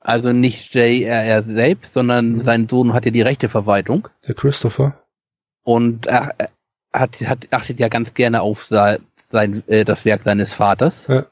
Also 0.00 0.32
nicht 0.32 0.72
J.R.R. 0.74 1.42
selbst, 1.42 1.92
sondern 1.94 2.32
Mhm. 2.38 2.44
sein 2.44 2.68
Sohn 2.68 2.92
hat 2.92 3.04
ja 3.04 3.10
die 3.10 3.22
Rechteverwaltung 3.22 4.08
Der 4.26 4.34
Christopher. 4.34 4.98
und 5.64 6.06
er, 6.06 6.34
er 6.38 6.50
hat, 7.00 7.20
hat, 7.22 7.48
achtet 7.50 7.80
ja 7.80 7.88
ganz 7.88 8.14
gerne 8.14 8.40
auf 8.42 8.64
sein, 8.64 9.00
äh, 9.66 9.84
das 9.84 10.04
Werk 10.04 10.22
seines 10.24 10.52
Vaters. 10.54 11.08
Ja. 11.08 11.26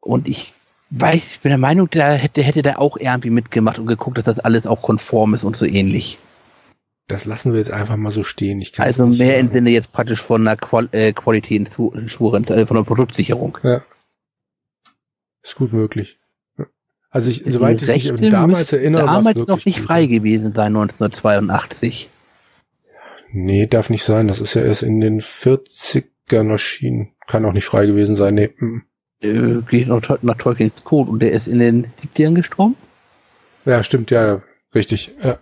Und 0.00 0.28
ich 0.28 0.54
weiß, 0.90 1.32
ich 1.32 1.40
bin 1.40 1.50
der 1.50 1.58
Meinung, 1.58 1.90
der 1.90 2.12
hätte, 2.14 2.42
hätte 2.42 2.62
da 2.62 2.76
auch 2.76 2.96
irgendwie 2.96 3.30
mitgemacht 3.30 3.78
und 3.78 3.86
geguckt, 3.86 4.16
dass 4.18 4.24
das 4.24 4.38
alles 4.40 4.66
auch 4.66 4.80
konform 4.82 5.34
ist 5.34 5.44
und 5.44 5.56
so 5.56 5.66
ähnlich. 5.66 6.18
Das 7.10 7.24
lassen 7.24 7.52
wir 7.52 7.58
jetzt 7.58 7.72
einfach 7.72 7.96
mal 7.96 8.12
so 8.12 8.22
stehen. 8.22 8.64
Also 8.78 9.06
mehr 9.06 9.38
im. 9.38 9.50
Sinne 9.50 9.70
jetzt 9.70 9.92
praktisch 9.92 10.20
von 10.22 10.44
der 10.44 10.56
Qual 10.56 10.88
äh, 10.92 11.12
Quality 11.12 11.56
Insurance, 11.56 12.54
äh, 12.54 12.66
von 12.66 12.76
der 12.76 12.84
Produktsicherung. 12.84 13.58
Ja. 13.62 13.82
Ist 15.42 15.56
gut 15.56 15.72
möglich. 15.72 16.18
Also 17.10 17.30
ich, 17.30 17.42
soweit 17.44 17.82
ich 17.82 18.12
mich 18.12 18.30
damals 18.30 18.72
erinnere, 18.72 19.04
damals 19.04 19.38
noch 19.46 19.64
nicht 19.64 19.78
gut. 19.78 19.86
frei 19.86 20.06
gewesen 20.06 20.52
sein, 20.54 20.76
1982. 20.76 22.08
Nee, 23.32 23.66
darf 23.66 23.90
nicht 23.90 24.04
sein. 24.04 24.28
Das 24.28 24.38
ist 24.38 24.54
ja 24.54 24.62
erst 24.62 24.82
in 24.82 25.00
den 25.00 25.20
40ern 25.20 26.50
erschienen. 26.50 27.08
Kann 27.26 27.44
auch 27.44 27.52
nicht 27.52 27.64
frei 27.64 27.86
gewesen 27.86 28.14
sein. 28.14 28.34
Nee. 28.34 28.50
mm. 28.58 28.82
Äh, 29.22 29.62
geht 29.68 29.88
nach, 29.88 30.00
Tol- 30.00 30.18
nach 30.22 30.36
Tolkien's 30.36 30.82
Code 30.84 31.10
und 31.10 31.20
der 31.20 31.32
ist 31.32 31.46
in 31.48 31.58
den 31.58 31.86
70ern 32.16 32.34
gestorben. 32.34 32.76
Ja, 33.64 33.82
stimmt, 33.82 34.10
ja, 34.10 34.26
ja. 34.26 34.42
Richtig, 34.74 35.10
ja. 35.22 35.38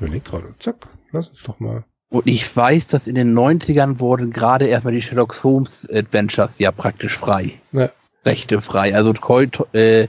Überleg 0.00 0.24
gerade. 0.24 0.54
Zack. 0.58 0.88
Lass 1.12 1.28
uns 1.28 1.42
doch 1.42 1.60
mal. 1.60 1.84
Und 2.08 2.26
ich 2.26 2.56
weiß, 2.56 2.88
dass 2.88 3.06
in 3.06 3.14
den 3.14 3.38
90ern 3.38 4.00
wurden 4.00 4.32
gerade 4.32 4.66
erstmal 4.66 4.92
die 4.92 5.02
Sherlock 5.02 5.44
Holmes 5.44 5.88
Adventures 5.92 6.58
ja 6.58 6.72
praktisch 6.72 7.16
frei. 7.16 7.52
Ja. 7.72 7.90
Rechte 8.24 8.60
frei. 8.62 8.94
Also 8.94 9.12
To- 9.12 9.66
äh, 9.72 10.08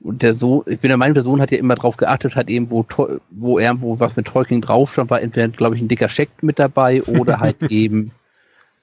und 0.00 0.22
der 0.22 0.34
Sohn, 0.34 0.64
ich 0.66 0.80
bin 0.80 0.88
der 0.88 0.96
Meinung, 0.96 1.14
der 1.14 1.22
Sohn 1.22 1.40
hat 1.40 1.50
ja 1.52 1.58
immer 1.58 1.76
drauf 1.76 1.96
geachtet, 1.96 2.34
hat 2.34 2.50
eben, 2.50 2.70
wo, 2.70 2.84
wo 3.30 3.58
irgendwo 3.58 4.00
was 4.00 4.16
mit 4.16 4.26
Tolkien 4.26 4.60
drauf 4.60 4.92
stand, 4.92 5.10
war 5.10 5.22
entweder, 5.22 5.48
glaube 5.48 5.76
ich, 5.76 5.82
ein 5.82 5.88
dicker 5.88 6.08
Scheck 6.08 6.42
mit 6.42 6.58
dabei 6.58 7.02
oder 7.04 7.38
halt 7.40 7.62
eben, 7.70 8.10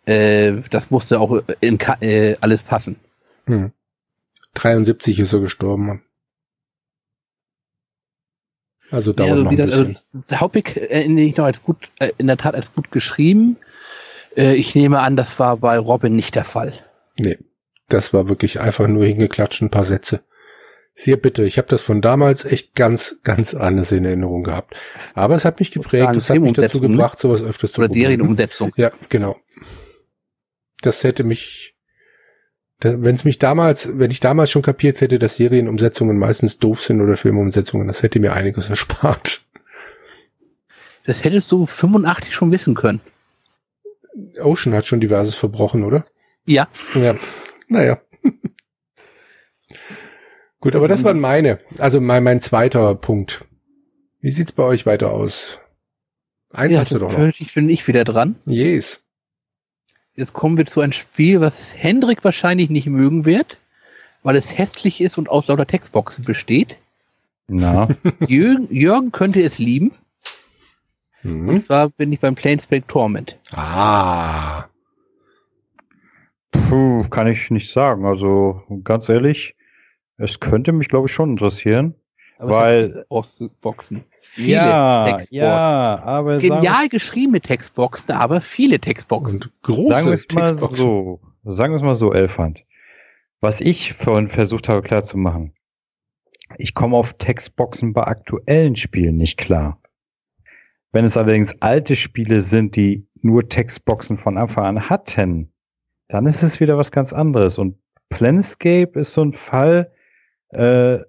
äh, 0.05 0.53
das 0.69 0.89
musste 0.89 1.19
auch 1.19 1.41
in 1.59 1.77
äh, 1.99 2.35
alles 2.39 2.63
passen. 2.63 2.95
Hm. 3.45 3.71
73 4.53 5.19
ist 5.19 5.34
er 5.34 5.39
gestorben. 5.41 6.01
Also 8.91 9.14
dauert 9.14 9.32
also, 9.32 9.44
noch 9.44 9.52
ein 9.52 9.57
gesagt, 9.57 9.72
bisschen. 9.72 9.99
also, 10.14 10.41
Hauptpick 10.41 10.78
erinnere 10.78 11.26
ich 11.26 11.38
noch 11.38 11.45
als 11.45 11.61
gut, 11.61 11.90
äh, 11.99 12.11
in 12.18 12.28
der 12.28 12.38
Tat 12.38 12.56
als 12.56 12.74
gut 12.74 12.91
geschrieben. 12.91 13.57
Äh, 14.36 14.56
ich 14.56 14.76
nehme 14.76 14.99
an, 14.99 15.16
das 15.16 15.40
war 15.40 15.57
bei 15.57 15.78
Robin 15.78 16.16
nicht 16.16 16.36
der 16.36 16.45
Fall. 16.45 16.74
Nee, 17.20 17.38
das 17.88 18.14
war 18.14 18.30
wirklich 18.30 18.60
einfach 18.60 18.88
nur 18.88 19.06
hingeklatscht, 19.06 19.61
ein 19.61 19.70
paar 19.70 19.84
Sätze. 19.84 20.22
Sehr 20.95 21.16
bitte, 21.16 21.45
ich 21.45 21.57
habe 21.57 21.68
das 21.70 21.82
von 21.82 22.02
damals 22.02 22.44
echt 22.44 22.76
ganz, 22.76 23.20
ganz 23.24 23.53
anders 23.53 23.91
in 23.94 24.03
Erinnerung 24.03 24.44
gehabt. 24.44 24.76
Aber 25.14 25.36
es 25.36 25.45
hat 25.45 25.60
mich 25.60 25.72
geprägt, 25.72 26.16
es 26.16 26.30
hat 26.30 26.40
mich 26.40 26.53
dazu 26.53 26.80
ne? 26.80 26.90
gebracht, 26.90 27.20
sowas 27.20 27.41
öfters 27.41 27.72
zu 27.72 27.80
Oder 27.80 27.88
probieren. 27.88 28.11
Serienumsetzung. 28.11 28.74
Ja, 28.76 28.91
genau. 29.07 29.38
Das 30.82 31.03
hätte 31.03 31.24
mich, 31.24 31.76
wenn 32.81 33.15
es 33.15 33.26
mich 33.26 33.39
damals, 33.39 33.99
wenn 33.99 34.11
ich 34.11 34.19
damals 34.19 34.51
schon 34.51 34.61
kapiert 34.61 35.01
hätte, 35.01 35.19
dass 35.19 35.35
Serienumsetzungen 35.35 36.18
meistens 36.18 36.60
doof 36.60 36.81
sind 36.81 37.01
oder 37.01 37.18
Filmumsetzungen, 37.18 37.88
das 37.88 38.03
hätte 38.03 38.19
mir 38.19 38.34
einiges 38.34 38.69
erspart. 38.69 39.41
Das 41.06 41.23
hättest 41.23 41.51
du 41.51 41.65
85 41.65 42.34
schon 42.34 42.51
wissen 42.51 42.76
können. 42.76 43.01
Ocean 44.41 44.73
hat 44.73 44.85
schon 44.85 44.99
diverses 44.99 45.35
verbrochen, 45.35 45.84
oder? 45.84 46.06
Ja. 46.45 46.68
Ja, 46.93 47.15
naja. 47.68 48.01
Gut, 50.60 50.76
aber 50.76 50.88
das 50.88 51.03
waren 51.03 51.19
meine. 51.19 51.60
Also 51.77 52.01
mein, 52.01 52.23
mein 52.23 52.41
zweiter 52.41 52.95
Punkt. 52.95 53.45
Wie 54.19 54.31
sieht's 54.31 54.51
bei 54.51 54.64
euch 54.64 54.85
weiter 54.85 55.11
aus? 55.11 55.60
Eins 56.51 56.73
ja, 56.73 56.81
hast 56.81 56.91
du 56.91 56.99
doch 56.99 57.10
noch. 57.11 57.18
plötzlich 57.18 57.53
bin 57.53 57.69
ich 57.69 57.88
wieder 57.88 58.03
dran. 58.03 58.35
Yes. 58.45 59.01
Jetzt 60.20 60.34
kommen 60.34 60.58
wir 60.58 60.66
zu 60.66 60.82
einem 60.82 60.91
Spiel, 60.91 61.40
was 61.40 61.74
Hendrik 61.74 62.26
wahrscheinlich 62.26 62.70
nicht 62.70 62.88
mögen 62.88 63.24
wird, 63.24 63.58
weil 64.22 64.36
es 64.36 64.58
hässlich 64.58 65.00
ist 65.00 65.18
und 65.18 65.30
aus 65.30 65.48
lauter 65.48 65.66
Textboxen 65.66 66.26
besteht. 66.26 66.76
Na, 67.48 67.88
Jürgen, 68.28 68.68
Jürgen 68.70 69.14
könnte 69.14 69.41
es 69.41 69.58
lieben. 69.60 69.91
Und 71.24 71.46
Mhm. 71.46 71.62
zwar 71.62 71.90
bin 71.90 72.12
ich 72.12 72.20
beim 72.20 72.36
Planescape 72.36 72.86
Torment. 72.88 73.38
Ah. 73.54 74.66
puh, 76.52 77.04
kann 77.10 77.28
ich 77.28 77.50
nicht 77.50 77.72
sagen. 77.72 78.06
Also 78.06 78.64
ganz 78.84 79.08
ehrlich, 79.10 79.56
es 80.18 80.40
könnte 80.41 80.72
mich, 80.74 80.90
glaube 80.90 81.08
ich, 81.08 81.14
schon 81.14 81.32
interessieren. 81.32 81.96
Aber 82.40 82.52
Weil- 82.52 83.06
Textboxen. 83.10 84.03
Viele 84.22 84.53
ja, 84.53 85.03
Textboxen. 85.03 85.38
ja, 85.38 85.99
aber 86.03 86.38
Genial 86.38 86.88
geschriebene 86.88 87.41
Textboxen, 87.41 88.11
aber 88.11 88.40
viele 88.41 88.80
Textboxen. 88.80 89.41
Und 89.44 89.52
große 89.64 89.88
sagen 89.94 90.06
wir 90.07 90.14
es 90.14 90.28
mal 90.34 90.45
Textboxen. 90.45 90.78
so, 90.78 91.20
sagen 91.44 91.74
wir 91.74 91.78
es 91.78 91.84
mal 91.84 91.95
so, 91.95 92.14
Elfand. 92.14 92.64
Was 93.41 93.60
ich 93.60 93.94
vorhin 93.94 94.30
versucht 94.30 94.70
habe 94.70 94.82
klarzumachen, 94.82 95.53
ich 96.57 96.74
komme 96.74 96.95
auf 96.95 97.14
Textboxen 97.14 97.94
bei 97.94 98.03
aktuellen 98.03 98.76
Spielen 98.76 99.18
nicht 99.18 99.38
klar. 99.38 99.82
Wenn 100.91 101.06
es 101.06 101.18
allerdings 101.18 101.53
alte 101.61 101.95
Spiele 101.95 102.41
sind, 102.41 102.76
die 102.76 103.06
nur 103.22 103.48
Textboxen 103.49 104.18
von 104.18 104.38
Anfang 104.38 104.66
an 104.66 104.90
hatten, 104.90 105.52
dann 106.07 106.26
ist 106.26 106.41
es 106.41 106.60
wieder 106.60 106.78
was 106.78 106.91
ganz 106.91 107.11
anderes. 107.14 107.57
Und 107.57 107.78
Planescape 108.10 108.99
ist 108.99 109.14
so 109.14 109.24
ein 109.24 109.34
Fall, 109.34 109.91
äh, 110.49 110.99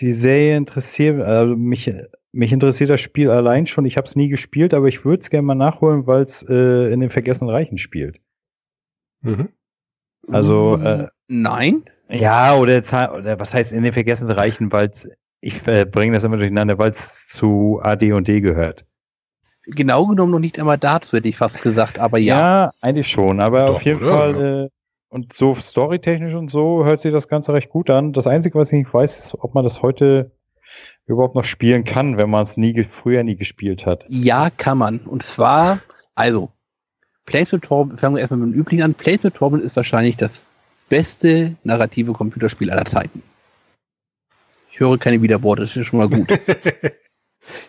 die 0.00 0.12
Serie 0.12 0.56
interessiert, 0.56 1.20
also 1.22 1.56
mich, 1.56 1.92
mich 2.32 2.52
interessiert 2.52 2.90
das 2.90 3.00
Spiel 3.00 3.30
allein 3.30 3.66
schon. 3.66 3.86
Ich 3.86 3.96
habe 3.96 4.06
es 4.06 4.16
nie 4.16 4.28
gespielt, 4.28 4.74
aber 4.74 4.88
ich 4.88 5.04
würde 5.04 5.20
es 5.22 5.30
gerne 5.30 5.46
mal 5.46 5.54
nachholen, 5.54 6.06
weil 6.06 6.22
es 6.22 6.42
äh, 6.48 6.92
in 6.92 7.00
den 7.00 7.10
Vergessenen 7.10 7.50
Reichen 7.52 7.78
spielt. 7.78 8.20
Mhm. 9.22 9.48
Also 10.30 10.76
Mm, 10.76 10.84
äh, 10.84 11.08
Nein. 11.28 11.84
ja, 12.08 12.56
oder, 12.56 12.78
oder 13.14 13.38
was 13.40 13.54
heißt 13.54 13.72
in 13.72 13.82
den 13.82 13.92
Vergessenen 13.92 14.32
Reichen, 14.32 14.72
weil 14.72 14.92
ich 15.40 15.66
äh, 15.66 15.84
bringe 15.84 16.14
das 16.14 16.24
immer 16.24 16.36
durcheinander, 16.36 16.78
weil 16.78 16.90
es 16.90 17.26
zu 17.28 17.80
AD 17.82 18.12
und 18.12 18.28
D 18.28 18.40
gehört. 18.40 18.84
Genau 19.66 20.06
genommen 20.06 20.32
noch 20.32 20.38
nicht 20.38 20.58
einmal 20.58 20.78
dazu, 20.78 21.16
hätte 21.16 21.28
ich 21.28 21.36
fast 21.36 21.60
gesagt, 21.60 21.98
aber 21.98 22.18
ja. 22.18 22.70
eigentlich 22.80 23.08
schon, 23.08 23.40
aber 23.40 23.66
Doch, 23.66 23.76
auf 23.76 23.82
jeden 23.82 24.00
oder? 24.02 24.10
Fall 24.10 24.64
äh, 24.66 24.68
und 25.08 25.32
so 25.34 25.54
storytechnisch 25.54 26.34
und 26.34 26.50
so 26.50 26.84
hört 26.84 27.00
sich 27.00 27.12
das 27.12 27.28
Ganze 27.28 27.52
recht 27.52 27.68
gut 27.70 27.90
an. 27.90 28.12
Das 28.12 28.26
Einzige, 28.26 28.58
was 28.58 28.72
ich 28.72 28.78
nicht 28.78 28.92
weiß, 28.94 29.16
ist, 29.16 29.34
ob 29.34 29.54
man 29.54 29.64
das 29.64 29.82
heute 29.82 30.32
überhaupt 31.06 31.34
noch 31.34 31.44
spielen 31.44 31.84
kann, 31.84 32.16
wenn 32.16 32.28
man 32.30 32.42
es 32.44 32.56
nie 32.56 32.84
früher 32.90 33.22
nie 33.22 33.36
gespielt 33.36 33.86
hat. 33.86 34.04
Ja, 34.08 34.50
kann 34.50 34.78
man. 34.78 34.98
Und 34.98 35.22
zwar, 35.22 35.78
also, 36.14 36.50
Planes 37.24 37.52
with 37.52 37.60
Torment, 37.62 38.00
fangen 38.00 38.16
wir 38.16 38.20
erstmal 38.20 38.40
mit 38.40 38.54
dem 38.54 38.60
Üblichen 38.60 38.82
an. 38.82 38.94
Planes 38.94 39.22
with 39.24 39.32
Torment 39.34 39.62
ist 39.62 39.76
wahrscheinlich 39.76 40.16
das 40.16 40.42
beste 40.88 41.54
narrative 41.64 42.12
Computerspiel 42.12 42.70
aller 42.70 42.84
Zeiten. 42.84 43.22
Ich 44.70 44.80
höre 44.80 44.98
keine 44.98 45.22
Widerworte, 45.22 45.62
das 45.62 45.76
ist 45.76 45.86
schon 45.86 45.98
mal 45.98 46.08
gut. 46.08 46.28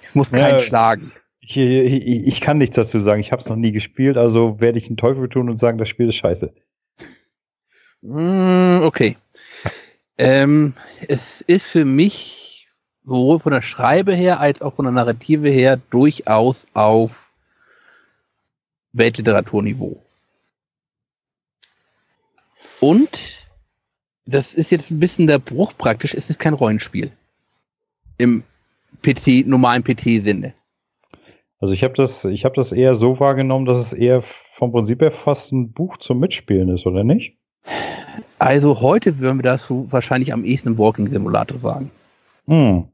Ich 0.10 0.16
muss 0.16 0.32
keinen 0.32 0.54
Ja. 0.54 0.60
schlagen. 0.60 1.12
Ich, 1.40 1.56
ich, 1.56 2.28
ich 2.28 2.42
kann 2.42 2.58
nichts 2.58 2.76
dazu 2.76 3.00
sagen. 3.00 3.22
Ich 3.22 3.32
habe 3.32 3.42
es 3.42 3.48
noch 3.48 3.56
nie 3.56 3.72
gespielt, 3.72 4.18
also 4.18 4.60
werde 4.60 4.80
ich 4.80 4.88
einen 4.88 4.98
Teufel 4.98 5.30
tun 5.30 5.50
und 5.52 5.60
sagen, 5.60 5.78
das 5.78 5.88
Spiel 5.90 6.10
ist 6.10 6.16
scheiße. 6.16 6.52
Mm, 8.02 8.82
Okay. 8.84 9.18
Ähm, 10.20 10.74
es 11.08 11.42
ist 11.42 11.68
für 11.68 11.86
mich 11.86 12.68
sowohl 13.04 13.40
von 13.40 13.52
der 13.52 13.62
Schreibe 13.62 14.14
her 14.14 14.40
als 14.40 14.62
auch 14.62 14.74
von 14.74 14.86
der 14.86 14.92
Narrative 14.92 15.50
her 15.50 15.80
durchaus 15.92 16.66
auf 16.74 17.32
Weltliteraturniveau. 18.94 20.02
Und 22.80 23.10
das 24.26 24.54
ist 24.54 24.72
jetzt 24.72 24.92
ein 24.92 25.00
bisschen 25.00 25.28
der 25.28 25.40
Bruch 25.40 25.74
praktisch, 25.78 26.14
es 26.14 26.30
ist 26.30 26.40
kein 26.40 26.54
Rollenspiel. 26.54 27.12
Im 28.18 28.44
PC, 29.04 29.46
normalen 29.46 29.84
PC-Sinne. 29.84 30.54
Also 31.60 31.74
ich 31.74 31.84
habe 31.84 31.94
das, 31.94 32.26
ich 32.26 32.46
habe 32.46 32.56
das 32.56 32.72
eher 32.72 32.96
so 32.96 33.20
wahrgenommen, 33.20 33.66
dass 33.66 33.80
es 33.80 33.94
eher 33.94 34.22
vom 34.22 34.72
Prinzip 34.72 35.02
her 35.02 35.12
fast 35.12 35.52
ein 35.52 35.72
Buch 35.72 35.98
zum 35.98 36.20
Mitspielen 36.20 36.70
ist, 36.70 36.86
oder 36.86 37.04
nicht? 37.04 37.38
Also 38.40 38.82
heute 38.82 39.20
würden 39.20 39.40
wir 39.40 39.44
das 39.44 39.66
wahrscheinlich 39.70 40.34
am 40.34 40.44
ehesten 40.44 40.70
im 40.70 40.78
Walking 40.78 41.10
Simulator 41.10 41.60
sagen. 41.60 41.92
Hm. 42.48 42.86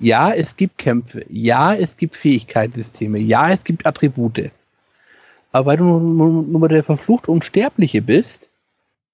Ja, 0.00 0.32
es 0.32 0.56
gibt 0.56 0.78
Kämpfe. 0.78 1.24
Ja, 1.28 1.74
es 1.74 1.96
gibt 1.96 2.16
Fähigkeitssysteme. 2.16 3.18
Ja, 3.18 3.50
es 3.50 3.64
gibt 3.64 3.86
Attribute. 3.86 4.50
Aber 5.52 5.66
weil 5.66 5.76
du 5.76 5.84
nun 5.84 6.50
nun 6.50 6.60
mal 6.60 6.68
der 6.68 6.84
verfluchte 6.84 7.30
Unsterbliche 7.30 8.02
bist, 8.02 8.48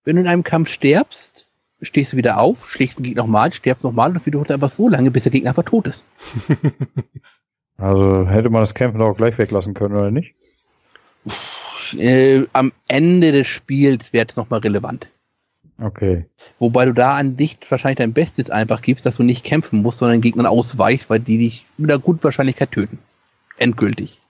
wenn 0.05 0.17
du 0.17 0.23
in 0.23 0.29
einem 0.29 0.45
Kampf 0.45 0.69
stirbst, 0.69 1.47
stehst 1.81 2.13
du 2.13 2.17
wieder 2.17 2.39
auf, 2.39 2.69
schlägst 2.69 2.99
den 2.99 3.05
Gegner 3.05 3.23
nochmal, 3.23 3.53
stirbst 3.53 3.85
nochmal 3.85 4.11
und 4.11 4.27
wiederholst 4.27 4.53
einfach 4.53 4.71
so 4.71 4.89
lange, 4.89 5.11
bis 5.11 5.23
der 5.23 5.33
Gegner 5.33 5.51
einfach 5.51 5.65
tot 5.65 5.87
ist. 5.87 6.05
Also 7.77 8.29
hätte 8.29 8.51
man 8.51 8.63
das 8.63 8.75
Kämpfen 8.75 9.03
auch 9.03 9.17
gleich 9.17 9.37
weglassen 9.37 9.75
können, 9.75 9.97
oder 9.97 10.13
nicht? 10.13 10.35
Äh, 11.93 12.47
am 12.53 12.73
Ende 12.89 13.33
des 13.33 13.47
Spiels 13.47 14.13
wäre 14.13 14.27
es 14.29 14.37
nochmal 14.37 14.61
relevant. 14.61 15.07
Okay. 15.81 16.27
Wobei 16.59 16.85
du 16.85 16.93
da 16.93 17.17
an 17.17 17.37
dich 17.37 17.59
wahrscheinlich 17.69 17.99
dein 17.99 18.13
Bestes 18.13 18.49
einfach 18.49 18.81
gibst, 18.81 19.05
dass 19.07 19.17
du 19.17 19.23
nicht 19.23 19.45
kämpfen 19.45 19.83
musst, 19.83 19.99
sondern 19.99 20.19
den 20.19 20.23
Gegnern 20.23 20.47
ausweichst, 20.47 21.11
weil 21.11 21.21
die 21.21 21.39
dich 21.39 21.67
mit 21.77 21.91
einer 21.91 21.99
guten 21.99 22.23
Wahrscheinlichkeit 22.23 22.71
töten. 22.71 22.99
Endgültig. 23.59 24.21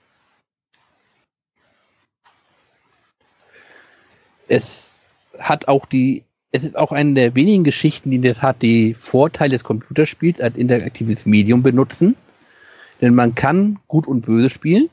Es 4.47 5.09
hat 5.39 5.67
auch 5.67 5.85
die, 5.85 6.23
es 6.51 6.63
ist 6.63 6.75
auch 6.75 6.91
eine 6.91 7.13
der 7.13 7.35
wenigen 7.35 7.63
Geschichten, 7.63 8.09
die 8.09 8.17
in 8.17 8.21
der 8.21 8.35
Tat 8.35 8.61
die 8.61 8.95
Vorteile 8.95 9.51
des 9.51 9.63
Computerspiels 9.63 10.39
als 10.39 10.57
interaktives 10.57 11.25
Medium 11.25 11.61
benutzen. 11.61 12.15
Denn 13.01 13.13
man 13.13 13.35
kann 13.35 13.79
gut 13.87 14.07
und 14.07 14.21
böse 14.21 14.49
spielen. 14.49 14.89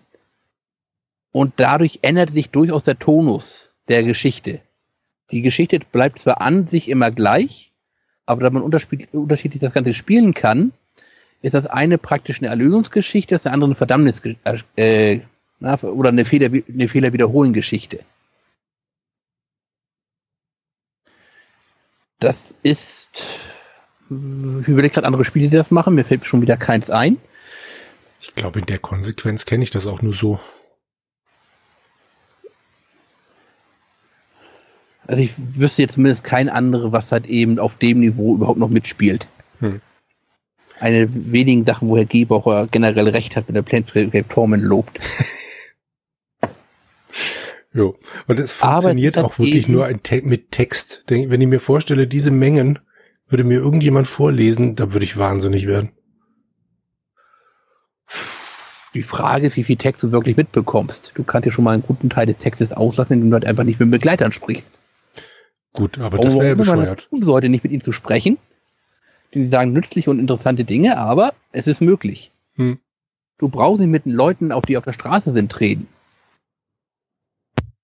Und 1.33 1.55
dadurch 1.57 2.01
ändert 2.03 2.35
sich 2.35 2.51
durchaus 2.51 2.85
der 2.85 2.99
Tonus 2.99 3.71
der 3.89 4.03
Geschichte. 4.05 4.61
Die 5.31 5.43
Geschichte 5.43 5.81
bleibt 5.81 6.19
zwar 6.19 6.43
an 6.43 6.69
sich 6.69 6.89
immer 6.89 7.11
gleich, 7.11 7.73
aber 8.27 8.43
da 8.43 8.51
man 8.51 8.63
unterschied- 8.63 9.09
unterschiedlich 9.13 9.61
das 9.61 9.73
Ganze 9.73 9.95
spielen 9.95 10.35
kann, 10.35 10.73
ist 11.41 11.55
das 11.55 11.67
eine 11.67 11.99
praktisch 11.99 12.39
eine 12.39 12.49
Erlösungsgeschichte, 12.49 13.35
das 13.35 13.47
andere 13.47 13.69
eine 13.69 13.75
Verdammnis 13.75 14.23
äh, 14.77 15.21
na, 15.59 15.81
oder 15.83 16.11
eine 16.11 16.25
Fehler, 16.25 16.51
eine 16.69 16.89
Fehler 16.89 17.13
wiederholen 17.13 17.53
Geschichte. 17.53 18.01
Das 22.19 22.55
ist, 22.63 23.25
äh, 24.11 24.15
ich 24.87 24.93
gerade 24.93 25.07
andere 25.07 25.25
Spiele, 25.25 25.49
die 25.49 25.57
das 25.57 25.71
machen, 25.71 25.95
mir 25.95 26.05
fällt 26.05 26.25
schon 26.27 26.43
wieder 26.43 26.57
keins 26.57 26.91
ein. 26.91 27.17
Ich 28.21 28.35
glaube, 28.37 28.61
in 28.61 28.67
der 28.67 28.79
Konsequenz 28.79 29.47
kenne 29.47 29.65
ich 29.65 29.71
das 29.71 29.87
auch 29.89 30.03
nur 30.03 30.15
so. 30.15 30.39
Also 35.07 35.23
ich 35.23 35.33
wüsste 35.37 35.83
jetzt 35.83 35.95
zumindest 35.95 36.25
kein 36.25 36.49
andere, 36.49 36.93
was 36.93 37.13
halt 37.13 37.27
eben 37.27 37.59
auf 37.59 37.77
dem 37.77 38.01
Niveau 38.01 38.35
überhaupt 38.35 38.59
noch 38.59 38.69
mitspielt. 38.69 39.27
Hm. 39.61 39.81
Eine 40.79 41.09
wenigen 41.13 41.65
Sachen, 41.65 41.89
wo 41.89 41.97
Herr 41.97 42.05
Gebauer 42.05 42.69
generell 42.71 43.09
recht 43.09 43.37
hat, 43.37 43.49
wenn 43.49 43.57
er 43.57 43.63
Planescape 43.63 44.29
Torment 44.29 44.63
lobt. 44.63 44.99
Jo. 47.75 47.99
Und 48.27 48.39
es 48.39 48.53
funktioniert 48.53 49.17
auch 49.19 49.39
wirklich 49.39 49.67
nur 49.67 49.89
Te 50.03 50.21
mit 50.23 50.51
Text. 50.51 51.05
Denn 51.09 51.31
Wenn 51.31 51.41
ich 51.41 51.49
mir 51.49 51.61
vorstelle, 51.61 52.07
diese 52.07 52.31
Mengen 52.31 52.79
würde 53.29 53.45
mir 53.45 53.59
irgendjemand 53.59 54.07
vorlesen, 54.07 54.77
da 54.77 54.93
würde 54.93 55.05
ich 55.05 55.17
wahnsinnig 55.17 55.67
werden. 55.67 55.91
Die 58.95 59.03
Frage, 59.03 59.47
ist, 59.47 59.57
wie 59.57 59.65
viel 59.65 59.77
Text 59.77 60.03
du 60.03 60.13
wirklich 60.13 60.37
mitbekommst. 60.37 61.13
Du 61.15 61.25
kannst 61.25 61.47
ja 61.47 61.53
schon 61.53 61.65
mal 61.65 61.73
einen 61.73 61.83
guten 61.83 62.11
Teil 62.11 62.27
des 62.27 62.37
Textes 62.37 62.73
auslassen, 62.73 63.15
indem 63.15 63.31
du 63.31 63.35
halt 63.35 63.47
einfach 63.47 63.65
nicht 63.65 63.81
mit 63.81 63.91
Begleitern 63.91 64.33
sprichst. 64.33 64.69
Gut, 65.73 65.99
aber 65.99 66.19
das 66.19 66.35
wäre 66.35 66.49
ja 66.49 66.51
man 66.51 66.59
bescheuert. 66.59 67.09
tun 67.09 67.23
sollte, 67.23 67.49
nicht 67.49 67.65
mit 67.65 67.73
ihnen 67.73 67.83
zu 67.83 67.93
sprechen. 67.93 68.39
Die 69.35 69.49
sagen 69.49 69.73
nützliche 69.73 70.11
und 70.11 70.19
interessante 70.19 70.65
Dinge, 70.65 70.99
aber 70.99 71.33
es 71.53 71.67
ist 71.67 71.81
möglich. 71.81 72.31
Hm. 72.57 72.79
Du 73.39 73.49
brauchst 73.49 73.81
nicht 73.81 73.89
mit 73.89 74.05
den 74.05 74.13
Leuten, 74.13 74.53
auf 74.53 74.65
die 74.67 74.77
auf 74.77 74.85
der 74.85 74.93
Straße 74.93 75.33
sind, 75.33 75.59
reden. 75.59 75.89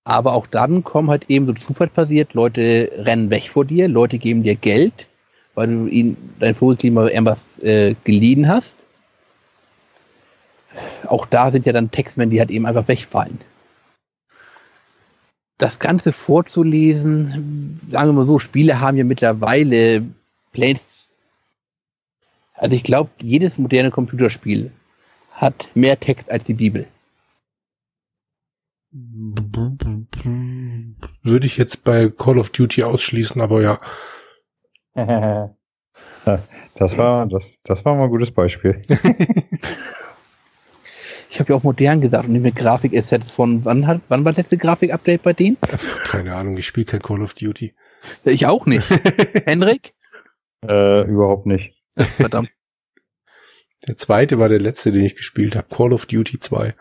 Aber 0.03 0.33
auch 0.33 0.47
dann 0.47 0.83
kommen 0.83 1.09
halt 1.09 1.25
eben 1.29 1.47
so 1.47 1.53
zufallsbasiert, 1.53 2.33
Leute 2.33 2.91
rennen 2.97 3.29
weg 3.29 3.49
vor 3.49 3.65
dir, 3.65 3.87
Leute 3.87 4.17
geben 4.19 4.43
dir 4.43 4.55
Geld, 4.55 5.07
weil 5.55 5.67
du 5.67 5.87
ihnen 5.87 6.35
dein 6.39 6.55
Vogelklima 6.55 7.07
irgendwas 7.07 7.59
äh, 7.59 7.95
geliehen 8.03 8.47
hast. 8.47 8.79
Auch 11.07 11.25
da 11.25 11.51
sind 11.51 11.65
ja 11.65 11.73
dann 11.73 11.91
Textmen, 11.91 12.29
die 12.29 12.39
halt 12.39 12.51
eben 12.51 12.65
einfach 12.65 12.87
wegfallen. 12.87 13.39
Das 15.59 15.77
Ganze 15.77 16.13
vorzulesen, 16.13 17.79
sagen 17.91 18.09
wir 18.09 18.13
mal 18.13 18.25
so, 18.25 18.39
Spiele 18.39 18.79
haben 18.79 18.97
ja 18.97 19.03
mittlerweile 19.03 20.03
Planes. 20.53 21.09
Also 22.53 22.75
ich 22.75 22.83
glaube, 22.83 23.09
jedes 23.19 23.57
moderne 23.57 23.91
Computerspiel 23.91 24.71
hat 25.31 25.67
mehr 25.75 25.99
Text 25.99 26.31
als 26.31 26.45
die 26.45 26.53
Bibel. 26.53 26.87
Würde 31.23 31.45
ich 31.45 31.57
jetzt 31.57 31.83
bei 31.83 32.09
Call 32.09 32.39
of 32.39 32.51
Duty 32.51 32.83
ausschließen, 32.83 33.41
aber 33.41 33.61
ja. 33.61 33.81
das 36.75 36.97
war, 36.97 37.27
das, 37.27 37.43
das 37.63 37.83
war 37.83 37.95
mal 37.95 38.05
ein 38.05 38.09
gutes 38.09 38.31
Beispiel. 38.31 38.81
Ich 41.29 41.39
habe 41.39 41.53
ja 41.53 41.57
auch 41.57 41.63
modern 41.63 42.01
gesagt 42.01 42.27
und 42.27 42.41
mit 42.41 42.55
Grafikassets 42.55 43.31
von 43.31 43.63
wann 43.63 43.85
hat 43.85 44.01
wann 44.09 44.25
war 44.25 44.31
das 44.31 44.39
letzte 44.39 44.57
Grafik-Update 44.57 45.21
bei 45.21 45.33
denen? 45.33 45.57
Keine 46.03 46.35
Ahnung, 46.35 46.57
ich 46.57 46.65
spiele 46.65 46.85
kein 46.85 47.01
Call 47.01 47.21
of 47.21 47.35
Duty. 47.35 47.75
Ich 48.23 48.47
auch 48.47 48.65
nicht. 48.65 48.89
Henrik? 49.45 49.93
Äh, 50.67 51.03
überhaupt 51.07 51.45
nicht. 51.45 51.75
Verdammt. 52.17 52.49
Der 53.87 53.95
zweite 53.95 54.39
war 54.39 54.49
der 54.49 54.59
letzte, 54.59 54.91
den 54.91 55.05
ich 55.05 55.15
gespielt 55.15 55.55
habe. 55.55 55.67
Call 55.73 55.93
of 55.93 56.05
Duty 56.05 56.39
2. 56.39 56.75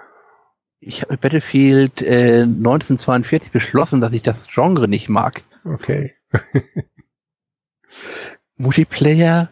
Ich 0.81 1.03
habe 1.03 1.13
mit 1.13 1.21
Battlefield 1.21 2.03
äh, 2.03 2.43
1942 2.43 3.51
beschlossen, 3.51 4.01
dass 4.01 4.13
ich 4.13 4.23
das 4.23 4.49
Genre 4.49 4.89
nicht 4.89 5.09
mag. 5.09 5.43
Okay. 5.65 6.15
Multiplayer? 8.57 9.51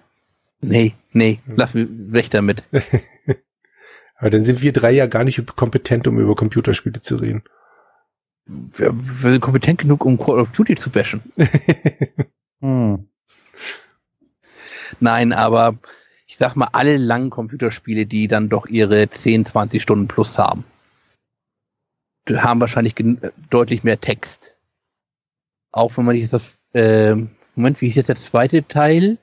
Nee, 0.60 0.94
nee, 1.12 1.40
lass 1.46 1.74
mich 1.74 1.86
weg 1.90 2.30
damit. 2.30 2.62
Aber 4.18 4.30
dann 4.30 4.44
sind 4.44 4.62
wir 4.62 4.72
drei 4.72 4.92
ja 4.92 5.06
gar 5.06 5.24
nicht 5.24 5.44
kompetent, 5.56 6.06
um 6.06 6.18
über 6.18 6.34
Computerspiele 6.34 7.02
zu 7.02 7.16
reden. 7.16 7.42
Wir, 8.46 8.92
wir 8.94 9.32
sind 9.32 9.40
kompetent 9.40 9.80
genug, 9.80 10.04
um 10.04 10.18
Call 10.18 10.40
of 10.40 10.52
Duty 10.52 10.76
zu 10.76 10.90
bashen. 10.90 11.22
Hm. 12.62 13.10
Nein, 14.98 15.34
aber 15.34 15.78
ich 16.26 16.38
sag 16.38 16.56
mal, 16.56 16.68
alle 16.72 16.96
langen 16.96 17.28
Computerspiele, 17.28 18.06
die 18.06 18.28
dann 18.28 18.48
doch 18.48 18.66
ihre 18.66 19.10
10, 19.10 19.44
20 19.44 19.82
Stunden 19.82 20.08
plus 20.08 20.38
haben, 20.38 20.64
haben 22.30 22.60
wahrscheinlich 22.60 22.94
deutlich 23.50 23.84
mehr 23.84 24.00
Text. 24.00 24.56
Auch 25.70 25.96
wenn 25.98 26.06
man 26.06 26.16
sich 26.16 26.30
das, 26.30 26.56
äh, 26.72 27.14
Moment, 27.54 27.80
wie 27.82 27.88
hieß 27.88 27.96
jetzt 27.96 28.08
der 28.08 28.16
zweite 28.16 28.66
Teil? 28.66 29.18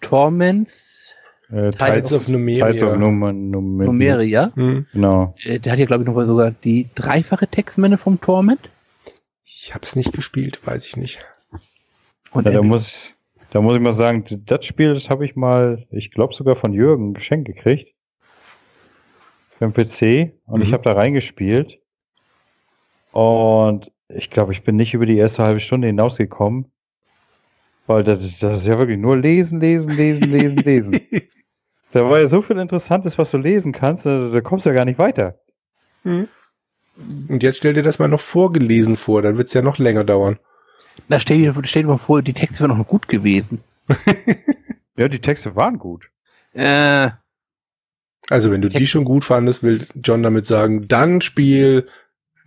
Torments 0.00 0.93
Äh, 1.54 1.70
Tides 1.70 2.12
of 2.12 2.28
Numeria. 2.28 2.66
Tides 2.66 2.82
of 2.82 2.98
Num 2.98 3.20
Num 3.50 3.76
Numeria. 3.76 4.52
Hm. 4.54 4.86
Genau. 4.92 5.34
Äh, 5.44 5.58
der 5.60 5.72
hat 5.72 5.78
ja, 5.78 5.86
glaube 5.86 6.02
ich, 6.02 6.06
noch 6.08 6.14
mal 6.14 6.26
sogar 6.26 6.50
die 6.50 6.88
dreifache 6.94 7.46
Textmenge 7.46 7.96
vom 7.98 8.20
Torment. 8.20 8.70
Ich 9.44 9.74
hab's 9.74 9.94
nicht 9.94 10.12
gespielt, 10.12 10.60
weiß 10.66 10.86
ich 10.88 10.96
nicht. 10.96 11.20
Und 12.32 12.46
Ja, 12.46 12.52
da 12.52 12.62
muss, 12.62 13.10
da 13.50 13.60
muss 13.60 13.76
ich 13.76 13.80
mal 13.80 13.92
sagen, 13.92 14.24
das 14.46 14.66
Spiel, 14.66 14.94
das 14.94 15.08
habe 15.10 15.24
ich 15.24 15.36
mal, 15.36 15.86
ich 15.90 16.10
glaube 16.10 16.34
sogar 16.34 16.56
von 16.56 16.72
Jürgen 16.72 17.14
geschenkt 17.14 17.46
gekriegt. 17.46 17.94
Für 19.58 19.68
den 19.68 19.72
PC. 19.72 20.32
Und 20.46 20.58
Mhm. 20.58 20.62
ich 20.66 20.72
habe 20.72 20.82
da 20.82 20.92
reingespielt. 20.94 21.78
Und 23.12 23.92
ich 24.08 24.30
glaube, 24.30 24.52
ich 24.52 24.64
bin 24.64 24.74
nicht 24.76 24.92
über 24.94 25.06
die 25.06 25.16
erste 25.16 25.44
halbe 25.44 25.60
Stunde 25.60 25.86
hinausgekommen. 25.86 26.66
Weil 27.86 28.02
das 28.02 28.22
ist, 28.22 28.42
das 28.42 28.62
ist 28.62 28.66
ja 28.66 28.78
wirklich 28.78 28.98
nur 28.98 29.16
lesen, 29.16 29.60
lesen, 29.60 29.90
lesen, 29.90 30.30
lesen, 30.32 30.58
lesen. 30.58 31.00
Da 31.94 32.04
war 32.10 32.20
ja 32.20 32.26
so 32.28 32.42
viel 32.42 32.58
Interessantes, 32.58 33.16
was 33.18 33.30
du 33.30 33.38
lesen 33.38 33.72
kannst, 33.72 34.04
da, 34.04 34.28
da 34.30 34.40
kommst 34.40 34.66
du 34.66 34.70
ja 34.70 34.74
gar 34.74 34.84
nicht 34.84 34.98
weiter. 34.98 35.38
Hm. 36.02 36.28
Und 37.28 37.42
jetzt 37.42 37.56
stell 37.58 37.72
dir 37.72 37.82
das 37.82 37.98
mal 37.98 38.08
noch 38.08 38.20
vorgelesen 38.20 38.96
vor, 38.96 39.22
dann 39.22 39.38
wird's 39.38 39.54
ja 39.54 39.62
noch 39.62 39.78
länger 39.78 40.04
dauern. 40.04 40.38
da 41.08 41.18
stell 41.20 41.38
dir, 41.38 41.54
stell 41.64 41.82
dir 41.84 41.88
mal 41.88 41.98
vor, 41.98 42.20
die 42.22 42.32
Texte 42.32 42.60
wären 42.60 42.76
noch 42.76 42.86
gut 42.86 43.08
gewesen. 43.08 43.62
Ja, 44.96 45.08
die 45.08 45.18
Texte 45.20 45.56
waren 45.56 45.78
gut. 45.80 46.08
Äh, 46.52 47.10
Also 48.30 48.52
wenn 48.52 48.60
du 48.62 48.68
die 48.68 48.76
Text- 48.78 48.92
schon 48.92 49.04
gut 49.04 49.24
fandest, 49.24 49.64
will 49.64 49.88
John 49.96 50.22
damit 50.22 50.46
sagen, 50.46 50.86
dann 50.86 51.20
spiel, 51.20 51.88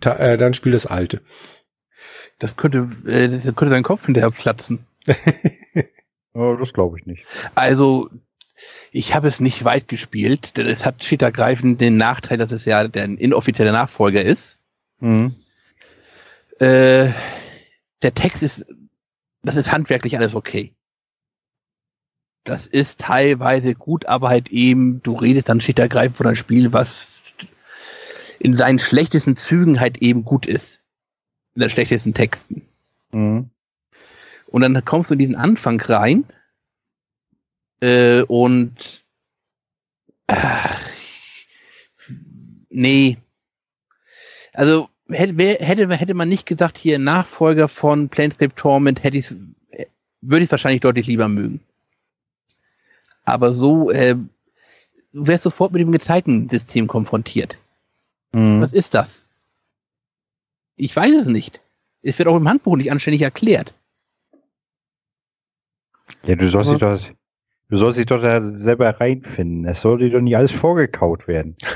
ta- 0.00 0.16
äh, 0.16 0.38
dann 0.38 0.54
spiel 0.54 0.72
das 0.72 0.86
alte. 0.86 1.20
das 2.38 2.56
könnte, 2.56 2.88
äh, 3.06 3.28
das 3.28 3.44
könnte 3.54 3.68
sein 3.68 3.82
Kopf 3.82 4.06
hinterher 4.06 4.30
platzen. 4.30 4.86
Oh, 6.34 6.54
das 6.56 6.72
glaube 6.72 6.98
ich 7.00 7.06
nicht. 7.06 7.26
Also, 7.56 8.08
ich 8.90 9.14
habe 9.14 9.28
es 9.28 9.40
nicht 9.40 9.64
weit 9.64 9.88
gespielt, 9.88 10.56
denn 10.56 10.66
es 10.66 10.84
hat 10.84 11.04
schlicht 11.04 11.22
ergreifend 11.22 11.80
den 11.80 11.96
Nachteil, 11.96 12.38
dass 12.38 12.52
es 12.52 12.64
ja 12.64 12.88
der 12.88 13.04
inoffizielle 13.04 13.72
Nachfolger 13.72 14.22
ist. 14.22 14.56
Mhm. 15.00 15.34
Äh, 16.58 17.10
der 18.02 18.14
Text 18.14 18.42
ist, 18.42 18.66
das 19.42 19.56
ist 19.56 19.72
handwerklich 19.72 20.16
alles 20.16 20.34
okay. 20.34 20.74
Das 22.44 22.66
ist 22.66 22.98
teilweise 22.98 23.74
gut, 23.74 24.06
aber 24.06 24.28
halt 24.30 24.48
eben, 24.48 25.02
du 25.02 25.14
redest 25.14 25.48
dann 25.48 25.60
schlicht 25.60 25.78
ergreifend 25.78 26.16
von 26.16 26.26
einem 26.26 26.36
Spiel, 26.36 26.72
was 26.72 27.22
in 28.38 28.56
seinen 28.56 28.78
schlechtesten 28.78 29.36
Zügen 29.36 29.80
halt 29.80 29.98
eben 29.98 30.24
gut 30.24 30.46
ist. 30.46 30.80
In 31.54 31.60
den 31.60 31.70
schlechtesten 31.70 32.14
Texten. 32.14 32.62
Mhm. 33.12 33.50
Und 34.46 34.62
dann 34.62 34.82
kommst 34.84 35.10
du 35.10 35.14
in 35.14 35.18
diesen 35.18 35.36
Anfang 35.36 35.80
rein 35.80 36.24
äh, 37.80 38.22
und 38.22 39.04
ach, 40.26 40.80
nee. 42.70 43.18
Also 44.52 44.88
hätte, 45.08 45.34
hätte, 45.64 45.96
hätte 45.96 46.14
man 46.14 46.28
nicht 46.28 46.46
gesagt, 46.46 46.78
hier 46.78 46.98
Nachfolger 46.98 47.68
von 47.68 48.08
Planescape 48.08 48.54
Torment, 48.54 49.02
hätte 49.02 49.16
ich's, 49.16 49.34
äh, 49.70 49.86
würde 50.20 50.44
ich 50.44 50.50
wahrscheinlich 50.50 50.80
deutlich 50.80 51.06
lieber 51.06 51.28
mögen. 51.28 51.60
Aber 53.24 53.54
so, 53.54 53.90
äh, 53.90 54.16
du 55.12 55.26
wärst 55.26 55.44
sofort 55.44 55.72
mit 55.72 55.80
dem 55.80 55.92
Gezeitensystem 55.92 56.86
konfrontiert. 56.86 57.56
Mhm. 58.32 58.60
Was 58.60 58.72
ist 58.72 58.94
das? 58.94 59.22
Ich 60.76 60.94
weiß 60.94 61.12
es 61.14 61.26
nicht. 61.26 61.60
Es 62.02 62.18
wird 62.18 62.28
auch 62.28 62.36
im 62.36 62.48
Handbuch 62.48 62.76
nicht 62.76 62.90
anständig 62.90 63.22
erklärt. 63.22 63.74
Ja, 66.22 66.36
du 66.36 66.50
sollst 66.50 66.70
dich 66.70 66.78
doch, 66.78 67.00
du 67.68 67.76
sollst 67.76 67.98
dich 67.98 68.06
doch 68.06 68.20
da 68.20 68.44
selber 68.44 69.00
reinfinden. 69.00 69.64
Es 69.64 69.80
soll 69.80 69.98
dir 69.98 70.10
doch 70.10 70.20
nicht 70.20 70.36
alles 70.36 70.52
vorgekaut 70.52 71.28
werden. 71.28 71.56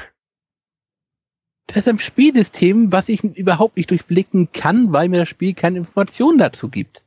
Das 1.69 1.86
ist 1.86 1.89
ein 1.89 1.98
Spielsystem, 1.98 2.93
was 2.93 3.09
ich 3.09 3.24
überhaupt 3.24 3.78
nicht 3.78 3.90
durchblicken 3.90 4.52
kann, 4.52 4.93
weil 4.93 5.09
mir 5.09 5.20
das 5.20 5.28
Spiel 5.31 5.55
keine 5.55 5.78
Informationen 5.78 6.36
dazu 6.36 6.69
gibt. 6.69 7.02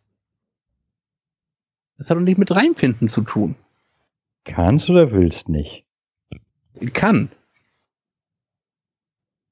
Das 1.97 2.09
hat 2.09 2.17
doch 2.17 2.21
nicht 2.21 2.39
mit 2.39 2.55
Reinfinden 2.55 3.07
zu 3.07 3.21
tun. 3.21 3.55
Kannst 4.43 4.89
oder 4.89 5.11
willst 5.11 5.49
nicht? 5.49 5.85
Kann. 6.93 7.29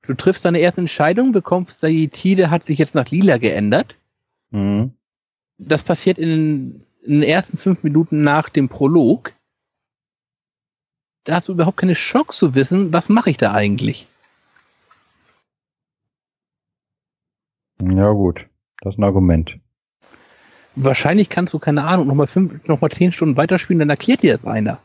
Du 0.02 0.14
triffst 0.14 0.46
deine 0.46 0.60
erste 0.60 0.82
Entscheidung, 0.82 1.32
bekommst 1.32 1.82
die 1.84 2.10
Tide 2.10 2.50
hat 2.50 2.64
sich 2.64 2.78
jetzt 2.78 2.96
nach 2.96 3.10
lila 3.10 3.38
geändert. 3.38 3.96
Mhm. 4.52 4.94
Das 5.58 5.84
passiert 5.84 6.18
in 6.18 6.30
den, 6.30 6.86
in 7.04 7.22
den 7.22 7.24
ersten 7.24 7.58
fünf 7.58 7.84
Minuten 7.84 8.24
nach 8.24 8.50
dem 8.50 8.70
Prolog. 8.70 9.34
Da 11.26 11.36
hast 11.36 11.48
du 11.48 11.54
überhaupt 11.54 11.78
keine 11.78 11.94
Chance 11.94 12.40
zu 12.40 12.56
wissen, 12.56 12.92
was 12.94 13.10
mache 13.10 13.30
ich 13.30 13.38
da 13.38 13.54
eigentlich. 13.54 14.08
Ja, 17.82 18.12
gut. 18.12 18.46
Das 18.82 18.94
ist 18.94 19.00
ein 19.00 19.04
Argument. 19.04 19.60
Wahrscheinlich 20.76 21.30
kannst 21.30 21.54
du, 21.54 21.60
keine 21.60 21.84
Ahnung, 21.84 22.08
nochmal 22.08 22.28
fünf, 22.28 22.68
noch 22.68 22.82
mal 22.82 22.90
zehn 22.90 23.14
Stunden 23.14 23.38
weiterspielen, 23.38 23.80
dann 23.80 23.90
erklärt 23.90 24.24
dir 24.24 24.38
das 24.38 24.46
einer. 24.46 24.80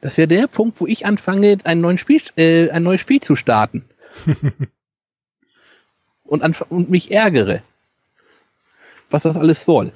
Das 0.00 0.16
wäre 0.16 0.28
der 0.28 0.46
Punkt, 0.46 0.80
wo 0.80 0.86
ich 0.86 1.04
anfange, 1.04 1.58
Spiel, 1.98 2.22
äh, 2.36 2.70
ein 2.70 2.82
neues 2.82 3.02
Spiel 3.02 3.20
zu 3.20 3.36
starten. 3.36 3.84
und, 6.24 6.62
und 6.70 6.90
mich 6.90 7.12
ärgere. 7.12 7.62
Was 9.10 9.24
das 9.24 9.36
alles 9.36 9.64
soll. 9.64 9.92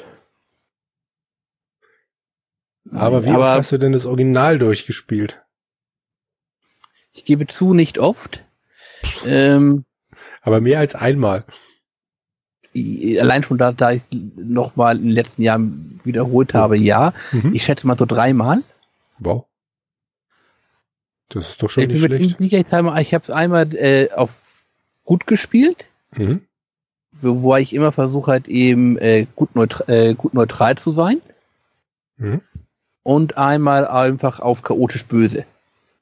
Aber 2.93 3.24
wie 3.24 3.31
Aber- 3.31 3.51
oft 3.51 3.59
hast 3.59 3.73
du 3.73 3.78
denn 3.78 3.93
das 3.93 4.06
Original 4.06 4.59
durchgespielt? 4.59 5.40
Ich 7.12 7.24
gebe 7.24 7.47
zu, 7.47 7.74
nicht 7.74 7.98
oft. 7.98 8.43
Ähm, 9.24 9.85
Aber 10.43 10.61
mehr 10.61 10.81
als 10.81 10.94
einmal. 10.94 11.44
allein 12.77 13.44
schon 13.44 13.56
da, 13.59 13.70
da 13.73 13.93
ich 13.93 14.02
es 14.02 14.09
nochmal 14.36 14.97
in 14.97 15.05
den 15.05 15.11
letzten 15.12 15.43
Jahren 15.43 16.01
wiederholt 16.05 16.55
habe, 16.55 16.77
ja. 16.77 17.15
Mhm. 17.31 17.55
Ich 17.55 17.65
schätze 17.65 17.86
mal 17.86 17.97
so 17.97 18.05
dreimal. 18.05 18.62
Wow. 19.20 19.47
Das 21.28 21.51
ist 21.51 21.62
doch 21.62 21.70
schon 21.70 21.85
ich 21.85 21.89
nicht 21.90 22.05
schlecht. 22.05 22.39
sicher, 22.39 22.59
ich 22.59 23.15
habe 23.15 23.23
es 23.24 23.31
einmal 23.31 23.74
äh, 23.77 24.11
auf 24.12 24.65
gut 25.05 25.27
gespielt. 25.27 25.85
Mhm. 26.16 26.43
wobei 27.23 27.61
ich 27.61 27.73
immer 27.74 27.90
versuche 27.93 28.31
halt 28.31 28.48
eben 28.48 28.98
äh, 28.98 29.27
gut, 29.35 29.55
neutra 29.56 29.85
äh, 29.89 30.15
gut 30.15 30.35
neutral 30.35 30.77
zu 30.78 30.93
sein 30.93 31.20
Mhm. 32.16 32.40
Und 33.05 33.39
einmal 33.39 33.87
einfach 33.87 34.41
auf 34.41 34.63
chaotisch 34.63 35.05
böse. 35.05 35.45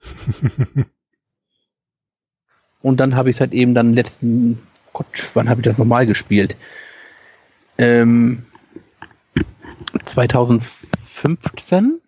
Und 2.83 2.99
dann 2.99 3.15
habe 3.15 3.31
ich 3.31 3.37
es 3.37 3.41
halt 3.41 3.53
eben 3.53 3.75
dann 3.75 3.93
letzten, 3.93 4.61
Gott, 4.93 5.31
wann 5.35 5.49
habe 5.49 5.61
ich 5.61 5.65
das 5.65 5.79
nochmal 5.79 6.05
gespielt? 6.05 6.57
Ähm, 7.79 8.45
2015? 10.05 12.01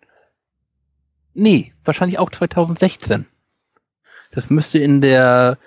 Nee, 1.33 1.73
wahrscheinlich 1.85 2.19
auch 2.19 2.29
2016. 2.29 3.25
Das 4.31 4.49
müsste 4.49 4.79
in 4.79 4.99
der 4.99 5.57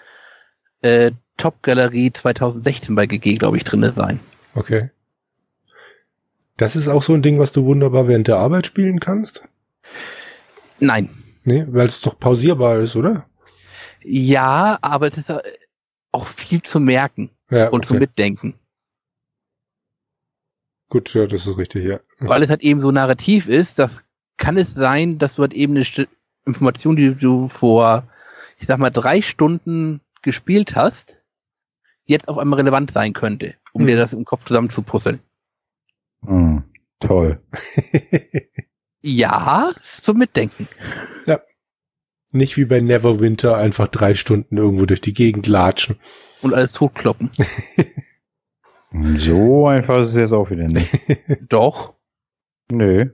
äh, 0.82 1.12
Top-Galerie 1.38 2.12
2016 2.12 2.94
bei 2.94 3.06
GG, 3.06 3.36
glaube 3.36 3.56
ich, 3.56 3.64
drinne 3.64 3.92
sein. 3.92 4.20
Okay. 4.54 4.90
Das 6.58 6.74
ist 6.76 6.88
auch 6.88 7.04
so 7.04 7.14
ein 7.14 7.22
Ding, 7.22 7.38
was 7.38 7.52
du 7.52 7.64
wunderbar 7.64 8.08
während 8.08 8.26
der 8.26 8.36
Arbeit 8.38 8.66
spielen 8.66 8.98
kannst? 8.98 9.44
Nein. 10.80 11.08
Nee, 11.44 11.64
weil 11.68 11.86
es 11.86 12.00
doch 12.00 12.18
pausierbar 12.18 12.80
ist, 12.80 12.96
oder? 12.96 13.26
Ja, 14.02 14.76
aber 14.82 15.06
es 15.06 15.18
ist 15.18 15.32
auch 16.12 16.26
viel 16.26 16.60
zu 16.62 16.80
merken 16.80 17.30
Ja, 17.48 17.68
und 17.68 17.86
zu 17.86 17.94
mitdenken. 17.94 18.54
Gut, 20.88 21.14
ja, 21.14 21.26
das 21.26 21.46
ist 21.46 21.56
richtig, 21.56 21.84
ja. 21.84 22.00
Weil 22.18 22.42
es 22.42 22.50
halt 22.50 22.62
eben 22.62 22.80
so 22.80 22.90
narrativ 22.90 23.46
ist, 23.46 23.78
das 23.78 24.04
kann 24.36 24.56
es 24.56 24.74
sein, 24.74 25.18
dass 25.18 25.36
du 25.36 25.42
halt 25.42 25.54
eben 25.54 25.76
eine 25.76 26.08
Information, 26.44 26.96
die 26.96 27.14
du 27.14 27.48
vor, 27.48 28.08
ich 28.58 28.66
sag 28.66 28.78
mal, 28.78 28.90
drei 28.90 29.22
Stunden 29.22 30.00
gespielt 30.22 30.74
hast, 30.74 31.16
jetzt 32.04 32.26
auf 32.26 32.38
einmal 32.38 32.58
relevant 32.58 32.90
sein 32.90 33.12
könnte, 33.12 33.54
um 33.72 33.82
Hm. 33.82 33.88
dir 33.88 33.96
das 33.96 34.12
im 34.12 34.24
Kopf 34.24 34.44
zusammenzupuzzeln. 34.44 35.20
Mhm. 36.22 36.64
Toll. 37.00 37.42
Ja, 39.00 39.70
ist 39.76 40.04
zum 40.04 40.18
Mitdenken. 40.18 40.66
Nicht 42.32 42.56
wie 42.56 42.64
bei 42.64 42.80
Neverwinter 42.80 43.56
einfach 43.56 43.86
drei 43.86 44.16
Stunden 44.16 44.56
irgendwo 44.58 44.86
durch 44.86 45.00
die 45.00 45.12
Gegend 45.12 45.46
latschen. 45.46 46.00
und 46.42 46.52
alles 46.52 46.72
totkloppen. 46.72 47.30
So 49.18 49.66
einfach 49.68 50.00
ist 50.00 50.08
es 50.08 50.14
jetzt 50.16 50.32
auch 50.32 50.50
wieder 50.50 50.64
nicht. 50.66 50.90
Doch. 51.48 51.94
Nö. 52.70 53.10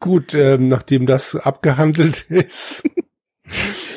Gut, 0.00 0.34
ähm, 0.34 0.68
nachdem 0.68 1.06
das 1.06 1.36
abgehandelt 1.36 2.22
ist. 2.30 2.84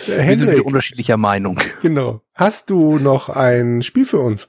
Wir 0.06 0.38
sind 0.38 0.62
unterschiedlicher 0.62 1.18
Meinung. 1.18 1.60
genau. 1.82 2.22
Hast 2.34 2.70
du 2.70 3.00
noch 3.00 3.30
ein 3.30 3.82
Spiel 3.82 4.06
für 4.06 4.20
uns? 4.20 4.48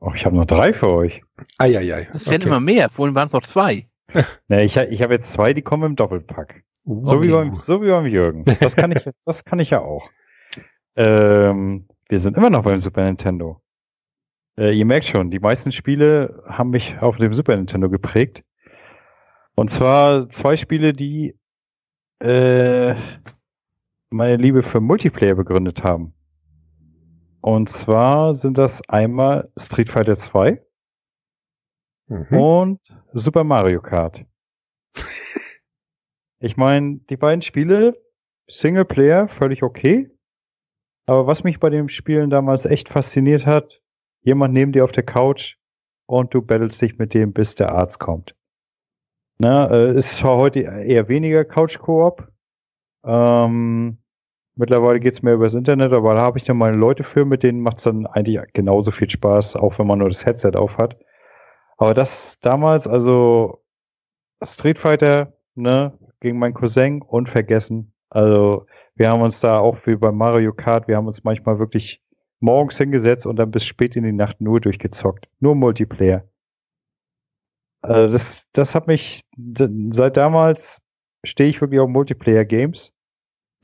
Oh, 0.00 0.12
ich 0.14 0.24
habe 0.26 0.36
noch 0.36 0.46
drei 0.46 0.72
für 0.72 0.88
euch. 0.88 1.22
Eieiei. 1.58 2.08
Das 2.12 2.26
werden 2.26 2.42
okay. 2.42 2.48
immer 2.48 2.60
mehr. 2.60 2.90
Vorhin 2.90 3.14
waren 3.14 3.28
es 3.28 3.32
noch 3.32 3.42
zwei. 3.44 3.86
Ne, 4.48 4.64
ich, 4.64 4.76
ich 4.76 5.02
habe 5.02 5.14
jetzt 5.14 5.32
zwei, 5.32 5.52
die 5.52 5.62
kommen 5.62 5.82
im 5.84 5.96
Doppelpack. 5.96 6.62
Uh, 6.86 7.04
So, 7.04 7.22
wie 7.22 7.32
Okay. 7.32 7.48
beim, 7.48 7.56
so 7.56 7.82
wie 7.82 7.88
beim 7.88 8.06
Jürgen. 8.06 8.44
Das 8.60 8.76
kann 8.76 8.92
ich, 8.92 9.08
das 9.26 9.44
kann 9.44 9.58
ich 9.58 9.70
ja 9.70 9.80
auch. 9.80 10.08
Ähm, 10.94 11.88
wir 12.08 12.20
sind 12.20 12.36
immer 12.36 12.48
noch 12.50 12.62
beim 12.62 12.78
Super 12.78 13.04
Nintendo. 13.04 13.60
Äh, 14.58 14.72
ihr 14.72 14.86
merkt 14.86 15.06
schon, 15.06 15.30
die 15.30 15.40
meisten 15.40 15.72
Spiele 15.72 16.42
haben 16.46 16.70
mich 16.70 16.96
auf 17.00 17.16
dem 17.16 17.34
Super 17.34 17.56
Nintendo 17.56 17.90
geprägt. 17.90 18.42
Und 19.54 19.70
zwar 19.70 20.28
zwei 20.30 20.56
Spiele, 20.56 20.92
die 20.92 21.34
äh, 22.20 22.94
meine 24.10 24.36
Liebe 24.36 24.62
für 24.62 24.80
Multiplayer 24.80 25.34
begründet 25.34 25.82
haben. 25.82 26.14
Und 27.46 27.68
zwar 27.68 28.34
sind 28.34 28.58
das 28.58 28.82
einmal 28.88 29.52
Street 29.56 29.88
Fighter 29.88 30.16
2 30.16 30.60
Mhm. 32.08 32.36
und 32.36 32.80
Super 33.12 33.44
Mario 33.44 33.80
Kart. 33.80 34.24
ich 36.40 36.56
meine, 36.56 36.96
die 37.08 37.16
beiden 37.16 37.42
Spiele, 37.42 38.02
Singleplayer, 38.50 39.28
völlig 39.28 39.62
okay. 39.62 40.10
Aber 41.06 41.28
was 41.28 41.44
mich 41.44 41.60
bei 41.60 41.70
den 41.70 41.88
Spielen 41.88 42.30
damals 42.30 42.64
echt 42.64 42.88
fasziniert 42.88 43.46
hat, 43.46 43.80
jemand 44.22 44.52
neben 44.52 44.72
dir 44.72 44.82
auf 44.82 44.90
der 44.90 45.04
Couch 45.04 45.54
und 46.06 46.34
du 46.34 46.42
battlest 46.42 46.82
dich 46.82 46.98
mit 46.98 47.14
dem, 47.14 47.32
bis 47.32 47.54
der 47.54 47.70
Arzt 47.70 48.00
kommt. 48.00 48.34
Na, 49.38 49.70
äh, 49.70 49.96
ist 49.96 50.16
zwar 50.16 50.36
heute 50.36 50.62
eher 50.62 51.06
weniger 51.06 51.44
Couch-Koop. 51.44 52.26
Ähm, 53.04 53.98
mittlerweile 54.56 55.00
geht's 55.00 55.22
mehr 55.22 55.34
übers 55.34 55.54
Internet, 55.54 55.92
aber 55.92 56.14
da 56.14 56.20
habe 56.22 56.38
ich 56.38 56.44
dann 56.44 56.56
meine 56.56 56.76
Leute 56.76 57.04
für, 57.04 57.24
mit 57.24 57.42
denen 57.42 57.60
macht's 57.60 57.84
dann 57.84 58.06
eigentlich 58.06 58.40
genauso 58.52 58.90
viel 58.90 59.08
Spaß, 59.08 59.56
auch 59.56 59.78
wenn 59.78 59.86
man 59.86 59.98
nur 59.98 60.08
das 60.08 60.26
Headset 60.26 60.52
auf 60.56 60.78
hat. 60.78 60.98
Aber 61.76 61.94
das 61.94 62.38
damals, 62.40 62.86
also 62.86 63.62
Street 64.42 64.78
Fighter, 64.78 65.34
ne, 65.54 65.98
gegen 66.20 66.38
meinen 66.38 66.54
Cousin, 66.54 67.02
unvergessen. 67.02 67.92
Also 68.10 68.66
wir 68.94 69.10
haben 69.10 69.22
uns 69.22 69.40
da 69.40 69.58
auch 69.58 69.78
wie 69.86 69.96
bei 69.96 70.10
Mario 70.10 70.52
Kart, 70.52 70.88
wir 70.88 70.96
haben 70.96 71.06
uns 71.06 71.24
manchmal 71.24 71.58
wirklich 71.58 72.02
morgens 72.40 72.78
hingesetzt 72.78 73.26
und 73.26 73.36
dann 73.36 73.50
bis 73.50 73.64
spät 73.64 73.96
in 73.96 74.04
die 74.04 74.12
Nacht 74.12 74.40
nur 74.40 74.60
durchgezockt. 74.60 75.28
Nur 75.40 75.54
Multiplayer. 75.54 76.24
Also 77.82 78.12
das, 78.12 78.46
das 78.52 78.74
hat 78.74 78.86
mich, 78.86 79.22
seit 79.90 80.16
damals 80.16 80.82
stehe 81.24 81.48
ich 81.50 81.60
wirklich 81.60 81.80
auf 81.80 81.88
Multiplayer-Games. 81.88 82.92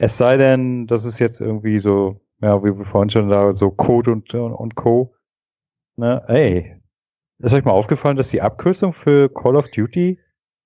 Es 0.03 0.19
sei 0.19 0.37
denn, 0.37 0.89
das 0.89 1.05
ist 1.05 1.21
jetzt 1.21 1.41
irgendwie 1.41 1.79
so, 1.79 2.21
ja, 2.41 2.61
wie 2.65 2.77
wir 2.77 2.85
vorhin 2.85 3.11
schon 3.11 3.29
da, 3.29 3.55
so 3.55 3.71
Code 3.71 4.11
und, 4.11 4.35
und 4.35 4.75
Co. 4.75 5.15
Ne, 5.95 6.25
ey, 6.27 6.75
ist 7.39 7.55
euch 7.55 7.65
mal 7.65 7.71
aufgefallen, 7.71 8.17
dass 8.17 8.29
die 8.29 8.43
Abkürzung 8.43 8.95
für 8.95 9.29
Call 9.29 9.55
of 9.55 9.71
Duty 9.71 10.19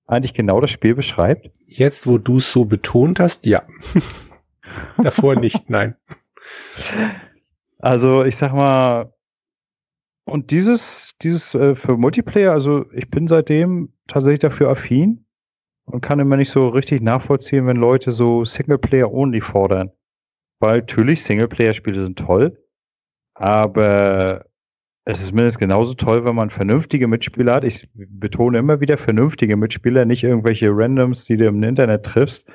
eigentlich 0.07 0.33
genau 0.33 0.63
das 0.63 0.71
Spiel 0.71 0.95
beschreibt? 0.95 1.51
Jetzt, 1.67 2.07
wo 2.07 2.17
du 2.17 2.39
es 2.39 2.51
so 2.51 2.65
betont 2.65 3.21
hast, 3.21 3.45
ja. 3.45 3.63
Davor 5.03 5.37
nicht, 5.37 5.69
nein. 5.69 5.97
Also 7.79 8.25
ich 8.25 8.37
sag 8.37 8.55
mal, 8.55 9.13
und 10.25 10.51
dieses, 10.51 11.15
dieses 11.21 11.55
äh, 11.55 11.75
für 11.75 11.99
Multiplayer, 11.99 12.53
also 12.53 12.91
ich 12.91 13.11
bin 13.11 13.29
seitdem 13.29 13.93
tatsächlich 14.07 14.41
dafür 14.41 14.71
affin 14.71 15.26
und 15.87 16.01
kann 16.01 16.21
immer 16.21 16.37
nicht 16.37 16.51
so 16.51 16.69
richtig 16.69 17.01
nachvollziehen, 17.01 17.67
wenn 17.67 17.77
Leute 17.77 18.13
so 18.13 18.45
Singleplayer-only 18.45 19.41
fordern. 19.41 19.91
Weil 20.59 20.81
natürlich 20.81 21.23
Singleplayer-Spiele 21.23 22.03
sind 22.03 22.19
toll, 22.19 22.59
aber 23.35 24.47
es 25.05 25.23
ist 25.23 25.33
mindestens 25.33 25.61
genauso 25.61 25.95
toll, 25.95 26.25
wenn 26.25 26.35
man 26.35 26.51
vernünftige 26.51 27.07
Mitspieler 27.07 27.55
hat. 27.55 27.65
Ich 27.65 27.89
betone 27.95 28.59
immer 28.59 28.81
wieder 28.81 28.99
vernünftige 28.99 29.57
Mitspieler, 29.57 30.05
nicht 30.05 30.25
irgendwelche 30.25 30.69
Randoms, 30.71 31.25
die 31.25 31.37
du 31.37 31.47
im 31.47 31.63
Internet 31.63 32.05
triffst. 32.05 32.47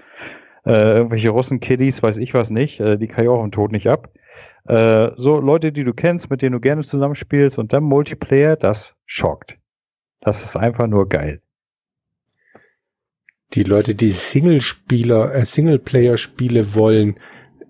Äh, 0.66 0.98
irgendwelche 0.98 1.30
Russen-Kiddies, 1.30 2.04
weiß 2.04 2.18
ich 2.18 2.34
was 2.34 2.50
nicht, 2.50 2.80
äh, 2.80 2.98
die 2.98 3.08
kann 3.08 3.24
ich 3.24 3.30
auch 3.30 3.44
im 3.44 3.52
Tod 3.52 3.72
nicht 3.72 3.88
ab. 3.88 4.14
Äh, 4.66 5.12
so 5.16 5.40
Leute, 5.40 5.72
die 5.72 5.84
du 5.84 5.94
kennst, 5.94 6.30
mit 6.30 6.42
denen 6.42 6.54
du 6.54 6.60
gerne 6.60 6.84
zusammenspielst 6.84 7.58
und 7.58 7.74
dann 7.74 7.84
Multiplayer, 7.84 8.58
das 8.58 8.96
schockt. 9.06 9.58
Das 10.20 10.44
ist 10.44 10.56
einfach 10.56 10.88
nur 10.88 11.10
geil. 11.10 11.41
Die 13.54 13.64
Leute, 13.64 13.96
die 13.96 14.12
Single-Spieler, 14.12 15.36
äh, 15.36 15.46
Singleplayer-Spiele 15.46 16.74
wollen, 16.76 17.18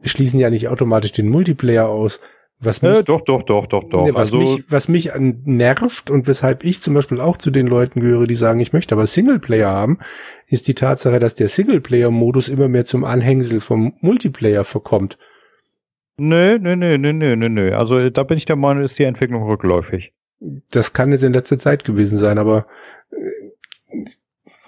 schließen 0.03 0.39
ja 0.39 0.49
nicht 0.49 0.67
automatisch 0.67 1.11
den 1.11 1.29
Multiplayer 1.29 1.87
aus. 1.87 2.19
Was 2.59 2.83
mich, 2.83 2.91
Äh, 2.91 3.03
doch, 3.03 3.21
doch, 3.21 3.41
doch, 3.41 3.65
doch, 3.65 3.83
doch. 3.89 4.07
Was, 4.13 4.31
also, 4.31 4.37
mich, 4.37 4.63
was 4.67 4.87
mich 4.87 5.15
an 5.15 5.41
nervt 5.45 6.11
und 6.11 6.27
weshalb 6.27 6.63
ich 6.63 6.81
zum 6.81 6.93
Beispiel 6.93 7.19
auch 7.19 7.37
zu 7.37 7.49
den 7.49 7.65
Leuten 7.65 8.01
gehöre, 8.01 8.27
die 8.27 8.35
sagen, 8.35 8.59
ich 8.59 8.71
möchte 8.71 8.93
aber 8.93 9.07
Singleplayer 9.07 9.69
haben, 9.71 9.97
ist 10.45 10.67
die 10.67 10.75
Tatsache, 10.75 11.17
dass 11.17 11.33
der 11.33 11.49
Singleplayer-Modus 11.49 12.49
immer 12.49 12.67
mehr 12.67 12.85
zum 12.85 13.03
Anhängsel 13.03 13.59
vom 13.59 13.93
Multiplayer 14.01 14.63
verkommt. 14.63 15.17
nö, 16.17 16.59
nö, 16.59 16.75
nö, 16.75 16.99
nö, 16.99 17.13
nö, 17.13 17.35
nö, 17.35 17.49
nö. 17.49 17.75
Also 17.75 17.97
äh, 17.97 18.11
da 18.11 18.21
bin 18.21 18.37
ich 18.37 18.45
der 18.45 18.55
Meinung, 18.55 18.83
ist 18.83 18.99
die 18.99 19.03
Entwicklung 19.03 19.41
rückläufig. 19.41 20.13
Das 20.69 20.93
kann 20.93 21.11
jetzt 21.11 21.23
in 21.23 21.33
letzter 21.33 21.57
Zeit 21.57 21.83
gewesen 21.83 22.19
sein, 22.19 22.37
aber 22.37 22.67
äh, 23.11 24.05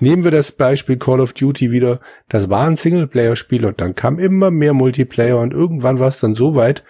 nehmen 0.04 0.24
wir 0.24 0.32
das 0.32 0.52
Beispiel 0.52 0.98
Call 0.98 1.20
of 1.20 1.34
Duty 1.34 1.72
wieder. 1.72 2.00
Das 2.30 2.50
war 2.50 2.68
ein 2.68 2.76
Singleplayer-Spiel 2.76 3.66
und 3.66 3.82
dann 3.82 3.96
kam 3.96 4.20
immer 4.20 4.52
mehr 4.52 4.74
Multiplayer 4.74 5.40
und 5.40 5.54
irgendwann 5.54 6.00
war 6.00 6.10
es 6.10 6.20
dann 6.20 6.34
so 6.36 6.56
weit, 6.56 6.84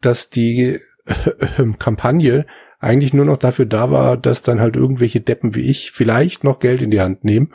dass 0.00 0.30
die 0.30 0.78
äh, 1.06 1.72
Kampagne 1.78 2.46
eigentlich 2.78 3.12
nur 3.12 3.24
noch 3.24 3.36
dafür 3.36 3.66
da 3.66 3.90
war, 3.90 4.16
dass 4.16 4.42
dann 4.42 4.60
halt 4.60 4.76
irgendwelche 4.76 5.20
Deppen 5.20 5.54
wie 5.54 5.68
ich 5.68 5.90
vielleicht 5.92 6.44
noch 6.44 6.60
Geld 6.60 6.80
in 6.82 6.90
die 6.90 7.00
Hand 7.00 7.24
nehmen. 7.24 7.52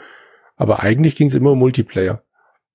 Aber 0.57 0.84
eigentlich 0.84 1.15
ging 1.15 1.27
es 1.27 1.36
immer 1.36 1.52
um 1.53 1.60
Multiplayer. 1.60 2.22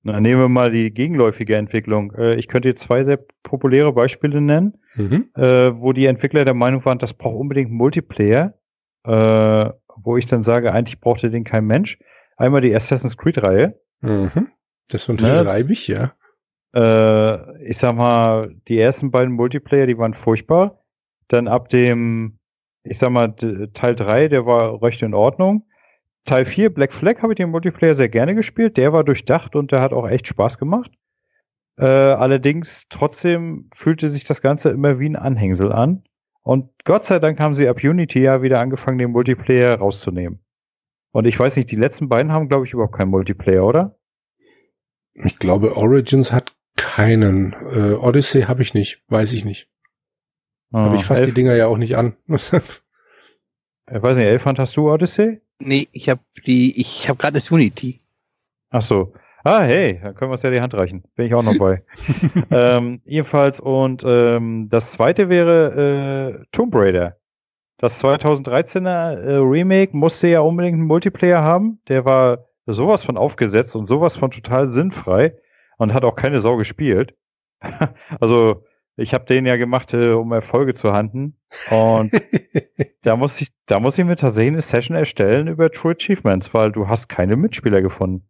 Na, 0.03 0.19
nehmen 0.19 0.41
wir 0.41 0.49
mal 0.49 0.71
die 0.71 0.91
gegenläufige 0.93 1.57
Entwicklung. 1.57 2.13
Äh, 2.17 2.37
ich 2.37 2.49
könnte 2.49 2.69
jetzt 2.69 2.83
zwei 2.83 3.05
sehr 3.05 3.19
populäre 3.43 3.93
Beispiele 3.93 4.41
nennen, 4.41 4.75
Mhm. 4.97 5.27
äh, 5.37 5.73
wo 5.81 5.93
die 5.93 6.07
Entwickler 6.07 6.45
der 6.45 6.55
Meinung 6.55 6.85
waren, 6.85 6.99
das 6.99 7.13
braucht 7.13 7.37
unbedingt 7.37 7.71
Multiplayer, 7.71 8.55
äh, 9.05 9.71
wo 10.03 10.17
ich 10.17 10.27
dann 10.27 10.43
sage, 10.43 10.73
eigentlich 10.73 11.01
brauchte 11.01 11.31
den 11.31 11.45
kein 11.45 11.67
Mensch. 11.67 11.99
Einmal 12.41 12.63
die 12.63 12.75
Assassin's 12.75 13.19
Creed-Reihe. 13.19 13.79
Mhm. 14.01 14.49
Das 14.89 15.11
unterschreibe 15.11 15.75
ich, 15.75 15.89
ja. 15.89 16.15
Äh, 16.75 17.69
ich 17.69 17.77
sag 17.77 17.95
mal, 17.95 18.55
die 18.67 18.79
ersten 18.79 19.11
beiden 19.11 19.35
Multiplayer, 19.35 19.87
die 19.87 19.99
waren 19.99 20.15
furchtbar. 20.15 20.83
Dann 21.29 21.49
ab 21.49 21.69
dem, 21.69 22.39
ich 22.83 22.97
sag 22.97 23.11
mal, 23.11 23.35
Teil 23.75 23.95
3, 23.95 24.29
der 24.29 24.47
war 24.47 24.83
recht 24.83 25.03
in 25.03 25.13
Ordnung. 25.13 25.67
Teil 26.25 26.47
4, 26.47 26.73
Black 26.73 26.95
Flag, 26.95 27.21
habe 27.21 27.35
ich 27.35 27.37
den 27.37 27.51
Multiplayer 27.51 27.95
sehr 27.95 28.09
gerne 28.09 28.35
gespielt. 28.35 28.79
Der 28.79 28.95
war 28.95 29.05
durchdacht 29.05 29.55
und 29.55 29.71
der 29.71 29.83
hat 29.83 29.93
auch 29.93 30.09
echt 30.09 30.27
Spaß 30.27 30.57
gemacht. 30.57 30.91
Äh, 31.77 31.85
allerdings, 31.85 32.87
trotzdem 32.89 33.69
fühlte 33.75 34.09
sich 34.09 34.25
das 34.25 34.41
Ganze 34.41 34.71
immer 34.71 34.99
wie 34.99 35.11
ein 35.11 35.17
Anhängsel 35.17 35.73
an. 35.73 36.05
Und 36.41 36.71
Gott 36.87 37.05
sei 37.05 37.19
Dank 37.19 37.39
haben 37.39 37.55
sie 37.55 37.69
ab 37.69 37.85
Unity 37.85 38.23
ja 38.23 38.41
wieder 38.41 38.61
angefangen, 38.61 38.97
den 38.97 39.11
Multiplayer 39.11 39.77
rauszunehmen. 39.77 40.41
Und 41.13 41.27
ich 41.27 41.39
weiß 41.39 41.57
nicht, 41.57 41.71
die 41.71 41.77
letzten 41.77 42.09
beiden 42.09 42.33
haben, 42.33 42.49
glaube 42.49 42.67
ich, 42.67 42.73
überhaupt 42.73 42.95
keinen 42.95 43.11
Multiplayer, 43.11 43.65
oder? 43.65 43.97
Ich 45.15 45.39
glaube, 45.39 45.77
Origins 45.77 46.33
hat 46.33 46.55
keinen. 46.77 47.53
Äh, 47.53 47.95
Odyssey 47.95 48.43
habe 48.43 48.63
ich 48.63 48.75
nicht, 48.75 49.03
weiß 49.09 49.33
ich 49.33 49.45
nicht. 49.45 49.69
Aber 50.73 50.95
ich 50.95 51.05
fasse 51.05 51.27
die 51.27 51.33
Dinger 51.33 51.55
ja 51.57 51.67
auch 51.67 51.79
nicht 51.79 51.97
an. 51.97 52.17
ich 52.29 52.53
weiß 53.87 54.17
nicht, 54.17 54.27
Elfand, 54.27 54.59
hast 54.59 54.77
du 54.77 54.91
Odyssey? 54.91 55.41
Nee, 55.59 55.89
ich 55.93 56.09
habe 56.09 56.21
die, 56.47 56.81
ich 56.81 57.09
habe 57.09 57.19
gerade 57.19 57.35
das 57.35 57.51
Unity. 57.51 58.01
Ach 58.71 58.83
so. 58.83 59.13
Ah, 59.43 59.63
hey, 59.63 59.99
dann 60.03 60.15
können 60.15 60.31
wir 60.31 60.33
uns 60.33 60.43
ja 60.43 60.51
die 60.51 60.61
Hand 60.61 60.75
reichen. 60.75 61.03
Bin 61.17 61.27
ich 61.27 61.35
auch 61.35 61.43
noch 61.43 61.59
bei. 61.59 61.83
ähm, 62.51 63.01
ebenfalls 63.05 63.59
und 63.59 64.05
ähm, 64.07 64.69
das 64.71 64.93
zweite 64.93 65.29
wäre 65.29 66.41
äh, 66.41 66.45
Tomb 66.53 66.75
Raider. 66.75 67.17
Das 67.81 68.05
2013er 68.05 69.15
äh, 69.15 69.37
Remake 69.37 69.97
musste 69.97 70.29
ja 70.29 70.41
unbedingt 70.41 70.75
einen 70.75 70.87
Multiplayer 70.87 71.43
haben. 71.43 71.81
Der 71.89 72.05
war 72.05 72.45
sowas 72.67 73.05
von 73.05 73.17
aufgesetzt 73.17 73.75
und 73.75 73.87
sowas 73.87 74.17
von 74.17 74.31
total 74.31 74.67
sinnfrei 74.67 75.35
und 75.79 75.95
hat 75.95 76.05
auch 76.05 76.15
keine 76.15 76.41
Sau 76.41 76.59
gespielt. 76.59 77.15
also 78.21 78.65
ich 78.97 79.15
habe 79.15 79.25
den 79.25 79.47
ja 79.47 79.57
gemacht, 79.57 79.95
äh, 79.95 80.11
um 80.11 80.31
Erfolge 80.33 80.75
zu 80.75 80.93
handeln. 80.93 81.39
Und 81.71 82.13
da 83.03 83.17
muss 83.17 83.41
ich, 83.41 83.49
da 83.65 83.81
muss 83.81 83.97
ich 83.97 84.05
mir 84.05 84.17
tatsächlich 84.17 84.53
eine 84.53 84.63
Session 84.63 84.95
erstellen 84.95 85.47
über 85.47 85.71
True 85.71 85.95
Achievements, 85.99 86.53
weil 86.53 86.73
du 86.73 86.87
hast 86.87 87.09
keine 87.09 87.37
Mitspieler 87.37 87.81
gefunden. 87.81 88.29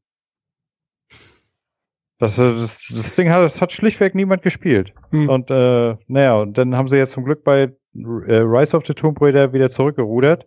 Das, 2.21 2.39
äh, 2.39 2.55
das, 2.55 2.87
das 2.95 3.17
Ding 3.17 3.31
hat, 3.31 3.43
das 3.43 3.61
hat 3.61 3.73
schlichtweg 3.73 4.15
niemand 4.15 4.43
gespielt. 4.43 4.95
Hm. 5.11 5.29
Und 5.29 5.51
äh, 5.51 5.97
naja, 6.07 6.37
und 6.37 6.57
dann 6.57 6.77
haben 6.77 6.87
sie 6.87 6.99
ja 6.99 7.09
zum 7.09 7.25
Glück 7.25 7.43
bei 7.43 7.73
Rise 7.95 8.77
of 8.77 8.87
the 8.87 8.95
Tomb 8.95 9.21
Raider 9.21 9.53
wieder 9.53 9.71
zurückgerudert. 9.71 10.47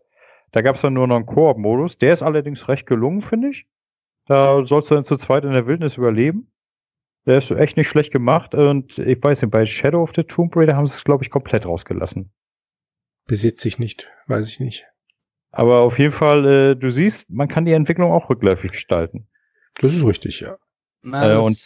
Da 0.52 0.62
gab 0.62 0.76
es 0.76 0.82
dann 0.82 0.94
nur 0.94 1.08
noch 1.08 1.16
einen 1.16 1.26
Koop-Modus. 1.26 1.98
Der 1.98 2.14
ist 2.14 2.22
allerdings 2.24 2.68
recht 2.68 2.86
gelungen, 2.86 3.22
finde 3.22 3.50
ich. 3.50 3.66
Da 4.28 4.64
sollst 4.66 4.92
du 4.92 4.96
dann 4.96 5.04
zu 5.04 5.18
zweit 5.18 5.44
in 5.44 5.52
der 5.52 5.68
Wildnis 5.68 5.98
überleben. 5.98 6.52
Der 7.26 7.38
ist 7.40 7.52
echt 7.52 7.76
nicht 7.78 7.90
schlecht 7.90 8.12
gemacht. 8.12 8.54
Und 8.54 8.98
ich 9.00 9.22
weiß 9.22 9.42
nicht, 9.42 9.52
bei 9.52 9.66
Shadow 9.66 10.04
of 10.04 10.12
the 10.16 10.24
Tomb 10.24 10.56
Raider 10.56 10.76
haben 10.76 10.88
sie 10.88 10.94
es, 10.96 11.04
glaube 11.04 11.24
ich, 11.24 11.30
komplett 11.32 11.66
rausgelassen. 11.66 12.32
Besitze 13.26 13.68
ich 13.68 13.80
nicht, 13.80 14.10
weiß 14.28 14.50
ich 14.50 14.60
nicht. 14.60 14.86
Aber 15.52 15.82
auf 15.82 15.98
jeden 16.00 16.12
Fall, 16.14 16.46
äh, 16.46 16.76
du 16.76 16.90
siehst, 16.92 17.30
man 17.30 17.48
kann 17.48 17.66
die 17.66 17.72
Entwicklung 17.74 18.12
auch 18.12 18.30
rückläufig 18.30 18.72
gestalten. 18.72 19.28
Das 19.80 19.94
ist 19.94 20.06
richtig, 20.06 20.40
ja. 20.42 20.58
Na, 21.02 21.34
Äh, 21.34 21.38
und- 21.38 21.58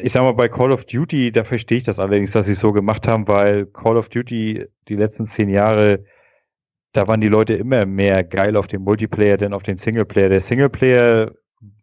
Ich 0.00 0.12
sag 0.12 0.22
mal, 0.22 0.32
bei 0.32 0.48
Call 0.48 0.72
of 0.72 0.84
Duty, 0.84 1.32
da 1.32 1.44
verstehe 1.44 1.78
ich 1.78 1.84
das 1.84 1.98
allerdings, 1.98 2.32
dass 2.32 2.46
sie 2.46 2.52
es 2.52 2.60
so 2.60 2.72
gemacht 2.72 3.08
haben, 3.08 3.26
weil 3.26 3.66
Call 3.66 3.96
of 3.96 4.08
Duty 4.08 4.66
die 4.88 4.96
letzten 4.96 5.26
zehn 5.26 5.48
Jahre, 5.48 6.04
da 6.92 7.08
waren 7.08 7.20
die 7.20 7.28
Leute 7.28 7.54
immer 7.54 7.84
mehr 7.86 8.22
geil 8.24 8.56
auf 8.56 8.68
den 8.68 8.82
Multiplayer, 8.82 9.36
denn 9.36 9.52
auf 9.52 9.62
den 9.62 9.78
Singleplayer. 9.78 10.28
Der 10.28 10.40
Singleplayer 10.40 11.32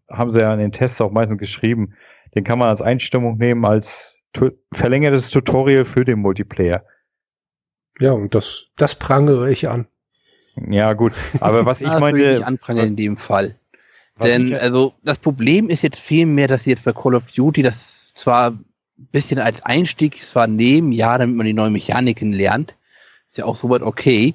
haben 0.10 0.32
sie 0.32 0.40
ja 0.40 0.54
in 0.54 0.60
den 0.60 0.72
Tests 0.72 1.02
auch 1.02 1.12
meistens 1.12 1.40
geschrieben, 1.40 1.94
den 2.36 2.44
kann 2.44 2.60
man 2.60 2.70
als 2.70 2.82
Einstimmung 2.82 3.38
nehmen, 3.38 3.66
als 3.66 4.18
tu 4.34 4.52
verlängertes 4.74 5.30
Tutorial 5.32 5.86
für 5.86 6.06
den 6.06 6.20
Multiplayer. 6.20 6.86
Ja, 8.00 8.12
und 8.12 8.36
das, 8.36 8.66
das 8.76 8.96
prangere 8.96 9.50
ich 9.52 9.68
an. 9.70 9.88
Ja, 10.70 10.94
gut. 10.94 11.14
Aber 11.40 11.66
was 11.66 11.82
ich 11.82 11.88
das 11.88 12.02
würde 12.02 12.18
ich 12.18 12.24
meinte, 12.24 12.34
nicht 12.36 12.48
anprangern 12.48 12.88
in 12.88 12.96
dem 12.96 13.18
Fall. 13.18 13.56
Denn 14.22 14.48
ich, 14.48 14.62
also 14.62 14.94
das 15.04 15.18
Problem 15.18 15.70
ist 15.70 15.82
jetzt 15.82 16.00
vielmehr, 16.00 16.48
dass 16.48 16.64
sie 16.64 16.72
jetzt 16.72 16.86
bei 16.86 16.94
Call 16.94 17.16
of 17.16 17.32
Duty 17.32 17.62
das 17.62 17.95
zwar 18.16 18.52
ein 18.52 18.66
bisschen 19.12 19.40
als 19.40 19.62
Einstieg 19.64 20.18
zwar 20.18 20.48
nehmen, 20.48 20.92
ja, 20.92 21.18
damit 21.18 21.36
man 21.36 21.46
die 21.46 21.54
neuen 21.54 21.74
Mechaniken 21.74 22.34
lernt, 22.34 22.74
ist 23.30 23.38
ja 23.38 23.46
auch 23.46 23.56
soweit 23.56 23.84
okay, 23.84 24.34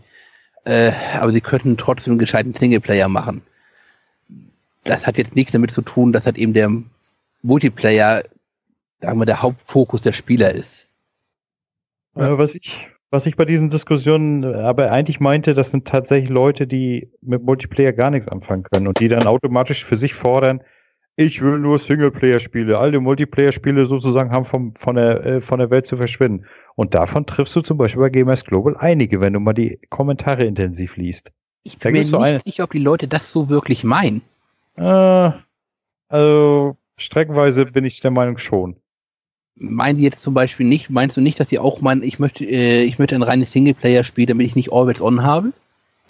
äh, 0.65 0.93
aber 1.19 1.33
sie 1.33 1.41
könnten 1.41 1.77
trotzdem 1.77 2.13
einen 2.13 2.19
gescheiten 2.19 2.55
Singleplayer 2.55 3.09
machen. 3.09 3.43
Das 4.85 5.07
hat 5.07 5.19
jetzt 5.19 5.35
nichts 5.35 5.53
damit 5.53 5.71
zu 5.71 5.83
tun, 5.83 6.13
dass 6.13 6.27
halt 6.27 6.39
eben 6.39 6.53
der 6.53 6.71
Multiplayer, 7.43 8.25
sagen 9.01 9.19
wir, 9.19 9.27
der 9.27 9.43
Hauptfokus 9.43 10.03
der 10.03 10.13
Spieler 10.13 10.53
ist. 10.53 10.87
Äh, 12.17 12.39
was 12.39 12.55
ich, 12.55 12.89
was 13.11 13.25
ich 13.27 13.37
bei 13.37 13.45
diesen 13.47 13.71
Diskussionen 13.71 14.43
äh, 14.43 14.55
aber 14.57 14.93
eigentlich 14.93 15.21
meinte, 15.21 15.55
das 15.55 15.71
sind 15.71 15.89
tatsächlich 15.89 16.31
Leute, 16.31 16.67
die 16.67 17.11
mit 17.23 17.43
Multiplayer 17.43 17.93
gar 17.93 18.11
nichts 18.11 18.29
anfangen 18.29 18.65
können 18.65 18.87
und 18.87 19.01
die 19.01 19.09
dann 19.09 19.27
automatisch 19.27 19.85
für 19.85 19.97
sich 19.97 20.15
fordern, 20.15 20.63
ich 21.21 21.43
will 21.43 21.59
nur 21.59 21.79
Singleplayer-Spiele, 21.79 22.79
alle 22.79 22.99
Multiplayer-Spiele 23.01 23.87
sozusagen 23.87 24.31
haben 24.31 24.45
vom, 24.47 24.75
von, 24.75 24.97
der, 24.97 25.25
äh, 25.27 25.41
von 25.41 25.59
der 25.59 25.71
Welt 25.71 25.87
zu 25.87 25.97
verschwinden. 25.97 26.47
Und 26.77 26.95
davon 26.95 27.27
triffst 27.27 27.55
du 27.57 27.61
zum 27.61 27.77
Beispiel 27.77 28.01
bei 28.01 28.09
Gamers 28.09 28.45
Global 28.45 28.77
einige, 28.79 29.21
wenn 29.21 29.35
du 29.35 29.41
mal 29.41 29.53
die 29.53 29.79
Kommentare 29.91 30.45
intensiv 30.45 30.97
liest. 30.97 31.31
Ich 31.63 31.77
Da 31.79 31.91
bin 31.91 31.93
mir 31.95 32.01
nicht 32.01 32.15
eine- 32.15 32.41
sicher, 32.41 32.65
ob 32.65 32.71
die 32.73 32.79
Leute 32.79 33.07
das 33.07 33.31
so 33.31 33.51
wirklich 33.51 33.85
meinen. 33.85 34.23
Äh, 34.77 35.31
also 36.09 36.77
streckenweise 36.97 37.67
bin 37.67 37.85
ich 37.85 38.01
der 38.01 38.11
Meinung 38.11 38.39
schon. 38.39 38.77
meinen 39.57 39.99
die 39.99 40.05
jetzt 40.05 40.21
zum 40.23 40.33
Beispiel 40.33 40.65
nicht, 40.67 40.89
meinst 40.89 41.19
du 41.19 41.21
nicht, 41.21 41.39
dass 41.39 41.49
die 41.49 41.59
auch 41.59 41.83
meinen, 41.83 42.03
ich 42.03 42.19
möchte, 42.19 42.45
äh, 42.47 42.83
ich 42.85 42.99
möchte 42.99 43.15
ein 43.15 43.23
reines 43.23 43.53
Singleplayer-Spiel, 43.53 44.25
damit 44.25 44.47
ich 44.47 44.57
nicht 44.57 44.73
Always 44.73 45.03
On 45.03 45.23
habe? 45.23 45.53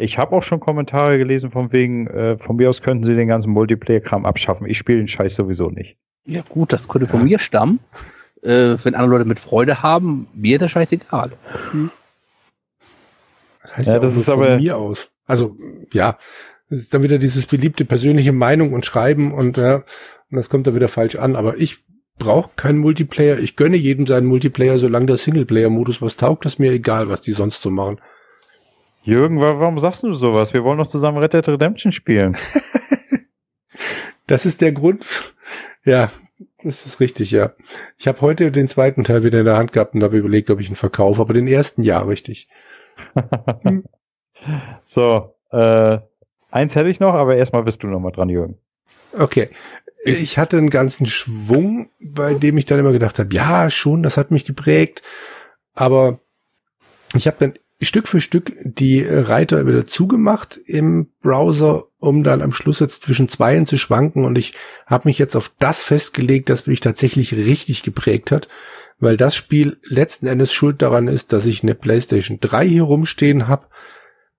Ich 0.00 0.18
habe 0.18 0.34
auch 0.34 0.42
schon 0.42 0.60
Kommentare 0.60 1.18
gelesen 1.18 1.50
von 1.50 1.72
wegen, 1.72 2.06
äh, 2.06 2.38
von 2.38 2.56
mir 2.56 2.68
aus 2.68 2.82
könnten 2.82 3.04
sie 3.04 3.14
den 3.14 3.28
ganzen 3.28 3.50
Multiplayer-Kram 3.50 4.24
abschaffen. 4.24 4.66
Ich 4.66 4.78
spiele 4.78 4.98
den 4.98 5.08
Scheiß 5.08 5.34
sowieso 5.34 5.70
nicht. 5.70 5.96
Ja 6.24 6.42
gut, 6.48 6.72
das 6.72 6.88
könnte 6.88 7.06
von 7.06 7.24
mir 7.24 7.38
stammen. 7.38 7.80
Äh, 8.42 8.76
wenn 8.82 8.94
andere 8.94 9.10
Leute 9.18 9.24
mit 9.26 9.38
Freude 9.40 9.82
haben, 9.82 10.26
mir 10.34 10.56
ist 10.56 10.62
das 10.62 10.70
scheißegal. 10.70 11.32
Das 13.62 13.76
heißt 13.76 13.88
Ja, 13.88 13.94
ja, 13.94 14.00
das 14.00 14.16
ist 14.16 14.24
von 14.24 14.34
aber- 14.42 14.56
mir 14.56 14.76
aus. 14.76 15.10
Also, 15.26 15.56
ja, 15.92 16.18
das 16.68 16.80
ist 16.80 16.94
dann 16.94 17.02
wieder 17.02 17.18
dieses 17.18 17.46
beliebte 17.46 17.84
persönliche 17.84 18.32
Meinung 18.32 18.72
und 18.72 18.86
Schreiben 18.86 19.32
und, 19.32 19.56
ja, 19.56 19.76
und 19.76 20.36
das 20.36 20.48
kommt 20.48 20.66
dann 20.66 20.74
wieder 20.74 20.88
falsch 20.88 21.16
an. 21.16 21.36
Aber 21.36 21.56
ich 21.58 21.78
brauche 22.18 22.50
keinen 22.56 22.78
Multiplayer. 22.78 23.38
Ich 23.38 23.56
gönne 23.56 23.76
jedem 23.76 24.06
seinen 24.06 24.26
Multiplayer, 24.26 24.78
solange 24.78 25.06
der 25.06 25.16
Singleplayer-Modus 25.16 26.00
was 26.02 26.16
taugt, 26.16 26.44
ist 26.46 26.58
mir 26.58 26.72
egal, 26.72 27.08
was 27.08 27.22
die 27.22 27.32
sonst 27.32 27.62
so 27.62 27.70
machen. 27.70 28.00
Jürgen, 29.02 29.40
wa- 29.40 29.58
warum 29.58 29.78
sagst 29.78 30.02
du 30.02 30.14
sowas? 30.14 30.52
Wir 30.52 30.62
wollen 30.64 30.78
doch 30.78 30.86
zusammen 30.86 31.18
Red 31.18 31.32
Dead 31.34 31.48
Redemption 31.48 31.92
spielen. 31.92 32.36
Das 34.26 34.46
ist 34.46 34.60
der 34.60 34.70
Grund. 34.70 35.04
Ja, 35.84 36.08
das 36.62 36.86
ist 36.86 37.00
richtig, 37.00 37.32
ja. 37.32 37.52
Ich 37.98 38.06
habe 38.06 38.20
heute 38.20 38.52
den 38.52 38.68
zweiten 38.68 39.02
Teil 39.02 39.24
wieder 39.24 39.40
in 39.40 39.44
der 39.44 39.56
Hand 39.56 39.72
gehabt 39.72 39.94
und 39.94 40.04
habe 40.04 40.18
überlegt, 40.18 40.50
ob 40.50 40.60
ich 40.60 40.68
ihn 40.68 40.76
verkaufe, 40.76 41.20
aber 41.20 41.34
den 41.34 41.48
ersten 41.48 41.82
ja, 41.82 41.98
richtig. 42.00 42.46
so, 44.84 45.34
äh, 45.50 45.98
eins 46.52 46.74
hätte 46.76 46.88
ich 46.88 47.00
noch, 47.00 47.14
aber 47.14 47.34
erstmal 47.34 47.64
bist 47.64 47.82
du 47.82 47.88
noch 47.88 47.98
mal 47.98 48.12
dran, 48.12 48.28
Jürgen. 48.28 48.56
Okay. 49.18 49.50
Ich 50.04 50.38
hatte 50.38 50.58
einen 50.58 50.70
ganzen 50.70 51.06
Schwung, 51.06 51.90
bei 52.00 52.34
dem 52.34 52.56
ich 52.56 52.66
dann 52.66 52.78
immer 52.78 52.92
gedacht 52.92 53.18
habe, 53.18 53.34
ja, 53.34 53.68
schon, 53.68 54.04
das 54.04 54.16
hat 54.16 54.30
mich 54.30 54.44
geprägt. 54.44 55.02
Aber 55.74 56.20
ich 57.14 57.26
habe 57.26 57.36
dann 57.40 57.54
Stück 57.86 58.08
für 58.08 58.20
Stück 58.20 58.52
die 58.62 59.02
Reiter 59.02 59.66
wieder 59.66 59.86
zugemacht 59.86 60.58
im 60.66 61.08
Browser, 61.22 61.84
um 61.98 62.22
dann 62.22 62.42
am 62.42 62.52
Schluss 62.52 62.80
jetzt 62.80 63.02
zwischen 63.02 63.28
zweien 63.28 63.64
zu 63.64 63.78
schwanken. 63.78 64.24
Und 64.24 64.36
ich 64.36 64.52
habe 64.86 65.08
mich 65.08 65.18
jetzt 65.18 65.34
auf 65.34 65.50
das 65.58 65.80
festgelegt, 65.80 66.50
das 66.50 66.66
mich 66.66 66.80
tatsächlich 66.80 67.34
richtig 67.34 67.82
geprägt 67.82 68.30
hat, 68.32 68.48
weil 68.98 69.16
das 69.16 69.34
Spiel 69.34 69.78
letzten 69.84 70.26
Endes 70.26 70.52
schuld 70.52 70.82
daran 70.82 71.08
ist, 71.08 71.32
dass 71.32 71.46
ich 71.46 71.62
eine 71.62 71.74
PlayStation 71.74 72.38
3 72.40 72.68
hier 72.68 72.82
rumstehen 72.82 73.48
habe. 73.48 73.66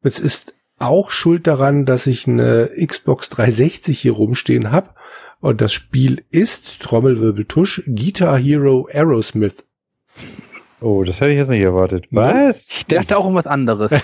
Es 0.03 0.19
ist 0.19 0.53
auch 0.77 1.09
schuld 1.09 1.47
daran, 1.47 1.85
dass 1.85 2.07
ich 2.07 2.27
eine 2.27 2.69
Xbox 2.85 3.29
360 3.29 3.99
hier 3.99 4.13
rumstehen 4.13 4.71
habe. 4.71 4.91
Und 5.39 5.61
das 5.61 5.73
Spiel 5.73 6.23
ist, 6.29 6.81
Trommelwirbeltusch, 6.81 7.83
Guitar 7.87 8.37
Hero 8.37 8.87
Aerosmith. 8.91 9.65
Oh, 10.81 11.03
das 11.03 11.21
hätte 11.21 11.31
ich 11.31 11.37
jetzt 11.37 11.49
nicht 11.49 11.61
erwartet. 11.61 12.05
Was? 12.09 12.67
Ich 12.69 12.87
dachte 12.87 13.17
auch 13.17 13.25
um 13.25 13.35
was 13.35 13.47
anderes. 13.47 13.91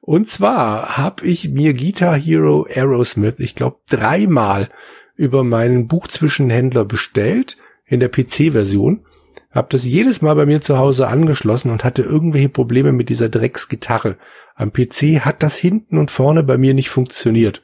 Und 0.00 0.28
zwar 0.28 0.98
habe 0.98 1.24
ich 1.24 1.48
mir 1.48 1.74
Guitar 1.74 2.16
Hero 2.16 2.66
Aerosmith, 2.68 3.40
ich 3.40 3.54
glaube, 3.54 3.78
dreimal 3.88 4.68
über 5.16 5.42
meinen 5.42 5.88
Buchzwischenhändler 5.88 6.84
bestellt 6.84 7.56
in 7.86 8.00
der 8.00 8.08
PC-Version. 8.08 9.04
Hab 9.50 9.70
das 9.70 9.84
jedes 9.84 10.22
Mal 10.22 10.34
bei 10.34 10.46
mir 10.46 10.60
zu 10.60 10.78
Hause 10.78 11.08
angeschlossen 11.08 11.70
und 11.70 11.82
hatte 11.82 12.02
irgendwelche 12.02 12.48
Probleme 12.48 12.92
mit 12.92 13.08
dieser 13.08 13.28
Drecksgitarre. 13.28 14.16
Am 14.54 14.72
PC 14.72 15.24
hat 15.24 15.42
das 15.42 15.56
hinten 15.56 15.98
und 15.98 16.10
vorne 16.10 16.42
bei 16.42 16.56
mir 16.56 16.74
nicht 16.74 16.90
funktioniert. 16.90 17.62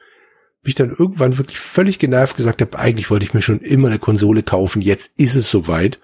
Bis 0.63 0.71
ich 0.71 0.75
dann 0.75 0.89
irgendwann 0.89 1.37
wirklich 1.37 1.59
völlig 1.59 1.99
genervt 1.99 2.35
gesagt 2.35 2.61
habe, 2.61 2.77
eigentlich 2.77 3.09
wollte 3.09 3.25
ich 3.25 3.33
mir 3.33 3.41
schon 3.41 3.59
immer 3.59 3.87
eine 3.87 3.99
Konsole 3.99 4.43
kaufen, 4.43 4.81
jetzt 4.81 5.11
ist 5.17 5.35
es 5.35 5.49
soweit. 5.49 5.99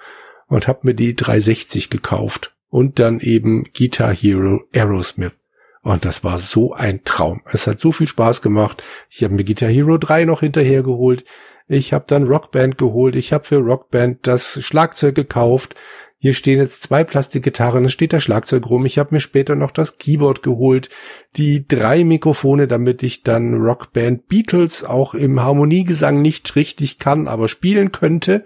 Und 0.47 0.67
habe 0.67 0.81
mir 0.83 0.93
die 0.93 1.15
360 1.15 1.89
gekauft. 1.89 2.55
Und 2.69 2.99
dann 2.99 3.19
eben 3.19 3.65
Guitar 3.73 4.13
Hero 4.13 4.63
Aerosmith. 4.73 5.39
Und 5.81 6.05
das 6.05 6.23
war 6.23 6.39
so 6.39 6.73
ein 6.73 7.03
Traum. 7.03 7.41
Es 7.51 7.67
hat 7.67 7.79
so 7.79 7.91
viel 7.91 8.07
Spaß 8.07 8.41
gemacht. 8.41 8.81
Ich 9.09 9.23
habe 9.23 9.33
mir 9.33 9.43
Guitar 9.43 9.69
Hero 9.69 9.97
3 9.97 10.25
noch 10.25 10.39
hinterher 10.39 10.81
geholt. 10.81 11.25
Ich 11.67 11.93
habe 11.93 12.05
dann 12.07 12.23
Rockband 12.23 12.77
geholt. 12.77 13.15
Ich 13.15 13.33
habe 13.33 13.43
für 13.43 13.57
Rockband 13.57 14.25
das 14.25 14.63
Schlagzeug 14.63 15.15
gekauft. 15.15 15.75
Hier 16.23 16.33
stehen 16.33 16.59
jetzt 16.59 16.83
zwei 16.83 17.03
Plastikgitarren, 17.03 17.83
es 17.83 17.91
steht 17.91 18.13
das 18.13 18.23
Schlagzeug 18.23 18.69
rum. 18.69 18.85
Ich 18.85 18.97
habe 18.97 19.13
mir 19.13 19.19
später 19.19 19.55
noch 19.55 19.71
das 19.71 19.97
Keyboard 19.97 20.41
geholt, 20.41 20.87
die 21.35 21.67
drei 21.67 22.05
Mikrofone, 22.05 22.69
damit 22.69 23.03
ich 23.03 23.23
dann 23.23 23.55
Rockband 23.55 24.29
Beatles 24.29 24.85
auch 24.85 25.15
im 25.15 25.43
Harmoniegesang 25.43 26.21
nicht 26.21 26.55
richtig 26.55 26.97
kann, 26.97 27.27
aber 27.27 27.49
spielen 27.49 27.91
könnte. 27.91 28.45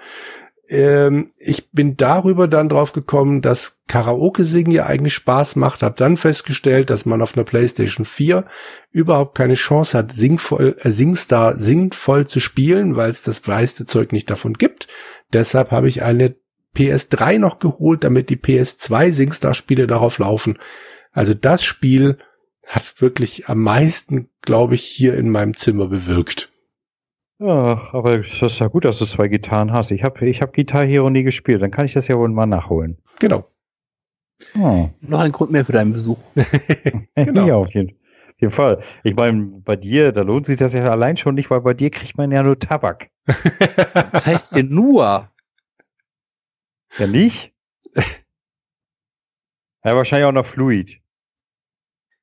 Ähm, 0.69 1.31
ich 1.37 1.71
bin 1.71 1.95
darüber 1.95 2.47
dann 2.47 2.69
drauf 2.69 2.91
gekommen, 2.91 3.41
dass 3.41 3.81
Karaoke 3.87 4.43
singen 4.43 4.71
ja 4.71 4.85
eigentlich 4.85 5.13
Spaß 5.13 5.55
macht, 5.55 5.81
habe 5.81 5.95
dann 5.97 6.17
festgestellt, 6.17 6.89
dass 6.89 7.05
man 7.05 7.21
auf 7.21 7.35
einer 7.35 7.45
PlayStation 7.45 8.05
4 8.05 8.45
überhaupt 8.91 9.37
keine 9.37 9.53
Chance 9.53 9.97
hat, 9.97 10.11
singvoll, 10.11 10.75
äh, 10.81 10.91
Singstar 10.91 11.57
singvoll 11.57 12.27
zu 12.27 12.39
spielen, 12.39 12.95
weil 12.95 13.09
es 13.09 13.21
das 13.21 13.45
meiste 13.47 13.85
Zeug 13.85 14.11
nicht 14.11 14.29
davon 14.29 14.53
gibt. 14.53 14.87
Deshalb 15.31 15.71
habe 15.71 15.87
ich 15.87 16.03
eine 16.03 16.35
PS3 16.75 17.39
noch 17.39 17.59
geholt, 17.59 18.03
damit 18.03 18.29
die 18.29 18.37
PS2 18.37 19.11
Singstar-Spiele 19.11 19.87
darauf 19.87 20.19
laufen. 20.19 20.59
Also 21.11 21.33
das 21.33 21.63
Spiel 21.63 22.17
hat 22.65 23.01
wirklich 23.01 23.47
am 23.47 23.61
meisten, 23.61 24.29
glaube 24.41 24.75
ich, 24.75 24.83
hier 24.83 25.15
in 25.15 25.29
meinem 25.29 25.55
Zimmer 25.55 25.87
bewirkt. 25.87 26.51
Ach, 27.39 27.93
aber 27.93 28.17
das 28.17 28.41
ist 28.41 28.59
ja 28.59 28.67
gut, 28.67 28.85
dass 28.85 28.97
du 28.97 29.05
zwei 29.05 29.27
Gitarren 29.27 29.71
hast. 29.71 29.91
Ich 29.91 30.03
habe 30.03 30.27
ich 30.27 30.41
hab 30.41 30.53
Guitar 30.53 30.85
Hero 30.85 31.09
nie 31.09 31.23
gespielt. 31.23 31.61
Dann 31.61 31.71
kann 31.71 31.85
ich 31.85 31.93
das 31.93 32.07
ja 32.07 32.17
wohl 32.17 32.29
mal 32.29 32.47
nachholen. 32.47 32.97
Genau. 33.19 33.47
Hm. 34.53 34.91
Noch 35.01 35.19
ein 35.19 35.31
Grund 35.31 35.51
mehr 35.51 35.65
für 35.65 35.73
deinen 35.73 35.93
Besuch. 35.93 36.17
Genau. 37.15 37.47
Ja, 37.47 37.55
auf 37.55 37.73
jeden, 37.73 37.89
auf 37.89 38.41
jeden 38.41 38.53
Fall. 38.53 38.83
Ich 39.03 39.15
meine, 39.15 39.43
bei 39.65 39.75
dir, 39.75 40.11
da 40.11 40.21
lohnt 40.21 40.45
sich 40.45 40.57
das 40.57 40.73
ja 40.73 40.89
allein 40.89 41.17
schon 41.17 41.33
nicht, 41.35 41.49
weil 41.49 41.61
bei 41.61 41.73
dir 41.73 41.89
kriegt 41.89 42.15
man 42.17 42.31
ja 42.31 42.43
nur 42.43 42.59
Tabak. 42.59 43.09
Was 43.25 44.25
heißt 44.25 44.53
hier 44.53 44.63
nur? 44.63 45.29
Ja, 46.97 47.07
nicht? 47.07 47.53
ja, 49.83 49.95
wahrscheinlich 49.95 50.27
auch 50.27 50.31
noch 50.31 50.45
Fluid. 50.45 51.01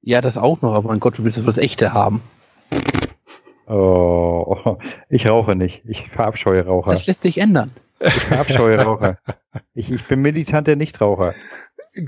Ja, 0.00 0.20
das 0.20 0.36
auch 0.36 0.62
noch, 0.62 0.74
aber 0.74 0.88
mein 0.88 1.00
Gott, 1.00 1.18
du 1.18 1.24
willst 1.24 1.44
das 1.44 1.58
echte 1.58 1.92
haben. 1.92 2.22
Oh, 3.66 4.76
ich 5.08 5.26
rauche 5.26 5.56
nicht. 5.56 5.82
Ich 5.86 6.08
verabscheue 6.08 6.64
Raucher. 6.66 6.92
Das 6.92 7.06
lässt 7.06 7.22
sich 7.22 7.38
ändern. 7.38 7.70
Ich 8.00 8.12
verabscheue 8.12 8.80
Raucher. 8.80 9.18
Ich, 9.74 9.90
ich 9.90 10.04
bin 10.04 10.20
militanter 10.20 10.76
Nichtraucher. 10.76 11.34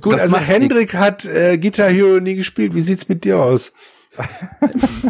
Gut, 0.00 0.14
Das 0.14 0.22
also 0.22 0.36
Hendrik 0.36 0.94
hat 0.94 1.24
äh, 1.24 1.58
Guitar 1.58 1.88
Hero 1.88 2.20
nie 2.20 2.34
gespielt. 2.34 2.74
Wie 2.74 2.80
sieht's 2.80 3.08
mit 3.08 3.24
dir 3.24 3.38
aus? 3.38 3.72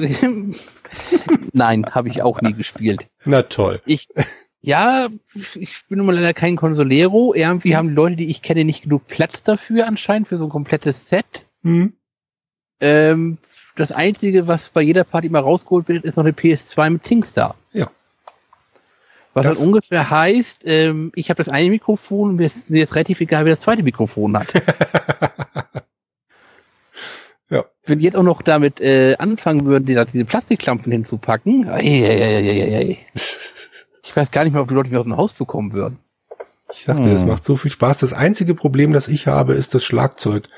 Nein, 1.52 1.86
habe 1.90 2.08
ich 2.08 2.22
auch 2.22 2.40
nie 2.40 2.52
gespielt. 2.52 3.08
Na 3.24 3.42
toll. 3.42 3.80
Ich, 3.86 4.08
ja, 4.60 5.08
ich 5.54 5.86
bin 5.88 5.98
nun 5.98 6.06
mal 6.06 6.14
leider 6.14 6.34
kein 6.34 6.56
Consolero. 6.56 7.34
Irgendwie 7.34 7.76
haben 7.76 7.88
die 7.88 7.94
Leute, 7.94 8.16
die 8.16 8.30
ich 8.30 8.42
kenne, 8.42 8.64
nicht 8.64 8.82
genug 8.82 9.06
Platz 9.06 9.42
dafür 9.42 9.86
anscheinend, 9.86 10.28
für 10.28 10.38
so 10.38 10.44
ein 10.44 10.50
komplettes 10.50 11.08
Set. 11.08 11.46
Hm? 11.62 11.94
Ähm, 12.80 13.38
das 13.76 13.92
Einzige, 13.92 14.48
was 14.48 14.68
bei 14.70 14.82
jeder 14.82 15.04
Party 15.04 15.28
mal 15.28 15.40
rausgeholt 15.42 15.88
wird, 15.88 16.04
ist 16.04 16.16
noch 16.16 16.24
eine 16.24 16.32
PS2 16.32 16.90
mit 16.90 17.04
Tingstar. 17.04 17.54
Ja. 17.72 17.90
Was 19.34 19.44
Das- 19.44 19.58
dann 19.58 19.66
ungefähr 19.68 20.08
heißt, 20.10 20.62
ähm, 20.64 21.12
ich 21.14 21.28
habe 21.30 21.38
das 21.38 21.48
eine 21.48 21.68
Mikrofon 21.70 22.30
und 22.30 22.36
mir 22.36 22.46
ist 22.46 22.68
mir 22.70 22.84
ist 22.84 22.94
relativ 22.94 23.20
egal, 23.20 23.44
wer 23.44 23.54
das 23.54 23.62
zweite 23.64 23.82
Mikrofon 23.82 24.36
hat. 24.38 24.48
Ja. 27.48 27.64
Wenn 27.84 28.00
die 28.00 28.04
jetzt 28.04 28.16
auch 28.16 28.24
noch 28.24 28.42
damit 28.42 28.80
äh, 28.80 29.14
anfangen 29.20 29.66
würden, 29.66 29.84
die, 29.84 29.94
diese 30.12 30.24
Plastikklampen 30.24 30.90
hinzupacken, 30.90 31.68
ei, 31.68 31.78
ei, 31.78 32.76
ei, 32.76 32.98
ich 34.02 34.16
weiß 34.16 34.32
gar 34.32 34.42
nicht 34.42 34.52
mehr, 34.52 34.62
ob 34.62 34.68
die 34.68 34.74
Leute 34.74 34.88
mich 34.90 34.98
aus 34.98 35.04
dem 35.04 35.16
Haus 35.16 35.32
bekommen 35.32 35.72
würden. 35.72 35.98
Ich 36.72 36.82
sagte, 36.82 37.08
das 37.08 37.22
Hm. 37.22 37.28
macht 37.28 37.44
so 37.44 37.54
viel 37.54 37.70
Spaß. 37.70 37.98
Das 37.98 38.12
einzige 38.12 38.54
Problem, 38.56 38.92
das 38.92 39.06
ich 39.06 39.28
habe, 39.28 39.54
ist 39.54 39.74
das 39.74 39.84
Schlagzeug. 39.84 40.48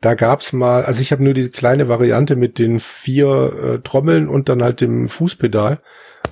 Da 0.00 0.14
gab's 0.14 0.52
mal, 0.52 0.84
also 0.84 1.00
ich 1.00 1.10
habe 1.12 1.24
nur 1.24 1.34
diese 1.34 1.50
kleine 1.50 1.88
Variante 1.88 2.36
mit 2.36 2.58
den 2.58 2.80
vier 2.80 3.52
äh, 3.62 3.78
Trommeln 3.80 4.28
und 4.28 4.48
dann 4.48 4.62
halt 4.62 4.80
dem 4.80 5.08
Fußpedal. 5.08 5.80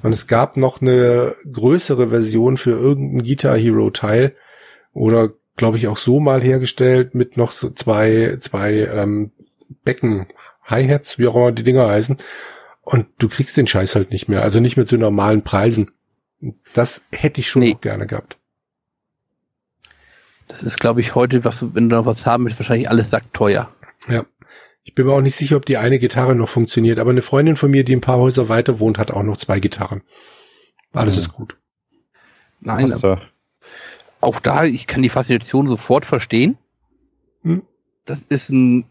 Und 0.02 0.12
es 0.12 0.26
gab 0.26 0.56
noch 0.56 0.82
eine 0.82 1.34
größere 1.50 2.08
Version 2.08 2.56
für 2.56 2.72
irgendein 2.72 3.24
Guitar 3.24 3.56
Hero 3.56 3.90
Teil 3.90 4.34
oder 4.92 5.30
glaube 5.56 5.78
ich 5.78 5.88
auch 5.88 5.96
so 5.96 6.20
mal 6.20 6.42
hergestellt 6.42 7.14
mit 7.14 7.36
noch 7.36 7.52
so 7.52 7.70
zwei 7.70 8.36
zwei 8.40 8.88
ähm, 8.92 9.30
Becken 9.84 10.26
Hi-Hats, 10.64 11.18
wie 11.18 11.26
auch 11.26 11.36
immer 11.36 11.52
die 11.52 11.62
Dinger 11.62 11.88
heißen. 11.88 12.16
Und 12.82 13.06
du 13.18 13.28
kriegst 13.28 13.56
den 13.56 13.66
Scheiß 13.66 13.94
halt 13.94 14.10
nicht 14.10 14.28
mehr, 14.28 14.42
also 14.42 14.60
nicht 14.60 14.76
mehr 14.76 14.86
zu 14.86 14.98
normalen 14.98 15.42
Preisen. 15.42 15.90
Das 16.74 17.04
hätte 17.12 17.40
ich 17.40 17.48
schon 17.48 17.62
Nee. 17.62 17.76
gerne 17.80 18.06
gehabt. 18.06 18.36
Das 20.48 20.62
ist, 20.62 20.78
glaube 20.78 21.00
ich, 21.00 21.14
heute, 21.14 21.44
was, 21.44 21.62
wenn 21.74 21.88
du 21.88 21.96
noch 21.96 22.06
was 22.06 22.26
haben 22.26 22.44
willst, 22.44 22.58
wahrscheinlich 22.58 22.88
alles 22.90 23.10
sackteuer. 23.10 23.70
Ja. 24.08 24.24
Ich 24.86 24.94
bin 24.94 25.06
mir 25.06 25.12
auch 25.12 25.22
nicht 25.22 25.36
sicher, 25.36 25.56
ob 25.56 25.64
die 25.64 25.78
eine 25.78 25.98
Gitarre 25.98 26.34
noch 26.34 26.48
funktioniert, 26.50 26.98
aber 26.98 27.10
eine 27.10 27.22
Freundin 27.22 27.56
von 27.56 27.70
mir, 27.70 27.84
die 27.84 27.96
ein 27.96 28.02
paar 28.02 28.18
Häuser 28.18 28.50
weiter 28.50 28.78
wohnt, 28.80 28.98
hat 28.98 29.10
auch 29.10 29.22
noch 29.22 29.38
zwei 29.38 29.58
Gitarren. 29.58 30.02
Alles 30.92 31.14
Mhm. 31.16 31.20
ist 31.20 31.32
gut. 31.32 31.56
Nein, 32.60 32.88
du- 32.88 33.18
auch 34.20 34.40
da, 34.40 34.64
ich 34.64 34.86
kann 34.86 35.02
die 35.02 35.08
Faszination 35.08 35.68
sofort 35.68 36.04
verstehen. 36.06 36.56
Hm. 37.42 37.62
Das 38.06 38.20
ist 38.22 38.50
ein 38.50 38.84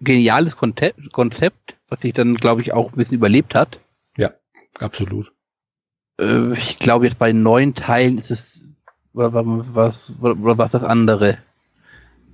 geniales 0.00 0.56
Konzept, 0.56 1.12
Konzept 1.12 1.74
was 1.88 2.00
sich 2.00 2.12
dann, 2.12 2.34
glaube 2.34 2.60
ich, 2.62 2.72
auch 2.74 2.92
ein 2.92 2.96
bisschen 2.96 3.14
überlebt 3.14 3.54
hat. 3.54 3.80
Absolut. 4.80 5.32
Äh, 6.20 6.52
ich 6.52 6.78
glaube, 6.78 7.06
jetzt 7.06 7.18
bei 7.18 7.32
neuen 7.32 7.74
Teilen 7.74 8.16
ist 8.18 8.30
es, 8.30 8.57
oder 9.18 9.32
was, 9.34 10.14
oder 10.20 10.58
was 10.58 10.70
das 10.70 10.84
andere, 10.84 11.38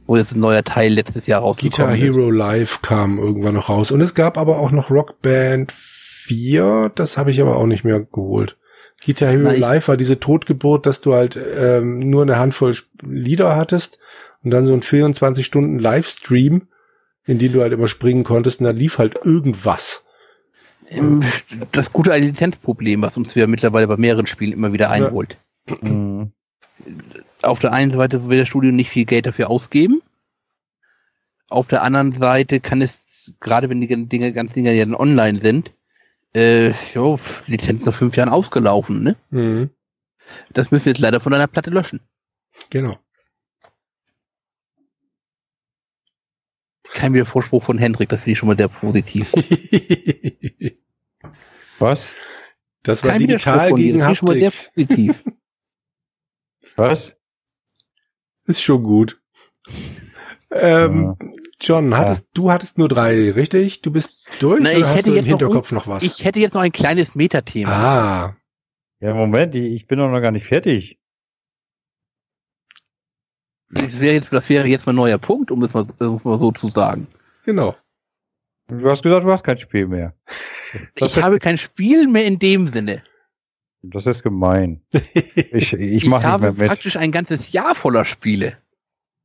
wo 0.07 0.17
jetzt 0.17 0.35
ein 0.35 0.41
neuer 0.41 0.63
Teil 0.63 0.93
letztes 0.93 1.27
Jahr 1.27 1.41
Guitar 1.41 1.89
rausgekommen 1.89 1.97
Hero 1.97 2.31
Live 2.31 2.83
kam 2.83 3.19
irgendwann 3.19 3.55
noch 3.55 3.69
raus. 3.69 3.91
Und 3.91 4.01
es 4.01 4.15
gab 4.15 4.37
aber 4.37 4.59
auch 4.59 4.71
noch 4.71 4.91
Rock 4.91 5.21
Band 5.23 5.73
4, 5.73 6.93
das 6.95 7.17
habe 7.17 7.31
ich 7.31 7.41
aber 7.41 7.57
auch 7.57 7.67
nicht 7.67 7.85
mehr 7.85 8.01
geholt. 8.01 8.57
Guitar 9.05 9.31
Hero 9.31 9.45
Na, 9.45 9.53
Live 9.53 9.89
war 9.89 9.97
diese 9.97 10.21
Totgeburt, 10.21 10.87
dass 10.87 11.01
du 11.01 11.15
halt 11.15 11.37
ähm, 11.37 11.99
nur 12.11 12.23
eine 12.23 12.39
Handvoll 12.39 12.75
Lieder 13.03 13.57
hattest 13.57 13.99
und 14.43 14.51
dann 14.51 14.67
so 14.67 14.73
ein 14.73 14.83
24 14.83 15.45
Stunden 15.45 15.79
Livestream, 15.79 16.69
in 17.27 17.39
den 17.39 17.53
du 17.53 17.63
halt 17.63 17.73
immer 17.73 17.89
springen 17.89 18.25
konntest 18.25 18.61
und 18.61 18.67
dann 18.67 18.77
lief 18.77 18.99
halt 18.99 19.25
irgendwas. 19.25 20.05
ist. 20.91 21.33
Das 21.73 21.93
gute 21.93 22.15
Lizenzproblem, 22.15 23.03
was 23.03 23.17
uns 23.17 23.35
ja 23.35 23.47
mittlerweile 23.47 23.89
bei 23.89 23.97
mehreren 23.97 24.27
Spielen 24.27 24.53
immer 24.53 24.73
wieder 24.73 24.91
einholt. 24.91 25.39
Mhm. 25.81 26.33
Auf 27.43 27.59
der 27.59 27.73
einen 27.73 27.93
Seite 27.93 28.29
will 28.29 28.39
das 28.39 28.49
Studio 28.49 28.73
nicht 28.73 28.91
viel 28.91 29.05
Geld 29.05 29.27
dafür 29.27 29.51
ausgeben. 29.51 30.03
Auf 31.49 31.69
der 31.69 31.83
anderen 31.83 32.19
Seite 32.19 32.61
kann 32.61 32.83
es, 32.83 33.35
gerade 33.41 33.69
wenn 33.69 33.81
die 33.81 33.87
Dinge, 33.87 34.33
ganzen 34.33 34.55
Dinge 34.55 34.73
ja 34.73 34.85
dann 34.85 34.95
online 34.95 35.41
sind, 35.41 35.73
äh, 36.35 36.71
jo, 36.95 37.19
Lizenz 37.47 37.85
nach 37.85 37.95
fünf 37.95 38.17
Jahren 38.17 38.29
ausgelaufen, 38.29 39.03
ne? 39.03 39.17
Mhm. 39.31 39.71
Das 40.53 40.71
müssen 40.71 40.87
wir 40.87 40.93
jetzt 40.93 41.01
leider 41.01 41.21
von 41.21 41.35
einer 41.35 41.47
Platte 41.47 41.71
löschen. 41.71 42.01
Genau. 42.71 42.99
Kein 46.85 47.13
Widerspruch 47.13 47.63
von 47.63 47.79
Hendrik, 47.79 48.09
das 48.09 48.21
finde 48.21 48.33
ich 48.33 48.39
schon 48.39 48.49
mal 48.49 48.57
sehr 48.57 48.69
positiv. 48.69 49.33
Was? 51.79 52.13
das 52.85 53.03
war 53.03 53.13
Kein 53.13 53.21
digital 53.21 53.73
gegen 53.75 53.99
das 53.99 54.07
finde 54.09 54.13
ich 54.13 54.19
schon 54.19 54.29
mal 54.29 54.39
sehr 54.41 54.51
Haptik. 54.51 54.89
positiv. 54.89 55.25
Was? 56.77 57.15
Ist 58.47 58.63
schon 58.63 58.83
gut. 58.83 59.21
Ähm, 60.51 61.17
John, 61.61 61.97
hattest, 61.97 62.29
du 62.35 62.51
hattest 62.53 62.79
nur 62.79 62.89
drei, 62.89 63.31
richtig? 63.31 63.81
Du 63.83 63.91
bist 63.91 64.29
durch 64.41 64.61
Na, 64.63 64.71
ich 64.71 64.79
oder 64.79 64.89
hast 64.89 64.97
hätte 64.97 65.11
du 65.11 65.11
im 65.11 65.17
jetzt 65.17 65.25
noch 65.25 65.39
Hinterkopf 65.39 65.73
noch, 65.73 65.89
was? 65.89 66.03
Ich 66.03 66.25
hätte 66.25 66.39
jetzt 66.41 66.55
noch 66.55 66.61
ein 66.61 66.73
kleines 66.73 67.15
Metathema. 67.15 67.71
ah, 67.73 68.37
Ja, 69.01 69.15
Moment, 69.15 69.55
ich 69.55 69.73
ich 69.73 69.87
bin 69.87 69.99
doch 69.99 70.09
noch 70.11 70.21
gar 70.21 70.31
nicht 70.31 70.47
fertig. 70.47 70.99
Das 73.71 73.99
wäre 74.01 74.15
jetzt, 74.15 74.33
das 74.33 74.49
wäre 74.49 74.67
jetzt 74.69 74.87
mein 74.87 74.95
neuer 74.95 75.19
Punkt, 75.19 75.51
um 75.51 75.61
das 75.61 75.75
mal, 75.75 75.87
um 75.99 76.17
es 76.17 76.25
mal 76.25 76.39
so 76.39 76.53
zu 76.53 76.69
sagen. 76.71 77.09
genau. 77.45 77.77
Du 78.69 78.89
hast 78.89 79.03
gesagt, 79.03 79.27
du 79.27 79.31
hast 79.31 79.45
kein 79.45 79.59
Spiel 79.59 79.87
mehr. 79.87 80.15
Das 80.95 81.17
ich 81.17 81.23
habe 81.23 81.39
kein 81.39 81.59
Spiel 81.59 82.09
mehr 82.09 82.25
in 82.25 82.39
dem 82.39 82.67
Sinne. 82.69 83.03
Das 83.91 84.07
ist 84.07 84.23
gemein. 84.23 84.83
Ich, 84.93 85.73
ich 85.73 85.73
Ich, 85.75 86.07
mach 86.07 86.19
nicht 86.21 86.27
habe 86.29 86.43
mehr 86.43 86.53
mit. 86.53 86.69
praktisch 86.69 86.97
ein 86.97 87.13
ganzes 87.13 87.53
Jahr 87.53 87.75
voller 87.75 88.05
Spiele. 88.05 88.57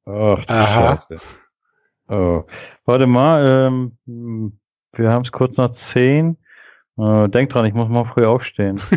Ach, 0.06 0.44
du 0.46 0.54
Aha. 0.54 0.96
Scheiße. 1.00 1.18
Oh. 2.08 2.44
Warte 2.86 3.08
mal, 3.08 3.68
ähm, 3.68 3.98
hm, 4.06 4.60
wir 4.94 5.12
haben 5.12 5.22
es 5.24 5.32
kurz 5.32 5.58
nach 5.58 5.72
zehn. 5.72 6.38
Äh, 6.98 7.30
denk 7.30 7.52
dran, 7.52 7.66
ich 7.66 7.74
muss 7.74 7.88
mal 7.90 8.06
früh 8.06 8.26
aufstehen. 8.26 8.82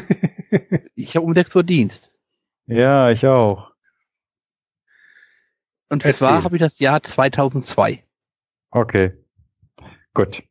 Ich 0.94 1.16
habe 1.16 1.24
um 1.24 1.32
6 1.34 1.54
Uhr 1.56 1.62
Dienst. 1.62 2.10
ja, 2.66 3.10
ich 3.10 3.26
auch. 3.26 3.70
Und 5.88 6.04
Erzähl. 6.04 6.18
zwar 6.18 6.44
habe 6.44 6.56
ich 6.56 6.60
das 6.60 6.78
Jahr 6.78 7.02
2002. 7.02 8.04
Okay. 8.70 9.12
Gut. 10.14 10.42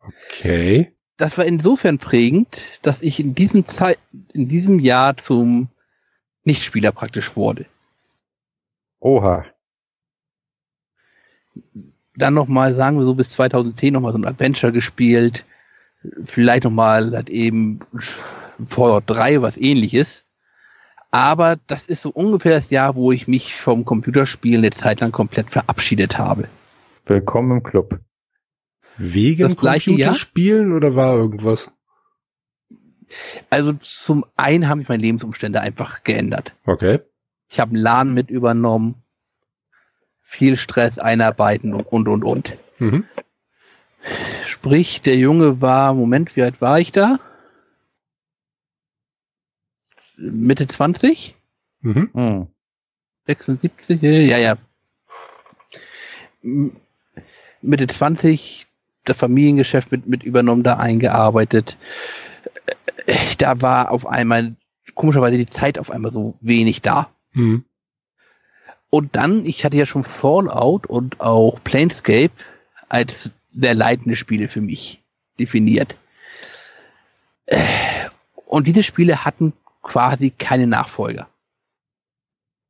Okay. 0.00 0.96
Das 1.22 1.38
war 1.38 1.44
insofern 1.44 1.98
prägend, 1.98 2.80
dass 2.82 3.00
ich 3.00 3.20
in 3.20 3.32
diesem 3.32 3.64
Zeit, 3.64 3.96
in 4.32 4.48
diesem 4.48 4.80
Jahr 4.80 5.16
zum 5.16 5.68
Nichtspieler 6.42 6.90
praktisch 6.90 7.36
wurde. 7.36 7.64
Oha. 8.98 9.44
Dann 12.16 12.34
nochmal, 12.34 12.74
sagen 12.74 12.98
wir 12.98 13.04
so, 13.04 13.14
bis 13.14 13.28
2010 13.28 13.92
nochmal 13.92 14.10
so 14.10 14.18
ein 14.18 14.24
Adventure 14.24 14.72
gespielt. 14.72 15.44
Vielleicht 16.24 16.64
nochmal 16.64 17.12
halt 17.12 17.30
eben 17.30 17.78
Fallout 18.66 19.04
3, 19.06 19.42
was 19.42 19.56
ähnliches. 19.56 20.24
Aber 21.12 21.54
das 21.68 21.86
ist 21.86 22.02
so 22.02 22.10
ungefähr 22.10 22.56
das 22.56 22.70
Jahr, 22.70 22.96
wo 22.96 23.12
ich 23.12 23.28
mich 23.28 23.54
vom 23.54 23.84
Computerspielen 23.84 24.64
eine 24.64 24.70
Zeit 24.70 24.98
lang 24.98 25.12
komplett 25.12 25.50
verabschiedet 25.50 26.18
habe. 26.18 26.48
Willkommen 27.06 27.58
im 27.58 27.62
Club. 27.62 28.00
Wegen 28.96 29.48
Das 29.48 29.56
gleiche 29.56 29.90
Jahr? 29.90 29.98
Computerspielen 29.98 30.72
oder 30.72 30.94
war 30.94 31.14
irgendwas? 31.14 31.70
Also 33.50 33.72
zum 33.74 34.24
einen 34.36 34.68
haben 34.68 34.80
sich 34.80 34.88
meine 34.88 35.02
Lebensumstände 35.02 35.60
einfach 35.60 36.02
geändert. 36.02 36.52
Okay. 36.64 37.00
Ich 37.50 37.60
habe 37.60 37.70
einen 37.72 37.82
Laden 37.82 38.14
mit 38.14 38.30
übernommen, 38.30 38.94
viel 40.22 40.56
Stress 40.56 40.98
einarbeiten 40.98 41.74
und 41.74 41.84
und 41.84 42.08
und 42.08 42.24
und. 42.24 42.56
Mhm. 42.78 43.04
Sprich, 44.46 45.02
der 45.02 45.16
Junge 45.16 45.60
war, 45.60 45.92
Moment, 45.94 46.34
wie 46.36 46.42
alt 46.42 46.60
war 46.60 46.80
ich 46.80 46.90
da? 46.92 47.20
Mitte 50.16 50.66
20? 50.66 51.34
Mhm. 51.80 52.10
Hm. 52.14 52.46
76? 53.26 54.00
Ja, 54.02 54.38
ja. 54.38 54.56
M- 56.42 56.76
Mitte 57.60 57.86
20, 57.86 58.66
das 59.04 59.16
Familiengeschäft 59.16 59.90
mit, 59.92 60.06
mit 60.06 60.22
übernommen, 60.22 60.62
da 60.62 60.76
eingearbeitet. 60.76 61.76
da 63.38 63.60
war 63.60 63.90
auf 63.90 64.06
einmal 64.06 64.54
komischerweise 64.94 65.38
die 65.38 65.46
Zeit 65.46 65.78
auf 65.78 65.90
einmal 65.90 66.12
so 66.12 66.36
wenig 66.40 66.82
da. 66.82 67.10
Mhm. 67.32 67.64
Und 68.90 69.16
dann, 69.16 69.46
ich 69.46 69.64
hatte 69.64 69.76
ja 69.76 69.86
schon 69.86 70.04
Fallout 70.04 70.86
und 70.86 71.20
auch 71.20 71.58
Planescape 71.64 72.32
als 72.88 73.30
sehr 73.54 73.74
leitende 73.74 74.16
Spiele 74.16 74.48
für 74.48 74.60
mich 74.60 75.02
definiert. 75.38 75.96
Und 78.44 78.66
diese 78.66 78.82
Spiele 78.82 79.24
hatten 79.24 79.54
quasi 79.82 80.30
keine 80.30 80.66
Nachfolger. 80.66 81.28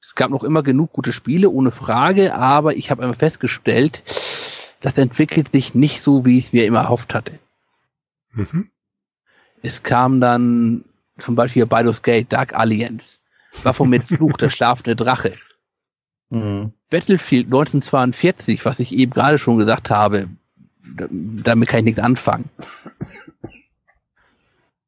Es 0.00 0.14
gab 0.14 0.30
noch 0.30 0.44
immer 0.44 0.62
genug 0.62 0.92
gute 0.92 1.12
Spiele, 1.12 1.50
ohne 1.50 1.70
Frage, 1.70 2.34
aber 2.34 2.76
ich 2.76 2.90
habe 2.90 3.02
einmal 3.02 3.16
festgestellt, 3.16 4.02
das 4.82 4.98
entwickelt 4.98 5.52
sich 5.52 5.74
nicht 5.74 6.02
so, 6.02 6.24
wie 6.24 6.38
ich 6.38 6.46
es 6.46 6.52
mir 6.52 6.66
immer 6.66 6.80
erhofft 6.80 7.14
hatte. 7.14 7.38
Mhm. 8.32 8.70
Es 9.62 9.82
kam 9.82 10.20
dann 10.20 10.84
zum 11.18 11.34
Beispiel 11.36 11.66
Baldur's 11.66 12.02
Gate, 12.02 12.32
Dark 12.32 12.54
Alliance, 12.54 13.18
Baphomet 13.62 14.04
Fluch, 14.04 14.36
der 14.36 14.50
schlafende 14.50 14.96
Drache. 14.96 15.34
Mhm. 16.30 16.72
Battlefield 16.90 17.46
1942, 17.46 18.64
was 18.64 18.80
ich 18.80 18.94
eben 18.94 19.12
gerade 19.12 19.38
schon 19.38 19.58
gesagt 19.58 19.88
habe, 19.90 20.28
da- 20.96 21.06
damit 21.10 21.68
kann 21.68 21.78
ich 21.80 21.84
nichts 21.84 22.00
anfangen. 22.00 22.50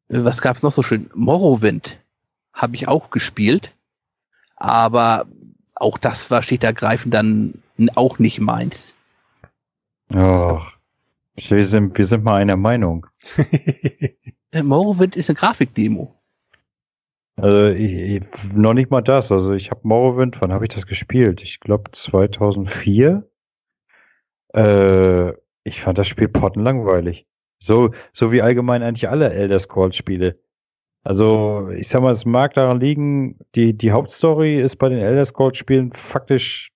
Äh, 0.08 0.24
Was 0.24 0.40
gab's 0.42 0.62
noch 0.62 0.72
so 0.72 0.82
schön? 0.82 1.10
Morrowind 1.14 1.98
habe 2.52 2.74
ich 2.76 2.88
auch 2.88 3.10
gespielt, 3.10 3.72
aber 4.56 5.26
auch 5.74 5.98
das 5.98 6.30
war 6.30 6.42
schlicht 6.42 6.64
ergreifend 6.64 7.12
dann 7.14 7.54
auch 7.96 8.18
nicht 8.18 8.40
meins. 8.40 8.93
Ach, 10.10 10.76
wir 11.36 11.66
sind, 11.66 11.96
wir 11.98 12.06
sind 12.06 12.24
mal 12.24 12.36
einer 12.36 12.56
Meinung. 12.56 13.06
Morrowind 14.62 15.16
ist 15.16 15.30
eine 15.30 15.36
Grafikdemo. 15.36 16.14
Also 17.36 17.68
ich, 17.68 17.92
ich, 17.92 18.22
noch 18.52 18.74
nicht 18.74 18.90
mal 18.90 19.02
das. 19.02 19.32
Also 19.32 19.54
ich 19.54 19.70
habe 19.70 19.80
Morrowind, 19.82 20.40
wann 20.40 20.52
habe 20.52 20.64
ich 20.66 20.74
das 20.74 20.86
gespielt? 20.86 21.42
Ich 21.42 21.60
glaube 21.60 21.90
2004. 21.90 23.28
Äh, 24.54 25.32
ich 25.64 25.80
fand 25.80 25.98
das 25.98 26.06
Spiel 26.06 26.28
pottenlangweilig. 26.28 27.26
So, 27.58 27.90
so 28.12 28.30
wie 28.30 28.42
allgemein 28.42 28.82
eigentlich 28.82 29.08
alle 29.08 29.32
Elder 29.32 29.58
Scrolls 29.58 29.96
Spiele. 29.96 30.38
Also 31.02 31.70
ich 31.70 31.88
sag 31.88 32.02
mal, 32.02 32.12
es 32.12 32.24
mag 32.24 32.54
daran 32.54 32.80
liegen, 32.80 33.38
die, 33.54 33.76
die 33.76 33.92
Hauptstory 33.92 34.60
ist 34.60 34.76
bei 34.76 34.88
den 34.88 34.98
Elder 34.98 35.24
Scrolls 35.24 35.58
Spielen 35.58 35.92
faktisch, 35.92 36.72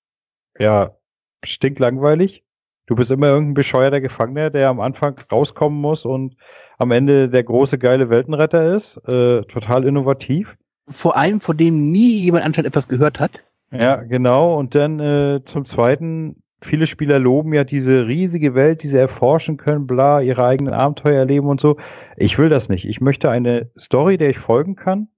ja, 0.59 0.97
stinklangweilig. 1.45 2.45
Du 2.89 2.97
bist 2.97 3.11
immer 3.11 3.27
irgendein 3.27 3.53
bescheuerter 3.53 4.01
Gefangener, 4.01 4.49
der 4.49 4.71
am 4.71 4.81
Anfang 4.81 5.15
rauskommen 5.31 5.79
muss 5.79 6.07
und 6.07 6.37
am 6.79 6.91
Ende 6.91 7.29
der 7.29 7.45
große 7.45 7.77
geile 7.79 8.09
Weltenretter 8.09 8.75
ist. 8.75 8.97
Äh, 9.07 9.43
total 9.43 9.85
innovativ. 9.85 10.57
Vor 10.89 11.15
allem, 11.15 11.43
von 11.43 11.59
dem 11.59 11.93
nie 11.93 12.17
jemand 12.17 12.47
anscheinend 12.47 12.69
etwas 12.69 12.89
gehört 12.89 13.21
hat. 13.21 13.43
Ja, 13.71 13.97
genau. 13.97 14.59
Und 14.59 14.75
dann 14.75 15.01
äh, 15.01 15.41
zum 15.45 15.67
Zweiten, 15.67 16.43
viele 16.63 16.87
Spieler 16.87 17.19
loben 17.19 17.53
ja 17.53 17.65
diese 17.65 18.07
riesige 18.07 18.55
Welt, 18.55 18.83
die 18.83 18.89
sie 18.89 18.97
erforschen 18.97 19.59
können, 19.59 19.87
bla, 19.87 20.23
ihre 20.23 20.47
eigenen 20.47 20.73
Abenteuer 20.73 21.19
erleben 21.19 21.49
und 21.49 21.61
so. 21.61 21.77
Ich 22.17 22.39
will 22.39 22.49
das 22.49 22.71
nicht. 22.71 22.87
Ich 22.87 23.03
möchte 23.03 23.29
eine 23.29 23.71
Story, 23.79 24.17
der 24.17 24.31
ich 24.31 24.39
folgen 24.39 24.77
kann, 24.77 25.09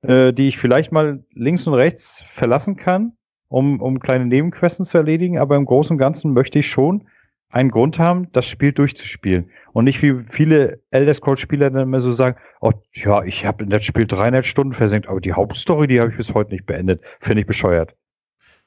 äh, 0.00 0.32
die 0.32 0.48
ich 0.48 0.56
vielleicht 0.56 0.92
mal 0.92 1.22
links 1.34 1.66
und 1.66 1.74
rechts 1.74 2.22
verlassen 2.24 2.76
kann, 2.76 3.12
um, 3.48 3.82
um 3.82 4.00
kleine 4.00 4.24
Nebenquesten 4.24 4.86
zu 4.86 4.96
erledigen. 4.96 5.36
Aber 5.36 5.56
im 5.56 5.66
Großen 5.66 5.92
und 5.92 5.98
Ganzen 5.98 6.32
möchte 6.32 6.60
ich 6.60 6.70
schon 6.70 7.04
einen 7.50 7.70
Grund 7.70 7.98
haben, 7.98 8.30
das 8.32 8.46
Spiel 8.46 8.72
durchzuspielen. 8.72 9.50
Und 9.72 9.84
nicht 9.84 10.02
wie 10.02 10.24
viele 10.30 10.80
Elder 10.90 11.14
Scrolls 11.14 11.40
Spieler 11.40 11.70
dann 11.70 11.82
immer 11.82 12.00
so 12.00 12.12
sagen, 12.12 12.36
oh 12.60 12.72
ja, 12.92 13.22
ich 13.24 13.46
habe 13.46 13.64
in 13.64 13.70
das 13.70 13.84
Spiel 13.84 14.06
300 14.06 14.44
Stunden 14.44 14.74
versenkt, 14.74 15.08
aber 15.08 15.20
die 15.20 15.32
Hauptstory, 15.32 15.86
die 15.86 16.00
habe 16.00 16.10
ich 16.10 16.16
bis 16.16 16.34
heute 16.34 16.52
nicht 16.52 16.66
beendet. 16.66 17.02
Finde 17.20 17.40
ich 17.40 17.46
bescheuert. 17.46 17.94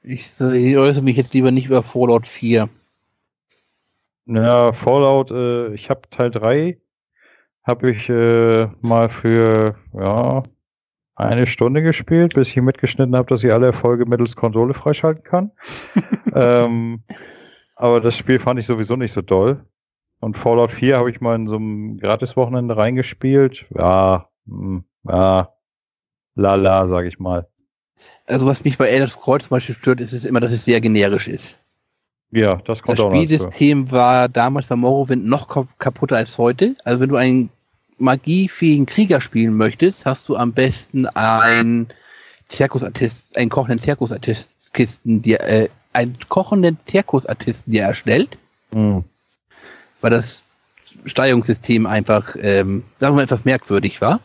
Ich, 0.02 0.32
ich 0.40 0.78
äußere 0.78 1.04
mich 1.04 1.18
jetzt 1.18 1.34
lieber 1.34 1.52
nicht 1.52 1.68
über 1.68 1.84
Fallout 1.84 2.26
4. 2.26 2.70
Ja, 4.26 4.74
Fallout, 4.74 5.32
äh, 5.32 5.74
ich 5.74 5.90
habe 5.90 6.10
Teil 6.10 6.32
3, 6.32 6.78
habe 7.64 7.92
ich 7.92 8.10
äh, 8.10 8.68
mal 8.82 9.10
für 9.10 9.76
ja, 9.94 10.44
eine 11.16 11.46
Stunde 11.46 11.84
gespielt, 11.84 12.34
bis 12.34 12.50
ich 12.50 12.56
mitgeschnitten 12.56 13.16
habe, 13.16 13.28
dass 13.28 13.44
ich 13.44 13.52
alle 13.52 13.68
Erfolge 13.68 14.06
mittels 14.06 14.36
Konsole 14.36 14.74
freischalten 14.74 15.24
kann. 15.24 15.52
ähm, 16.34 17.04
aber 17.82 18.00
das 18.02 18.16
Spiel 18.18 18.40
fand 18.40 18.60
ich 18.60 18.66
sowieso 18.66 18.96
nicht 18.96 19.12
so 19.12 19.22
doll. 19.22 19.66
Und 20.20 20.38
Fallout 20.38 20.72
4 20.72 20.98
habe 20.98 21.10
ich 21.10 21.20
mal 21.20 21.36
in 21.36 21.48
so 21.48 21.56
einem 21.56 21.98
Gratis-Wochenende 21.98 22.78
reingespielt. 22.78 23.66
Ja, 23.76 24.30
hm, 24.48 24.84
ja, 25.08 25.50
lala, 26.36 26.86
sag 26.88 27.06
ich 27.06 27.20
mal. 27.20 27.48
Also 28.28 28.46
was 28.46 28.64
mich 28.64 28.78
bei 28.78 28.88
Elder 28.88 29.08
Scrolls 29.08 29.46
zum 29.48 29.56
Beispiel 29.56 29.76
stört, 29.76 30.00
ist 30.00 30.14
es 30.14 30.26
immer, 30.26 30.40
dass 30.40 30.52
es 30.52 30.66
sehr 30.66 30.80
generisch 30.80 31.28
ist. 31.28 31.60
Ja, 32.32 32.56
das 32.58 32.66
Das 32.66 32.82
kommt 32.84 33.00
auch 33.00 33.06
noch 33.06 33.14
dazu. 33.14 33.26
Spielsystem 33.28 33.92
war 33.92 34.30
damals 34.30 34.68
bei 34.68 34.76
Morrowind 34.76 35.26
noch 35.26 35.48
kap- 35.48 35.80
kaputter 35.80 36.18
als 36.18 36.38
heute. 36.38 36.76
Also 36.86 37.00
wenn 37.00 37.10
du 37.10 37.16
einen 37.18 37.50
magiefähigen 37.98 38.86
Krieger 38.86 39.22
spielen 39.22 39.56
möchtest, 39.56 40.06
hast 40.06 40.30
du 40.30 40.36
am 40.36 40.54
besten 40.54 41.08
ein 41.08 41.88
Zirkusartist, 42.48 43.36
einen 43.38 43.50
kochenden 43.50 43.80
Zirkusartisten, 43.80 45.22
dir, 45.22 45.42
äh, 45.42 45.70
einen 45.94 46.18
kochenden 46.30 46.78
Zirkusartisten 46.86 47.72
dir 47.72 47.84
erstellt, 47.84 48.38
Hm. 48.72 49.04
weil 50.02 50.12
das 50.12 50.44
Steuerungssystem 51.06 51.86
einfach, 51.86 52.36
ähm, 52.40 52.84
sagen 53.00 53.14
wir 53.14 53.18
mal, 53.18 53.24
etwas 53.24 53.46
merkwürdig 53.46 54.02
war. 54.02 54.20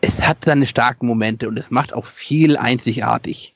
Es 0.00 0.20
hat 0.20 0.44
seine 0.44 0.66
starken 0.66 1.06
Momente 1.06 1.48
und 1.48 1.58
es 1.58 1.70
macht 1.70 1.92
auch 1.92 2.04
viel 2.04 2.56
einzigartig. 2.56 3.54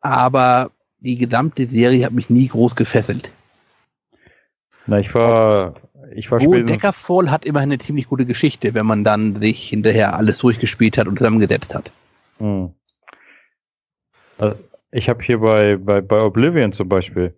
Aber 0.00 0.70
die 1.00 1.18
gesamte 1.18 1.66
Serie 1.68 2.04
hat 2.06 2.12
mich 2.12 2.30
nie 2.30 2.48
groß 2.48 2.74
gefesselt. 2.74 3.30
Na, 4.86 4.98
ich 4.98 5.14
war, 5.14 5.74
ich 6.14 6.30
war 6.30 6.40
Wo 6.40 6.54
Deckerfall 6.54 7.30
hat 7.30 7.44
immerhin 7.44 7.70
eine 7.70 7.78
ziemlich 7.78 8.06
gute 8.06 8.24
Geschichte, 8.24 8.74
wenn 8.74 8.86
man 8.86 9.04
dann 9.04 9.40
sich 9.40 9.68
hinterher 9.68 10.16
alles 10.16 10.38
durchgespielt 10.38 10.96
hat 10.96 11.06
und 11.06 11.18
zusammengesetzt 11.18 11.74
hat. 11.74 11.90
Hm. 12.38 12.72
Also, 14.38 14.56
ich 14.92 15.08
habe 15.08 15.22
hier 15.22 15.38
bei, 15.38 15.76
bei, 15.76 16.00
bei 16.00 16.22
Oblivion 16.22 16.72
zum 16.72 16.88
Beispiel, 16.88 17.36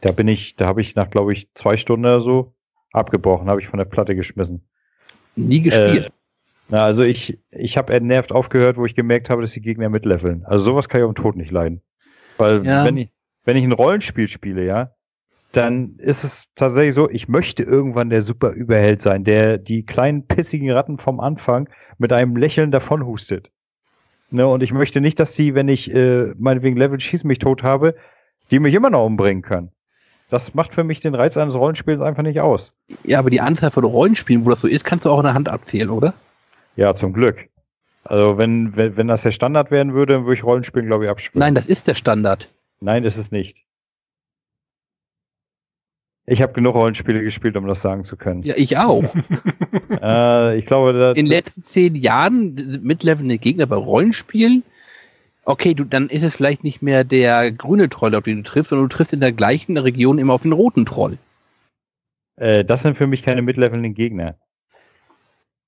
da 0.00 0.12
bin 0.12 0.28
ich, 0.28 0.56
da 0.56 0.66
habe 0.66 0.80
ich 0.80 0.94
nach, 0.96 1.10
glaube 1.10 1.32
ich, 1.32 1.52
zwei 1.54 1.76
Stunden 1.76 2.06
oder 2.06 2.20
so 2.20 2.54
abgebrochen, 2.92 3.48
habe 3.48 3.60
ich 3.60 3.68
von 3.68 3.78
der 3.78 3.84
Platte 3.84 4.14
geschmissen. 4.14 4.68
Nie 5.34 5.62
gespielt. 5.62 6.06
Äh, 6.06 6.10
na, 6.68 6.84
also 6.84 7.02
ich, 7.02 7.38
ich 7.50 7.76
habe 7.76 7.92
entnervt 7.92 8.32
aufgehört, 8.32 8.76
wo 8.76 8.84
ich 8.84 8.94
gemerkt 8.94 9.30
habe, 9.30 9.42
dass 9.42 9.52
die 9.52 9.60
Gegner 9.60 9.88
mitleveln. 9.88 10.44
Also 10.44 10.64
sowas 10.64 10.88
kann 10.88 11.00
ich 11.00 11.04
auf 11.04 11.14
den 11.14 11.22
Tod 11.22 11.36
nicht 11.36 11.50
leiden. 11.50 11.82
Weil 12.38 12.64
Ja. 12.64 12.84
wenn 12.84 12.96
ich, 12.96 13.10
wenn 13.44 13.56
ich 13.56 13.64
ein 13.64 13.72
Rollenspiel 13.72 14.28
spiele, 14.28 14.64
ja, 14.64 14.94
dann 15.52 15.96
ist 15.98 16.24
es 16.24 16.48
tatsächlich 16.54 16.94
so, 16.94 17.10
ich 17.10 17.28
möchte 17.28 17.62
irgendwann 17.62 18.08
der 18.08 18.22
super 18.22 18.50
Überheld 18.52 19.02
sein, 19.02 19.22
der 19.22 19.58
die 19.58 19.84
kleinen 19.84 20.26
pissigen 20.26 20.70
Ratten 20.70 20.98
vom 20.98 21.20
Anfang 21.20 21.68
mit 21.98 22.12
einem 22.12 22.36
Lächeln 22.36 22.70
davonhustet. 22.70 23.50
Ne, 24.32 24.46
und 24.46 24.62
ich 24.62 24.72
möchte 24.72 25.02
nicht, 25.02 25.20
dass 25.20 25.34
die, 25.34 25.54
wenn 25.54 25.68
ich 25.68 25.94
äh, 25.94 26.32
meinetwegen 26.38 26.76
Level 26.76 26.98
schießen 26.98 27.28
mich 27.28 27.38
tot 27.38 27.62
habe, 27.62 27.94
die 28.50 28.60
mich 28.60 28.72
immer 28.72 28.88
noch 28.88 29.04
umbringen 29.04 29.42
können. 29.42 29.70
Das 30.30 30.54
macht 30.54 30.72
für 30.72 30.84
mich 30.84 31.00
den 31.00 31.14
Reiz 31.14 31.36
eines 31.36 31.54
Rollenspiels 31.54 32.00
einfach 32.00 32.22
nicht 32.22 32.40
aus. 32.40 32.72
ja, 33.04 33.18
aber 33.18 33.28
die 33.28 33.42
Anzahl 33.42 33.70
von 33.70 33.84
Rollenspielen, 33.84 34.46
wo 34.46 34.50
das 34.50 34.60
so 34.60 34.68
ist, 34.68 34.84
kannst 34.84 35.04
du 35.04 35.10
auch 35.10 35.18
in 35.18 35.24
der 35.24 35.34
Hand 35.34 35.50
abzählen, 35.50 35.90
oder? 35.90 36.14
Ja, 36.76 36.94
zum 36.94 37.12
Glück. 37.12 37.50
Also 38.04 38.38
wenn, 38.38 38.74
wenn, 38.74 38.96
wenn 38.96 39.08
das 39.08 39.20
der 39.20 39.32
Standard 39.32 39.70
werden 39.70 39.92
würde, 39.92 40.14
dann 40.14 40.24
würde 40.24 40.34
ich 40.34 40.44
Rollenspielen, 40.44 40.86
glaube 40.86 41.04
ich, 41.04 41.10
abspielen. 41.10 41.40
Nein, 41.40 41.54
das 41.54 41.66
ist 41.66 41.86
der 41.86 41.94
Standard. 41.94 42.48
Nein, 42.80 43.04
ist 43.04 43.18
es 43.18 43.30
nicht. 43.30 43.58
Ich 46.32 46.40
habe 46.40 46.54
genug 46.54 46.74
Rollenspiele 46.74 47.22
gespielt, 47.22 47.58
um 47.58 47.66
das 47.66 47.82
sagen 47.82 48.06
zu 48.06 48.16
können. 48.16 48.42
Ja, 48.42 48.54
ich 48.56 48.78
auch. 48.78 49.04
äh, 50.02 50.56
ich 50.56 50.64
glaube, 50.64 51.12
In 51.14 51.26
den 51.26 51.26
letzten 51.26 51.62
zehn 51.62 51.94
Jahren 51.94 52.80
mitlevelnde 52.82 53.36
Gegner 53.36 53.66
bei 53.66 53.76
Rollenspielen, 53.76 54.62
okay, 55.44 55.74
du, 55.74 55.84
dann 55.84 56.08
ist 56.08 56.22
es 56.22 56.34
vielleicht 56.34 56.64
nicht 56.64 56.80
mehr 56.80 57.04
der 57.04 57.52
grüne 57.52 57.90
Troll, 57.90 58.14
auf 58.14 58.24
den 58.24 58.38
du 58.38 58.42
triffst, 58.44 58.70
sondern 58.70 58.88
du 58.88 58.96
triffst 58.96 59.12
in 59.12 59.20
der 59.20 59.32
gleichen 59.32 59.76
Region 59.76 60.18
immer 60.18 60.32
auf 60.32 60.40
den 60.40 60.52
roten 60.52 60.86
Troll. 60.86 61.18
äh, 62.36 62.64
das 62.64 62.80
sind 62.80 62.96
für 62.96 63.06
mich 63.06 63.22
keine 63.22 63.42
mitlevelnden 63.42 63.92
Gegner. 63.92 64.36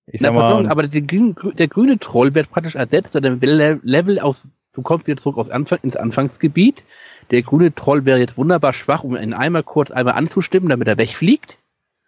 Ich 0.06 0.22
Na, 0.22 0.28
sag 0.28 0.34
mal, 0.34 0.40
pardon, 0.40 0.66
aber 0.68 0.88
der, 0.88 1.02
der 1.02 1.68
grüne 1.68 1.98
Troll 1.98 2.34
wird 2.34 2.50
praktisch 2.50 2.74
ersetzt, 2.74 3.14
oder 3.14 3.36
der 3.36 3.80
Level 3.82 4.18
aus, 4.18 4.48
du 4.72 4.80
kommst 4.80 5.06
wieder 5.06 5.20
zurück 5.20 5.36
aus 5.36 5.50
Anfang, 5.50 5.80
ins 5.82 5.96
Anfangsgebiet. 5.96 6.82
Der 7.30 7.42
grüne 7.42 7.74
Troll 7.74 8.04
wäre 8.04 8.18
jetzt 8.18 8.36
wunderbar 8.36 8.72
schwach, 8.72 9.04
um 9.04 9.16
ihn 9.16 9.32
einmal 9.32 9.62
kurz 9.62 9.90
einmal 9.90 10.14
anzustimmen, 10.14 10.68
damit 10.68 10.88
er 10.88 10.98
wegfliegt. 10.98 11.58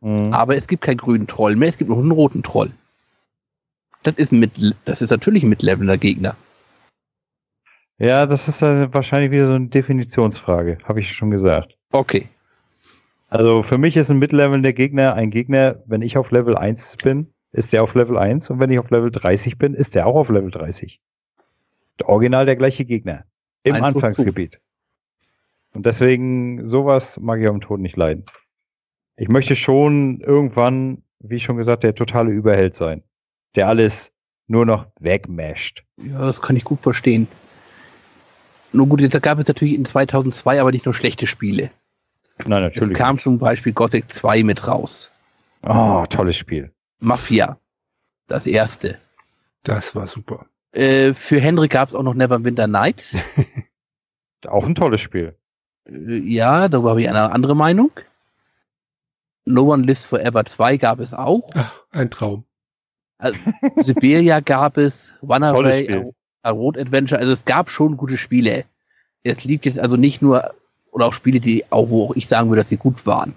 mh, 0.01 0.36
Aber 0.36 0.56
es 0.56 0.66
gibt 0.66 0.82
keinen 0.82 0.98
grünen 0.98 1.26
Troll 1.26 1.56
mehr, 1.56 1.68
es 1.68 1.78
gibt 1.78 1.90
nur 1.90 1.98
einen 1.98 2.10
roten 2.10 2.43
Troll. 2.43 2.70
Das 4.02 4.14
ist, 4.14 4.32
mit, 4.32 4.52
das 4.84 5.02
ist 5.02 5.10
natürlich 5.10 5.43
ein 5.43 5.48
mitlevelnder 5.48 5.98
Gegner. 5.98 6.36
ja, 7.98 8.26
das 8.26 8.47
ist 8.47 8.62
also 8.62 8.93
wahrscheinlich 8.94 9.30
wieder 9.30 9.48
so 9.48 9.55
eine 9.55 9.68
Definitionsfrage, 9.68 10.78
habe 10.84 11.01
ich 11.01 11.12
schon 11.12 11.30
gesagt. 11.30 11.76
Okay. 11.93 12.28
Also 13.28 13.62
für 13.64 13.78
mich 13.78 13.97
ist 13.97 14.10
ein 14.10 14.18
mitlevelnder 14.18 14.72
Gegner 14.72 15.14
ein 15.14 15.30
Gegner, 15.30 15.82
wenn 15.86 16.02
ich 16.02 16.16
auf 16.16 16.30
Level 16.30 16.56
1 16.56 16.98
bin, 16.98 17.32
ist 17.52 17.72
der 17.72 17.82
auf 17.82 17.94
Level 17.94 18.16
1 18.18 18.51
und 18.51 18.60
wenn 18.60 18.70
ich 18.70 18.78
auf 18.78 18.90
Level 18.90 19.10
30 19.10 19.59
bin, 19.59 19.74
ist 19.74 19.94
der 19.94 20.06
auch 20.06 20.14
auf 20.14 20.28
Level 20.28 20.51
30. 20.51 21.01
Original 22.05 22.47
der 22.47 22.56
gleiche 22.56 22.84
Gegner. 22.84 23.24
Im 23.62 23.82
Anfangsgebiet. 23.82 24.60
Und 25.76 25.84
deswegen, 25.84 26.66
sowas 26.66 27.18
mag 27.20 27.38
ich 27.38 27.46
am 27.46 27.60
Tod 27.60 27.80
nicht 27.80 27.98
leiden. 27.98 28.24
Ich 29.16 29.28
möchte 29.28 29.54
schon 29.54 30.22
irgendwann, 30.22 31.02
wie 31.20 31.38
schon 31.38 31.58
gesagt, 31.58 31.82
der 31.84 31.94
totale 31.94 32.30
Überheld 32.30 32.74
sein. 32.74 33.02
Der 33.56 33.68
alles 33.68 34.10
nur 34.46 34.64
noch 34.64 34.86
wegmasht. 35.00 35.84
Ja, 35.98 36.20
das 36.20 36.40
kann 36.40 36.56
ich 36.56 36.64
gut 36.64 36.80
verstehen. 36.80 37.28
Nur 38.72 38.86
gut, 38.86 39.02
jetzt 39.02 39.20
gab 39.20 39.38
es 39.38 39.48
natürlich 39.48 39.74
in 39.74 39.84
2002 39.84 40.62
aber 40.62 40.72
nicht 40.72 40.86
nur 40.86 40.94
schlechte 40.94 41.26
Spiele. 41.26 41.70
Nein, 42.46 42.64
Es 42.64 42.74
natürlich. 42.76 42.96
kam 42.96 43.18
zum 43.18 43.38
Beispiel 43.38 43.74
Gothic 43.74 44.10
2 44.10 44.44
mit 44.44 44.66
raus. 44.66 45.10
Oh, 45.62 46.04
tolles 46.08 46.38
Spiel. 46.38 46.72
Mafia. 47.00 47.58
Das 48.28 48.46
erste. 48.46 48.98
Das 49.62 49.94
war 49.94 50.06
super. 50.06 50.46
Äh, 50.72 51.12
für 51.12 51.38
Henrik 51.38 51.72
gab 51.72 51.90
es 51.90 51.94
auch 51.94 52.02
noch 52.02 52.14
Neverwinter 52.14 52.66
Nights. 52.66 53.14
Auch 54.46 54.64
ein 54.64 54.74
tolles 54.74 55.00
Spiel. 55.02 55.36
Ja, 55.88 56.68
darüber 56.68 56.90
habe 56.90 57.02
ich 57.02 57.08
eine 57.08 57.30
andere 57.30 57.54
Meinung. 57.54 57.90
No 59.44 59.72
One 59.72 59.84
Lives 59.84 60.04
Forever 60.04 60.44
2 60.44 60.76
gab 60.76 61.00
es 61.00 61.14
auch. 61.14 61.48
Ach, 61.54 61.72
ein 61.92 62.10
Traum. 62.10 62.44
Siberia 63.76 64.40
gab 64.40 64.76
es. 64.76 65.14
Runaway. 65.22 66.12
A 66.42 66.50
Road 66.50 66.78
Adventure. 66.78 67.20
Also 67.20 67.32
es 67.32 67.44
gab 67.44 67.70
schon 67.70 67.96
gute 67.96 68.16
Spiele. 68.16 68.64
Es 69.22 69.44
liegt 69.44 69.66
jetzt 69.66 69.78
also 69.78 69.96
nicht 69.96 70.22
nur, 70.22 70.54
oder 70.90 71.06
auch 71.06 71.12
Spiele, 71.12 71.40
die 71.40 71.64
auch, 71.70 71.90
wo 71.90 72.04
auch 72.04 72.16
ich 72.16 72.28
sagen 72.28 72.48
würde, 72.48 72.62
dass 72.62 72.68
sie 72.68 72.76
gut 72.76 73.06
waren. 73.06 73.34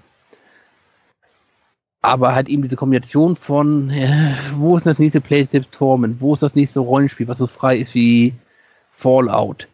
Aber 2.01 2.33
halt 2.33 2.47
eben 2.47 2.63
diese 2.63 2.75
Kombination 2.75 3.35
von, 3.35 3.89
äh, 3.89 4.33
wo 4.55 4.77
ist 4.77 4.85
das 4.85 4.99
nächste 4.99 5.21
Playtip 5.21 5.71
Torment, 5.71 6.21
wo 6.21 6.33
ist 6.33 6.43
das 6.43 6.55
nächste 6.55 6.79
Rollenspiel, 6.79 7.27
was 7.27 7.39
so 7.39 7.47
frei 7.47 7.77
ist 7.77 7.93
wie 7.93 8.33
Fallout. 8.91 9.67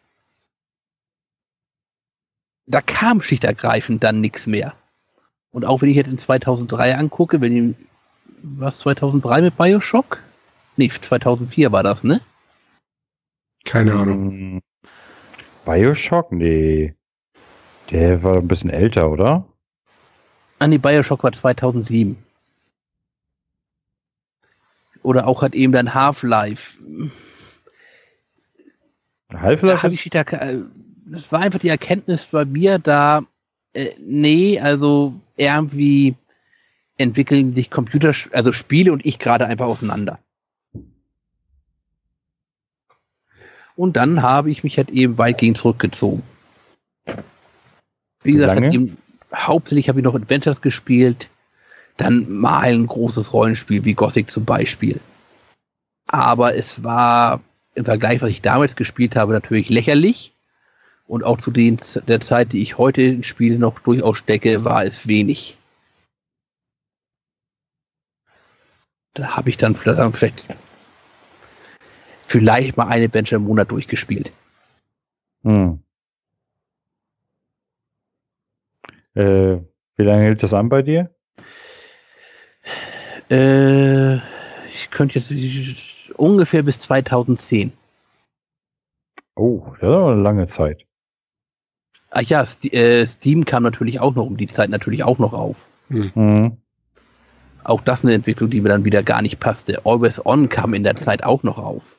Da 2.67 2.81
kam 2.81 3.21
schlicht 3.21 3.43
ergreifend 3.43 4.03
dann 4.03 4.21
nichts 4.21 4.47
mehr. 4.47 4.73
Und 5.51 5.65
auch 5.65 5.81
wenn 5.81 5.89
ich 5.89 5.95
jetzt 5.95 6.09
in 6.09 6.17
2003 6.17 6.95
angucke, 6.95 7.39
wenn 7.41 7.55
ich, 7.55 7.75
was 8.41 8.79
2003 8.79 9.41
mit 9.41 9.57
Bioshock? 9.57 10.19
Nee, 10.77 10.89
2004 10.89 11.71
war 11.71 11.83
das, 11.83 12.03
ne? 12.03 12.21
Keine 13.63 13.93
Ahnung. 13.93 14.29
Hm, 14.31 14.61
Bioshock? 15.65 16.31
Nee. 16.31 16.95
Der 17.91 18.23
war 18.23 18.37
ein 18.37 18.47
bisschen 18.47 18.69
älter, 18.69 19.09
oder? 19.09 19.47
Ah, 20.59 20.67
nee, 20.67 20.77
Bioshock 20.77 21.23
war 21.23 21.31
2007. 21.31 22.17
Oder 25.03 25.27
auch 25.27 25.43
hat 25.43 25.53
eben 25.53 25.71
dann 25.71 25.93
Half-Life. 25.93 26.79
Da 29.29 29.39
Half-Life 29.39 29.83
habe 29.83 29.93
ich 29.93 30.03
wieder, 30.03 30.21
äh, 30.33 30.63
das 31.05 31.31
war 31.31 31.39
einfach 31.41 31.59
die 31.59 31.69
Erkenntnis 31.69 32.25
bei 32.25 32.45
mir 32.45 32.79
da, 32.79 33.23
äh, 33.73 33.91
nee, 33.99 34.59
also 34.59 35.13
irgendwie 35.37 36.15
entwickeln 36.97 37.53
sich 37.53 37.69
Computer, 37.69 38.13
also 38.31 38.51
Spiele 38.51 38.91
und 38.91 39.05
ich 39.05 39.19
gerade 39.19 39.45
einfach 39.45 39.67
auseinander. 39.67 40.19
Und 43.75 43.97
dann 43.97 44.21
habe 44.21 44.51
ich 44.51 44.63
mich 44.63 44.77
halt 44.77 44.89
eben 44.89 45.17
weitgehend 45.17 45.57
zurückgezogen. 45.57 46.23
Wie 48.23 48.31
gesagt, 48.31 48.61
halt 48.61 48.73
eben, 48.73 48.97
hauptsächlich 49.33 49.89
habe 49.89 49.99
ich 49.99 50.05
noch 50.05 50.15
Adventures 50.15 50.61
gespielt, 50.61 51.29
dann 51.97 52.31
mal 52.31 52.73
ein 52.73 52.87
großes 52.87 53.33
Rollenspiel 53.33 53.83
wie 53.83 53.93
Gothic 53.93 54.31
zum 54.31 54.45
Beispiel. 54.45 54.99
Aber 56.07 56.55
es 56.55 56.83
war 56.83 57.41
im 57.75 57.83
Vergleich, 57.83 58.21
was 58.21 58.29
ich 58.29 58.41
damals 58.41 58.75
gespielt 58.75 59.15
habe, 59.15 59.33
natürlich 59.33 59.69
lächerlich. 59.69 60.34
Und 61.07 61.23
auch 61.23 61.37
zu 61.37 61.51
den, 61.51 61.77
der 62.07 62.19
Zeit, 62.21 62.53
die 62.53 62.61
ich 62.61 62.77
heute 62.77 63.01
in 63.01 63.23
Spiele 63.23 63.59
noch 63.59 63.79
durchaus 63.79 64.17
stecke, 64.17 64.63
war 64.63 64.85
es 64.85 65.07
wenig. 65.07 65.57
Da 69.13 69.35
habe 69.35 69.49
ich 69.49 69.57
dann 69.57 69.75
vielleicht, 69.75 70.17
vielleicht, 70.17 70.45
vielleicht 72.25 72.77
mal 72.77 72.87
eine 72.87 73.07
Bench 73.07 73.31
im 73.31 73.43
Monat 73.43 73.71
durchgespielt. 73.71 74.31
Hm. 75.43 75.79
Äh, 79.13 79.57
wie 79.95 80.03
lange 80.03 80.23
hält 80.23 80.43
das 80.43 80.53
an 80.53 80.69
bei 80.69 80.81
dir? 80.81 81.15
Äh, 83.29 84.15
ich 84.67 84.89
könnte 84.91 85.19
jetzt 85.19 85.31
ungefähr 86.17 86.63
bis 86.63 86.79
2010. 86.79 87.71
Oh, 89.35 89.67
das 89.67 89.77
ist 89.77 89.83
aber 89.83 90.11
eine 90.11 90.21
lange 90.21 90.47
Zeit. 90.47 90.85
Ach 92.17 92.21
ja, 92.21 92.45
St 92.45 92.73
äh, 92.73 93.05
Steam 93.05 93.43
kam 93.43 93.63
natürlich 93.63 93.99
auch 93.99 94.15
noch 94.15 94.25
um 94.25 94.37
die 94.37 94.47
Zeit 94.47 94.69
natürlich 94.69 95.03
auch 95.03 95.19
noch 95.19 95.33
auf. 95.33 95.67
Hm. 95.89 96.55
Auch 97.65 97.81
das 97.81 98.05
eine 98.05 98.13
Entwicklung, 98.13 98.49
die 98.49 98.61
mir 98.61 98.69
dann 98.69 98.85
wieder 98.85 99.03
gar 99.03 99.21
nicht 99.21 99.41
passte. 99.41 99.85
Always 99.85 100.25
On 100.25 100.47
kam 100.47 100.73
in 100.73 100.85
der 100.85 100.95
Zeit 100.95 101.25
auch 101.25 101.43
noch 101.43 101.57
auf. 101.57 101.97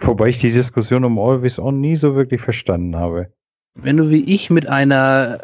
Wobei 0.00 0.28
ich 0.28 0.38
die 0.38 0.50
Diskussion 0.50 1.04
um 1.04 1.18
Always 1.18 1.58
On 1.58 1.78
nie 1.78 1.96
so 1.96 2.14
wirklich 2.14 2.40
verstanden 2.40 2.96
habe. 2.96 3.30
Wenn 3.74 3.98
du 3.98 4.08
wie 4.08 4.24
ich 4.24 4.48
mit 4.48 4.66
einer 4.66 5.40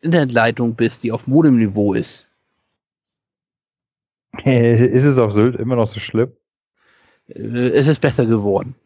Internetleitung 0.00 0.76
bist, 0.76 1.02
die 1.02 1.10
auf 1.10 1.26
Modemniveau 1.26 1.92
ist, 1.92 2.28
ist 4.44 5.04
es 5.04 5.18
auf 5.18 5.32
Sylt 5.32 5.56
immer 5.56 5.74
noch 5.74 5.88
so 5.88 5.98
schlimm? 5.98 6.30
äh, 7.30 7.40
es 7.40 7.88
ist 7.88 8.00
besser 8.00 8.26
geworden. 8.26 8.76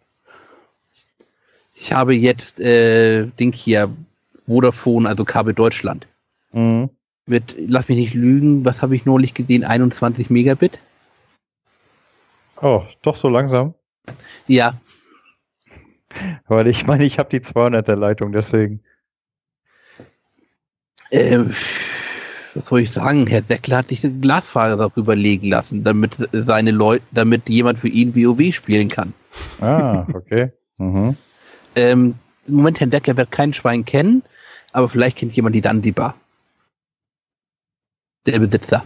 Ich 1.80 1.94
habe 1.94 2.14
jetzt 2.14 2.60
äh, 2.60 3.26
Ding 3.26 3.52
hier, 3.52 3.90
Vodafone, 4.46 5.08
also 5.08 5.24
Kabel 5.24 5.54
Deutschland. 5.54 6.06
Mhm. 6.52 6.90
Mit, 7.26 7.54
lass 7.58 7.88
mich 7.88 7.96
nicht 7.96 8.14
lügen, 8.14 8.64
was 8.64 8.82
habe 8.82 8.94
ich 8.94 9.06
neulich 9.06 9.32
gesehen? 9.32 9.64
21 9.64 10.28
Megabit? 10.28 10.78
Oh, 12.60 12.82
doch 13.00 13.16
so 13.16 13.28
langsam. 13.28 13.74
Ja, 14.46 14.78
Weil 16.48 16.66
ich 16.66 16.86
meine, 16.86 17.04
ich 17.04 17.18
habe 17.18 17.30
die 17.30 17.40
200er 17.40 17.94
Leitung, 17.94 18.32
deswegen. 18.32 18.80
ähm, 21.10 21.54
was 22.54 22.66
soll 22.66 22.80
ich 22.80 22.90
sagen? 22.90 23.26
Herr 23.26 23.42
Seckler 23.42 23.78
hat 23.78 23.88
sich 23.88 24.04
eine 24.04 24.14
Glasfaser 24.14 24.76
darüber 24.76 25.14
legen 25.14 25.48
lassen, 25.48 25.84
damit 25.84 26.16
seine 26.32 26.72
Leute, 26.72 27.04
damit 27.12 27.48
jemand 27.48 27.78
für 27.78 27.88
ihn 27.88 28.14
WoW 28.14 28.52
spielen 28.54 28.88
kann. 28.88 29.14
Ah, 29.60 30.06
okay. 30.12 30.52
mhm. 30.78 31.16
Ähm, 31.76 32.14
Im 32.46 32.54
Moment, 32.54 32.80
Herrn 32.80 32.90
Decker 32.90 33.16
wird 33.16 33.30
kein 33.30 33.54
Schwein 33.54 33.84
kennen, 33.84 34.22
aber 34.72 34.88
vielleicht 34.88 35.18
kennt 35.18 35.34
jemand 35.34 35.54
die 35.54 35.60
Dandibar. 35.60 36.14
Der 38.26 38.38
Besitzer 38.38 38.84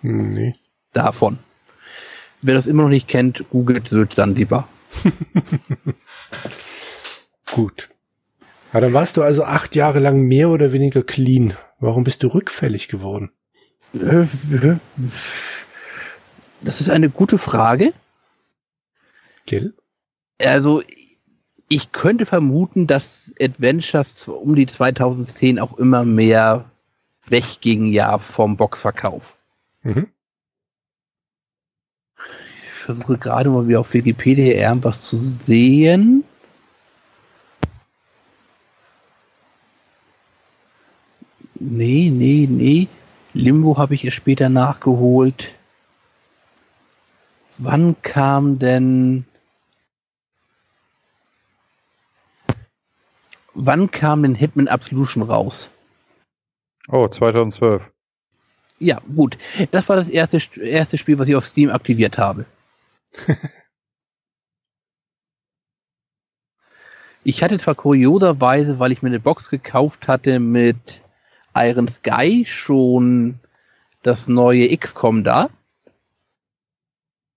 Hm, 0.00 0.28
Nee. 0.28 0.52
davon. 0.92 1.38
Wer 2.42 2.54
das 2.54 2.66
immer 2.66 2.82
noch 2.84 2.88
nicht 2.90 3.08
kennt, 3.08 3.44
googelt 3.50 3.88
Sylt 3.88 4.16
Dandibar. 4.18 4.68
Gut. 7.52 7.88
Ja, 8.72 8.80
dann 8.80 8.92
warst 8.92 9.16
du 9.16 9.22
also 9.22 9.44
acht 9.44 9.74
Jahre 9.76 10.00
lang 10.00 10.22
mehr 10.22 10.50
oder 10.50 10.72
weniger 10.72 11.02
clean. 11.02 11.54
Warum 11.78 12.04
bist 12.04 12.22
du 12.22 12.28
rückfällig 12.28 12.88
geworden? 12.88 13.30
Das 16.62 16.80
ist 16.80 16.90
eine 16.90 17.08
gute 17.10 17.38
Frage. 17.38 17.92
Gell? 19.46 19.74
Also, 20.42 20.82
ich 21.68 21.92
könnte 21.92 22.26
vermuten, 22.26 22.86
dass 22.86 23.32
Adventures 23.40 24.28
um 24.28 24.54
die 24.54 24.66
2010 24.66 25.58
auch 25.58 25.78
immer 25.78 26.04
mehr 26.04 26.64
wegging 27.26 27.86
ja 27.86 28.18
vom 28.18 28.56
Boxverkauf. 28.56 29.36
Mhm. 29.82 30.08
Ich 32.18 32.72
versuche 32.84 33.18
gerade 33.18 33.50
mal 33.50 33.66
wieder 33.66 33.80
auf 33.80 33.92
Wikipedia 33.94 34.54
irgendwas 34.54 35.00
zu 35.00 35.18
sehen. 35.18 36.24
Nee, 41.58 42.10
nee, 42.10 42.46
nee. 42.48 42.88
Limbo 43.32 43.76
habe 43.76 43.94
ich 43.94 44.04
erst 44.04 44.18
später 44.18 44.48
nachgeholt. 44.48 45.52
Wann 47.58 47.96
kam 48.02 48.58
denn. 48.58 49.24
Wann 53.58 53.90
kam 53.90 54.22
denn 54.22 54.34
Hitman 54.34 54.68
Absolution 54.68 55.22
raus? 55.22 55.70
Oh, 56.88 57.08
2012. 57.08 57.82
Ja, 58.78 59.00
gut. 59.16 59.38
Das 59.70 59.88
war 59.88 59.96
das 59.96 60.10
erste, 60.10 60.38
erste 60.60 60.98
Spiel, 60.98 61.18
was 61.18 61.26
ich 61.28 61.36
auf 61.36 61.46
Steam 61.46 61.70
aktiviert 61.70 62.18
habe. 62.18 62.44
ich 67.24 67.42
hatte 67.42 67.58
zwar 67.58 67.74
kurioserweise, 67.74 68.78
weil 68.78 68.92
ich 68.92 69.00
mir 69.00 69.08
eine 69.08 69.20
Box 69.20 69.48
gekauft 69.48 70.06
hatte 70.06 70.38
mit 70.38 71.00
Iron 71.54 71.88
Sky, 71.88 72.44
schon 72.46 73.40
das 74.02 74.28
neue 74.28 74.76
XCOM 74.76 75.24
da. 75.24 75.48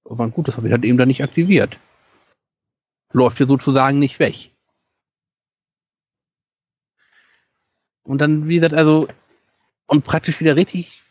Aber 0.04 0.28
gut, 0.28 0.50
das 0.50 0.58
habe 0.58 0.68
ich 0.68 0.74
halt 0.74 0.84
eben 0.84 0.98
dann 0.98 1.08
nicht 1.08 1.24
aktiviert. 1.24 1.80
Läuft 3.14 3.40
ja 3.40 3.48
sozusagen 3.48 4.00
nicht 4.00 4.20
weg. 4.20 4.52
Und 8.10 8.18
dann, 8.18 8.48
wie 8.48 8.56
gesagt, 8.56 8.74
also, 8.74 9.08
und 9.86 10.04
praktisch 10.04 10.40
wieder 10.40 10.56
richtig. 10.56 11.04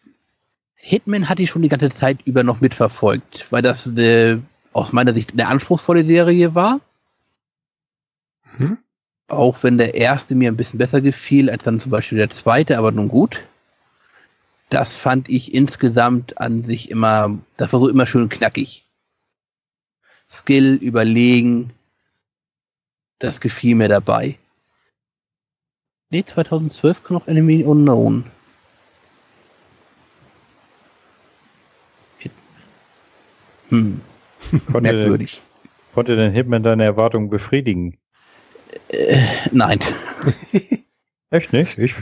Hitman 0.74 1.28
hatte 1.28 1.42
ich 1.42 1.50
schon 1.50 1.62
die 1.62 1.68
ganze 1.68 1.90
Zeit 1.90 2.18
über 2.24 2.42
noch 2.42 2.60
mitverfolgt, 2.60 3.46
weil 3.50 3.62
das 3.62 3.86
eine, 3.86 4.42
aus 4.72 4.92
meiner 4.92 5.14
Sicht 5.14 5.32
eine 5.32 5.46
anspruchsvolle 5.46 6.04
Serie 6.04 6.56
war. 6.56 6.80
Hm? 8.56 8.78
Auch 9.28 9.62
wenn 9.62 9.78
der 9.78 9.94
erste 9.94 10.34
mir 10.34 10.50
ein 10.50 10.56
bisschen 10.56 10.78
besser 10.78 11.00
gefiel 11.00 11.50
als 11.50 11.62
dann 11.62 11.78
zum 11.78 11.92
Beispiel 11.92 12.18
der 12.18 12.30
zweite, 12.30 12.78
aber 12.78 12.90
nun 12.90 13.06
gut. 13.06 13.44
Das 14.68 14.96
fand 14.96 15.28
ich 15.28 15.54
insgesamt 15.54 16.38
an 16.38 16.64
sich 16.64 16.90
immer, 16.90 17.38
das 17.56 17.72
war 17.72 17.78
so 17.78 17.88
immer 17.88 18.06
schön 18.06 18.28
knackig. 18.28 18.84
Skill, 20.28 20.74
überlegen, 20.74 21.70
das 23.20 23.40
gefiel 23.40 23.76
mir 23.76 23.88
dabei. 23.88 24.36
Nee, 26.10 26.24
2012 26.24 27.04
kam 27.04 27.14
noch 27.16 27.28
Enemy 27.28 27.64
Unknown. 27.64 28.24
Hm. 33.68 34.00
Konnte 34.72 34.92
Merkwürdig. 34.92 35.42
Den, 35.62 35.70
konnte 35.94 36.16
denn 36.16 36.32
Hitman 36.32 36.62
deine 36.62 36.84
Erwartungen 36.84 37.28
befriedigen? 37.28 37.98
Äh, 38.88 39.18
nein. 39.52 39.78
Echt 41.30 41.52
nicht? 41.52 41.78
Ich, 41.78 41.94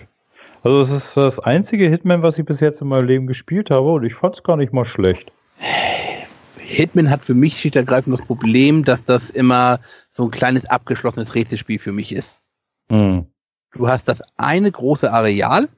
also 0.62 0.80
es 0.82 0.90
ist 0.90 1.16
das 1.16 1.40
einzige 1.40 1.88
Hitman, 1.88 2.22
was 2.22 2.38
ich 2.38 2.44
bis 2.44 2.60
jetzt 2.60 2.80
in 2.80 2.86
meinem 2.86 3.06
Leben 3.06 3.26
gespielt 3.26 3.70
habe 3.70 3.92
und 3.92 4.04
ich 4.04 4.14
fand 4.14 4.36
es 4.36 4.44
gar 4.44 4.56
nicht 4.56 4.72
mal 4.72 4.84
schlecht. 4.84 5.32
Hitman 6.58 7.10
hat 7.10 7.24
für 7.24 7.34
mich 7.34 7.60
schlicht 7.60 7.74
ergreifend 7.74 8.16
das 8.16 8.24
Problem, 8.24 8.84
dass 8.84 9.04
das 9.04 9.30
immer 9.30 9.80
so 10.10 10.24
ein 10.24 10.30
kleines 10.30 10.66
abgeschlossenes 10.66 11.34
Rätselspiel 11.34 11.80
für 11.80 11.92
mich 11.92 12.12
ist. 12.12 12.40
Hm. 12.88 13.26
Du 13.76 13.88
hast 13.88 14.08
das 14.08 14.22
eine 14.36 14.72
große 14.72 15.12
Areal, 15.12 15.68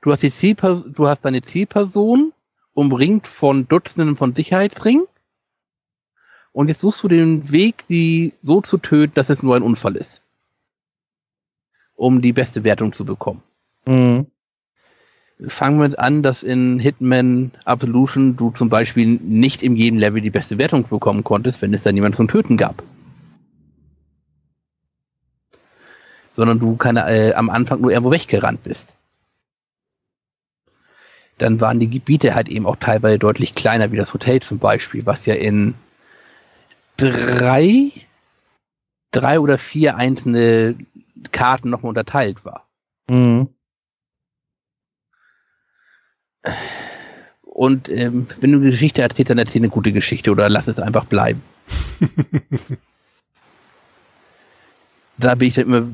du 0.00 0.12
hast, 0.12 0.22
die 0.22 0.30
Zielperson, 0.30 0.92
du 0.94 1.06
hast 1.06 1.24
deine 1.24 1.42
Zielperson 1.42 2.32
umringt 2.72 3.26
von 3.26 3.68
Dutzenden 3.68 4.16
von 4.16 4.34
Sicherheitsringen 4.34 5.06
und 6.52 6.68
jetzt 6.68 6.80
suchst 6.80 7.02
du 7.02 7.08
den 7.08 7.50
Weg, 7.50 7.86
die 7.88 8.32
so 8.42 8.60
zu 8.60 8.78
töten, 8.78 9.14
dass 9.14 9.28
es 9.30 9.42
nur 9.42 9.56
ein 9.56 9.62
Unfall 9.62 9.96
ist. 9.96 10.22
Um 11.94 12.22
die 12.22 12.32
beste 12.32 12.64
Wertung 12.64 12.92
zu 12.92 13.04
bekommen. 13.04 13.42
Mhm. 13.84 14.26
Fangen 15.46 15.80
wir 15.80 16.00
an, 16.00 16.22
dass 16.22 16.42
in 16.42 16.80
Hitman 16.80 17.52
Absolution 17.64 18.36
du 18.36 18.50
zum 18.52 18.68
Beispiel 18.70 19.06
nicht 19.06 19.62
in 19.62 19.76
jedem 19.76 19.98
Level 19.98 20.20
die 20.20 20.30
beste 20.30 20.58
Wertung 20.58 20.88
bekommen 20.88 21.22
konntest, 21.24 21.62
wenn 21.62 21.74
es 21.74 21.82
da 21.82 21.92
niemand 21.92 22.16
zum 22.16 22.26
Töten 22.26 22.56
gab. 22.56 22.82
Sondern 26.38 26.60
du 26.60 26.76
keine, 26.76 27.04
äh, 27.10 27.34
am 27.34 27.50
Anfang 27.50 27.80
nur 27.80 27.90
irgendwo 27.90 28.12
weggerannt 28.12 28.62
bist. 28.62 28.86
Dann 31.38 31.60
waren 31.60 31.80
die 31.80 31.90
Gebiete 31.90 32.36
halt 32.36 32.48
eben 32.48 32.64
auch 32.64 32.76
teilweise 32.76 33.18
deutlich 33.18 33.56
kleiner, 33.56 33.90
wie 33.90 33.96
das 33.96 34.14
Hotel 34.14 34.38
zum 34.40 34.60
Beispiel, 34.60 35.04
was 35.04 35.26
ja 35.26 35.34
in 35.34 35.74
drei, 36.96 37.90
drei 39.10 39.40
oder 39.40 39.58
vier 39.58 39.96
einzelne 39.96 40.76
Karten 41.32 41.70
nochmal 41.70 41.88
unterteilt 41.90 42.44
war. 42.44 42.68
Mhm. 43.08 43.48
Und 47.42 47.88
ähm, 47.88 48.28
wenn 48.40 48.52
du 48.52 48.58
eine 48.58 48.70
Geschichte 48.70 49.02
erzählst, 49.02 49.30
dann 49.30 49.38
erzähl 49.38 49.58
eine 49.58 49.70
gute 49.70 49.92
Geschichte 49.92 50.30
oder 50.30 50.48
lass 50.48 50.68
es 50.68 50.78
einfach 50.78 51.04
bleiben. 51.04 51.42
da 55.18 55.34
bin 55.34 55.48
ich 55.48 55.54
dann 55.54 55.64
immer 55.64 55.88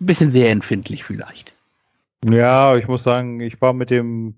ein 0.00 0.06
bisschen 0.06 0.30
sehr 0.30 0.50
empfindlich 0.50 1.04
vielleicht. 1.04 1.52
Ja, 2.24 2.76
ich 2.76 2.88
muss 2.88 3.02
sagen, 3.02 3.40
ich 3.40 3.60
war 3.60 3.72
mit 3.72 3.90
dem, 3.90 4.34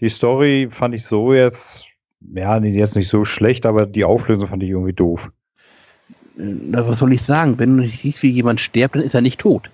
die 0.00 0.08
Story 0.08 0.68
fand 0.70 0.94
ich 0.94 1.04
so 1.04 1.32
jetzt, 1.32 1.84
ja, 2.20 2.58
jetzt 2.58 2.96
nicht 2.96 3.08
so 3.08 3.24
schlecht, 3.24 3.66
aber 3.66 3.86
die 3.86 4.04
Auflösung 4.04 4.48
fand 4.48 4.62
ich 4.62 4.70
irgendwie 4.70 4.92
doof. 4.92 5.30
Na, 6.36 6.86
was 6.86 6.98
soll 6.98 7.12
ich 7.12 7.22
sagen? 7.22 7.58
Wenn 7.58 7.76
du 7.76 7.82
nicht 7.82 8.00
siehst, 8.00 8.22
wie 8.22 8.30
jemand 8.30 8.60
stirbt, 8.60 8.94
dann 8.94 9.02
ist 9.02 9.14
er 9.14 9.22
nicht 9.22 9.40
tot. 9.40 9.70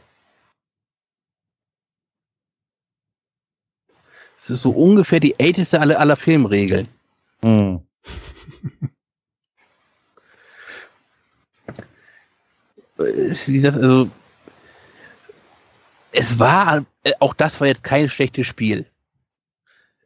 Das 4.38 4.50
ist 4.50 4.62
so 4.62 4.70
ungefähr 4.70 5.20
die 5.20 5.38
älteste 5.38 5.80
aller, 5.80 5.98
aller 5.98 6.16
Filmregeln. 6.16 6.88
Hm. 7.40 7.80
also, 12.98 14.10
es 16.14 16.38
war, 16.38 16.84
äh, 17.02 17.12
auch 17.18 17.34
das 17.34 17.60
war 17.60 17.66
jetzt 17.66 17.82
kein 17.82 18.08
schlechtes 18.08 18.46
Spiel. 18.46 18.86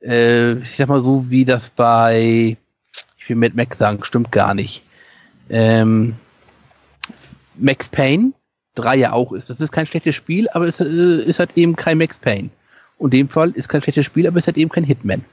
Äh, 0.02 0.54
ich 0.54 0.76
sag 0.76 0.88
mal 0.88 1.02
so, 1.02 1.30
wie 1.30 1.44
das 1.44 1.68
bei, 1.68 2.56
ich 3.18 3.28
will 3.28 3.36
mit 3.36 3.54
Mac 3.54 3.74
sagen, 3.74 4.02
stimmt 4.04 4.32
gar 4.32 4.54
nicht. 4.54 4.82
Ähm, 5.50 6.14
Max 7.56 7.88
Payne 7.88 8.32
3 8.74 8.96
ja 8.96 9.12
auch 9.12 9.32
ist. 9.32 9.50
Das 9.50 9.60
ist 9.60 9.72
kein 9.72 9.86
schlechtes 9.86 10.16
Spiel, 10.16 10.48
aber 10.50 10.66
es 10.66 10.80
äh, 10.80 11.22
ist 11.22 11.38
halt 11.38 11.50
eben 11.56 11.76
kein 11.76 11.98
Max 11.98 12.16
Payne. 12.16 12.48
Und 12.96 13.12
in 13.12 13.20
dem 13.20 13.28
Fall 13.28 13.50
ist 13.50 13.68
kein 13.68 13.82
schlechtes 13.82 14.06
Spiel, 14.06 14.26
aber 14.26 14.38
es 14.38 14.46
halt 14.46 14.56
eben 14.56 14.70
kein 14.70 14.84
Hitman. 14.84 15.24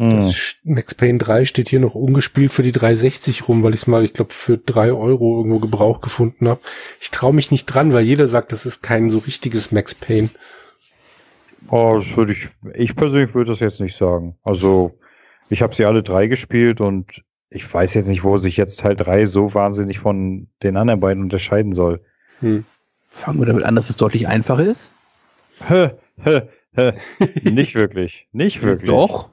Hm. 0.00 0.12
Das 0.12 0.56
Max 0.64 0.94
Payne 0.94 1.18
3 1.18 1.44
steht 1.44 1.68
hier 1.68 1.78
noch 1.78 1.94
ungespielt 1.94 2.54
für 2.54 2.62
die 2.62 2.72
360 2.72 3.46
rum, 3.48 3.62
weil 3.62 3.74
ich 3.74 3.82
es 3.82 3.86
mal, 3.86 4.02
ich 4.02 4.14
glaube, 4.14 4.32
für 4.32 4.56
drei 4.56 4.94
Euro 4.94 5.36
irgendwo 5.36 5.58
Gebrauch 5.58 6.00
gefunden 6.00 6.48
habe. 6.48 6.62
Ich 7.00 7.10
traue 7.10 7.34
mich 7.34 7.50
nicht 7.50 7.66
dran, 7.66 7.92
weil 7.92 8.04
jeder 8.04 8.26
sagt, 8.26 8.52
das 8.52 8.64
ist 8.64 8.82
kein 8.82 9.10
so 9.10 9.18
richtiges 9.18 9.72
Max 9.72 9.94
Payne. 9.94 10.30
Oh, 11.68 11.96
das 11.96 12.16
würde 12.16 12.32
ich, 12.32 12.48
ich 12.72 12.96
persönlich 12.96 13.34
würde 13.34 13.50
das 13.50 13.60
jetzt 13.60 13.78
nicht 13.78 13.94
sagen. 13.94 14.38
Also, 14.42 14.98
ich 15.50 15.60
habe 15.60 15.74
sie 15.74 15.84
alle 15.84 16.02
drei 16.02 16.28
gespielt 16.28 16.80
und 16.80 17.22
ich 17.50 17.72
weiß 17.72 17.92
jetzt 17.92 18.08
nicht, 18.08 18.24
wo 18.24 18.38
sich 18.38 18.56
jetzt 18.56 18.80
Teil 18.80 18.96
3 18.96 19.26
so 19.26 19.52
wahnsinnig 19.52 19.98
von 19.98 20.48
den 20.62 20.78
anderen 20.78 21.00
beiden 21.00 21.22
unterscheiden 21.22 21.74
soll. 21.74 22.00
Hm. 22.38 22.64
Fangen 23.10 23.38
wir 23.38 23.46
damit 23.46 23.64
an, 23.64 23.76
dass 23.76 23.90
es 23.90 23.98
deutlich 23.98 24.28
einfacher 24.28 24.64
ist? 24.64 24.92
Hä, 25.68 25.90
hä, 26.24 26.42
hä. 26.72 26.92
nicht 27.44 27.74
wirklich. 27.74 28.28
Nicht 28.32 28.62
wirklich. 28.62 28.88
Doch. 28.88 29.28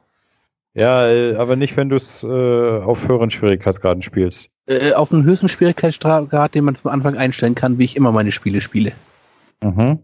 Ja, 0.78 1.10
äh, 1.10 1.36
aber 1.36 1.56
nicht, 1.56 1.76
wenn 1.76 1.90
du 1.90 1.96
es 1.96 2.22
äh, 2.24 2.28
auf 2.28 3.08
höheren 3.08 3.32
Schwierigkeitsgraden 3.32 4.04
spielst. 4.04 4.52
Äh, 4.68 4.94
auf 4.94 5.12
einem 5.12 5.24
höchsten 5.24 5.50
Schwierigkeitsgrad, 5.50 6.54
den 6.54 6.66
man 6.66 6.76
zum 6.76 6.92
Anfang 6.92 7.18
einstellen 7.18 7.56
kann, 7.56 7.80
wie 7.80 7.86
ich 7.86 7.96
immer 7.96 8.12
meine 8.12 8.32
Spiele 8.32 8.62
spiele. 8.62 8.92
Mhm. 9.64 9.98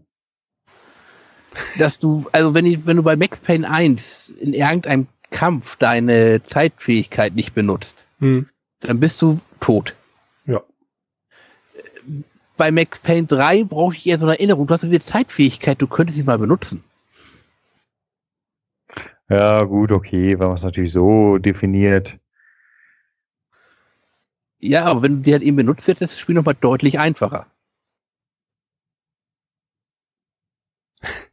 Dass 1.78 2.00
du, 2.00 2.26
also 2.32 2.54
wenn, 2.54 2.66
ich, 2.66 2.84
wenn 2.86 2.96
du 2.96 3.04
bei 3.04 3.14
Max 3.14 3.38
Payne 3.38 3.70
1 3.70 4.30
in 4.30 4.52
irgendeinem 4.52 5.06
Kampf 5.30 5.76
deine 5.76 6.42
Zeitfähigkeit 6.42 7.36
nicht 7.36 7.54
benutzt, 7.54 8.04
hm. 8.18 8.48
dann 8.80 8.98
bist 8.98 9.22
du 9.22 9.38
tot. 9.60 9.94
Ja. 10.44 10.60
Bei 12.56 12.72
Max 12.72 12.98
Payne 12.98 13.28
3 13.28 13.62
brauche 13.62 13.94
ich 13.94 14.04
eher 14.08 14.18
so 14.18 14.26
eine 14.26 14.34
Erinnerung. 14.34 14.66
Du 14.66 14.74
hast 14.74 14.82
eine 14.82 14.98
Zeitfähigkeit, 14.98 15.80
du 15.80 15.86
könntest 15.86 16.18
sie 16.18 16.24
mal 16.24 16.38
benutzen. 16.38 16.82
Ja, 19.28 19.62
gut, 19.64 19.90
okay, 19.90 20.38
wenn 20.38 20.48
man 20.48 20.56
es 20.56 20.62
natürlich 20.62 20.92
so 20.92 21.38
definiert. 21.38 22.18
Ja, 24.58 24.84
aber 24.86 25.02
wenn 25.02 25.22
die 25.22 25.32
halt 25.32 25.42
eben 25.42 25.56
benutzt 25.56 25.86
wird, 25.86 26.00
ist 26.00 26.14
das 26.14 26.20
Spiel 26.20 26.34
nochmal 26.34 26.56
deutlich 26.58 26.98
einfacher. 26.98 27.46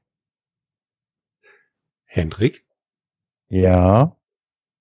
Hendrik? 2.05 2.65
Ja. 3.49 4.15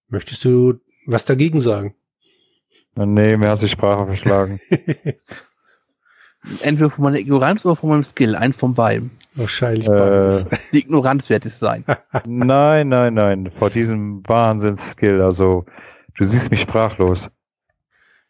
Möchtest 0.09 0.45
du 0.45 0.81
was 1.07 1.25
dagegen 1.25 1.61
sagen? 1.61 1.95
Nee, 2.97 3.37
mir 3.37 3.51
hat 3.51 3.63
die 3.63 3.69
Sprache 3.69 4.07
verschlagen. 4.07 4.61
Entweder 6.63 6.91
von 6.91 7.05
meiner 7.05 7.19
Ignoranz 7.19 7.65
oder 7.65 7.77
von 7.77 7.91
meinem 7.91 8.03
Skill, 8.03 8.35
eins 8.35 8.57
von 8.57 8.75
beiden. 8.75 9.11
Wahrscheinlich 9.35 9.87
äh, 9.87 9.91
beides. 9.91 10.49
Die 10.73 10.79
Ignoranz 10.79 11.29
wird 11.29 11.45
es 11.45 11.59
sein. 11.59 11.85
nein, 12.25 12.89
nein, 12.89 13.15
nein. 13.15 13.51
Vor 13.59 13.71
diesem 13.71 14.23
Wahnsinns-Skill, 14.27 15.21
also 15.21 15.67
du 16.17 16.25
siehst 16.25 16.51
mich 16.51 16.63
sprachlos. 16.63 17.31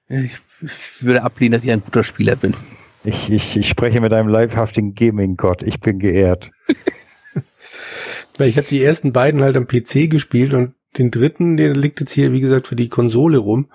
Ich, 0.08 0.38
ich, 0.60 1.04
würde 1.04 1.22
ablehnen, 1.22 1.52
dass 1.52 1.64
ich 1.64 1.70
ein 1.70 1.84
guter 1.84 2.02
Spieler 2.02 2.34
bin. 2.34 2.54
Ich, 3.04 3.30
ich, 3.30 3.56
ich 3.56 3.68
spreche 3.68 4.00
mit 4.00 4.12
einem 4.12 4.28
leibhaftigen 4.28 4.94
Gaming-Gott. 4.94 5.62
Ich 5.62 5.80
bin 5.80 6.00
geehrt. 6.00 6.50
ich 8.38 8.56
habe 8.56 8.66
die 8.66 8.82
ersten 8.82 9.12
beiden 9.12 9.40
halt 9.42 9.56
am 9.56 9.68
PC 9.68 10.10
gespielt 10.10 10.52
und 10.52 10.74
den 10.98 11.12
dritten, 11.12 11.56
der 11.56 11.74
liegt 11.74 12.00
jetzt 12.00 12.12
hier, 12.12 12.32
wie 12.32 12.40
gesagt, 12.40 12.66
für 12.66 12.76
die 12.76 12.88
Konsole 12.88 13.38
rum. 13.38 13.68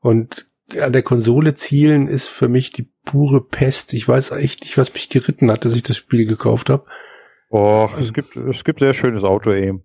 Und 0.00 0.46
an 0.80 0.92
der 0.92 1.02
Konsole 1.02 1.54
zielen 1.54 2.06
ist 2.08 2.28
für 2.28 2.48
mich 2.48 2.72
die 2.72 2.88
pure 3.04 3.44
Pest. 3.44 3.92
Ich 3.94 4.06
weiß 4.08 4.32
echt 4.32 4.62
nicht, 4.62 4.78
was 4.78 4.92
mich 4.94 5.08
geritten 5.08 5.50
hat, 5.50 5.64
dass 5.64 5.76
ich 5.76 5.82
das 5.82 5.96
Spiel 5.96 6.26
gekauft 6.26 6.70
habe. 6.70 6.84
Och, 7.50 7.98
es 7.98 8.12
gibt, 8.12 8.36
es 8.36 8.64
gibt 8.64 8.80
sehr 8.80 8.94
schönes 8.94 9.24
Auto-Aim. 9.24 9.82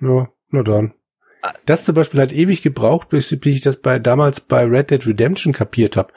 Ja, 0.00 0.28
na 0.50 0.62
dann. 0.62 0.94
das 1.66 1.84
zum 1.84 1.94
Beispiel 1.94 2.20
hat 2.20 2.32
ewig 2.32 2.62
gebraucht, 2.62 3.08
bis, 3.08 3.28
bis 3.40 3.56
ich 3.56 3.60
das 3.62 3.80
bei 3.80 3.98
damals 3.98 4.40
bei 4.40 4.64
Red 4.64 4.90
Dead 4.90 5.06
Redemption 5.06 5.52
kapiert 5.52 5.96
habe. 5.96 6.12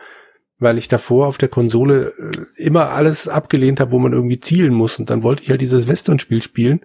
Weil 0.59 0.77
ich 0.77 0.87
davor 0.87 1.27
auf 1.27 1.37
der 1.37 1.49
Konsole 1.49 2.13
äh, 2.19 2.31
immer 2.63 2.89
alles 2.89 3.27
abgelehnt 3.27 3.79
habe, 3.79 3.91
wo 3.91 3.99
man 3.99 4.13
irgendwie 4.13 4.39
zielen 4.39 4.73
muss. 4.73 4.99
Und 4.99 5.09
dann 5.09 5.23
wollte 5.23 5.41
ich 5.43 5.49
halt 5.49 5.61
dieses 5.61 5.87
Western-Spiel 5.87 6.41
spielen. 6.41 6.81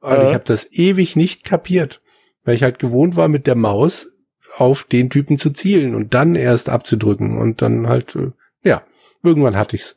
Und 0.00 0.12
Ja. 0.14 0.28
ich 0.28 0.34
habe 0.34 0.44
das 0.44 0.72
ewig 0.72 1.14
nicht 1.16 1.44
kapiert. 1.44 2.00
Weil 2.44 2.54
ich 2.54 2.62
halt 2.62 2.78
gewohnt 2.78 3.16
war, 3.16 3.28
mit 3.28 3.46
der 3.46 3.54
Maus 3.54 4.10
auf 4.56 4.84
den 4.84 5.10
Typen 5.10 5.38
zu 5.38 5.50
zielen 5.50 5.94
und 5.94 6.14
dann 6.14 6.34
erst 6.34 6.68
abzudrücken. 6.68 7.38
Und 7.38 7.62
dann 7.62 7.88
halt, 7.88 8.16
äh, 8.16 8.30
ja, 8.62 8.82
irgendwann 9.22 9.56
hatte 9.56 9.76
ich's. 9.76 9.96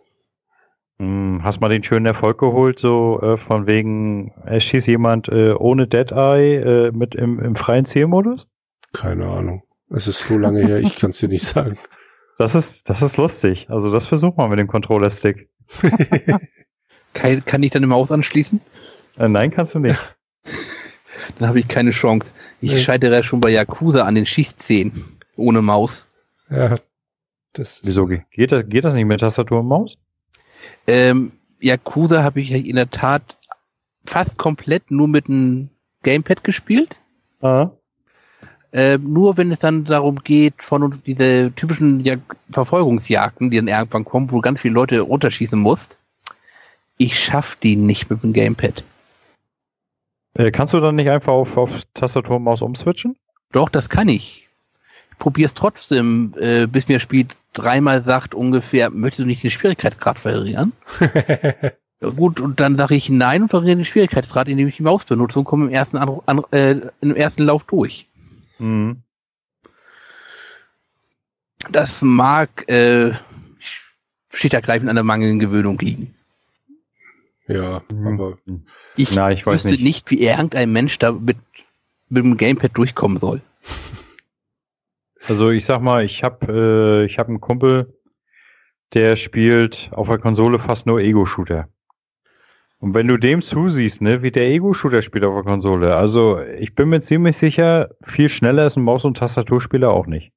Hm, 1.00 1.42
Hast 1.44 1.60
mal 1.60 1.70
den 1.70 1.84
schönen 1.84 2.06
Erfolg 2.06 2.38
geholt, 2.40 2.80
so 2.80 3.20
äh, 3.22 3.38
von 3.38 3.68
wegen, 3.68 4.34
es 4.46 4.64
schießt 4.64 4.88
jemand 4.88 5.28
äh, 5.30 5.54
ohne 5.54 5.88
Dead 5.88 6.12
Eye 6.12 6.56
äh, 6.56 6.92
mit 6.92 7.16
im, 7.16 7.40
im 7.40 7.56
freien 7.56 7.86
Zielmodus? 7.86 8.48
Keine 8.94 9.26
Ahnung. 9.26 9.64
Es 9.90 10.08
ist 10.08 10.20
so 10.20 10.38
lange 10.38 10.66
her, 10.66 10.80
ich 10.80 10.98
kann 10.98 11.10
es 11.12 11.20
dir 11.20 11.30
nicht 11.30 11.46
sagen. 11.46 11.78
Das 12.40 12.56
ist, 12.56 12.90
das 12.90 13.04
ist 13.04 13.18
lustig. 13.18 13.68
Also 13.70 13.92
das 13.92 14.08
versuch 14.08 14.36
mal 14.38 14.50
mit 14.50 14.58
dem 14.58 14.68
Controller-Stick. 14.68 15.50
Kann, 17.14 17.46
kann 17.46 17.64
ich 17.64 17.72
dann 17.72 17.82
eine 17.82 17.88
Maus 17.88 18.12
anschließen? 18.12 18.60
Äh, 19.18 19.30
nein, 19.30 19.52
kannst 19.52 19.76
du 19.76 19.80
nicht. 19.80 20.00
Dann 21.38 21.48
habe 21.50 21.60
ich 21.60 21.68
keine 21.68 21.92
Chance. 21.92 22.34
Ich 22.62 22.72
Nee. 22.74 22.80
scheitere 22.80 23.14
ja 23.16 23.24
schon 23.24 23.42
bei 23.42 23.50
Yakuza 23.50 24.04
an 24.06 24.16
den 24.16 24.26
Schießszenen. 24.26 25.04
Ohne 25.36 25.62
Maus. 25.62 26.08
ja, 26.50 26.76
das 27.54 27.82
Wieso 27.84 28.06
ge- 28.08 28.24
geht 28.32 28.52
das, 28.52 28.64
geht 28.68 28.84
das 28.86 28.94
nicht 28.94 29.06
mit 29.06 29.20
Tastatur 29.20 29.60
und 29.60 29.68
Maus? 29.68 29.98
Ähm, 30.88 31.32
Yakuza 31.60 32.24
habe 32.24 32.42
ich 32.42 32.50
ja 32.50 32.58
in 32.58 32.76
der 32.76 32.90
Tat 32.90 33.38
fast 34.06 34.38
komplett 34.38 34.92
nur 34.92 35.08
mit 35.08 35.28
einem 35.30 35.70
Gamepad 36.04 36.44
gespielt. 36.44 36.96
Ah. 37.42 37.70
Ähm, 38.72 39.14
nur 39.14 39.38
wenn 39.38 39.52
es 39.52 39.60
dann 39.60 39.86
darum 39.86 40.24
geht, 40.24 40.56
von 40.64 41.00
diese 41.06 41.52
typischen 41.56 42.00
ja 42.00 42.16
Verfolgungsjagden, 42.52 43.50
die 43.52 43.58
dann 43.58 43.68
irgendwann 43.68 44.04
kommen, 44.04 44.32
wo 44.32 44.38
du 44.38 44.42
ganz 44.42 44.62
viele 44.62 44.74
Leute 44.74 45.00
runterschießen 45.02 45.60
musst. 45.60 45.96
Ich 46.98 47.20
schaff 47.20 47.56
die 47.62 47.76
nicht 47.76 48.10
mit 48.10 48.24
dem 48.24 48.34
Gamepad. 48.34 48.84
Äh, 50.36 50.52
kannst 50.52 50.74
du 50.74 50.80
dann 50.80 50.96
nicht 50.96 51.10
einfach 51.10 51.34
auf, 51.34 51.58
auf 51.58 51.70
Tastatur 51.94 52.38
und 52.38 52.44
Maus 52.44 52.62
umswitchen? 52.62 53.16
Doch, 53.52 53.70
das 53.70 53.90
kann 53.90 54.10
ich. 54.10 54.48
Ich 55.12 55.18
probiere 55.20 55.48
es 55.48 55.54
trotzdem, 55.54 56.34
äh, 56.40 56.66
bis 56.66 56.88
mir 56.88 56.96
das 56.96 57.04
Spiel 57.04 57.28
dreimal 57.54 58.04
sagt 58.04 58.34
ungefähr, 58.34 58.90
möchtest 58.90 59.20
du 59.20 59.26
nicht 59.26 59.44
den 59.44 59.52
Schwierigkeitsgrad 59.52 60.20
verringern? 60.20 60.74
Gut, 62.16 62.40
und 62.40 62.60
dann 62.60 62.76
sage 62.76 62.96
ich 62.96 63.10
nein 63.10 63.44
und 63.44 63.50
verringere 63.50 63.78
den 63.78 63.86
Schwierigkeitsgrad, 63.86 64.50
indem 64.50 64.68
ich 64.68 64.78
die 64.78 64.84
Maus 64.84 65.06
benutze 65.06 65.40
und 65.40 65.46
komme 65.46 65.68
im 65.68 65.72
ersten, 65.72 65.98
Anru 65.98 66.22
an, 66.26 66.42
äh, 66.52 66.76
im 67.00 67.16
ersten 67.16 67.44
Lauf 67.44 67.64
durch. 67.64 68.10
Mhm. 68.60 69.04
Das 71.72 72.02
mag 72.02 72.68
äh, 72.70 73.14
schlicht 74.30 74.54
ergreifend 74.54 74.90
an 74.90 74.96
der 74.96 75.06
mangelnden 75.06 75.40
Gewöhnung 75.40 75.80
liegen. 75.80 76.14
Ja, 77.48 77.82
aber 78.06 78.38
Ich 78.96 79.14
Na, 79.16 79.32
ich 79.32 79.46
weiß 79.46 79.66
wüsste 79.66 79.70
nicht. 79.70 79.84
nicht, 79.84 80.12
wie 80.12 80.22
irgendein 80.26 80.72
Mensch 80.72 80.98
da 81.00 81.12
mit, 81.12 81.38
mit 82.10 82.24
dem 82.24 82.38
Gamepad 82.38 82.72
durchkommen 82.78 83.20
soll. 83.20 83.42
Also 85.28 85.50
ich 85.52 85.66
sag 85.66 85.82
mal, 85.82 86.04
ich 86.04 86.24
habe 86.24 87.04
äh, 87.04 87.06
ich 87.06 87.18
hab 87.20 87.28
einen 87.30 87.40
Kumpel, 87.42 87.94
der 88.94 89.16
spielt 89.16 89.90
auf 89.94 90.08
der 90.08 90.18
Konsole 90.20 90.60
fast 90.60 90.86
nur 90.86 91.00
Ego-Shooter. 91.00 91.68
Und 92.80 92.94
wenn 92.94 93.08
du 93.08 93.16
dem 93.18 93.42
zusiehst, 93.42 94.02
ne, 94.02 94.22
wie 94.24 94.32
der 94.32 94.48
Ego-Shooter 94.50 95.02
spielt 95.02 95.24
auf 95.24 95.34
der 95.36 95.44
Konsole, 95.44 95.96
also 95.96 96.42
ich 96.42 96.76
bin 96.76 96.90
mir 96.90 97.00
ziemlich 97.00 97.38
sicher, 97.38 97.92
viel 98.04 98.28
schneller 98.28 98.68
ist 98.68 98.76
ein 98.76 98.84
Maus- 98.84 99.06
und 99.06 99.18
Tastaturspieler 99.18 99.90
auch 99.90 100.06
nicht. 100.06 100.34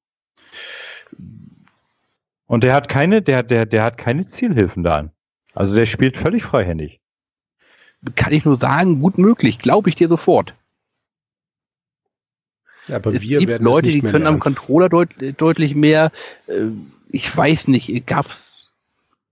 Und 2.46 2.62
der 2.62 2.74
hat 2.74 2.88
keine, 2.88 3.22
der, 3.22 3.42
der, 3.42 3.66
der 3.66 3.82
hat 3.82 3.98
keine 3.98 4.26
Zielhilfen 4.26 4.84
da 4.84 4.94
an. 4.98 5.10
Also 5.56 5.74
der 5.74 5.86
spielt 5.86 6.18
völlig 6.18 6.44
freihändig. 6.44 7.00
Kann 8.14 8.34
ich 8.34 8.44
nur 8.44 8.58
sagen, 8.58 9.00
gut 9.00 9.16
möglich, 9.16 9.58
glaube 9.58 9.88
ich 9.88 9.96
dir 9.96 10.06
sofort. 10.06 10.54
aber 12.88 13.14
es 13.14 13.22
wir 13.22 13.38
gibt 13.38 13.48
werden 13.48 13.64
Leute, 13.64 13.88
die 13.88 14.02
können 14.02 14.14
am 14.14 14.22
lernen. 14.22 14.40
Controller 14.40 14.90
deut 14.90 15.08
deutlich 15.38 15.74
mehr. 15.74 16.12
Äh, 16.46 16.66
ich 17.08 17.34
weiß 17.34 17.68
nicht, 17.68 18.06
gab's 18.06 18.70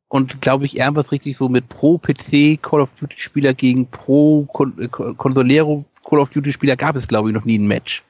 und 0.09 0.41
glaube 0.41 0.65
ich 0.65 0.79
irgendwas 0.79 1.13
richtig 1.13 1.37
so 1.37 1.51
mit 1.51 1.69
Pro 1.69 1.99
PC 1.99 2.59
Call 2.63 2.81
of 2.81 2.89
Duty 2.99 3.19
Spieler 3.19 3.53
gegen 3.53 3.87
Pro 3.87 4.49
Kon 4.51 4.73
äh, 4.81 4.89
Consolero 4.89 5.85
Call 6.05 6.21
of 6.21 6.31
Duty 6.31 6.53
Spieler 6.53 6.77
gab 6.77 6.97
es 6.97 7.07
glaube 7.07 7.29
ich 7.29 7.35
noch 7.35 7.45
nie 7.45 7.59
ein 7.59 7.67
Match. 7.67 8.03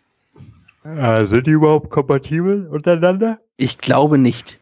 Äh, 0.85 1.27
sind 1.27 1.49
die 1.49 1.51
überhaupt 1.51 1.91
kompatibel 1.91 2.69
untereinander? 2.69 3.41
Ich 3.57 3.79
glaube 3.79 4.19
nicht. 4.19 4.61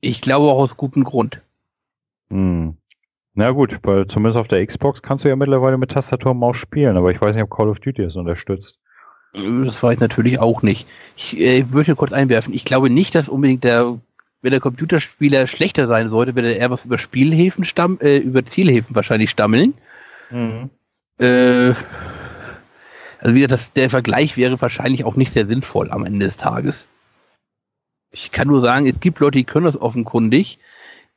Ich 0.00 0.20
glaube 0.20 0.48
auch 0.48 0.58
aus 0.58 0.76
gutem 0.76 1.04
Grund. 1.04 1.40
Hm. 2.30 2.76
Na 3.34 3.50
gut, 3.50 3.78
weil 3.82 4.06
zumindest 4.06 4.38
auf 4.38 4.48
der 4.48 4.64
Xbox 4.66 5.02
kannst 5.02 5.24
du 5.24 5.28
ja 5.28 5.36
mittlerweile 5.36 5.78
mit 5.78 5.92
Tastatur 5.92 6.32
und 6.32 6.38
Maus 6.38 6.56
spielen, 6.56 6.96
aber 6.96 7.10
ich 7.12 7.20
weiß 7.20 7.34
nicht, 7.34 7.44
ob 7.44 7.50
Call 7.50 7.68
of 7.68 7.78
Duty 7.78 8.02
es 8.02 8.16
unterstützt. 8.16 8.78
Das 9.32 9.82
weiß 9.82 9.94
ich 9.94 10.00
natürlich 10.00 10.40
auch 10.40 10.62
nicht. 10.62 10.88
Ich 11.16 11.38
äh, 11.38 11.72
würde 11.72 11.94
kurz 11.94 12.12
einwerfen. 12.12 12.52
Ich 12.52 12.64
glaube 12.64 12.90
nicht, 12.90 13.14
dass 13.14 13.28
unbedingt 13.28 13.62
der, 13.62 13.98
wenn 14.42 14.50
der 14.50 14.60
Computerspieler 14.60 15.46
schlechter 15.46 15.86
sein 15.86 16.10
sollte, 16.10 16.34
würde 16.34 16.54
er 16.54 16.70
was 16.70 16.84
über 16.84 16.98
Spielhäfen 16.98 17.64
stamm, 17.64 17.98
äh, 18.00 18.18
über 18.18 18.44
Zielhäfen 18.44 18.96
wahrscheinlich 18.96 19.30
stammeln. 19.30 19.74
Äh, 21.18 21.74
also 23.20 23.34
wieder 23.34 23.46
das, 23.46 23.72
der 23.72 23.90
Vergleich 23.90 24.36
wäre 24.36 24.60
wahrscheinlich 24.60 25.04
auch 25.04 25.14
nicht 25.14 25.34
sehr 25.34 25.46
sinnvoll 25.46 25.90
am 25.90 26.04
Ende 26.04 26.26
des 26.26 26.36
Tages. 26.36 26.88
Ich 28.10 28.32
kann 28.32 28.48
nur 28.48 28.60
sagen, 28.60 28.86
es 28.86 29.00
gibt 29.00 29.20
Leute, 29.20 29.38
die 29.38 29.44
können 29.44 29.66
das 29.66 29.80
offenkundig. 29.80 30.58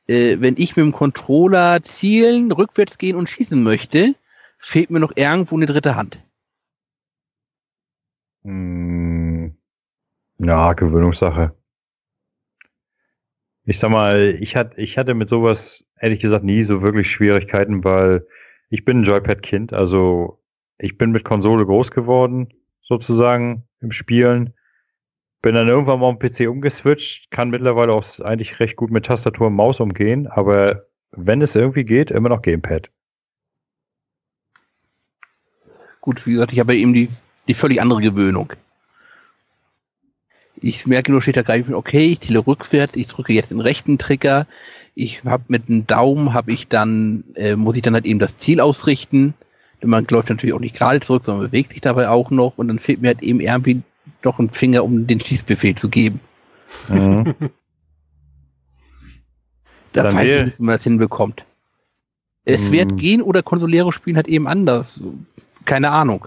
Äh, 0.06 0.36
wenn 0.40 0.54
ich 0.56 0.76
mit 0.76 0.84
dem 0.84 0.92
Controller 0.92 1.82
zielen, 1.82 2.52
rückwärts 2.52 2.98
gehen 2.98 3.16
und 3.16 3.28
schießen 3.28 3.62
möchte, 3.62 4.14
fehlt 4.58 4.90
mir 4.90 5.00
noch 5.00 5.16
irgendwo 5.16 5.56
eine 5.56 5.66
dritte 5.66 5.96
Hand. 5.96 6.18
Hm. 8.44 9.56
Ja, 10.38 10.72
Gewöhnungssache. 10.74 11.54
Ich 13.66 13.78
sag 13.78 13.90
mal, 13.90 14.36
ich 14.40 14.56
hatte, 14.56 14.78
ich 14.80 14.98
hatte 14.98 15.14
mit 15.14 15.28
sowas 15.30 15.86
ehrlich 15.98 16.20
gesagt 16.20 16.44
nie 16.44 16.64
so 16.64 16.82
wirklich 16.82 17.10
Schwierigkeiten, 17.10 17.82
weil 17.82 18.26
ich 18.68 18.84
bin 18.84 19.00
ein 19.00 19.04
Joypad-Kind, 19.04 19.72
also 19.72 20.42
ich 20.76 20.98
bin 20.98 21.12
mit 21.12 21.24
Konsole 21.24 21.64
groß 21.64 21.90
geworden, 21.90 22.52
sozusagen 22.82 23.66
im 23.80 23.92
Spielen. 23.92 24.52
Bin 25.44 25.54
dann 25.54 25.68
irgendwann 25.68 26.00
mal 26.00 26.14
den 26.14 26.18
PC 26.18 26.48
umgeswitcht, 26.48 27.30
kann 27.30 27.50
mittlerweile 27.50 27.92
auch 27.92 28.18
eigentlich 28.20 28.60
recht 28.60 28.76
gut 28.76 28.90
mit 28.90 29.04
Tastatur 29.04 29.48
und 29.48 29.54
Maus 29.54 29.78
umgehen, 29.78 30.26
aber 30.26 30.86
wenn 31.10 31.42
es 31.42 31.54
irgendwie 31.54 31.84
geht, 31.84 32.10
immer 32.10 32.30
noch 32.30 32.40
Gamepad. 32.40 32.88
Gut, 36.00 36.26
wie 36.26 36.32
gesagt, 36.32 36.54
ich 36.54 36.60
habe 36.60 36.74
eben 36.74 36.94
die, 36.94 37.10
die 37.46 37.52
völlig 37.52 37.82
andere 37.82 38.00
Gewöhnung. 38.00 38.54
Ich 40.62 40.86
merke 40.86 41.12
nur 41.12 41.20
steht 41.20 41.36
da 41.36 41.42
gleich, 41.42 41.70
okay, 41.70 42.12
ich 42.12 42.22
ziele 42.22 42.46
rückwärts, 42.46 42.96
ich 42.96 43.08
drücke 43.08 43.34
jetzt 43.34 43.50
den 43.50 43.60
rechten 43.60 43.98
Trigger, 43.98 44.46
ich 44.94 45.24
habe 45.24 45.44
mit 45.48 45.68
dem 45.68 45.86
Daumen 45.86 46.32
habe 46.32 46.52
ich 46.52 46.68
dann, 46.68 47.22
äh, 47.34 47.54
muss 47.54 47.76
ich 47.76 47.82
dann 47.82 47.92
halt 47.92 48.06
eben 48.06 48.18
das 48.18 48.38
Ziel 48.38 48.60
ausrichten. 48.60 49.34
Denn 49.82 49.90
man 49.90 50.06
läuft 50.08 50.30
natürlich 50.30 50.54
auch 50.54 50.60
nicht 50.60 50.78
gerade 50.78 51.00
zurück, 51.00 51.26
sondern 51.26 51.50
bewegt 51.50 51.72
sich 51.72 51.82
dabei 51.82 52.08
auch 52.08 52.30
noch 52.30 52.56
und 52.56 52.68
dann 52.68 52.78
fehlt 52.78 53.02
mir 53.02 53.08
halt 53.08 53.22
eben 53.22 53.40
irgendwie 53.40 53.82
doch 54.24 54.38
ein 54.38 54.50
Finger, 54.50 54.84
um 54.84 55.06
den 55.06 55.20
Schießbefehl 55.20 55.74
zu 55.74 55.88
geben. 55.88 56.20
Mhm. 56.88 57.34
Da 59.92 60.12
weiß 60.12 60.26
ich 60.26 60.44
nicht, 60.44 60.58
wie 60.58 60.62
man 60.64 60.76
das 60.76 60.84
hinbekommt. 60.84 61.44
Es 62.44 62.66
Hm. 62.66 62.72
wird 62.72 62.96
gehen 62.96 63.22
oder 63.22 63.42
Consolero 63.42 63.92
spielen 63.92 64.16
halt 64.16 64.28
eben 64.28 64.46
anders. 64.46 65.02
Keine 65.64 65.90
Ahnung. 65.90 66.26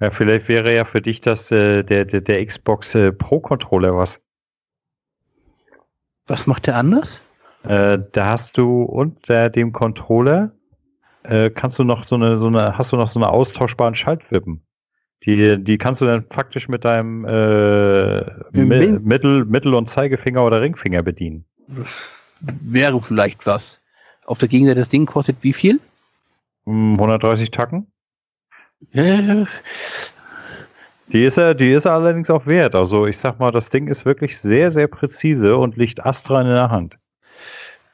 Ja, 0.00 0.10
vielleicht 0.10 0.48
wäre 0.48 0.74
ja 0.74 0.84
für 0.84 1.00
dich 1.00 1.20
das 1.20 1.50
äh, 1.50 1.84
der, 1.84 2.04
der, 2.04 2.20
der 2.20 2.44
Xbox 2.44 2.94
äh, 2.94 3.12
Pro 3.12 3.40
Controller 3.40 3.96
was. 3.96 4.20
Was 6.26 6.46
macht 6.46 6.66
der 6.66 6.76
anders? 6.76 7.22
Äh, 7.62 7.98
da 8.12 8.30
hast 8.30 8.58
du 8.58 8.82
unter 8.82 9.48
dem 9.48 9.72
Controller 9.72 10.52
äh, 11.22 11.50
kannst 11.50 11.78
du 11.78 11.84
noch 11.84 12.04
so 12.04 12.16
eine, 12.16 12.38
so 12.38 12.48
eine, 12.48 12.76
hast 12.76 12.92
du 12.92 12.96
noch 12.96 13.08
so 13.08 13.20
eine 13.20 13.28
austauschbaren 13.28 13.94
Schaltwippen. 13.94 14.60
Die, 15.24 15.62
die 15.62 15.78
kannst 15.78 16.00
du 16.00 16.06
dann 16.06 16.24
faktisch 16.30 16.68
mit 16.68 16.84
deinem 16.84 17.24
äh, 17.24 18.22
Mi? 18.52 18.98
Mittel, 18.98 19.44
Mittel- 19.44 19.74
und 19.74 19.88
Zeigefinger 19.88 20.44
oder 20.44 20.60
Ringfinger 20.60 21.02
bedienen. 21.02 21.44
Wäre 22.40 23.00
vielleicht 23.00 23.46
was. 23.46 23.80
Auf 24.26 24.38
der 24.38 24.48
Gegenseite 24.48 24.80
das 24.80 24.88
Ding 24.88 25.06
kostet 25.06 25.36
wie 25.42 25.52
viel? 25.52 25.80
Hm, 26.66 26.94
130 26.94 27.50
Tacken. 27.50 27.86
Äh, 28.92 29.44
Die 31.12 31.24
ist 31.24 31.36
er, 31.36 31.54
die 31.54 31.72
ist 31.72 31.84
er 31.84 31.92
allerdings 31.92 32.30
auch 32.30 32.46
wert. 32.46 32.74
Also 32.74 33.06
ich 33.06 33.18
sag 33.18 33.38
mal, 33.38 33.52
das 33.52 33.68
Ding 33.70 33.88
ist 33.88 34.04
wirklich 34.04 34.38
sehr, 34.38 34.70
sehr 34.70 34.88
präzise 34.88 35.56
und 35.56 35.76
liegt 35.76 36.04
astrein 36.04 36.46
in 36.46 36.52
der 36.54 36.70
Hand. 36.70 36.98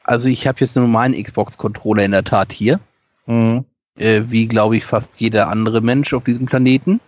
Also 0.05 0.29
ich 0.29 0.47
habe 0.47 0.61
jetzt 0.61 0.77
einen 0.77 0.87
normalen 0.87 1.21
Xbox-Controller 1.21 2.05
in 2.05 2.13
der 2.13 2.25
Tat 2.25 2.53
hier. 2.53 2.81
Mhm. 3.27 3.67
äh, 3.99 4.23
wie 4.29 4.47
glaube 4.47 4.79
ich 4.79 4.85
fast 4.87 5.21
jeder 5.21 5.49
andere 5.49 5.83
Mensch 5.83 6.15
auf 6.15 6.25
diesem 6.25 6.47
Planeten, 6.47 6.99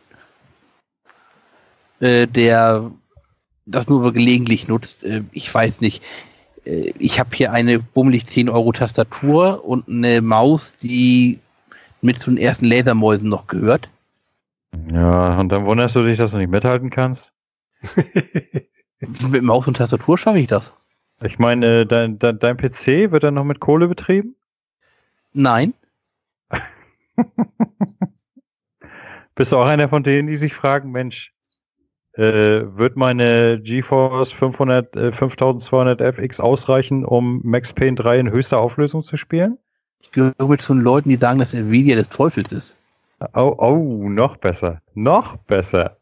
äh, 2.00 2.26
der 2.26 2.90
das 3.66 3.88
nur 3.88 4.12
gelegentlich 4.12 4.68
nutzt. 4.68 5.04
Äh, 5.04 5.22
ich 5.32 5.52
weiß 5.52 5.80
nicht. 5.80 6.02
Äh, 6.64 6.92
ich 6.98 7.20
habe 7.20 7.34
hier 7.34 7.52
eine 7.52 7.78
bummelig 7.78 8.26
10 8.26 8.48
Euro 8.48 8.72
Tastatur 8.72 9.64
und 9.64 9.88
eine 9.88 10.20
Maus, 10.22 10.74
die 10.82 11.38
mit 12.02 12.22
zu 12.22 12.30
den 12.30 12.38
ersten 12.38 12.64
Lasermäusen 12.66 13.28
noch 13.28 13.46
gehört. 13.46 13.88
Ja, 14.90 15.38
und 15.38 15.48
dann 15.50 15.64
wunderst 15.64 15.96
du 15.96 16.02
dich, 16.02 16.18
dass 16.18 16.30
du 16.30 16.38
nicht 16.38 16.50
mithalten 16.50 16.90
kannst? 16.90 17.32
mit 19.00 19.42
Maus 19.42 19.66
und 19.66 19.76
Tastatur 19.76 20.18
schaffe 20.18 20.38
ich 20.38 20.46
das. 20.46 20.76
Ich 21.22 21.38
meine, 21.38 21.80
äh, 21.80 21.86
dein, 21.86 22.18
dein, 22.18 22.38
dein 22.38 22.56
PC 22.56 23.10
wird 23.10 23.24
dann 23.24 23.34
noch 23.34 23.44
mit 23.44 23.60
Kohle 23.60 23.88
betrieben? 23.88 24.36
Nein. 25.32 25.74
Bist 29.34 29.52
du 29.52 29.56
auch 29.58 29.66
einer 29.66 29.88
von 29.88 30.02
denen, 30.02 30.28
die 30.28 30.36
sich 30.36 30.54
fragen, 30.54 30.90
Mensch, 30.90 31.32
wird 32.22 32.96
meine 32.96 33.60
GeForce 33.62 34.32
500, 34.32 34.96
äh, 34.96 35.12
5200 35.12 36.00
FX 36.00 36.40
ausreichen, 36.40 37.04
um 37.04 37.40
Max 37.44 37.72
Payne 37.72 37.96
3 37.96 38.18
in 38.18 38.30
höchster 38.30 38.58
Auflösung 38.58 39.02
zu 39.02 39.16
spielen? 39.16 39.58
Ich 40.02 40.10
gehöre 40.12 40.48
mit 40.48 40.62
zu 40.62 40.74
den 40.74 40.82
Leuten, 40.82 41.08
die 41.08 41.16
sagen, 41.16 41.38
dass 41.38 41.54
Nvidia 41.54 41.96
des 41.96 42.08
Teufels 42.08 42.52
ist. 42.52 42.76
Oh, 43.34 43.54
oh, 43.58 44.08
noch 44.08 44.36
besser. 44.36 44.80
Noch 44.94 45.44
besser. 45.46 45.98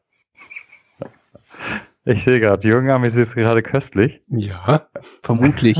Ich 2.04 2.24
sehe 2.24 2.40
gerade, 2.40 2.66
Jürgen 2.66 2.90
amüsiert 2.90 3.34
gerade 3.34 3.62
köstlich. 3.62 4.20
Ja. 4.28 4.88
Vermutlich. 5.22 5.78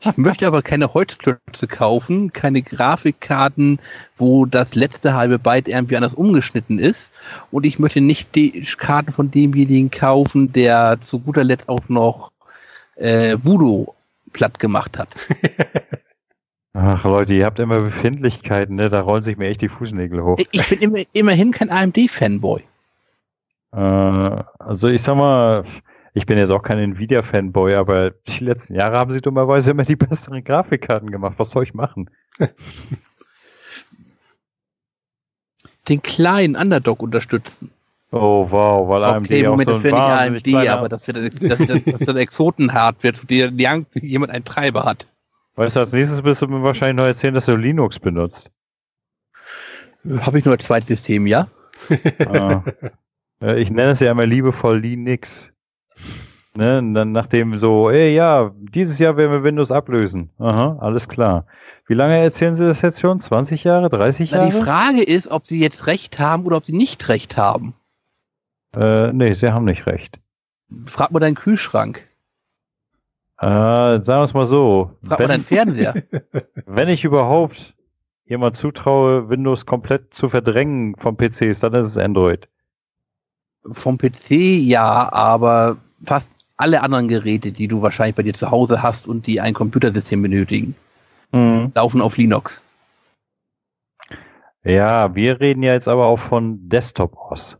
Ich 0.00 0.16
möchte 0.16 0.46
aber 0.46 0.62
keine 0.62 0.92
Holzklötze 0.94 1.66
kaufen, 1.66 2.32
keine 2.32 2.62
Grafikkarten, 2.62 3.78
wo 4.16 4.46
das 4.46 4.74
letzte 4.74 5.14
halbe 5.14 5.38
Byte 5.38 5.68
irgendwie 5.68 5.96
anders 5.96 6.14
umgeschnitten 6.14 6.78
ist. 6.78 7.12
Und 7.50 7.66
ich 7.66 7.78
möchte 7.78 8.00
nicht 8.00 8.34
die 8.34 8.66
Karten 8.78 9.12
von 9.12 9.30
demjenigen 9.30 9.90
kaufen, 9.90 10.52
der 10.52 11.00
zu 11.00 11.20
guter 11.20 11.44
Letzt 11.44 11.68
auch 11.68 11.88
noch 11.88 12.32
äh, 12.96 13.36
Voodoo 13.42 13.94
platt 14.32 14.58
gemacht 14.58 14.98
hat. 14.98 15.08
Ach 16.76 17.04
Leute, 17.04 17.32
ihr 17.34 17.44
habt 17.44 17.60
immer 17.60 17.80
Befindlichkeiten, 17.80 18.74
ne? 18.74 18.90
Da 18.90 19.00
rollen 19.00 19.22
sich 19.22 19.36
mir 19.36 19.46
echt 19.46 19.60
die 19.60 19.68
Fußnägel 19.68 20.24
hoch. 20.24 20.38
Ich 20.50 20.68
bin 20.68 20.80
immer, 20.80 20.98
immerhin 21.12 21.52
kein 21.52 21.70
AMD-Fanboy. 21.70 22.62
Äh, 23.72 23.78
also 23.78 24.88
ich 24.88 25.02
sag 25.02 25.16
mal, 25.16 25.64
ich 26.14 26.26
bin 26.26 26.38
jetzt 26.38 26.50
auch 26.50 26.62
kein 26.62 26.78
Nvidia-Fanboy, 26.78 27.74
aber 27.74 28.10
die 28.10 28.44
letzten 28.44 28.76
Jahre 28.76 28.96
haben 28.96 29.10
sie 29.10 29.20
dummerweise 29.20 29.72
immer 29.72 29.82
die 29.82 29.96
besseren 29.96 30.44
Grafikkarten 30.44 31.10
gemacht. 31.10 31.34
Was 31.38 31.50
soll 31.50 31.64
ich 31.64 31.74
machen? 31.74 32.08
Den 35.88 36.00
kleinen 36.02 36.56
Underdog 36.56 37.02
unterstützen. 37.02 37.70
Oh 38.12 38.46
wow, 38.48 38.88
weil 38.88 39.02
AMD 39.02 39.26
okay, 39.26 39.42
Moment, 39.42 39.68
auch 39.68 39.72
das 39.74 39.82
so 39.82 39.88
ein 39.88 39.92
wäre 39.92 40.30
nicht 40.30 40.46
AMD, 40.54 40.68
aber 40.68 40.88
das 40.88 41.04
das, 41.04 41.14
das, 41.14 41.58
das, 41.58 41.66
das 41.84 42.00
ist 42.00 42.08
eine 42.08 42.20
Exoten-Hardware, 42.20 43.12
zu 43.12 43.26
der 43.26 43.50
jemand 44.00 44.32
einen 44.32 44.44
Treiber 44.44 44.84
hat. 44.84 45.08
Weißt 45.56 45.74
du, 45.74 45.80
als 45.80 45.92
nächstes 45.92 46.22
wirst 46.22 46.40
du 46.42 46.46
mir 46.46 46.62
wahrscheinlich 46.62 46.96
noch 46.96 47.06
erzählen, 47.06 47.34
dass 47.34 47.46
du 47.46 47.56
Linux 47.56 47.98
benutzt. 47.98 48.52
Habe 50.20 50.38
ich 50.38 50.44
nur 50.44 50.54
ein 50.54 50.60
zweites 50.60 50.88
System, 50.88 51.26
ja? 51.26 51.48
Ah. 52.26 52.62
Äh, 53.40 53.60
ich 53.60 53.68
nenne 53.68 53.90
es 53.90 53.98
ja 53.98 54.12
immer 54.12 54.26
liebevoll 54.26 54.78
Linux. 54.78 55.50
Ne? 56.56 56.78
Und 56.78 56.94
dann 56.94 57.12
nachdem 57.12 57.58
so, 57.58 57.90
ey, 57.90 58.14
ja, 58.14 58.52
dieses 58.56 58.98
Jahr 58.98 59.16
werden 59.16 59.32
wir 59.32 59.42
Windows 59.42 59.72
ablösen. 59.72 60.30
Aha, 60.38 60.78
alles 60.80 61.08
klar. 61.08 61.46
Wie 61.86 61.94
lange 61.94 62.16
erzählen 62.16 62.54
Sie 62.54 62.66
das 62.66 62.80
jetzt 62.80 63.00
schon? 63.00 63.20
20 63.20 63.64
Jahre? 63.64 63.88
30 63.88 64.30
Na, 64.30 64.38
Jahre? 64.38 64.50
die 64.50 64.62
Frage 64.64 65.02
ist, 65.02 65.28
ob 65.28 65.46
sie 65.46 65.60
jetzt 65.60 65.86
recht 65.86 66.18
haben 66.18 66.44
oder 66.44 66.56
ob 66.56 66.64
sie 66.64 66.72
nicht 66.72 67.08
recht 67.08 67.36
haben. 67.36 67.74
Äh, 68.74 69.12
nee, 69.12 69.32
Sie 69.34 69.52
haben 69.52 69.64
nicht 69.64 69.86
recht. 69.86 70.18
Frag 70.86 71.10
mal 71.10 71.20
deinen 71.20 71.34
Kühlschrank. 71.34 72.08
Äh, 73.38 73.46
sagen 73.46 74.06
wir 74.06 74.22
es 74.22 74.34
mal 74.34 74.46
so. 74.46 74.92
Frag 75.04 75.18
mal 75.18 75.28
deinen 75.28 75.48
Wenn, 75.50 75.74
Fernseher. 75.74 75.94
wenn 76.66 76.88
ich 76.88 77.04
überhaupt 77.04 77.74
jemand 78.26 78.56
zutraue, 78.56 79.28
Windows 79.28 79.66
komplett 79.66 80.14
zu 80.14 80.28
verdrängen 80.28 80.96
vom 80.96 81.16
PCs, 81.16 81.60
dann 81.60 81.74
ist 81.74 81.88
es 81.88 81.98
Android. 81.98 82.48
Vom 83.70 83.98
PC 83.98 84.30
ja, 84.30 85.12
aber 85.12 85.78
fast 86.04 86.28
alle 86.56 86.82
anderen 86.82 87.08
Geräte, 87.08 87.52
die 87.52 87.68
du 87.68 87.82
wahrscheinlich 87.82 88.14
bei 88.14 88.22
dir 88.22 88.34
zu 88.34 88.50
Hause 88.50 88.82
hast 88.82 89.08
und 89.08 89.26
die 89.26 89.40
ein 89.40 89.54
Computersystem 89.54 90.22
benötigen, 90.22 90.74
laufen 91.74 92.00
auf 92.00 92.16
Linux. 92.16 92.62
Ja, 94.62 95.14
wir 95.14 95.40
reden 95.40 95.62
ja 95.62 95.72
jetzt 95.74 95.88
aber 95.88 96.06
auch 96.06 96.18
von 96.18 96.68
Desktop 96.68 97.16
aus. 97.16 97.58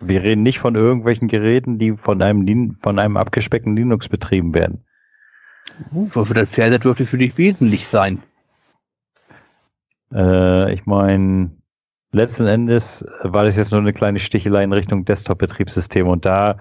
Wir 0.00 0.22
reden 0.22 0.42
nicht 0.42 0.58
von 0.58 0.74
irgendwelchen 0.74 1.28
Geräten, 1.28 1.78
die 1.78 1.92
von 1.92 2.20
einem, 2.22 2.42
Lin 2.42 2.78
von 2.82 2.98
einem 2.98 3.16
abgespeckten 3.16 3.76
Linux 3.76 4.08
betrieben 4.08 4.54
werden. 4.54 4.84
Uh, 5.92 6.08
für 6.08 6.34
dein 6.34 6.46
Fernseher 6.46 6.78
dürfte 6.78 7.06
für 7.06 7.18
dich 7.18 7.36
wesentlich 7.38 7.86
sein. 7.86 8.22
Äh, 10.12 10.72
ich 10.72 10.86
meine, 10.86 11.50
letzten 12.12 12.46
Endes 12.46 13.04
war 13.22 13.44
das 13.44 13.56
jetzt 13.56 13.70
nur 13.70 13.80
eine 13.80 13.92
kleine 13.92 14.20
Stichelei 14.20 14.64
in 14.64 14.72
Richtung 14.72 15.04
Desktop-Betriebssystem 15.04 16.08
und 16.08 16.24
da 16.24 16.58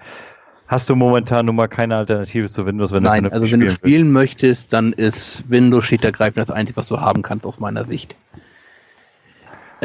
hast 0.69 0.89
du 0.89 0.95
momentan 0.95 1.47
nun 1.47 1.55
mal 1.55 1.67
keine 1.67 1.97
Alternative 1.97 2.47
zu 2.47 2.65
Windows, 2.65 2.91
wenn 2.91 3.03
Nein, 3.03 3.25
du 3.25 3.31
also 3.33 3.51
wenn 3.51 3.59
du 3.59 3.65
willst. 3.65 3.79
spielen 3.79 4.11
möchtest, 4.11 4.71
dann 4.71 4.93
ist 4.93 5.43
Windows 5.49 5.83
schlicht 5.83 6.05
ergreifend 6.05 6.47
das 6.47 6.55
Einzige, 6.55 6.77
was 6.77 6.87
du 6.87 7.01
haben 7.01 7.23
kannst, 7.23 7.45
aus 7.45 7.59
meiner 7.59 7.85
Sicht. 7.85 8.15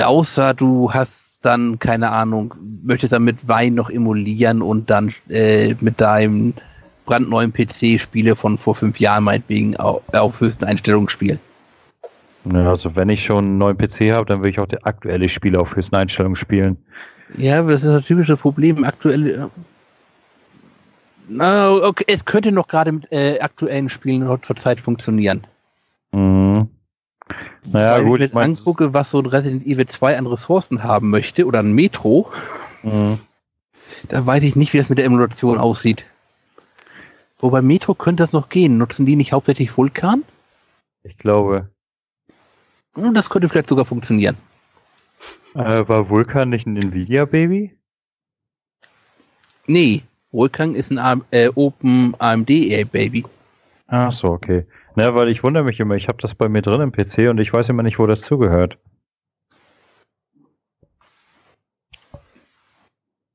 Außer 0.00 0.54
du 0.54 0.92
hast 0.92 1.38
dann, 1.40 1.78
keine 1.78 2.10
Ahnung, 2.10 2.54
möchtest 2.82 3.12
dann 3.12 3.24
mit 3.24 3.48
Wein 3.48 3.74
noch 3.74 3.90
emulieren 3.90 4.62
und 4.62 4.90
dann 4.90 5.12
äh, 5.28 5.74
mit 5.80 6.00
deinem 6.00 6.52
brandneuen 7.06 7.52
PC 7.52 8.00
Spiele 8.00 8.36
von 8.36 8.58
vor 8.58 8.74
fünf 8.74 9.00
Jahren 9.00 9.24
meinetwegen 9.24 9.76
auf, 9.76 10.02
auf 10.12 10.40
höchsten 10.40 10.64
Einstellungen 10.64 11.08
spielen. 11.08 11.38
Ja, 12.44 12.70
also 12.70 12.94
wenn 12.94 13.08
ich 13.08 13.24
schon 13.24 13.44
einen 13.44 13.58
neuen 13.58 13.78
PC 13.78 14.12
habe, 14.12 14.26
dann 14.26 14.42
will 14.42 14.50
ich 14.50 14.58
auch 14.58 14.66
die 14.66 14.82
aktuelle 14.84 15.28
Spiele 15.30 15.58
auf 15.60 15.76
höchsten 15.76 15.96
Einstellungen 15.96 16.36
spielen. 16.36 16.76
Ja, 17.38 17.60
aber 17.60 17.72
das 17.72 17.84
ist 17.84 17.92
das 17.92 18.04
typische 18.04 18.36
Problem. 18.36 18.84
Aktuell. 18.84 19.48
Okay, 21.28 22.04
es 22.06 22.24
könnte 22.24 22.52
noch 22.52 22.68
gerade 22.68 22.92
mit 22.92 23.10
äh, 23.10 23.40
aktuellen 23.40 23.88
Spielen 23.88 24.26
zur 24.42 24.56
Zeit 24.56 24.80
funktionieren. 24.80 25.46
Mhm. 26.12 26.68
Naja, 27.66 27.94
Weil 27.96 28.04
gut, 28.04 28.20
ich 28.20 28.26
jetzt 28.26 28.36
angucke, 28.36 28.92
was 28.92 29.10
so 29.10 29.20
ein 29.20 29.26
Resident 29.26 29.64
Evil 29.66 29.86
2 29.86 30.18
an 30.18 30.26
Ressourcen 30.26 30.82
haben 30.82 31.08
möchte 31.10 31.46
oder 31.46 31.60
ein 31.60 31.72
Metro, 31.72 32.30
Mhm. 32.82 33.18
da 34.10 34.26
weiß 34.26 34.42
ich 34.42 34.56
nicht, 34.56 34.74
wie 34.74 34.78
das 34.78 34.90
mit 34.90 34.98
der 34.98 35.06
Emulation 35.06 35.56
aussieht. 35.56 36.04
Wobei 37.38 37.62
Metro 37.62 37.94
könnte 37.94 38.22
das 38.22 38.32
noch 38.34 38.50
gehen. 38.50 38.76
Nutzen 38.76 39.06
die 39.06 39.16
nicht 39.16 39.32
hauptsächlich 39.32 39.74
Vulkan? 39.76 40.22
Ich 41.02 41.16
glaube, 41.16 41.70
Das 42.94 43.30
könnte 43.30 43.48
vielleicht 43.48 43.68
sogar 43.70 43.86
funktionieren. 43.86 44.36
äh, 45.54 45.88
war 45.88 46.10
Vulkan 46.10 46.50
nicht 46.50 46.66
ein 46.66 46.76
Nvidia-Baby? 46.76 47.76
Nee, 49.66 50.02
Vulkan 50.34 50.74
ist 50.74 50.90
ein 50.90 51.22
äh, 51.30 51.48
Open 51.54 52.16
AMD 52.18 52.48
Baby. 52.90 53.24
Ach 53.86 54.10
so, 54.10 54.28
okay. 54.32 54.66
Na, 54.96 55.14
weil 55.14 55.28
ich 55.28 55.44
wundere 55.44 55.62
mich 55.62 55.78
immer, 55.78 55.94
ich 55.94 56.08
habe 56.08 56.18
das 56.20 56.34
bei 56.34 56.48
mir 56.48 56.60
drin 56.60 56.80
im 56.80 56.90
PC 56.90 57.30
und 57.30 57.38
ich 57.38 57.52
weiß 57.52 57.68
immer 57.68 57.84
nicht, 57.84 58.00
wo 58.00 58.06
das 58.06 58.20
zugehört. 58.20 58.78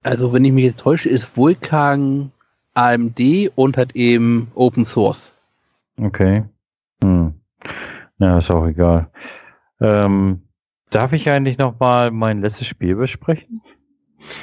Also 0.04 0.34
wenn 0.34 0.44
ich 0.44 0.52
mich 0.52 0.66
jetzt 0.66 0.82
täusche, 0.82 1.08
ist 1.08 1.38
Vulkan 1.38 2.32
AMD 2.74 3.20
und 3.56 3.78
hat 3.78 3.96
eben 3.96 4.52
Open 4.54 4.84
Source. 4.84 5.34
Okay. 6.02 6.44
Hm. 7.02 7.34
Na, 8.18 8.40
ist 8.40 8.52
auch 8.52 8.66
egal. 8.66 9.10
Ähm, 9.80 10.42
darf 10.90 11.14
ich 11.14 11.30
eigentlich 11.30 11.58
noch 11.58 11.80
mal 11.80 12.12
mein 12.12 12.42
letztes 12.42 12.68
Spiel 12.68 12.96
besprechen? 12.96 13.62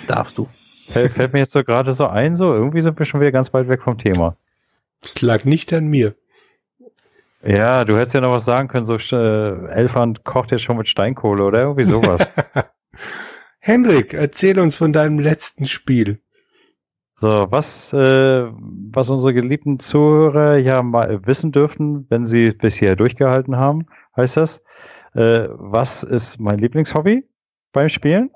Darfst 0.06 0.38
du. 0.38 0.48
Fällt, 0.88 1.12
fällt 1.12 1.32
mir 1.32 1.40
jetzt 1.40 1.52
so 1.52 1.64
gerade 1.64 1.92
so 1.92 2.06
ein, 2.06 2.36
so 2.36 2.52
irgendwie 2.54 2.82
sind 2.82 2.98
wir 2.98 3.06
schon 3.06 3.20
wieder 3.20 3.32
ganz 3.32 3.52
weit 3.52 3.68
weg 3.68 3.82
vom 3.82 3.98
Thema. 3.98 4.36
Das 5.02 5.20
lag 5.22 5.44
nicht 5.44 5.72
an 5.72 5.86
mir. 5.86 6.14
Ja, 7.42 7.84
du 7.84 7.96
hättest 7.96 8.14
ja 8.14 8.20
noch 8.20 8.32
was 8.32 8.44
sagen 8.44 8.68
können, 8.68 8.86
so 8.86 8.96
äh, 8.96 9.68
Elfand 9.68 10.24
kocht 10.24 10.50
jetzt 10.50 10.62
schon 10.62 10.78
mit 10.78 10.88
Steinkohle 10.88 11.44
oder 11.44 11.60
irgendwie 11.60 11.84
sowas. 11.84 12.28
Hendrik, 13.60 14.14
erzähl 14.14 14.58
uns 14.58 14.74
von 14.74 14.92
deinem 14.92 15.18
letzten 15.18 15.64
Spiel. 15.66 16.20
So, 17.20 17.46
was, 17.50 17.92
äh, 17.92 18.46
was 18.92 19.10
unsere 19.10 19.32
geliebten 19.32 19.78
Zuhörer 19.78 20.56
ja 20.56 20.82
mal 20.82 21.26
wissen 21.26 21.50
dürften, 21.50 22.06
wenn 22.10 22.26
sie 22.26 22.50
bisher 22.50 22.94
durchgehalten 22.94 23.56
haben, 23.56 23.86
heißt 24.16 24.36
das, 24.36 24.62
äh, 25.14 25.48
was 25.50 26.02
ist 26.02 26.38
mein 26.38 26.58
Lieblingshobby 26.58 27.24
beim 27.72 27.88
Spielen? 27.88 28.30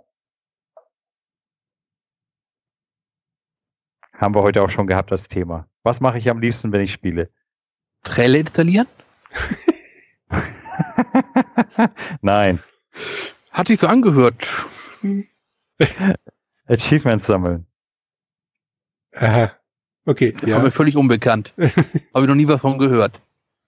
Haben 4.20 4.34
wir 4.34 4.42
heute 4.42 4.62
auch 4.62 4.68
schon 4.68 4.86
gehabt 4.86 5.10
als 5.12 5.28
Thema. 5.28 5.66
Was 5.82 6.01
mache 6.01 6.18
ich 6.18 6.28
am 6.28 6.40
liebsten, 6.40 6.72
wenn 6.72 6.82
ich 6.82 6.92
spiele? 6.92 7.30
Trelle 8.02 8.38
installieren? 8.38 8.86
Nein. 12.20 12.62
Hat 13.51 13.68
sich 13.68 13.80
so 13.80 13.86
angehört. 13.86 14.47
Achievements 16.66 17.24
sammeln. 17.24 17.66
Aha. 19.16 19.52
Okay, 20.05 20.32
Das 20.32 20.51
war 20.51 20.59
mir 20.59 20.66
ja. 20.66 20.70
völlig 20.70 20.97
unbekannt. 20.97 21.55
Habe 21.56 22.20
ich 22.20 22.26
noch 22.26 22.34
nie 22.34 22.47
was 22.47 22.60
von 22.60 22.78
gehört. 22.78 23.22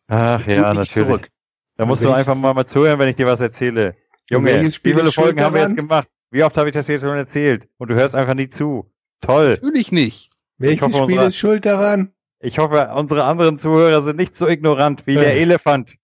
Ach 0.09 0.47
ja, 0.47 0.75
natürlich. 0.75 0.93
Zurück. 0.93 1.31
Da 1.79 1.87
musst 1.87 2.05
du 2.05 2.13
einfach 2.13 2.35
mal, 2.35 2.53
mal 2.53 2.67
zuhören, 2.67 2.99
wenn 2.99 3.09
ich 3.09 3.17
dir 3.17 3.27
was 3.27 3.41
erzähle. 3.41 3.97
Junge, 4.29 4.63
wie 4.63 4.71
viele 4.71 5.13
Folgen 5.13 5.41
haben 5.41 5.55
wir 5.55 5.63
jetzt 5.63 5.77
gemacht? 5.77 6.09
Wie 6.31 6.45
oft 6.45 6.59
habe 6.59 6.69
ich 6.69 6.75
das 6.75 6.89
jetzt 6.89 7.01
schon 7.01 7.17
erzählt? 7.17 7.69
Und 7.79 7.89
du 7.89 7.95
hörst 7.95 8.15
einfach 8.15 8.35
nie 8.35 8.49
zu. 8.49 8.93
Toll. 9.23 9.59
Natürlich 9.63 9.93
nicht. 9.93 10.33
Welches 10.59 10.83
hoffe, 10.83 10.95
Spiel 10.95 11.05
unsere- 11.15 11.27
ist 11.29 11.37
schuld 11.37 11.67
daran? 11.67 12.13
Ich 12.41 12.59
hoffe, 12.59 12.91
unsere 12.97 13.25
anderen 13.25 13.59
Zuhörer 13.59 14.03
sind 14.03 14.17
nicht 14.17 14.35
so 14.37 14.49
ignorant 14.49 15.07
wie 15.07 15.15
der 15.15 15.35
Äh. 15.37 15.43
Elefant. 15.43 15.95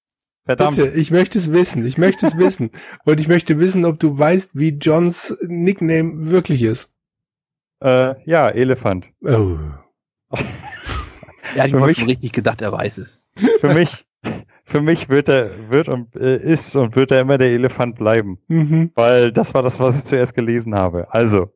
Verdammt. 0.44 0.76
Bitte, 0.76 0.88
ich 0.96 1.10
möchte 1.10 1.38
es 1.38 1.52
wissen. 1.52 1.84
Ich 1.84 1.98
möchte 1.98 2.26
es 2.26 2.38
wissen. 2.38 2.70
Und 3.04 3.20
ich 3.20 3.28
möchte 3.28 3.58
wissen, 3.60 3.84
ob 3.84 3.98
du 3.98 4.18
weißt, 4.18 4.56
wie 4.56 4.70
Johns 4.70 5.36
Nickname 5.46 6.30
wirklich 6.30 6.62
ist. 6.62 6.94
Äh, 7.80 8.14
ja, 8.24 8.48
Elefant. 8.48 9.06
Oh. 9.20 9.58
Er 11.54 11.64
hat 11.64 11.70
Für 11.70 11.78
mal 11.78 11.86
mich- 11.86 11.98
schon 11.98 12.08
richtig 12.08 12.32
gedacht, 12.32 12.62
er 12.62 12.72
weiß 12.72 12.98
es. 12.98 13.20
Für 13.60 13.72
mich, 13.74 14.06
für 14.64 14.80
mich 14.80 15.08
wird 15.08 15.28
er, 15.28 15.70
wird 15.70 15.88
und 15.88 16.14
äh, 16.16 16.36
ist 16.38 16.74
und 16.76 16.96
wird 16.96 17.10
er 17.10 17.20
immer 17.20 17.38
der 17.38 17.50
Elefant 17.50 17.96
bleiben. 17.96 18.38
Mhm. 18.48 18.90
Weil 18.94 19.32
das 19.32 19.54
war 19.54 19.62
das, 19.62 19.78
was 19.78 19.96
ich 19.96 20.04
zuerst 20.04 20.34
gelesen 20.34 20.74
habe. 20.74 21.12
Also. 21.12 21.52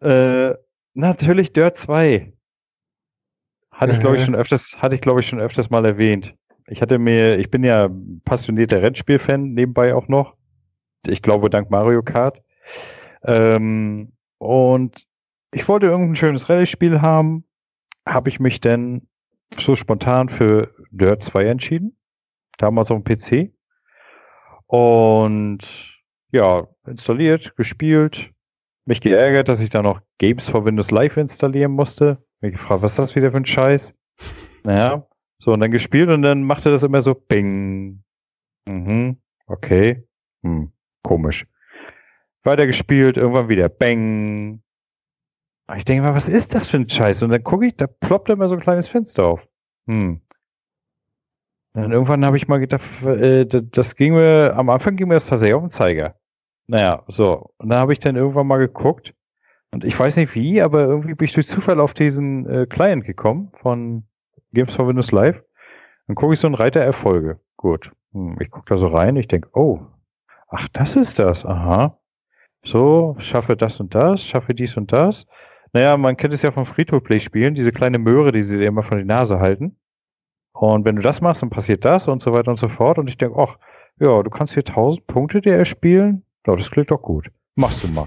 Äh, 0.00 0.54
natürlich 0.94 1.52
Dirt 1.52 1.76
2. 1.78 2.32
Hatte 3.70 3.92
ich, 3.92 4.00
glaube 4.00 4.16
ich, 4.16 4.22
Aha. 4.22 4.26
schon 4.26 4.34
öfters, 4.34 4.76
hatte 4.78 4.94
ich, 4.94 5.00
glaube 5.00 5.20
ich, 5.20 5.26
schon 5.26 5.40
öfters 5.40 5.70
mal 5.70 5.84
erwähnt. 5.86 6.34
Ich 6.66 6.82
hatte 6.82 6.98
mir, 6.98 7.38
ich 7.38 7.50
bin 7.50 7.64
ja 7.64 7.88
passionierter 8.24 8.82
Rennspiel-Fan, 8.82 9.54
nebenbei 9.54 9.94
auch 9.94 10.08
noch. 10.08 10.36
Ich 11.06 11.22
glaube, 11.22 11.50
dank 11.50 11.70
Mario 11.70 12.02
Kart. 12.02 12.42
Ähm, 13.24 14.12
und 14.38 15.06
ich 15.52 15.66
wollte 15.68 15.86
irgendein 15.86 16.16
schönes 16.16 16.48
Rallye-Spiel 16.48 17.00
haben. 17.00 17.44
Habe 18.06 18.28
ich 18.28 18.38
mich 18.38 18.60
denn 18.60 19.08
so 19.56 19.74
spontan 19.76 20.28
für 20.28 20.74
Dirt 20.90 21.22
2 21.22 21.46
entschieden. 21.46 21.96
Damals 22.58 22.90
auf 22.90 23.02
dem 23.02 23.04
PC. 23.04 23.52
Und 24.66 25.60
ja, 26.30 26.68
installiert, 26.86 27.56
gespielt, 27.56 28.30
mich 28.86 29.00
geärgert, 29.00 29.48
dass 29.48 29.60
ich 29.60 29.70
da 29.70 29.82
noch 29.82 30.00
Games 30.18 30.48
for 30.48 30.64
Windows 30.64 30.90
Live 30.90 31.16
installieren 31.16 31.72
musste. 31.72 32.24
Mich 32.40 32.52
gefragt, 32.52 32.82
was 32.82 32.92
ist 32.92 32.98
das 32.98 33.16
wieder 33.16 33.30
für 33.30 33.38
ein 33.38 33.46
Scheiß? 33.46 33.94
Naja, 34.62 35.08
so 35.38 35.54
und 35.54 35.60
dann 35.60 35.70
gespielt 35.70 36.10
und 36.10 36.20
dann 36.20 36.42
machte 36.42 36.70
das 36.70 36.82
immer 36.82 37.00
so 37.00 37.14
Bing. 37.14 38.04
Mhm, 38.66 39.16
okay. 39.46 40.06
Hm, 40.42 40.70
komisch. 41.02 41.46
Weiter 42.42 42.66
gespielt, 42.66 43.16
irgendwann 43.16 43.48
wieder 43.48 43.70
Bang. 43.70 44.62
Ich 45.76 45.86
denke 45.86 46.02
mal, 46.02 46.14
was 46.14 46.28
ist 46.28 46.54
das 46.54 46.66
für 46.68 46.76
ein 46.76 46.90
Scheiß? 46.90 47.22
Und 47.22 47.30
dann 47.30 47.42
gucke 47.42 47.66
ich, 47.66 47.76
da 47.76 47.86
ploppt 47.86 48.28
immer 48.28 48.48
so 48.48 48.54
ein 48.54 48.60
kleines 48.60 48.88
Fenster 48.88 49.24
auf. 49.24 49.48
Hm. 49.86 50.20
Und 51.72 51.82
dann 51.82 51.92
irgendwann 51.92 52.24
habe 52.24 52.36
ich 52.36 52.48
mal 52.48 52.58
gedacht, 52.58 52.82
äh, 53.02 53.46
das 53.46 53.94
ging 53.94 54.14
mir, 54.14 54.54
am 54.56 54.68
Anfang 54.68 54.96
ging 54.96 55.08
mir 55.08 55.14
das 55.14 55.26
tatsächlich 55.26 55.54
auf 55.54 55.62
den 55.62 55.70
Zeiger. 55.70 56.19
Naja, 56.70 57.02
so. 57.08 57.50
Und 57.58 57.68
dann 57.70 57.80
habe 57.80 57.92
ich 57.92 57.98
dann 57.98 58.14
irgendwann 58.14 58.46
mal 58.46 58.58
geguckt. 58.58 59.12
Und 59.72 59.84
ich 59.84 59.98
weiß 59.98 60.16
nicht 60.16 60.36
wie, 60.36 60.62
aber 60.62 60.82
irgendwie 60.84 61.14
bin 61.14 61.24
ich 61.24 61.32
durch 61.32 61.48
Zufall 61.48 61.80
auf 61.80 61.94
diesen 61.94 62.48
äh, 62.48 62.66
Client 62.66 63.04
gekommen 63.04 63.50
von 63.60 64.04
Games 64.52 64.76
for 64.76 64.86
Windows 64.86 65.10
Live. 65.10 65.42
Dann 66.06 66.14
gucke 66.14 66.34
ich 66.34 66.38
so 66.38 66.46
einen 66.46 66.54
Reiter 66.54 66.80
Erfolge. 66.80 67.40
Gut. 67.56 67.90
Hm, 68.12 68.36
ich 68.40 68.52
gucke 68.52 68.66
da 68.68 68.78
so 68.78 68.86
rein, 68.86 69.16
ich 69.16 69.26
denke, 69.26 69.48
oh, 69.52 69.80
ach, 70.48 70.68
das 70.72 70.94
ist 70.94 71.18
das. 71.18 71.44
Aha. 71.44 71.98
So, 72.64 73.16
schaffe 73.18 73.56
das 73.56 73.80
und 73.80 73.92
das, 73.96 74.22
schaffe 74.22 74.54
dies 74.54 74.76
und 74.76 74.92
das. 74.92 75.26
Naja, 75.72 75.96
man 75.96 76.16
kennt 76.16 76.34
es 76.34 76.42
ja 76.42 76.52
von 76.52 76.66
Free-to-Play-Spielen, 76.66 77.56
diese 77.56 77.72
kleine 77.72 77.98
Möhre, 77.98 78.30
die 78.30 78.44
sie 78.44 78.58
dir 78.58 78.68
immer 78.68 78.84
von 78.84 78.98
die 78.98 79.04
Nase 79.04 79.40
halten. 79.40 79.76
Und 80.52 80.84
wenn 80.84 80.94
du 80.94 81.02
das 81.02 81.20
machst, 81.20 81.42
dann 81.42 81.50
passiert 81.50 81.84
das 81.84 82.06
und 82.06 82.22
so 82.22 82.32
weiter 82.32 82.52
und 82.52 82.58
so 82.58 82.68
fort. 82.68 82.98
Und 82.98 83.08
ich 83.08 83.18
denke, 83.18 83.36
ach, 83.40 83.58
ja, 83.98 84.22
du 84.22 84.30
kannst 84.30 84.54
hier 84.54 84.64
1000 84.64 85.08
Punkte 85.08 85.40
dir 85.40 85.56
erspielen. 85.56 86.24
Ja, 86.46 86.56
das 86.56 86.70
klingt 86.70 86.90
doch 86.90 87.02
gut. 87.02 87.30
Machst 87.56 87.84
du 87.84 87.88
mal. 87.88 88.06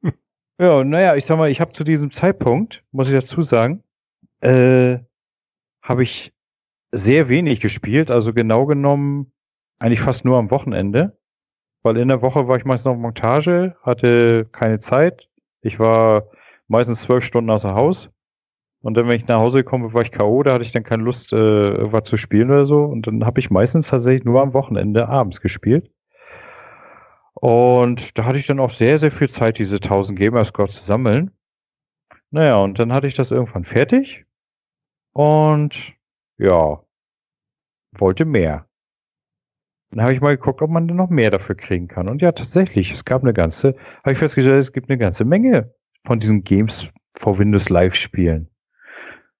ja, 0.58 0.84
naja, 0.84 1.16
ich 1.16 1.24
sag 1.24 1.36
mal, 1.38 1.50
ich 1.50 1.60
habe 1.60 1.72
zu 1.72 1.84
diesem 1.84 2.10
Zeitpunkt, 2.10 2.82
muss 2.92 3.08
ich 3.08 3.14
dazu 3.14 3.42
sagen, 3.42 3.82
äh, 4.40 4.98
habe 5.82 6.02
ich 6.02 6.32
sehr 6.92 7.28
wenig 7.28 7.60
gespielt. 7.60 8.10
Also 8.10 8.32
genau 8.32 8.66
genommen 8.66 9.32
eigentlich 9.78 10.00
fast 10.00 10.24
nur 10.24 10.38
am 10.38 10.50
Wochenende. 10.50 11.18
Weil 11.82 11.96
in 11.96 12.08
der 12.08 12.22
Woche 12.22 12.46
war 12.46 12.56
ich 12.56 12.64
meistens 12.64 12.92
auf 12.92 12.98
Montage, 12.98 13.76
hatte 13.82 14.46
keine 14.52 14.80
Zeit. 14.80 15.28
Ich 15.62 15.78
war 15.78 16.28
meistens 16.68 17.00
zwölf 17.00 17.24
Stunden 17.24 17.50
außer 17.50 17.74
Haus. 17.74 18.10
Und 18.82 18.94
dann, 18.94 19.08
wenn 19.08 19.16
ich 19.16 19.26
nach 19.26 19.40
Hause 19.40 19.58
gekommen 19.58 19.84
bin, 19.86 19.94
war 19.94 20.02
ich 20.02 20.12
K.O., 20.12 20.42
da 20.42 20.54
hatte 20.54 20.64
ich 20.64 20.72
dann 20.72 20.84
keine 20.84 21.02
Lust, 21.02 21.32
äh, 21.32 21.36
irgendwas 21.36 22.04
zu 22.04 22.16
spielen 22.16 22.50
oder 22.50 22.64
so. 22.64 22.84
Und 22.84 23.06
dann 23.06 23.24
habe 23.24 23.40
ich 23.40 23.50
meistens 23.50 23.88
tatsächlich 23.88 24.24
nur 24.24 24.40
am 24.40 24.54
Wochenende 24.54 25.08
abends 25.08 25.40
gespielt. 25.40 25.90
Und 27.34 28.18
da 28.18 28.24
hatte 28.24 28.38
ich 28.38 28.46
dann 28.46 28.60
auch 28.60 28.70
sehr, 28.70 28.98
sehr 28.98 29.12
viel 29.12 29.28
Zeit, 29.28 29.58
diese 29.58 29.76
1000 29.76 30.18
Gamerscore 30.18 30.68
zu 30.68 30.84
sammeln. 30.84 31.30
Naja, 32.30 32.56
und 32.58 32.78
dann 32.78 32.92
hatte 32.92 33.06
ich 33.06 33.14
das 33.14 33.30
irgendwann 33.30 33.64
fertig. 33.64 34.26
Und 35.12 35.94
ja, 36.38 36.82
wollte 37.92 38.24
mehr. 38.24 38.66
Dann 39.90 40.02
habe 40.02 40.14
ich 40.14 40.20
mal 40.20 40.36
geguckt, 40.36 40.62
ob 40.62 40.70
man 40.70 40.86
denn 40.86 40.96
noch 40.96 41.10
mehr 41.10 41.30
dafür 41.30 41.56
kriegen 41.56 41.88
kann. 41.88 42.08
Und 42.08 42.22
ja, 42.22 42.30
tatsächlich, 42.32 42.92
es 42.92 43.04
gab 43.04 43.22
eine 43.22 43.32
ganze, 43.32 43.74
habe 44.02 44.12
ich 44.12 44.18
festgestellt, 44.18 44.60
es 44.60 44.72
gibt 44.72 44.88
eine 44.88 44.98
ganze 44.98 45.24
Menge 45.24 45.74
von 46.06 46.20
diesen 46.20 46.44
Games 46.44 46.88
for 47.16 47.38
Windows 47.38 47.68
Live 47.68 47.96
Spielen. 47.96 48.48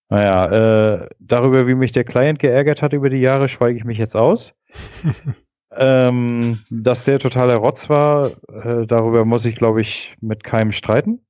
Naja, 0.09 1.05
äh, 1.05 1.09
darüber, 1.21 1.69
wie 1.69 1.77
mich 1.77 1.93
der 1.93 2.03
Client 2.03 2.41
geärgert 2.41 2.83
hat 2.83 2.93
über 2.93 3.11
die 3.11 3.21
Jahre, 3.21 3.49
schweige 3.49 3.79
ich 3.79 3.85
mich 3.85 3.99
jetzt 3.99 4.17
aus. 4.17 4.53
ähm, 5.73 6.59
dass 6.71 7.05
der 7.05 7.19
totaler 7.19 7.57
Rotz 7.57 7.89
war, 7.89 8.31
äh, 8.49 8.87
darüber 8.87 9.25
muss 9.25 9.45
ich, 9.45 9.55
glaube 9.55 9.81
ich, 9.81 10.17
mit 10.21 10.45
keinem 10.45 10.73
streiten. 10.73 11.25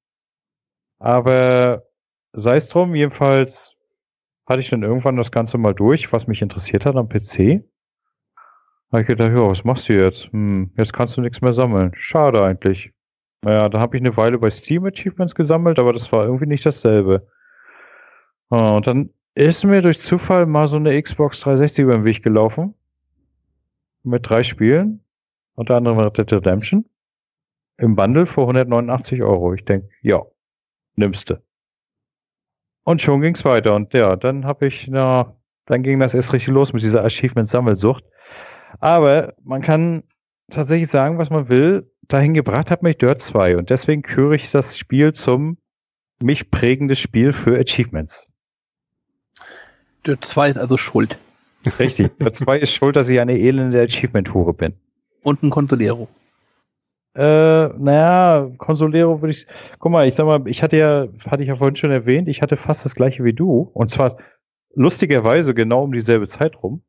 Aber 0.98 1.84
sei 2.32 2.56
es 2.56 2.68
drum, 2.68 2.94
jedenfalls 2.94 3.76
hatte 4.46 4.60
ich 4.60 4.70
dann 4.70 4.82
irgendwann 4.82 5.16
das 5.16 5.30
Ganze 5.30 5.58
mal 5.58 5.74
durch, 5.74 6.12
was 6.12 6.26
mich 6.26 6.42
interessiert 6.42 6.84
hat 6.84 6.96
am 6.96 7.08
PC. 7.08 7.64
Habe 8.90 9.02
ich 9.02 9.06
gedacht, 9.06 9.30
ja, 9.30 9.48
was 9.48 9.64
machst 9.64 9.88
du 9.88 9.92
jetzt? 9.94 10.32
Hm, 10.32 10.72
jetzt 10.76 10.92
kannst 10.92 11.16
du 11.16 11.20
nichts 11.20 11.40
mehr 11.40 11.52
sammeln. 11.52 11.92
Schade 11.94 12.42
eigentlich. 12.42 12.92
Naja, 13.42 13.68
da 13.68 13.80
habe 13.80 13.96
ich 13.96 14.02
eine 14.02 14.16
Weile 14.16 14.38
bei 14.38 14.50
Steam 14.50 14.84
Achievements 14.84 15.34
gesammelt, 15.34 15.78
aber 15.78 15.92
das 15.92 16.10
war 16.12 16.24
irgendwie 16.24 16.46
nicht 16.46 16.66
dasselbe. 16.66 17.26
Ah, 18.50 18.76
Und 18.76 18.86
dann 18.86 19.10
ist 19.34 19.64
mir 19.64 19.80
durch 19.80 20.00
Zufall 20.00 20.44
mal 20.46 20.66
so 20.66 20.76
eine 20.76 21.00
Xbox 21.00 21.40
360 21.40 21.84
über 21.84 21.94
den 21.94 22.04
Weg 22.04 22.22
gelaufen. 22.22 22.74
Mit 24.02 24.28
drei 24.28 24.42
Spielen. 24.42 25.04
Unter 25.54 25.76
anderem 25.76 25.98
Red 25.98 26.16
Dead 26.16 26.32
Redemption. 26.32 26.86
Im 27.76 27.96
Bundle 27.96 28.26
für 28.26 28.42
189 28.42 29.22
Euro. 29.22 29.54
Ich 29.54 29.64
denke, 29.64 29.88
ja, 30.02 30.22
nimmste. 30.96 31.42
Und 32.84 33.02
schon 33.02 33.20
ging's 33.20 33.44
weiter. 33.44 33.74
Und 33.74 33.92
ja, 33.94 34.16
dann 34.16 34.44
habe 34.44 34.66
ich, 34.66 34.88
na, 34.88 35.36
dann 35.66 35.82
ging 35.82 36.00
das 36.00 36.14
erst 36.14 36.32
richtig 36.32 36.52
los 36.52 36.72
mit 36.72 36.82
dieser 36.82 37.04
Achievement-Sammelsucht. 37.04 38.04
Aber 38.78 39.34
man 39.42 39.62
kann 39.62 40.04
tatsächlich 40.50 40.90
sagen, 40.90 41.18
was 41.18 41.30
man 41.30 41.48
will. 41.48 41.90
Dahin 42.02 42.34
gebracht 42.34 42.70
hat 42.70 42.82
mich 42.82 42.98
Dirt 42.98 43.22
2. 43.22 43.56
Und 43.56 43.70
deswegen 43.70 44.02
küre 44.02 44.34
ich 44.34 44.50
das 44.50 44.76
Spiel 44.76 45.12
zum 45.12 45.58
mich 46.20 46.50
prägendes 46.50 46.98
Spiel 46.98 47.32
für 47.32 47.58
Achievements. 47.58 48.26
Dirt 50.06 50.24
2 50.24 50.50
ist 50.50 50.58
also 50.58 50.76
schuld. 50.76 51.18
Richtig. 51.78 52.16
Dirt 52.20 52.36
2 52.36 52.58
ist 52.58 52.72
schuld, 52.72 52.96
dass 52.96 53.08
ich 53.08 53.20
eine 53.20 53.38
elende 53.38 53.80
Achievement-Hure 53.82 54.54
bin. 54.54 54.74
Und 55.22 55.42
ein 55.42 55.50
Consolero. 55.50 56.08
Äh, 57.14 57.68
naja, 57.78 58.50
Consolero 58.56 59.20
würde 59.20 59.32
ich. 59.32 59.46
Guck 59.78 59.92
mal, 59.92 60.06
ich 60.06 60.14
sag 60.14 60.26
mal, 60.26 60.46
ich 60.46 60.62
hatte 60.62 60.76
ja, 60.76 61.08
hatte 61.26 61.42
ich 61.42 61.48
ja 61.48 61.56
vorhin 61.56 61.76
schon 61.76 61.90
erwähnt, 61.90 62.28
ich 62.28 62.40
hatte 62.40 62.56
fast 62.56 62.84
das 62.84 62.94
gleiche 62.94 63.24
wie 63.24 63.32
du. 63.32 63.70
Und 63.74 63.90
zwar 63.90 64.18
lustigerweise 64.74 65.54
genau 65.54 65.82
um 65.84 65.92
dieselbe 65.92 66.28
Zeit 66.28 66.62
rum. 66.62 66.82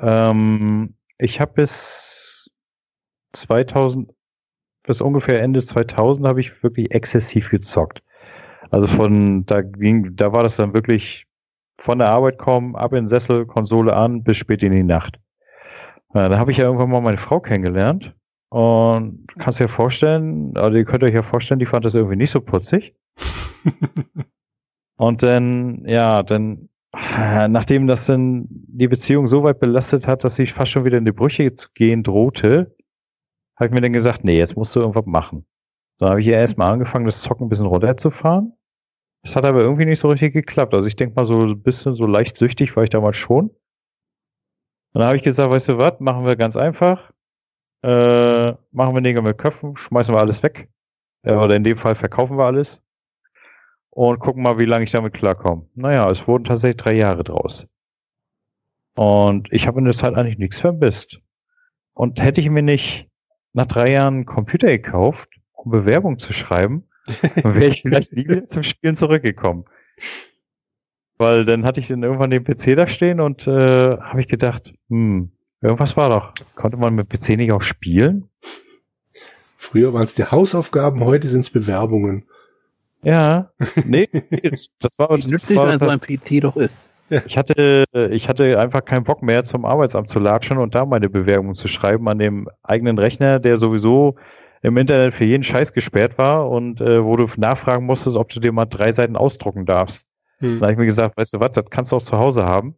Ähm, 0.00 0.94
ich 1.18 1.40
habe 1.40 1.52
bis 1.54 2.50
2000, 3.32 4.10
bis 4.84 5.00
ungefähr 5.00 5.42
Ende 5.42 5.62
2000 5.62 6.26
habe 6.26 6.40
ich 6.40 6.62
wirklich 6.62 6.92
exzessiv 6.92 7.50
gezockt. 7.50 8.02
Also 8.70 8.86
von, 8.86 9.44
da 9.46 9.62
ging, 9.62 10.16
da 10.16 10.32
war 10.32 10.42
das 10.42 10.56
dann 10.56 10.74
wirklich 10.74 11.26
von 11.78 11.98
der 11.98 12.08
Arbeit 12.08 12.38
kommen, 12.38 12.76
ab 12.76 12.92
in 12.92 13.04
den 13.04 13.08
Sessel, 13.08 13.46
Konsole 13.46 13.94
an, 13.94 14.22
bis 14.22 14.36
spät 14.36 14.62
in 14.62 14.72
die 14.72 14.82
Nacht. 14.82 15.18
Ja, 16.14 16.28
da 16.28 16.38
habe 16.38 16.50
ich 16.50 16.56
ja 16.56 16.64
irgendwann 16.64 16.90
mal 16.90 17.00
meine 17.00 17.18
Frau 17.18 17.40
kennengelernt. 17.40 18.14
Und 18.48 19.26
du 19.26 19.38
kannst 19.38 19.60
dir 19.60 19.68
vorstellen, 19.68 20.56
also 20.56 20.76
ihr 20.76 20.84
könnt 20.84 21.02
euch 21.02 21.14
ja 21.14 21.22
vorstellen, 21.22 21.60
die 21.60 21.66
fand 21.66 21.84
das 21.84 21.94
irgendwie 21.94 22.16
nicht 22.16 22.30
so 22.30 22.40
putzig. 22.40 22.94
und 24.96 25.22
dann, 25.22 25.84
ja, 25.86 26.22
dann 26.22 26.68
nachdem 27.48 27.86
das 27.86 28.06
dann 28.06 28.46
die 28.48 28.88
Beziehung 28.88 29.28
so 29.28 29.42
weit 29.42 29.60
belastet 29.60 30.06
hat, 30.06 30.24
dass 30.24 30.36
sie 30.36 30.46
fast 30.46 30.72
schon 30.72 30.84
wieder 30.84 30.98
in 30.98 31.04
die 31.04 31.12
Brüche 31.12 31.54
zu 31.54 31.68
gehen 31.74 32.02
drohte, 32.02 32.74
habe 33.56 33.66
ich 33.66 33.72
mir 33.72 33.80
dann 33.80 33.92
gesagt, 33.92 34.24
nee, 34.24 34.38
jetzt 34.38 34.56
musst 34.56 34.74
du 34.74 34.80
irgendwas 34.80 35.06
machen. 35.06 35.46
Dann 35.98 36.10
habe 36.10 36.20
ich 36.20 36.26
ja 36.26 36.34
erstmal 36.34 36.72
angefangen, 36.72 37.06
das 37.06 37.22
Zocken 37.22 37.46
ein 37.46 37.48
bisschen 37.48 37.66
runterzufahren. 37.66 38.52
Das 39.26 39.34
hat 39.34 39.44
aber 39.44 39.60
irgendwie 39.60 39.86
nicht 39.86 39.98
so 39.98 40.08
richtig 40.08 40.34
geklappt. 40.34 40.72
Also 40.72 40.86
ich 40.86 40.94
denke 40.94 41.16
mal 41.16 41.26
so 41.26 41.40
ein 41.40 41.60
bisschen 41.60 41.96
so 41.96 42.06
leicht 42.06 42.36
süchtig 42.36 42.76
war 42.76 42.84
ich 42.84 42.90
damals 42.90 43.16
schon. 43.16 43.48
Und 43.48 43.58
dann 44.92 45.08
habe 45.08 45.16
ich 45.16 45.24
gesagt, 45.24 45.50
weißt 45.50 45.68
du 45.68 45.78
was, 45.78 45.98
machen 45.98 46.24
wir 46.24 46.36
ganz 46.36 46.56
einfach. 46.56 47.10
Äh, 47.82 48.52
machen 48.70 48.94
wir 48.94 49.00
Nägel 49.00 49.22
mit 49.22 49.36
Köpfen, 49.36 49.76
schmeißen 49.76 50.14
wir 50.14 50.20
alles 50.20 50.44
weg. 50.44 50.68
Äh, 51.22 51.34
oder 51.34 51.56
in 51.56 51.64
dem 51.64 51.76
Fall 51.76 51.96
verkaufen 51.96 52.38
wir 52.38 52.44
alles. 52.44 52.84
Und 53.90 54.20
gucken 54.20 54.44
mal, 54.44 54.58
wie 54.58 54.64
lange 54.64 54.84
ich 54.84 54.92
damit 54.92 55.12
klarkomme. 55.12 55.66
Naja, 55.74 56.08
es 56.08 56.28
wurden 56.28 56.44
tatsächlich 56.44 56.76
drei 56.76 56.94
Jahre 56.94 57.24
draus. 57.24 57.66
Und 58.94 59.52
ich 59.52 59.66
habe 59.66 59.80
in 59.80 59.86
der 59.86 59.94
Zeit 59.94 60.14
eigentlich 60.14 60.38
nichts 60.38 60.60
vermisst. 60.60 61.20
Und 61.94 62.22
hätte 62.22 62.40
ich 62.40 62.48
mir 62.48 62.62
nicht 62.62 63.08
nach 63.54 63.66
drei 63.66 63.90
Jahren 63.90 64.14
einen 64.14 64.26
Computer 64.26 64.68
gekauft, 64.68 65.30
um 65.52 65.72
Bewerbung 65.72 66.20
zu 66.20 66.32
schreiben, 66.32 66.88
dann 67.42 67.54
wäre 67.54 67.66
ich 67.68 67.82
vielleicht 67.82 68.12
nie 68.12 68.28
wieder 68.28 68.46
zum 68.46 68.62
Spielen 68.62 68.96
zurückgekommen. 68.96 69.64
Weil 71.18 71.44
dann 71.44 71.64
hatte 71.64 71.80
ich 71.80 71.88
dann 71.88 72.02
irgendwann 72.02 72.30
den 72.30 72.44
PC 72.44 72.76
da 72.76 72.86
stehen 72.86 73.20
und 73.20 73.46
äh, 73.46 73.96
habe 73.98 74.20
ich 74.20 74.28
gedacht, 74.28 74.74
hm, 74.88 75.32
irgendwas 75.62 75.96
war 75.96 76.10
doch. 76.10 76.32
Konnte 76.54 76.76
man 76.76 76.94
mit 76.94 77.08
PC 77.08 77.30
nicht 77.30 77.52
auch 77.52 77.62
spielen? 77.62 78.28
Früher 79.56 79.92
waren 79.94 80.04
es 80.04 80.14
die 80.14 80.24
Hausaufgaben, 80.24 81.04
heute 81.04 81.28
sind 81.28 81.40
es 81.40 81.50
Bewerbungen. 81.50 82.26
Ja, 83.02 83.50
nee, 83.84 84.08
das 84.80 84.98
war, 84.98 85.10
Wie 85.18 85.26
nützlich 85.26 85.56
war, 85.56 85.68
ein 85.68 85.80
so 85.80 85.88
ein 85.88 86.00
PC 86.00 86.42
doch 86.42 86.56
ist. 86.56 86.88
ich 87.08 87.38
hatte, 87.38 87.84
ich 88.10 88.28
hatte 88.28 88.58
einfach 88.58 88.84
keinen 88.84 89.04
Bock 89.04 89.22
mehr 89.22 89.44
zum 89.44 89.64
Arbeitsamt 89.64 90.08
zu 90.08 90.18
latschen 90.18 90.58
und 90.58 90.74
da 90.74 90.84
meine 90.84 91.08
Bewerbung 91.08 91.54
zu 91.54 91.68
schreiben 91.68 92.08
an 92.08 92.18
dem 92.18 92.48
eigenen 92.62 92.98
Rechner, 92.98 93.38
der 93.38 93.58
sowieso 93.58 94.16
im 94.66 94.76
Internet 94.76 95.14
für 95.14 95.24
jeden 95.24 95.44
Scheiß 95.44 95.72
gesperrt 95.72 96.18
war 96.18 96.50
und 96.50 96.80
äh, 96.80 97.04
wo 97.04 97.16
du 97.16 97.28
nachfragen 97.36 97.86
musstest, 97.86 98.16
ob 98.16 98.30
du 98.30 98.40
dir 98.40 98.50
mal 98.50 98.66
drei 98.66 98.90
Seiten 98.90 99.14
ausdrucken 99.14 99.64
darfst. 99.64 100.04
Hm. 100.38 100.58
Da 100.58 100.64
habe 100.64 100.72
ich 100.72 100.78
mir 100.78 100.86
gesagt, 100.86 101.16
weißt 101.16 101.34
du 101.34 101.40
was, 101.40 101.52
das 101.52 101.70
kannst 101.70 101.92
du 101.92 101.96
auch 101.96 102.02
zu 102.02 102.18
Hause 102.18 102.44
haben. 102.44 102.74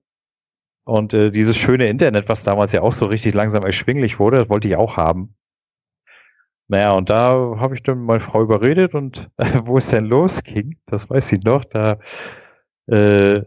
Und 0.85 1.15
äh, 1.15 1.31
dieses 1.31 1.57
schöne 1.57 1.89
Internet, 1.89 2.29
was 2.29 2.43
damals 2.43 2.73
ja 2.73 2.83
auch 2.83 2.93
so 2.93 3.07
richtig 3.07 3.33
langsam 3.33 3.65
erschwinglich 3.65 4.19
wurde, 4.19 4.37
das 4.37 4.51
wollte 4.51 4.69
ich 4.69 4.77
auch 4.77 4.99
haben. 4.99 5.35
Naja, 6.69 6.93
und 6.93 7.09
da 7.09 7.57
habe 7.59 7.75
ich 7.75 7.83
dann 7.83 8.05
meine 8.05 8.21
Frau 8.21 8.43
überredet 8.43 8.95
und 8.95 9.31
äh, 9.39 9.61
wo 9.65 9.79
es 9.79 9.89
denn 9.89 10.05
losging, 10.05 10.77
das 10.85 11.09
weiß 11.09 11.33
ich 11.33 11.43
noch, 11.43 11.65
da 11.65 11.99
äh, 12.87 13.45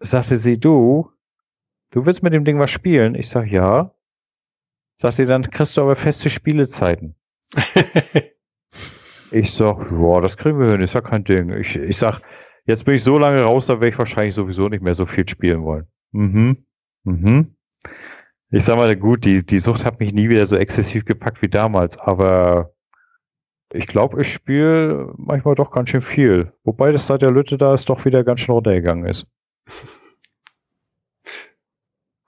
sagte 0.00 0.36
sie, 0.36 0.60
du, 0.60 1.10
du 1.92 2.04
willst 2.04 2.22
mit 2.22 2.34
dem 2.34 2.44
Ding 2.44 2.58
was 2.58 2.70
spielen? 2.70 3.14
Ich 3.14 3.30
sag, 3.30 3.46
ja. 3.50 3.94
Sagt 5.00 5.14
sie, 5.14 5.24
dann 5.24 5.50
kriegst 5.50 5.78
du 5.78 5.80
aber 5.80 5.96
feste 5.96 6.28
Spielezeiten. 6.28 7.14
Ich 9.30 9.52
sag, 9.52 9.90
ja, 9.90 10.20
das 10.20 10.36
kriegen 10.36 10.58
wir 10.58 10.70
hin, 10.70 10.80
ist 10.80 10.94
ja 10.94 11.00
kein 11.00 11.24
Ding. 11.24 11.50
Ich, 11.52 11.76
ich 11.76 11.98
sag, 11.98 12.22
jetzt 12.64 12.84
bin 12.84 12.94
ich 12.94 13.02
so 13.02 13.18
lange 13.18 13.42
raus, 13.42 13.66
da 13.66 13.74
werde 13.74 13.88
ich 13.88 13.98
wahrscheinlich 13.98 14.34
sowieso 14.34 14.68
nicht 14.68 14.82
mehr 14.82 14.94
so 14.94 15.04
viel 15.06 15.28
spielen 15.28 15.64
wollen. 15.64 15.86
Mhm. 16.12 16.64
Mhm. 17.04 17.54
Ich 18.50 18.64
sag 18.64 18.76
mal, 18.76 18.96
gut, 18.96 19.26
die, 19.26 19.44
die 19.44 19.58
Sucht 19.58 19.84
hat 19.84 20.00
mich 20.00 20.14
nie 20.14 20.30
wieder 20.30 20.46
so 20.46 20.56
exzessiv 20.56 21.04
gepackt 21.04 21.42
wie 21.42 21.48
damals, 21.48 21.98
aber 21.98 22.72
ich 23.72 23.86
glaube, 23.86 24.22
ich 24.22 24.32
spiele 24.32 25.12
manchmal 25.18 25.54
doch 25.54 25.70
ganz 25.70 25.90
schön 25.90 26.00
viel. 26.00 26.54
Wobei 26.64 26.90
das 26.90 27.06
seit 27.06 27.20
der 27.20 27.30
Lütte 27.30 27.58
da 27.58 27.74
ist 27.74 27.90
doch 27.90 28.06
wieder 28.06 28.24
ganz 28.24 28.40
schön 28.40 28.54
runtergegangen 28.54 29.04
ist. 29.04 29.26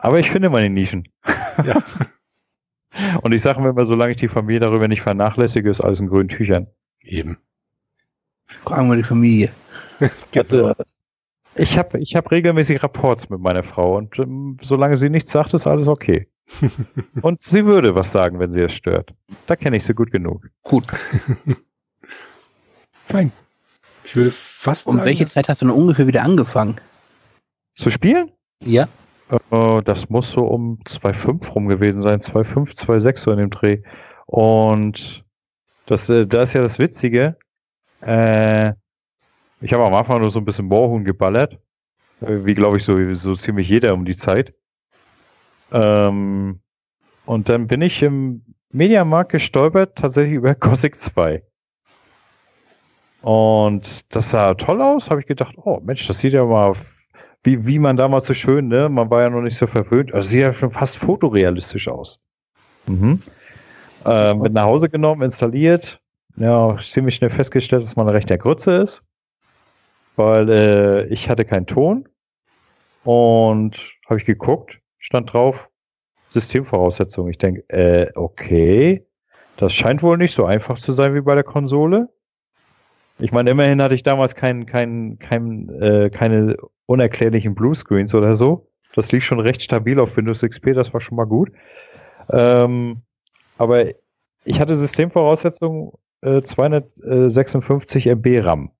Aber 0.02 0.18
ich 0.18 0.30
finde 0.30 0.48
meine 0.48 0.70
Nischen. 0.70 1.08
Ja. 1.64 1.82
Und 3.22 3.32
ich 3.32 3.42
sage 3.42 3.60
mir 3.60 3.70
immer, 3.70 3.84
solange 3.84 4.12
ich 4.12 4.16
die 4.18 4.28
Familie 4.28 4.60
darüber 4.60 4.88
nicht 4.88 5.02
vernachlässige, 5.02 5.70
ist 5.70 5.80
alles 5.80 6.00
in 6.00 6.08
grünen 6.08 6.28
Tüchern. 6.28 6.66
Eben. 7.02 7.38
Fragen 8.46 8.88
wir 8.88 8.96
die 8.96 9.02
Familie. 9.04 9.50
Genau. 10.32 10.74
Ich 11.56 11.76
habe 11.76 11.98
ich 11.98 12.14
hab 12.16 12.30
regelmäßig 12.30 12.82
Rapports 12.82 13.28
mit 13.28 13.40
meiner 13.40 13.62
Frau 13.62 13.96
und 13.96 14.18
ähm, 14.18 14.56
solange 14.62 14.96
sie 14.96 15.10
nichts 15.10 15.30
sagt, 15.32 15.52
ist 15.52 15.66
alles 15.66 15.88
okay. 15.88 16.28
und 17.22 17.42
sie 17.42 17.66
würde 17.66 17.94
was 17.94 18.12
sagen, 18.12 18.38
wenn 18.38 18.52
sie 18.52 18.60
es 18.60 18.72
stört. 18.72 19.12
Da 19.46 19.56
kenne 19.56 19.76
ich 19.76 19.84
sie 19.84 19.94
gut 19.94 20.10
genug. 20.10 20.48
Gut. 20.62 20.86
Fein. 23.06 23.32
Ich 24.04 24.16
würde 24.16 24.30
fast 24.30 24.86
Und 24.86 24.96
sagen, 24.96 25.06
welche 25.06 25.24
dass- 25.24 25.34
Zeit 25.34 25.48
hast 25.48 25.62
du 25.62 25.66
denn 25.66 25.74
ungefähr 25.74 26.06
wieder 26.06 26.22
angefangen? 26.22 26.76
Zu 27.76 27.90
spielen? 27.90 28.30
Ja. 28.64 28.88
Äh, 29.30 29.82
das 29.82 30.08
muss 30.10 30.30
so 30.30 30.44
um 30.44 30.80
2,5 30.84 31.52
rum 31.52 31.68
gewesen 31.68 32.02
sein. 32.02 32.20
2,5, 32.20 32.76
2,6 32.76 33.18
so 33.18 33.32
in 33.32 33.38
dem 33.38 33.50
Dreh. 33.50 33.82
Und 34.26 35.24
das, 35.86 36.08
äh, 36.08 36.26
da 36.26 36.42
ist 36.42 36.52
ja 36.52 36.62
das 36.62 36.78
Witzige. 36.78 37.36
Äh, 38.00 38.72
ich 39.60 39.72
habe 39.72 39.84
am 39.84 39.94
Anfang 39.94 40.20
nur 40.20 40.30
so 40.30 40.38
ein 40.38 40.44
bisschen 40.44 40.66
Moorhuhn 40.66 41.04
geballert. 41.04 41.58
Äh, 42.20 42.44
wie 42.44 42.54
glaube 42.54 42.76
ich 42.78 42.84
so, 42.84 43.14
so 43.14 43.34
ziemlich 43.34 43.68
jeder 43.68 43.94
um 43.94 44.04
die 44.04 44.16
Zeit. 44.16 44.54
Ähm, 45.72 46.60
und 47.26 47.48
dann 47.48 47.66
bin 47.66 47.82
ich 47.82 48.02
im 48.02 48.42
Mediamarkt 48.70 49.32
gestolpert, 49.32 49.96
tatsächlich 49.96 50.34
über 50.34 50.54
Gothic 50.56 50.96
2. 50.96 51.42
Und 53.22 54.14
das 54.14 54.30
sah 54.30 54.54
toll 54.54 54.80
aus, 54.80 55.10
habe 55.10 55.20
ich 55.20 55.26
gedacht, 55.26 55.54
oh 55.58 55.80
Mensch, 55.82 56.06
das 56.06 56.20
sieht 56.20 56.32
ja 56.32 56.44
mal 56.44 56.74
wie, 57.42 57.66
wie 57.66 57.78
man 57.78 57.96
damals 57.96 58.26
so 58.26 58.34
schön, 58.34 58.68
ne? 58.68 58.88
Man 58.88 59.10
war 59.10 59.22
ja 59.22 59.30
noch 59.30 59.40
nicht 59.40 59.56
so 59.56 59.66
verwöhnt. 59.66 60.12
Also 60.12 60.28
sieht 60.28 60.40
ja 60.40 60.52
schon 60.52 60.72
fast 60.72 60.98
fotorealistisch 60.98 61.88
aus. 61.88 62.20
Mhm. 62.86 63.20
Äh, 64.04 64.34
mit 64.34 64.52
nach 64.52 64.64
Hause 64.64 64.88
genommen, 64.88 65.22
installiert. 65.22 66.00
Ja, 66.36 66.76
ziemlich 66.82 67.16
schnell 67.16 67.30
festgestellt, 67.30 67.82
dass 67.82 67.96
man 67.96 68.08
recht 68.08 68.30
der 68.30 68.38
Grütze 68.38 68.76
ist. 68.76 69.02
Weil 70.16 70.48
äh, 70.50 71.06
ich 71.06 71.28
hatte 71.28 71.44
keinen 71.44 71.66
Ton. 71.66 72.08
Und 73.04 73.78
habe 74.06 74.20
ich 74.20 74.26
geguckt, 74.26 74.78
stand 74.98 75.32
drauf, 75.32 75.68
Systemvoraussetzungen. 76.28 77.30
Ich 77.30 77.38
denke, 77.38 77.64
äh, 77.68 78.10
okay. 78.14 79.06
Das 79.56 79.74
scheint 79.74 80.02
wohl 80.02 80.18
nicht 80.18 80.34
so 80.34 80.44
einfach 80.44 80.78
zu 80.78 80.92
sein 80.92 81.14
wie 81.14 81.20
bei 81.22 81.34
der 81.34 81.44
Konsole. 81.44 82.08
Ich 83.20 83.32
meine, 83.32 83.50
immerhin 83.50 83.82
hatte 83.82 83.94
ich 83.94 84.02
damals 84.02 84.34
kein, 84.34 84.66
kein, 84.66 85.18
kein, 85.18 85.68
äh, 85.80 86.10
keine 86.10 86.56
unerklärlichen 86.86 87.54
Bluescreens 87.54 88.14
oder 88.14 88.34
so. 88.34 88.68
Das 88.94 89.12
lief 89.12 89.24
schon 89.24 89.40
recht 89.40 89.62
stabil 89.62 90.00
auf 90.00 90.16
Windows 90.16 90.40
XP, 90.40 90.74
das 90.74 90.92
war 90.92 91.00
schon 91.00 91.16
mal 91.16 91.26
gut. 91.26 91.52
Ähm, 92.30 93.02
aber 93.58 93.86
ich 94.44 94.60
hatte 94.60 94.76
Systemvoraussetzungen 94.76 95.92
äh, 96.22 96.42
256 96.42 98.06
MB 98.06 98.44
RAM. 98.44 98.70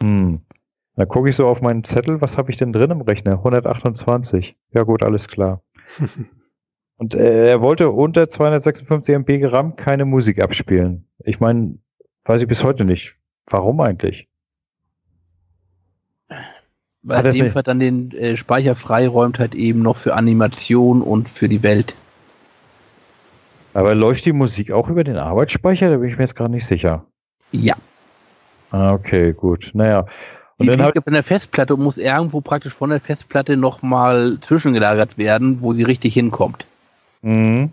Hm. 0.00 0.40
Dann 0.96 1.08
gucke 1.08 1.28
ich 1.28 1.36
so 1.36 1.46
auf 1.46 1.62
meinen 1.62 1.84
Zettel, 1.84 2.20
was 2.20 2.36
habe 2.36 2.50
ich 2.50 2.56
denn 2.56 2.72
drin 2.72 2.90
im 2.90 3.00
Rechner? 3.00 3.32
128. 3.32 4.56
Ja 4.72 4.82
gut, 4.82 5.02
alles 5.02 5.28
klar. 5.28 5.62
Und 6.96 7.14
äh, 7.14 7.50
er 7.50 7.60
wollte 7.60 7.90
unter 7.90 8.28
256 8.28 9.14
MB 9.16 9.52
RAM 9.52 9.76
keine 9.76 10.04
Musik 10.04 10.40
abspielen. 10.40 11.08
Ich 11.24 11.40
meine, 11.40 11.78
weiß 12.24 12.42
ich 12.42 12.48
bis 12.48 12.62
heute 12.62 12.84
nicht. 12.84 13.16
Warum 13.46 13.80
eigentlich? 13.80 14.28
Weil 17.02 17.18
Hat 17.18 17.26
er 17.26 17.32
dem. 17.32 17.50
Fall 17.50 17.62
dann 17.62 17.80
den 17.80 18.10
äh, 18.12 18.36
Speicher 18.36 18.74
freiräumt 18.76 19.38
halt 19.38 19.54
eben 19.54 19.82
noch 19.82 19.96
für 19.96 20.14
Animation 20.14 21.02
und 21.02 21.28
für 21.28 21.48
die 21.48 21.62
Welt. 21.62 21.94
Aber 23.74 23.94
läuft 23.94 24.24
die 24.24 24.32
Musik 24.32 24.70
auch 24.70 24.88
über 24.88 25.04
den 25.04 25.16
Arbeitsspeicher? 25.18 25.90
Da 25.90 25.96
bin 25.98 26.08
ich 26.08 26.16
mir 26.16 26.22
jetzt 26.24 26.36
gerade 26.36 26.50
nicht 26.52 26.66
sicher. 26.66 27.04
Ja. 27.52 27.74
Ah, 28.70 28.92
okay, 28.94 29.32
gut. 29.32 29.70
Naja. 29.74 30.06
Und 30.58 30.66
Die 30.66 30.66
dann 30.68 30.78
liegt 30.78 30.96
auf 30.98 31.06
einer 31.06 31.22
Festplatte 31.22 31.74
und 31.74 31.82
muss 31.82 31.98
irgendwo 31.98 32.40
praktisch 32.40 32.74
von 32.74 32.90
der 32.90 33.00
Festplatte 33.00 33.56
nochmal 33.56 34.38
zwischengelagert 34.40 35.18
werden, 35.18 35.60
wo 35.60 35.72
sie 35.74 35.82
richtig 35.82 36.14
hinkommt. 36.14 36.66
mh, 37.22 37.68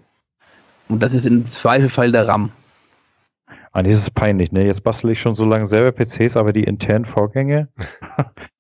Und 0.87 0.99
das 0.99 1.13
ist 1.13 1.25
im 1.25 1.45
Zweifelfall 1.47 2.11
der 2.11 2.27
RAM. 2.27 2.51
Ah, 3.71 3.83
das 3.83 3.97
ist 3.97 4.13
peinlich, 4.13 4.51
ne? 4.51 4.65
Jetzt 4.65 4.83
bastel 4.83 5.11
ich 5.11 5.19
schon 5.21 5.33
so 5.33 5.45
lange 5.45 5.65
selber 5.65 5.91
PCs, 5.91 6.37
aber 6.37 6.53
die 6.53 6.63
internen 6.63 7.05
Vorgänge. 7.05 7.67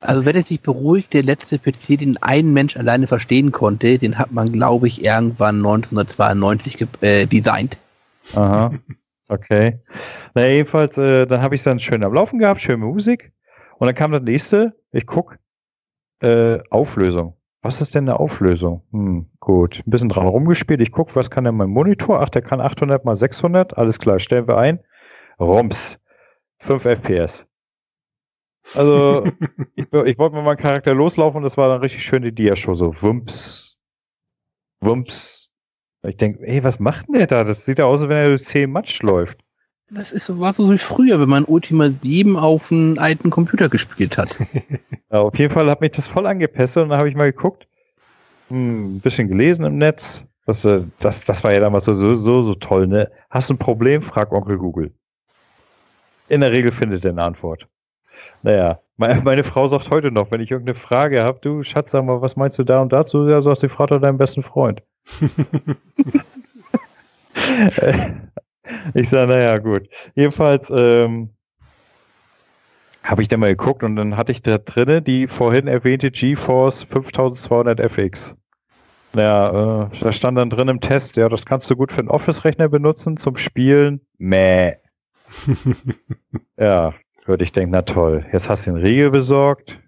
Also 0.03 0.25
wenn 0.25 0.35
es 0.35 0.47
sich 0.47 0.61
beruhigt, 0.61 1.13
der 1.13 1.21
letzte 1.21 1.59
PC, 1.59 1.99
den 1.99 2.17
ein 2.21 2.53
Mensch 2.53 2.75
alleine 2.75 3.05
verstehen 3.05 3.51
konnte, 3.51 3.99
den 3.99 4.17
hat 4.17 4.31
man, 4.31 4.51
glaube 4.51 4.87
ich, 4.87 5.05
irgendwann 5.05 5.57
1992 5.57 6.77
ge- 6.77 6.87
äh, 7.01 7.27
designt. 7.27 7.77
Aha. 8.33 8.73
Okay. 9.29 9.77
Na, 10.33 10.47
jedenfalls, 10.47 10.97
äh, 10.97 11.27
dann 11.27 11.43
habe 11.43 11.53
ich 11.53 11.61
dann 11.61 11.77
schön 11.79 12.03
am 12.03 12.13
Laufen 12.15 12.39
gehabt, 12.39 12.61
schöne 12.61 12.83
Musik. 12.83 13.31
Und 13.77 13.85
dann 13.85 13.95
kam 13.95 14.11
das 14.11 14.23
nächste, 14.23 14.73
ich 14.91 15.05
guck, 15.05 15.37
äh, 16.21 16.57
Auflösung. 16.71 17.35
Was 17.61 17.79
ist 17.79 17.93
denn 17.93 18.09
eine 18.09 18.19
Auflösung? 18.19 18.81
Hm, 18.91 19.27
gut. 19.39 19.83
Ein 19.85 19.91
bisschen 19.91 20.09
dran 20.09 20.25
rumgespielt. 20.25 20.81
Ich 20.81 20.91
guck, 20.91 21.15
was 21.15 21.29
kann 21.29 21.43
denn 21.43 21.55
mein 21.55 21.69
Monitor? 21.69 22.21
Ach, 22.21 22.29
der 22.29 22.41
kann 22.41 22.59
800 22.59 23.05
mal 23.05 23.15
600. 23.15 23.77
Alles 23.77 23.99
klar, 23.99 24.19
stellen 24.19 24.47
wir 24.47 24.57
ein. 24.57 24.79
Rums. 25.41 25.97
5 26.59 26.85
FPS. 26.85 27.45
Also, 28.75 29.25
ich, 29.75 29.85
ich 29.91 30.17
wollte 30.17 30.35
mit 30.35 30.45
meinem 30.45 30.57
Charakter 30.57 30.93
loslaufen 30.93 31.37
und 31.37 31.43
das 31.43 31.57
war 31.57 31.69
dann 31.69 31.81
richtig 31.81 32.03
schön 32.03 32.21
die 32.21 32.31
Dia-Show, 32.31 32.75
so 32.75 32.93
Wumps, 33.01 33.79
Wumps. 34.79 35.49
Ich 36.03 36.17
denke, 36.17 36.45
ey, 36.47 36.63
was 36.63 36.79
macht 36.79 37.07
denn 37.07 37.15
der 37.15 37.27
da? 37.27 37.43
Das 37.43 37.65
sieht 37.65 37.79
ja 37.79 37.85
aus, 37.85 38.01
als 38.01 38.09
wenn 38.09 38.17
er 38.17 38.29
durch 38.29 38.43
10 38.43 38.71
Matsch 38.71 39.01
läuft. 39.01 39.39
Das 39.89 40.11
ist 40.11 40.25
so, 40.25 40.39
war 40.39 40.53
so 40.53 40.71
wie 40.71 40.77
früher, 40.77 41.19
wenn 41.19 41.29
man 41.29 41.43
Ultima 41.43 41.89
7 42.01 42.37
auf 42.37 42.71
einem 42.71 42.97
alten 42.97 43.29
Computer 43.29 43.69
gespielt 43.69 44.17
hat. 44.17 44.35
Ja, 45.13 45.19
auf 45.19 45.37
jeden 45.37 45.53
Fall 45.53 45.69
hat 45.69 45.81
mich 45.81 45.91
das 45.91 46.07
voll 46.07 46.25
angepesselt 46.25 46.83
und 46.83 46.89
dann 46.91 46.97
habe 46.97 47.09
ich 47.09 47.15
mal 47.15 47.29
geguckt, 47.29 47.67
hm, 48.47 48.95
ein 48.95 48.99
bisschen 49.01 49.27
gelesen 49.27 49.65
im 49.65 49.77
Netz. 49.77 50.23
Das, 50.45 50.63
äh, 50.63 50.83
das, 50.99 51.25
das 51.25 51.43
war 51.43 51.51
ja 51.51 51.59
damals 51.59 51.83
so, 51.83 51.95
so, 51.95 52.15
so, 52.15 52.43
so 52.43 52.55
toll, 52.55 52.87
ne? 52.87 53.11
Hast 53.29 53.49
du 53.49 53.55
ein 53.55 53.57
Problem? 53.57 54.01
Frag 54.03 54.31
Onkel 54.31 54.57
Google. 54.57 54.93
In 56.31 56.39
der 56.39 56.53
Regel 56.53 56.71
findet 56.71 57.03
er 57.03 57.11
eine 57.11 57.23
Antwort. 57.23 57.67
Naja, 58.41 58.79
meine, 58.95 59.43
Frau 59.43 59.67
sagt 59.67 59.89
heute 59.89 60.11
noch, 60.11 60.31
wenn 60.31 60.39
ich 60.39 60.49
irgendeine 60.49 60.79
Frage 60.79 61.23
habe, 61.23 61.39
du 61.41 61.61
Schatz, 61.63 61.91
sag 61.91 62.05
mal, 62.05 62.21
was 62.21 62.37
meinst 62.37 62.57
du 62.57 62.63
da 62.63 62.81
und 62.81 62.93
dazu? 62.93 63.27
Ja, 63.27 63.41
sagst 63.41 63.63
du, 63.63 63.67
frag 63.67 63.89
doch 63.89 63.99
deinen 63.99 64.17
besten 64.17 64.41
Freund. 64.41 64.81
ich 68.93 69.09
sage, 69.09 69.29
naja, 69.29 69.57
gut. 69.57 69.89
Jedenfalls 70.15 70.71
ähm, 70.73 71.31
habe 73.03 73.23
ich 73.23 73.27
dann 73.27 73.41
mal 73.41 73.49
geguckt 73.49 73.83
und 73.83 73.97
dann 73.97 74.15
hatte 74.15 74.31
ich 74.31 74.41
da 74.41 74.57
drinne 74.57 75.01
die 75.01 75.27
vorhin 75.27 75.67
erwähnte 75.67 76.11
GeForce 76.11 76.83
5200 76.83 77.81
FX. 77.81 78.35
Naja, 79.11 79.89
äh, 79.91 79.99
da 79.99 80.13
stand 80.13 80.37
dann 80.37 80.49
drin 80.49 80.69
im 80.69 80.79
Test, 80.79 81.17
ja, 81.17 81.27
das 81.27 81.43
kannst 81.43 81.69
du 81.69 81.75
gut 81.75 81.91
für 81.91 81.99
einen 81.99 82.07
Office-Rechner 82.07 82.69
benutzen, 82.69 83.17
zum 83.17 83.35
Spielen. 83.35 83.99
Mäh. 84.17 84.77
ja, 86.57 86.93
würde 87.25 87.43
ich 87.43 87.51
denken, 87.51 87.71
na 87.71 87.81
toll. 87.81 88.25
Jetzt 88.31 88.49
hast 88.49 88.65
du 88.65 88.71
den 88.71 88.81
Riegel 88.81 89.11
besorgt, 89.11 89.79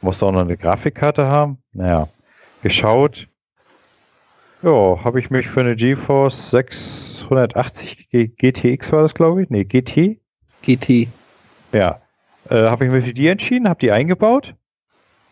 musst 0.00 0.22
auch 0.22 0.32
noch 0.32 0.40
eine 0.40 0.56
Grafikkarte 0.56 1.26
haben. 1.26 1.58
Naja, 1.72 2.08
geschaut. 2.62 3.28
Ja, 4.62 5.02
habe 5.04 5.20
ich 5.20 5.30
mich 5.30 5.48
für 5.48 5.60
eine 5.60 5.74
GeForce 5.74 6.50
680 6.50 8.08
GTX 8.10 8.92
war 8.92 9.02
das, 9.02 9.14
glaube 9.14 9.42
ich. 9.42 9.50
Nee, 9.50 9.64
GT. 9.64 10.20
GT. 10.62 11.08
Ja, 11.72 12.02
äh, 12.50 12.66
habe 12.66 12.84
ich 12.84 12.90
mich 12.90 13.06
für 13.06 13.14
die 13.14 13.28
entschieden, 13.28 13.68
habe 13.68 13.80
die 13.80 13.90
eingebaut. 13.90 14.54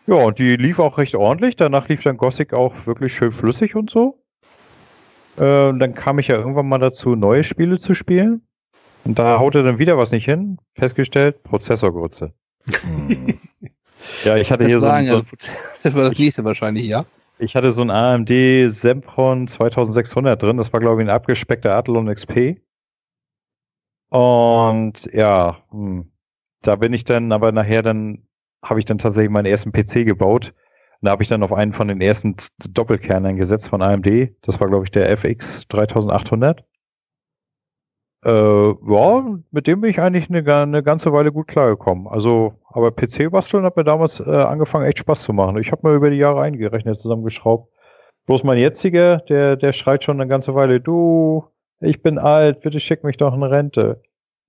Ja, 0.07 0.15
und 0.15 0.39
die 0.39 0.55
lief 0.55 0.79
auch 0.79 0.97
recht 0.97 1.13
ordentlich. 1.13 1.55
Danach 1.55 1.87
lief 1.87 2.01
dann 2.01 2.17
Gothic 2.17 2.53
auch 2.53 2.73
wirklich 2.87 3.13
schön 3.13 3.31
flüssig 3.31 3.75
und 3.75 3.91
so. 3.91 4.19
Äh, 5.37 5.67
und 5.67 5.77
dann 5.77 5.93
kam 5.93 6.17
ich 6.17 6.29
ja 6.29 6.35
irgendwann 6.35 6.67
mal 6.67 6.79
dazu, 6.79 7.15
neue 7.15 7.43
Spiele 7.43 7.77
zu 7.77 7.93
spielen. 7.93 8.41
Und 9.05 9.17
da 9.17 9.39
haute 9.39 9.63
dann 9.63 9.79
wieder 9.79 9.97
was 9.97 10.11
nicht 10.11 10.25
hin. 10.25 10.57
Festgestellt, 10.75 11.43
Prozessorgrütze. 11.43 12.33
ja, 14.23 14.37
ich 14.37 14.51
hatte 14.51 14.65
hier 14.65 14.79
sagen, 14.79 15.07
so, 15.07 15.13
also, 15.15 15.25
das 15.83 15.95
war 15.95 16.03
das 16.09 16.17
nächste 16.17 16.43
wahrscheinlich, 16.43 16.85
ja. 16.85 17.05
ich 17.39 17.55
hatte 17.55 17.71
so 17.71 17.81
ein 17.81 17.89
AMD 17.89 18.29
Sempron 18.67 19.47
2600 19.47 20.41
drin. 20.41 20.57
Das 20.57 20.73
war, 20.73 20.79
glaube 20.79 21.01
ich, 21.01 21.07
ein 21.07 21.13
abgespeckter 21.13 21.75
Athlon 21.75 22.13
XP. 22.13 22.57
Und 24.09 25.09
ja, 25.13 25.59
hm, 25.71 26.11
da 26.61 26.75
bin 26.75 26.93
ich 26.93 27.03
dann, 27.03 27.31
aber 27.31 27.51
nachher 27.51 27.81
dann 27.81 28.27
habe 28.61 28.79
ich 28.79 28.85
dann 28.85 28.97
tatsächlich 28.97 29.31
meinen 29.31 29.45
ersten 29.45 29.71
PC 29.71 30.05
gebaut. 30.05 30.53
Und 31.01 31.05
da 31.05 31.11
habe 31.11 31.23
ich 31.23 31.29
dann 31.29 31.43
auf 31.43 31.53
einen 31.53 31.71
von 31.71 31.87
den 31.87 32.01
ersten 32.01 32.35
Doppelkernern 32.57 33.37
gesetzt 33.37 33.69
von 33.69 33.81
AMD. 33.81 34.35
Das 34.41 34.59
war, 34.59 34.67
glaube 34.67 34.83
ich, 34.85 34.91
der 34.91 35.09
FX 35.09 35.67
3800. 35.69 36.65
Äh, 38.23 38.31
ja, 38.31 39.39
mit 39.51 39.67
dem 39.67 39.81
bin 39.81 39.89
ich 39.89 39.99
eigentlich 39.99 40.29
eine, 40.29 40.55
eine 40.55 40.83
ganze 40.83 41.13
Weile 41.13 41.31
gut 41.31 41.47
klargekommen. 41.47 42.07
Also, 42.07 42.53
aber 42.67 42.91
PC-Basteln 42.91 43.63
hat 43.63 43.77
mir 43.77 43.85
damals 43.85 44.19
äh, 44.19 44.23
angefangen, 44.23 44.85
echt 44.85 44.99
Spaß 44.99 45.23
zu 45.23 45.33
machen. 45.33 45.57
Ich 45.57 45.71
habe 45.71 45.87
mir 45.87 45.95
über 45.95 46.09
die 46.09 46.17
Jahre 46.17 46.41
eingerechnet, 46.41 46.99
zusammengeschraubt. 46.99 47.71
Bloß 48.25 48.43
mein 48.43 48.57
jetziger, 48.57 49.17
der, 49.29 49.55
der 49.55 49.73
schreit 49.73 50.03
schon 50.03 50.19
eine 50.19 50.29
ganze 50.29 50.53
Weile, 50.53 50.79
du, 50.81 51.45
ich 51.79 52.01
bin 52.01 52.17
alt, 52.17 52.61
bitte 52.61 52.79
schick 52.79 53.03
mich 53.03 53.17
doch 53.17 53.33
in 53.33 53.43
Rente. 53.43 54.01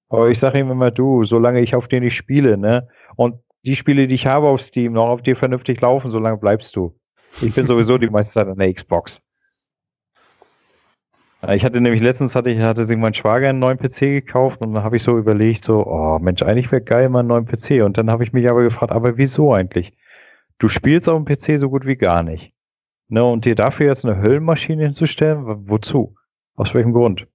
Aber 0.09 0.29
ich 0.29 0.41
sage 0.41 0.59
ihm 0.59 0.71
immer, 0.71 0.91
du, 0.91 1.25
solange 1.25 1.61
ich 1.61 1.77
auf 1.77 1.87
den 1.87 2.03
nicht 2.03 2.17
spiele, 2.17 2.59
ne? 2.59 2.89
Und 3.15 3.37
die 3.65 3.77
Spiele, 3.77 4.09
die 4.09 4.15
ich 4.15 4.27
habe 4.27 4.49
auf 4.49 4.61
Steam, 4.61 4.95
noch 4.95 5.09
auf 5.09 5.23
dir 5.23 5.37
vernünftig 5.37 5.81
laufen, 5.81 6.11
solange 6.11 6.39
bleibst 6.39 6.75
du. 6.75 6.99
Ich 7.41 7.55
bin 7.55 7.67
sowieso 7.67 7.97
die 7.99 8.11
meiste 8.11 8.35
Zeit 8.35 8.49
an 8.49 8.59
der 8.59 8.73
Xbox. 8.73 9.23
Äh, 11.43 11.57
Ich 11.57 11.65
hatte 11.65 11.81
nämlich 11.81 12.01
letztens 12.03 12.35
hatte 12.35 12.51
ich 12.51 12.61
hatte 12.61 12.87
sich 12.87 12.97
mein 12.97 13.15
Schwager 13.15 13.49
einen 13.49 13.59
neuen 13.59 13.79
PC 13.79 14.01
gekauft 14.01 14.61
und 14.61 14.75
dann 14.75 14.85
habe 14.85 14.97
ich 14.97 15.03
so 15.03 15.19
überlegt 15.19 15.65
so, 15.65 15.87
oh 15.87 16.19
Mensch, 16.19 16.43
eigentlich 16.43 16.71
wäre 16.73 16.83
geil 16.83 17.09
mal 17.09 17.21
einen 17.21 17.29
neuen 17.29 17.47
PC 17.47 17.83
und 17.85 17.97
dann 17.99 18.11
habe 18.11 18.25
ich 18.25 18.33
mich 18.33 18.49
aber 18.49 18.63
gefragt, 18.63 18.93
aber 18.93 19.17
wieso 19.17 19.53
eigentlich? 19.55 19.93
Du 20.59 20.69
spielst 20.69 21.09
auf 21.09 21.23
dem 21.23 21.25
PC 21.25 21.59
so 21.59 21.71
gut 21.71 21.87
wie 21.87 21.97
gar 21.97 22.23
nicht. 22.23 22.53
Ne, 23.09 23.25
und 23.25 23.45
dir 23.45 23.57
dafür 23.57 23.87
jetzt 23.89 24.05
eine 24.05 24.21
Höllenmaschine 24.23 24.85
hinzustellen, 24.85 25.45
wo- 25.47 25.57
wozu? 25.73 26.15
Aus 26.55 26.75
welchem 26.75 26.93
Grund? 26.93 27.27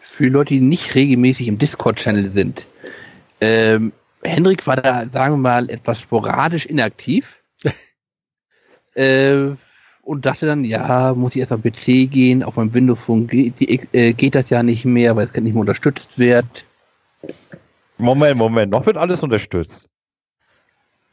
Für 0.00 0.26
Leute, 0.26 0.54
die 0.54 0.60
nicht 0.60 0.94
regelmäßig 0.94 1.48
im 1.48 1.58
Discord-Channel 1.58 2.30
sind. 2.30 2.66
Ähm, 3.40 3.92
Henrik 4.22 4.66
war 4.66 4.76
da, 4.76 5.08
sagen 5.08 5.34
wir 5.34 5.38
mal, 5.38 5.70
etwas 5.70 6.00
sporadisch 6.00 6.66
inaktiv. 6.66 7.38
äh, 8.94 9.50
und 10.08 10.24
dachte 10.24 10.46
dann, 10.46 10.64
ja, 10.64 11.12
muss 11.14 11.34
ich 11.34 11.40
erst 11.40 11.52
am 11.52 11.62
PC 11.62 12.10
gehen, 12.10 12.42
auf 12.42 12.56
meinem 12.56 12.72
Windows-Phone 12.72 13.26
geht, 13.26 13.60
die, 13.60 13.78
äh, 13.92 14.14
geht 14.14 14.34
das 14.34 14.48
ja 14.48 14.62
nicht 14.62 14.86
mehr, 14.86 15.14
weil 15.16 15.26
es 15.26 15.34
nicht 15.34 15.52
mehr 15.52 15.60
unterstützt 15.60 16.18
wird. 16.18 16.64
Moment, 17.98 18.38
Moment, 18.38 18.72
noch 18.72 18.86
wird 18.86 18.96
alles 18.96 19.22
unterstützt. 19.22 19.86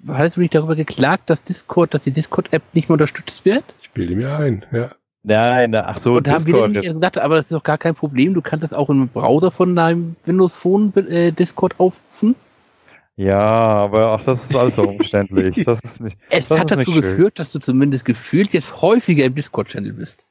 Hattest 0.07 0.37
du 0.37 0.41
nicht 0.41 0.55
darüber 0.55 0.77
geklagt, 0.77 1.29
dass 1.29 1.43
Discord, 1.43 1.93
dass 1.93 2.03
die 2.03 2.11
Discord-App 2.11 2.63
nicht 2.71 2.87
mehr 2.87 2.93
unterstützt 2.93 3.43
wird? 3.43 3.65
Ich 3.81 3.91
bilde 3.91 4.15
mir 4.15 4.37
ein, 4.37 4.65
ja. 4.71 4.91
Nein, 5.23 5.71
na, 5.71 5.87
ach 5.87 5.97
so, 5.97 6.13
und 6.13 6.27
da 6.27 6.33
haben 6.33 6.45
wir 6.45 6.53
Discord. 6.53 6.71
nicht 6.71 6.93
gesagt, 6.93 7.17
aber 7.17 7.35
das 7.35 7.45
ist 7.45 7.51
doch 7.51 7.63
gar 7.63 7.77
kein 7.77 7.95
Problem. 7.95 8.33
Du 8.33 8.41
kannst 8.41 8.63
das 8.63 8.71
auch 8.71 8.89
im 8.89 9.09
Browser 9.09 9.51
von 9.51 9.75
deinem 9.75 10.15
Windows-Phone 10.23 10.93
äh, 11.09 11.33
Discord 11.33 11.77
aufrufen. 11.79 12.35
Ja, 13.17 13.39
aber 13.39 14.11
ach, 14.11 14.25
das 14.25 14.43
ist 14.43 14.55
alles 14.55 14.75
so 14.75 14.83
umständlich. 14.83 15.63
Das 15.63 15.83
ist 15.83 16.01
nicht. 16.01 16.17
Es 16.29 16.47
Das 16.49 16.59
hat 16.59 16.71
ist 16.71 16.77
dazu 16.77 16.91
geführt, 16.93 17.39
dass 17.39 17.51
du 17.51 17.59
zumindest 17.59 18.03
gefühlt 18.05 18.51
jetzt 18.53 18.81
häufiger 18.81 19.23
im 19.25 19.35
Discord-Channel 19.35 19.93
bist. 19.93 20.25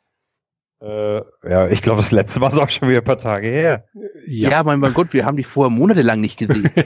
Äh, 0.82 1.22
ja, 1.48 1.68
ich 1.68 1.80
glaube, 1.80 2.02
das 2.02 2.10
letzte 2.10 2.40
Mal 2.40 2.48
ist 2.48 2.58
auch 2.58 2.68
schon 2.68 2.88
wieder 2.88 2.98
ein 2.98 3.04
paar 3.04 3.18
Tage 3.18 3.48
her. 3.48 3.88
Ja, 4.26 4.62
mein, 4.64 4.80
mein 4.80 4.92
Gott, 4.92 5.14
wir 5.14 5.24
haben 5.24 5.36
dich 5.38 5.46
vorher 5.46 5.70
monatelang 5.70 6.20
nicht 6.20 6.38
gesehen. 6.38 6.70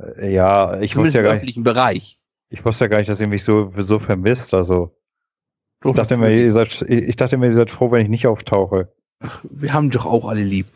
Äh, 0.00 0.32
Ja, 0.32 0.80
ich 0.80 0.92
zumindest 0.92 0.96
wusste 0.96 1.18
ja 1.18 1.22
im 1.22 1.24
gar 1.24 1.32
nicht, 1.34 1.36
öffentlichen 1.38 1.64
Bereich. 1.64 2.18
ich 2.50 2.64
wusste 2.64 2.84
ja 2.84 2.88
gar 2.88 2.98
nicht, 2.98 3.08
dass 3.08 3.20
ihr 3.20 3.26
mich 3.28 3.44
so, 3.44 3.72
so 3.78 3.98
vermisst. 3.98 4.54
Also, 4.54 4.96
Doch, 5.80 5.90
ich 5.90 5.96
dachte 5.96 6.16
mir, 6.16 6.30
ihr 6.32 6.52
seid, 6.52 6.82
ich 6.82 7.16
dachte 7.16 7.36
mir, 7.36 7.46
ihr 7.46 7.52
seid 7.52 7.70
froh, 7.70 7.90
wenn 7.90 8.02
ich 8.02 8.08
nicht 8.08 8.26
auftauche. 8.26 8.92
Wir 9.42 9.72
haben 9.72 9.90
doch 9.90 10.06
auch 10.06 10.28
alle 10.28 10.42
lieb. 10.42 10.66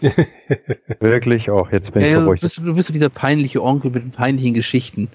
Wirklich 1.00 1.50
auch. 1.50 1.70
Jetzt 1.70 1.92
bin 1.92 2.02
Ja, 2.02 2.08
ich 2.08 2.12
ja, 2.14 2.20
beruhigt. 2.20 2.42
bist, 2.42 2.58
du 2.58 2.74
bist 2.74 2.88
so 2.88 2.92
dieser 2.92 3.08
peinliche 3.08 3.62
Onkel 3.62 3.90
mit 3.90 4.02
den 4.02 4.10
peinlichen 4.10 4.54
Geschichten. 4.54 5.08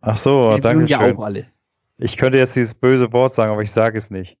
Ach 0.00 0.16
so, 0.18 0.50
wir 0.50 0.60
danke 0.60 0.86
ja 0.86 1.00
schön. 1.00 1.16
auch 1.16 1.24
alle. 1.24 1.46
Ich 1.98 2.16
könnte 2.16 2.38
jetzt 2.38 2.56
dieses 2.56 2.74
böse 2.74 3.12
Wort 3.12 3.34
sagen, 3.34 3.52
aber 3.52 3.62
ich 3.62 3.70
sage 3.70 3.96
es 3.98 4.10
nicht. 4.10 4.36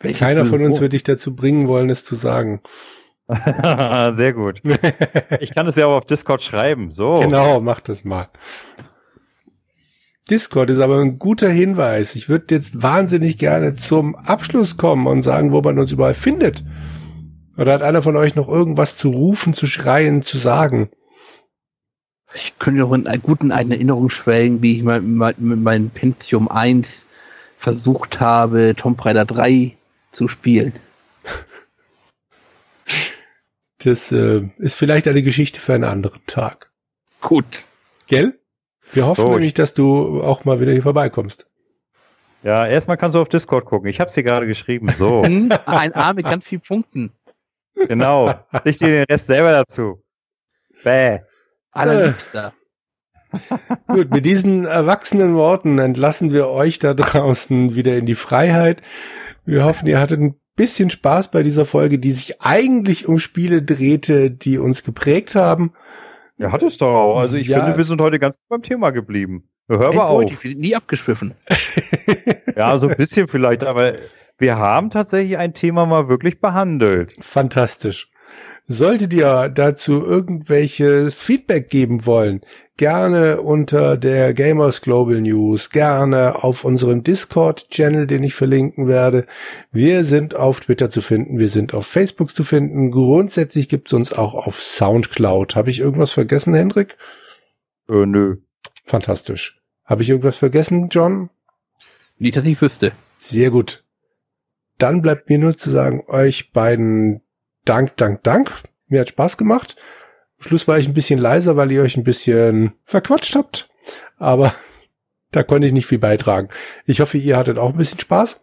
Welches 0.00 0.20
Keiner 0.20 0.44
von 0.44 0.62
uns 0.62 0.80
wird 0.80 0.92
dich 0.92 1.02
dazu 1.02 1.34
bringen 1.34 1.66
wollen, 1.68 1.88
es 1.90 2.04
zu 2.04 2.14
sagen. 2.14 2.60
Sehr 3.28 4.32
gut. 4.34 4.60
Ich 5.40 5.54
kann 5.54 5.66
es 5.66 5.76
ja 5.76 5.86
auch 5.86 5.96
auf 5.96 6.06
Discord 6.06 6.42
schreiben. 6.42 6.90
So. 6.90 7.14
Genau, 7.14 7.60
mach 7.60 7.80
das 7.80 8.04
mal. 8.04 8.28
Discord 10.30 10.70
ist 10.70 10.78
aber 10.78 11.00
ein 11.00 11.18
guter 11.18 11.50
Hinweis. 11.50 12.14
Ich 12.14 12.28
würde 12.28 12.54
jetzt 12.54 12.82
wahnsinnig 12.82 13.36
gerne 13.36 13.74
zum 13.74 14.14
Abschluss 14.14 14.76
kommen 14.76 15.06
und 15.06 15.22
sagen, 15.22 15.52
wo 15.52 15.60
man 15.60 15.78
uns 15.78 15.92
überall 15.92 16.14
findet. 16.14 16.64
Oder 17.56 17.72
hat 17.74 17.82
einer 17.82 18.02
von 18.02 18.16
euch 18.16 18.34
noch 18.34 18.48
irgendwas 18.48 18.96
zu 18.96 19.10
rufen, 19.10 19.54
zu 19.54 19.66
schreien, 19.66 20.22
zu 20.22 20.38
sagen? 20.38 20.90
Ich 22.34 22.58
könnte 22.58 22.80
noch 22.80 22.92
in 22.92 23.06
einer 23.06 23.18
guten 23.18 23.52
alten 23.52 23.70
Erinnerung 23.70 24.10
schwelgen, 24.10 24.60
wie 24.60 24.76
ich 24.76 24.82
mal, 24.82 25.00
mal 25.00 25.34
mit 25.38 25.60
meinem 25.60 25.90
Pentium 25.90 26.48
1 26.48 27.06
versucht 27.58 28.18
habe, 28.20 28.74
Tomb 28.76 29.04
Raider 29.04 29.24
3 29.24 29.76
zu 30.12 30.28
spielen. 30.28 30.72
Das 33.84 34.10
äh, 34.12 34.48
ist 34.56 34.76
vielleicht 34.76 35.06
eine 35.08 35.22
Geschichte 35.22 35.60
für 35.60 35.74
einen 35.74 35.84
anderen 35.84 36.22
Tag. 36.26 36.70
Gut. 37.20 37.64
Gell? 38.06 38.38
Wir 38.94 39.04
hoffen 39.06 39.20
So, 39.20 39.32
nämlich, 39.32 39.52
dass 39.52 39.74
du 39.74 40.22
auch 40.22 40.46
mal 40.46 40.58
wieder 40.58 40.72
hier 40.72 40.82
vorbeikommst. 40.82 41.46
Ja, 42.42 42.66
erstmal 42.66 42.96
kannst 42.96 43.14
du 43.14 43.20
auf 43.20 43.28
Discord 43.28 43.66
gucken. 43.66 43.90
Ich 43.90 44.00
habe 44.00 44.08
es 44.08 44.14
dir 44.14 44.22
gerade 44.22 44.46
geschrieben. 44.46 44.90
So, 44.96 45.22
Hm, 45.24 45.52
Ein 45.66 45.94
A 45.94 46.14
mit 46.14 46.24
ganz 46.24 46.46
vielen 46.48 46.62
Punkten. 46.62 47.12
Genau. 47.88 48.34
Dicht 48.64 48.80
dir 48.80 48.88
den 48.88 49.04
Rest 49.04 49.26
selber 49.26 49.52
dazu. 49.52 50.02
Bäh. 50.82 51.20
Allerliebster. 51.72 52.52
Gut, 53.88 54.10
mit 54.10 54.24
diesen 54.24 54.64
erwachsenen 54.64 55.34
Worten 55.34 55.78
entlassen 55.78 56.32
wir 56.32 56.48
euch 56.48 56.78
da 56.78 56.94
draußen 56.94 57.74
wieder 57.74 57.96
in 57.96 58.06
die 58.06 58.14
Freiheit. 58.14 58.80
Wir 59.44 59.64
hoffen, 59.64 59.88
ihr 59.88 59.98
hattet 59.98 60.20
ein 60.20 60.36
bisschen 60.56 60.88
Spaß 60.90 61.30
bei 61.32 61.42
dieser 61.42 61.66
Folge, 61.66 61.98
die 61.98 62.12
sich 62.12 62.40
eigentlich 62.42 63.08
um 63.08 63.18
Spiele 63.18 63.60
drehte, 63.62 64.30
die 64.30 64.58
uns 64.58 64.84
geprägt 64.84 65.34
haben. 65.34 65.72
Ja, 66.38 66.52
hat 66.52 66.62
es 66.62 66.78
doch 66.78 66.94
auch. 66.94 67.18
Also 67.20 67.36
ich 67.36 67.48
Ja. 67.48 67.60
finde, 67.62 67.76
wir 67.76 67.84
sind 67.84 68.00
heute 68.00 68.18
ganz 68.20 68.36
gut 68.36 68.48
beim 68.48 68.62
Thema 68.62 68.90
geblieben. 68.90 69.48
Hör 69.68 69.88
aber 69.88 70.06
auf. 70.06 70.20
Eindeutig, 70.20 70.44
wir 70.44 70.50
sind 70.52 70.60
nie 70.60 70.74
abgeschwiffen. 70.76 71.34
Ja, 72.56 72.78
so 72.78 72.86
ein 72.86 72.96
bisschen 72.96 73.26
vielleicht, 73.26 73.64
aber 73.64 73.94
wir 74.38 74.56
haben 74.56 74.90
tatsächlich 74.90 75.38
ein 75.38 75.54
Thema 75.54 75.86
mal 75.86 76.08
wirklich 76.08 76.40
behandelt. 76.40 77.14
Fantastisch. 77.20 78.10
Solltet 78.66 79.12
ihr 79.12 79.50
dazu 79.50 80.02
irgendwelches 80.02 81.20
Feedback 81.20 81.68
geben 81.68 82.06
wollen, 82.06 82.40
gerne 82.78 83.42
unter 83.42 83.98
der 83.98 84.32
Gamers 84.32 84.80
Global 84.80 85.20
News, 85.20 85.68
gerne 85.68 86.42
auf 86.42 86.64
unserem 86.64 87.02
Discord-Channel, 87.02 88.06
den 88.06 88.22
ich 88.22 88.34
verlinken 88.34 88.88
werde. 88.88 89.26
Wir 89.70 90.02
sind 90.02 90.34
auf 90.34 90.60
Twitter 90.60 90.88
zu 90.88 91.02
finden, 91.02 91.38
wir 91.38 91.50
sind 91.50 91.74
auf 91.74 91.86
Facebook 91.86 92.30
zu 92.30 92.42
finden. 92.42 92.90
Grundsätzlich 92.90 93.68
gibt's 93.68 93.92
uns 93.92 94.14
auch 94.14 94.32
auf 94.32 94.62
Soundcloud. 94.62 95.56
Habe 95.56 95.68
ich 95.68 95.80
irgendwas 95.80 96.12
vergessen, 96.12 96.54
Hendrik? 96.54 96.96
Äh, 97.90 98.06
nö. 98.06 98.36
Fantastisch. 98.86 99.60
Habe 99.84 100.02
ich 100.02 100.08
irgendwas 100.08 100.36
vergessen, 100.36 100.88
John? 100.90 101.28
Nicht, 102.18 102.36
dass 102.36 102.44
ich 102.44 102.60
wüsste. 102.62 102.92
Sehr 103.18 103.50
gut. 103.50 103.83
Dann 104.78 105.02
bleibt 105.02 105.28
mir 105.28 105.38
nur 105.38 105.56
zu 105.56 105.70
sagen, 105.70 106.04
euch 106.08 106.52
beiden 106.52 107.22
Dank, 107.64 107.96
Dank, 107.96 108.22
Dank. 108.22 108.50
Mir 108.88 109.00
hat 109.00 109.08
Spaß 109.08 109.36
gemacht. 109.36 109.76
Am 110.38 110.44
Schluss 110.44 110.68
war 110.68 110.78
ich 110.78 110.88
ein 110.88 110.94
bisschen 110.94 111.18
leiser, 111.18 111.56
weil 111.56 111.72
ihr 111.72 111.82
euch 111.82 111.96
ein 111.96 112.04
bisschen 112.04 112.74
verquatscht 112.84 113.34
habt. 113.36 113.68
Aber 114.18 114.54
da 115.30 115.42
konnte 115.42 115.66
ich 115.66 115.72
nicht 115.72 115.86
viel 115.86 115.98
beitragen. 115.98 116.48
Ich 116.86 117.00
hoffe, 117.00 117.18
ihr 117.18 117.36
hattet 117.36 117.58
auch 117.58 117.70
ein 117.70 117.78
bisschen 117.78 118.00
Spaß. 118.00 118.42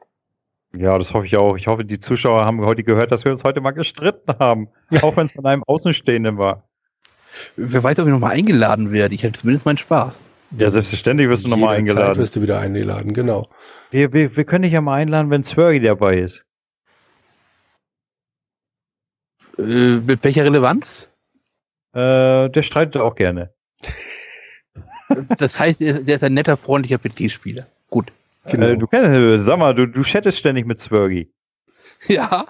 Ja, 0.73 0.97
das 0.97 1.13
hoffe 1.13 1.25
ich 1.25 1.35
auch. 1.35 1.57
Ich 1.57 1.67
hoffe, 1.67 1.83
die 1.83 1.99
Zuschauer 1.99 2.45
haben 2.45 2.61
heute 2.61 2.83
gehört, 2.83 3.11
dass 3.11 3.25
wir 3.25 3.31
uns 3.31 3.43
heute 3.43 3.59
mal 3.59 3.71
gestritten 3.71 4.33
haben. 4.39 4.69
Auch 5.01 5.17
wenn 5.17 5.25
es 5.25 5.33
von 5.33 5.45
einem 5.45 5.63
Außenstehenden 5.65 6.37
war. 6.37 6.63
Wer 7.57 7.83
weiß, 7.83 7.99
ob 7.99 8.07
ich 8.07 8.13
nochmal 8.13 8.31
eingeladen 8.31 8.91
werde. 8.91 9.13
Ich 9.13 9.23
hatte 9.23 9.39
zumindest 9.39 9.65
meinen 9.65 9.77
Spaß. 9.77 10.21
Ja, 10.57 10.69
selbstverständlich 10.69 11.29
wirst 11.29 11.45
du 11.45 11.49
nochmal 11.49 11.77
eingeladen. 11.77 12.17
wirst 12.17 12.35
du 12.35 12.41
wieder 12.41 12.59
eingeladen, 12.59 13.13
genau. 13.13 13.49
Wir, 13.91 14.13
wir, 14.13 14.35
wir 14.35 14.45
können 14.45 14.63
dich 14.63 14.73
ja 14.73 14.81
mal 14.81 14.95
einladen, 14.95 15.29
wenn 15.29 15.43
Swergy 15.43 15.81
dabei 15.81 16.17
ist. 16.17 16.43
Äh, 19.57 19.97
mit 19.99 20.23
welcher 20.23 20.45
Relevanz? 20.45 21.09
Äh, 21.93 22.49
der 22.49 22.63
streitet 22.63 22.97
auch 22.97 23.15
gerne. 23.15 23.53
Das 25.37 25.59
heißt, 25.59 25.81
er 25.81 25.99
der 26.03 26.15
ist 26.15 26.23
ein 26.23 26.33
netter, 26.35 26.55
freundlicher 26.55 26.97
PC-Spieler. 26.97 27.67
Gut. 27.89 28.13
genau. 28.45 28.67
Äh, 28.67 28.77
du 28.77 28.87
kennst, 28.87 29.09
äh, 29.09 29.39
sag 29.39 29.59
mal, 29.59 29.75
du, 29.75 29.85
du 29.85 30.03
chattest 30.03 30.37
ständig 30.37 30.65
mit 30.65 30.79
Swergy. 30.79 31.29
Ja. 32.07 32.45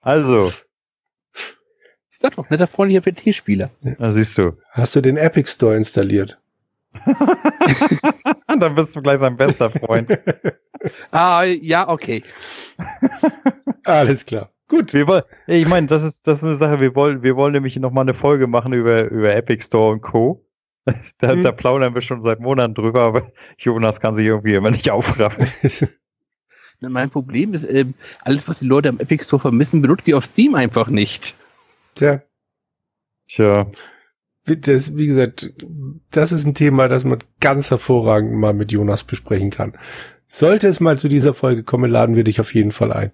Also, 0.00 0.52
Ich 2.10 2.18
sag 2.18 2.34
doch, 2.34 2.50
netter, 2.50 2.66
freundlicher 2.66 3.00
PC-Spieler. 3.00 3.70
da 3.98 4.10
siehst 4.10 4.36
du. 4.36 4.58
Hast 4.72 4.96
du 4.96 5.02
den 5.02 5.16
Epic 5.16 5.48
Store 5.48 5.76
installiert? 5.76 6.36
Dann 8.58 8.74
bist 8.74 8.94
du 8.96 9.02
gleich 9.02 9.20
sein 9.20 9.36
bester 9.36 9.70
Freund. 9.70 10.10
Ah, 11.12 11.44
ja, 11.44 11.88
okay. 11.88 12.22
Alles 13.84 14.26
klar. 14.26 14.50
Gut. 14.68 14.92
Wir 14.92 15.06
wollen, 15.06 15.22
ich 15.46 15.66
meine, 15.66 15.86
das 15.86 16.02
ist, 16.02 16.26
das 16.26 16.38
ist 16.38 16.44
eine 16.44 16.56
Sache, 16.56 16.78
wir 16.78 16.94
wollen, 16.94 17.22
wir 17.22 17.36
wollen 17.36 17.52
nämlich 17.52 17.74
noch 17.76 17.90
mal 17.90 18.02
eine 18.02 18.12
Folge 18.12 18.46
machen 18.46 18.74
über, 18.74 19.04
über 19.04 19.34
Epic 19.34 19.64
Store 19.64 19.92
und 19.92 20.02
Co. 20.02 20.44
Da, 21.18 21.30
Hm. 21.30 21.42
da 21.42 21.52
plaudern 21.52 21.94
wir 21.94 22.02
schon 22.02 22.20
seit 22.20 22.40
Monaten 22.40 22.74
drüber, 22.74 23.00
aber 23.04 23.32
Jonas 23.56 23.98
kann 23.98 24.14
sich 24.14 24.26
irgendwie 24.26 24.54
immer 24.54 24.70
nicht 24.70 24.90
aufraffen. 24.90 25.48
Mein 26.80 27.08
Problem 27.08 27.54
ist, 27.54 27.64
ähm, 27.64 27.94
alles, 28.20 28.46
was 28.46 28.58
die 28.58 28.66
Leute 28.66 28.90
am 28.90 29.00
Epic 29.00 29.24
Store 29.24 29.40
vermissen, 29.40 29.80
benutzt 29.80 30.06
die 30.06 30.12
auf 30.12 30.26
Steam 30.26 30.54
einfach 30.54 30.88
nicht. 30.88 31.34
Tja, 31.94 32.20
Tja, 33.28 33.70
das, 34.44 34.96
wie 34.96 35.06
gesagt, 35.06 35.52
das 36.10 36.32
ist 36.32 36.44
ein 36.44 36.54
Thema, 36.54 36.88
das 36.88 37.04
man 37.04 37.18
ganz 37.40 37.70
hervorragend 37.70 38.34
mal 38.34 38.52
mit 38.54 38.72
Jonas 38.72 39.04
besprechen 39.04 39.50
kann. 39.50 39.74
Sollte 40.28 40.68
es 40.68 40.80
mal 40.80 40.98
zu 40.98 41.08
dieser 41.08 41.34
Folge 41.34 41.62
kommen, 41.62 41.90
laden 41.90 42.16
wir 42.16 42.24
dich 42.24 42.40
auf 42.40 42.54
jeden 42.54 42.72
Fall 42.72 42.92
ein. 42.92 43.12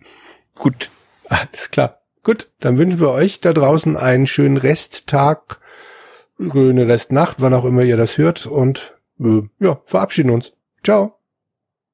Gut. 0.55 0.91
Alles 1.29 1.71
klar. 1.71 2.01
Gut, 2.23 2.51
dann 2.61 2.77
wünschen 2.77 3.01
wir 3.01 3.11
euch 3.11 3.41
da 3.41 3.53
draußen 3.53 3.97
einen 3.97 4.27
schönen 4.27 4.57
Resttag, 4.57 5.61
schöne 6.39 6.87
Restnacht, 6.89 7.37
wann 7.41 7.55
auch 7.55 7.65
immer 7.65 7.83
ihr 7.83 7.97
das 7.97 8.19
hört 8.19 8.47
und 8.47 8.95
äh, 9.21 9.43
ja, 9.59 9.81
verabschieden 9.85 10.31
uns. 10.31 10.53
Ciao. 10.85 11.17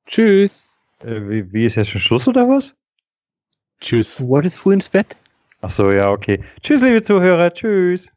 Tschüss. 0.06 0.70
äh, 1.00 1.20
wie, 1.28 1.52
wie 1.52 1.66
ist 1.66 1.76
jetzt 1.76 1.90
schon 1.90 2.00
Schluss 2.00 2.26
oder 2.26 2.48
was? 2.48 2.74
Tschüss. 3.80 4.16
Du 4.16 4.28
wolltest 4.28 4.56
früh 4.56 4.74
ins 4.74 4.88
Bett? 4.88 5.14
Ach 5.60 5.70
so, 5.70 5.90
ja, 5.90 6.10
okay. 6.10 6.42
Tschüss, 6.62 6.80
liebe 6.80 7.02
Zuhörer, 7.02 7.52
tschüss. 7.52 8.10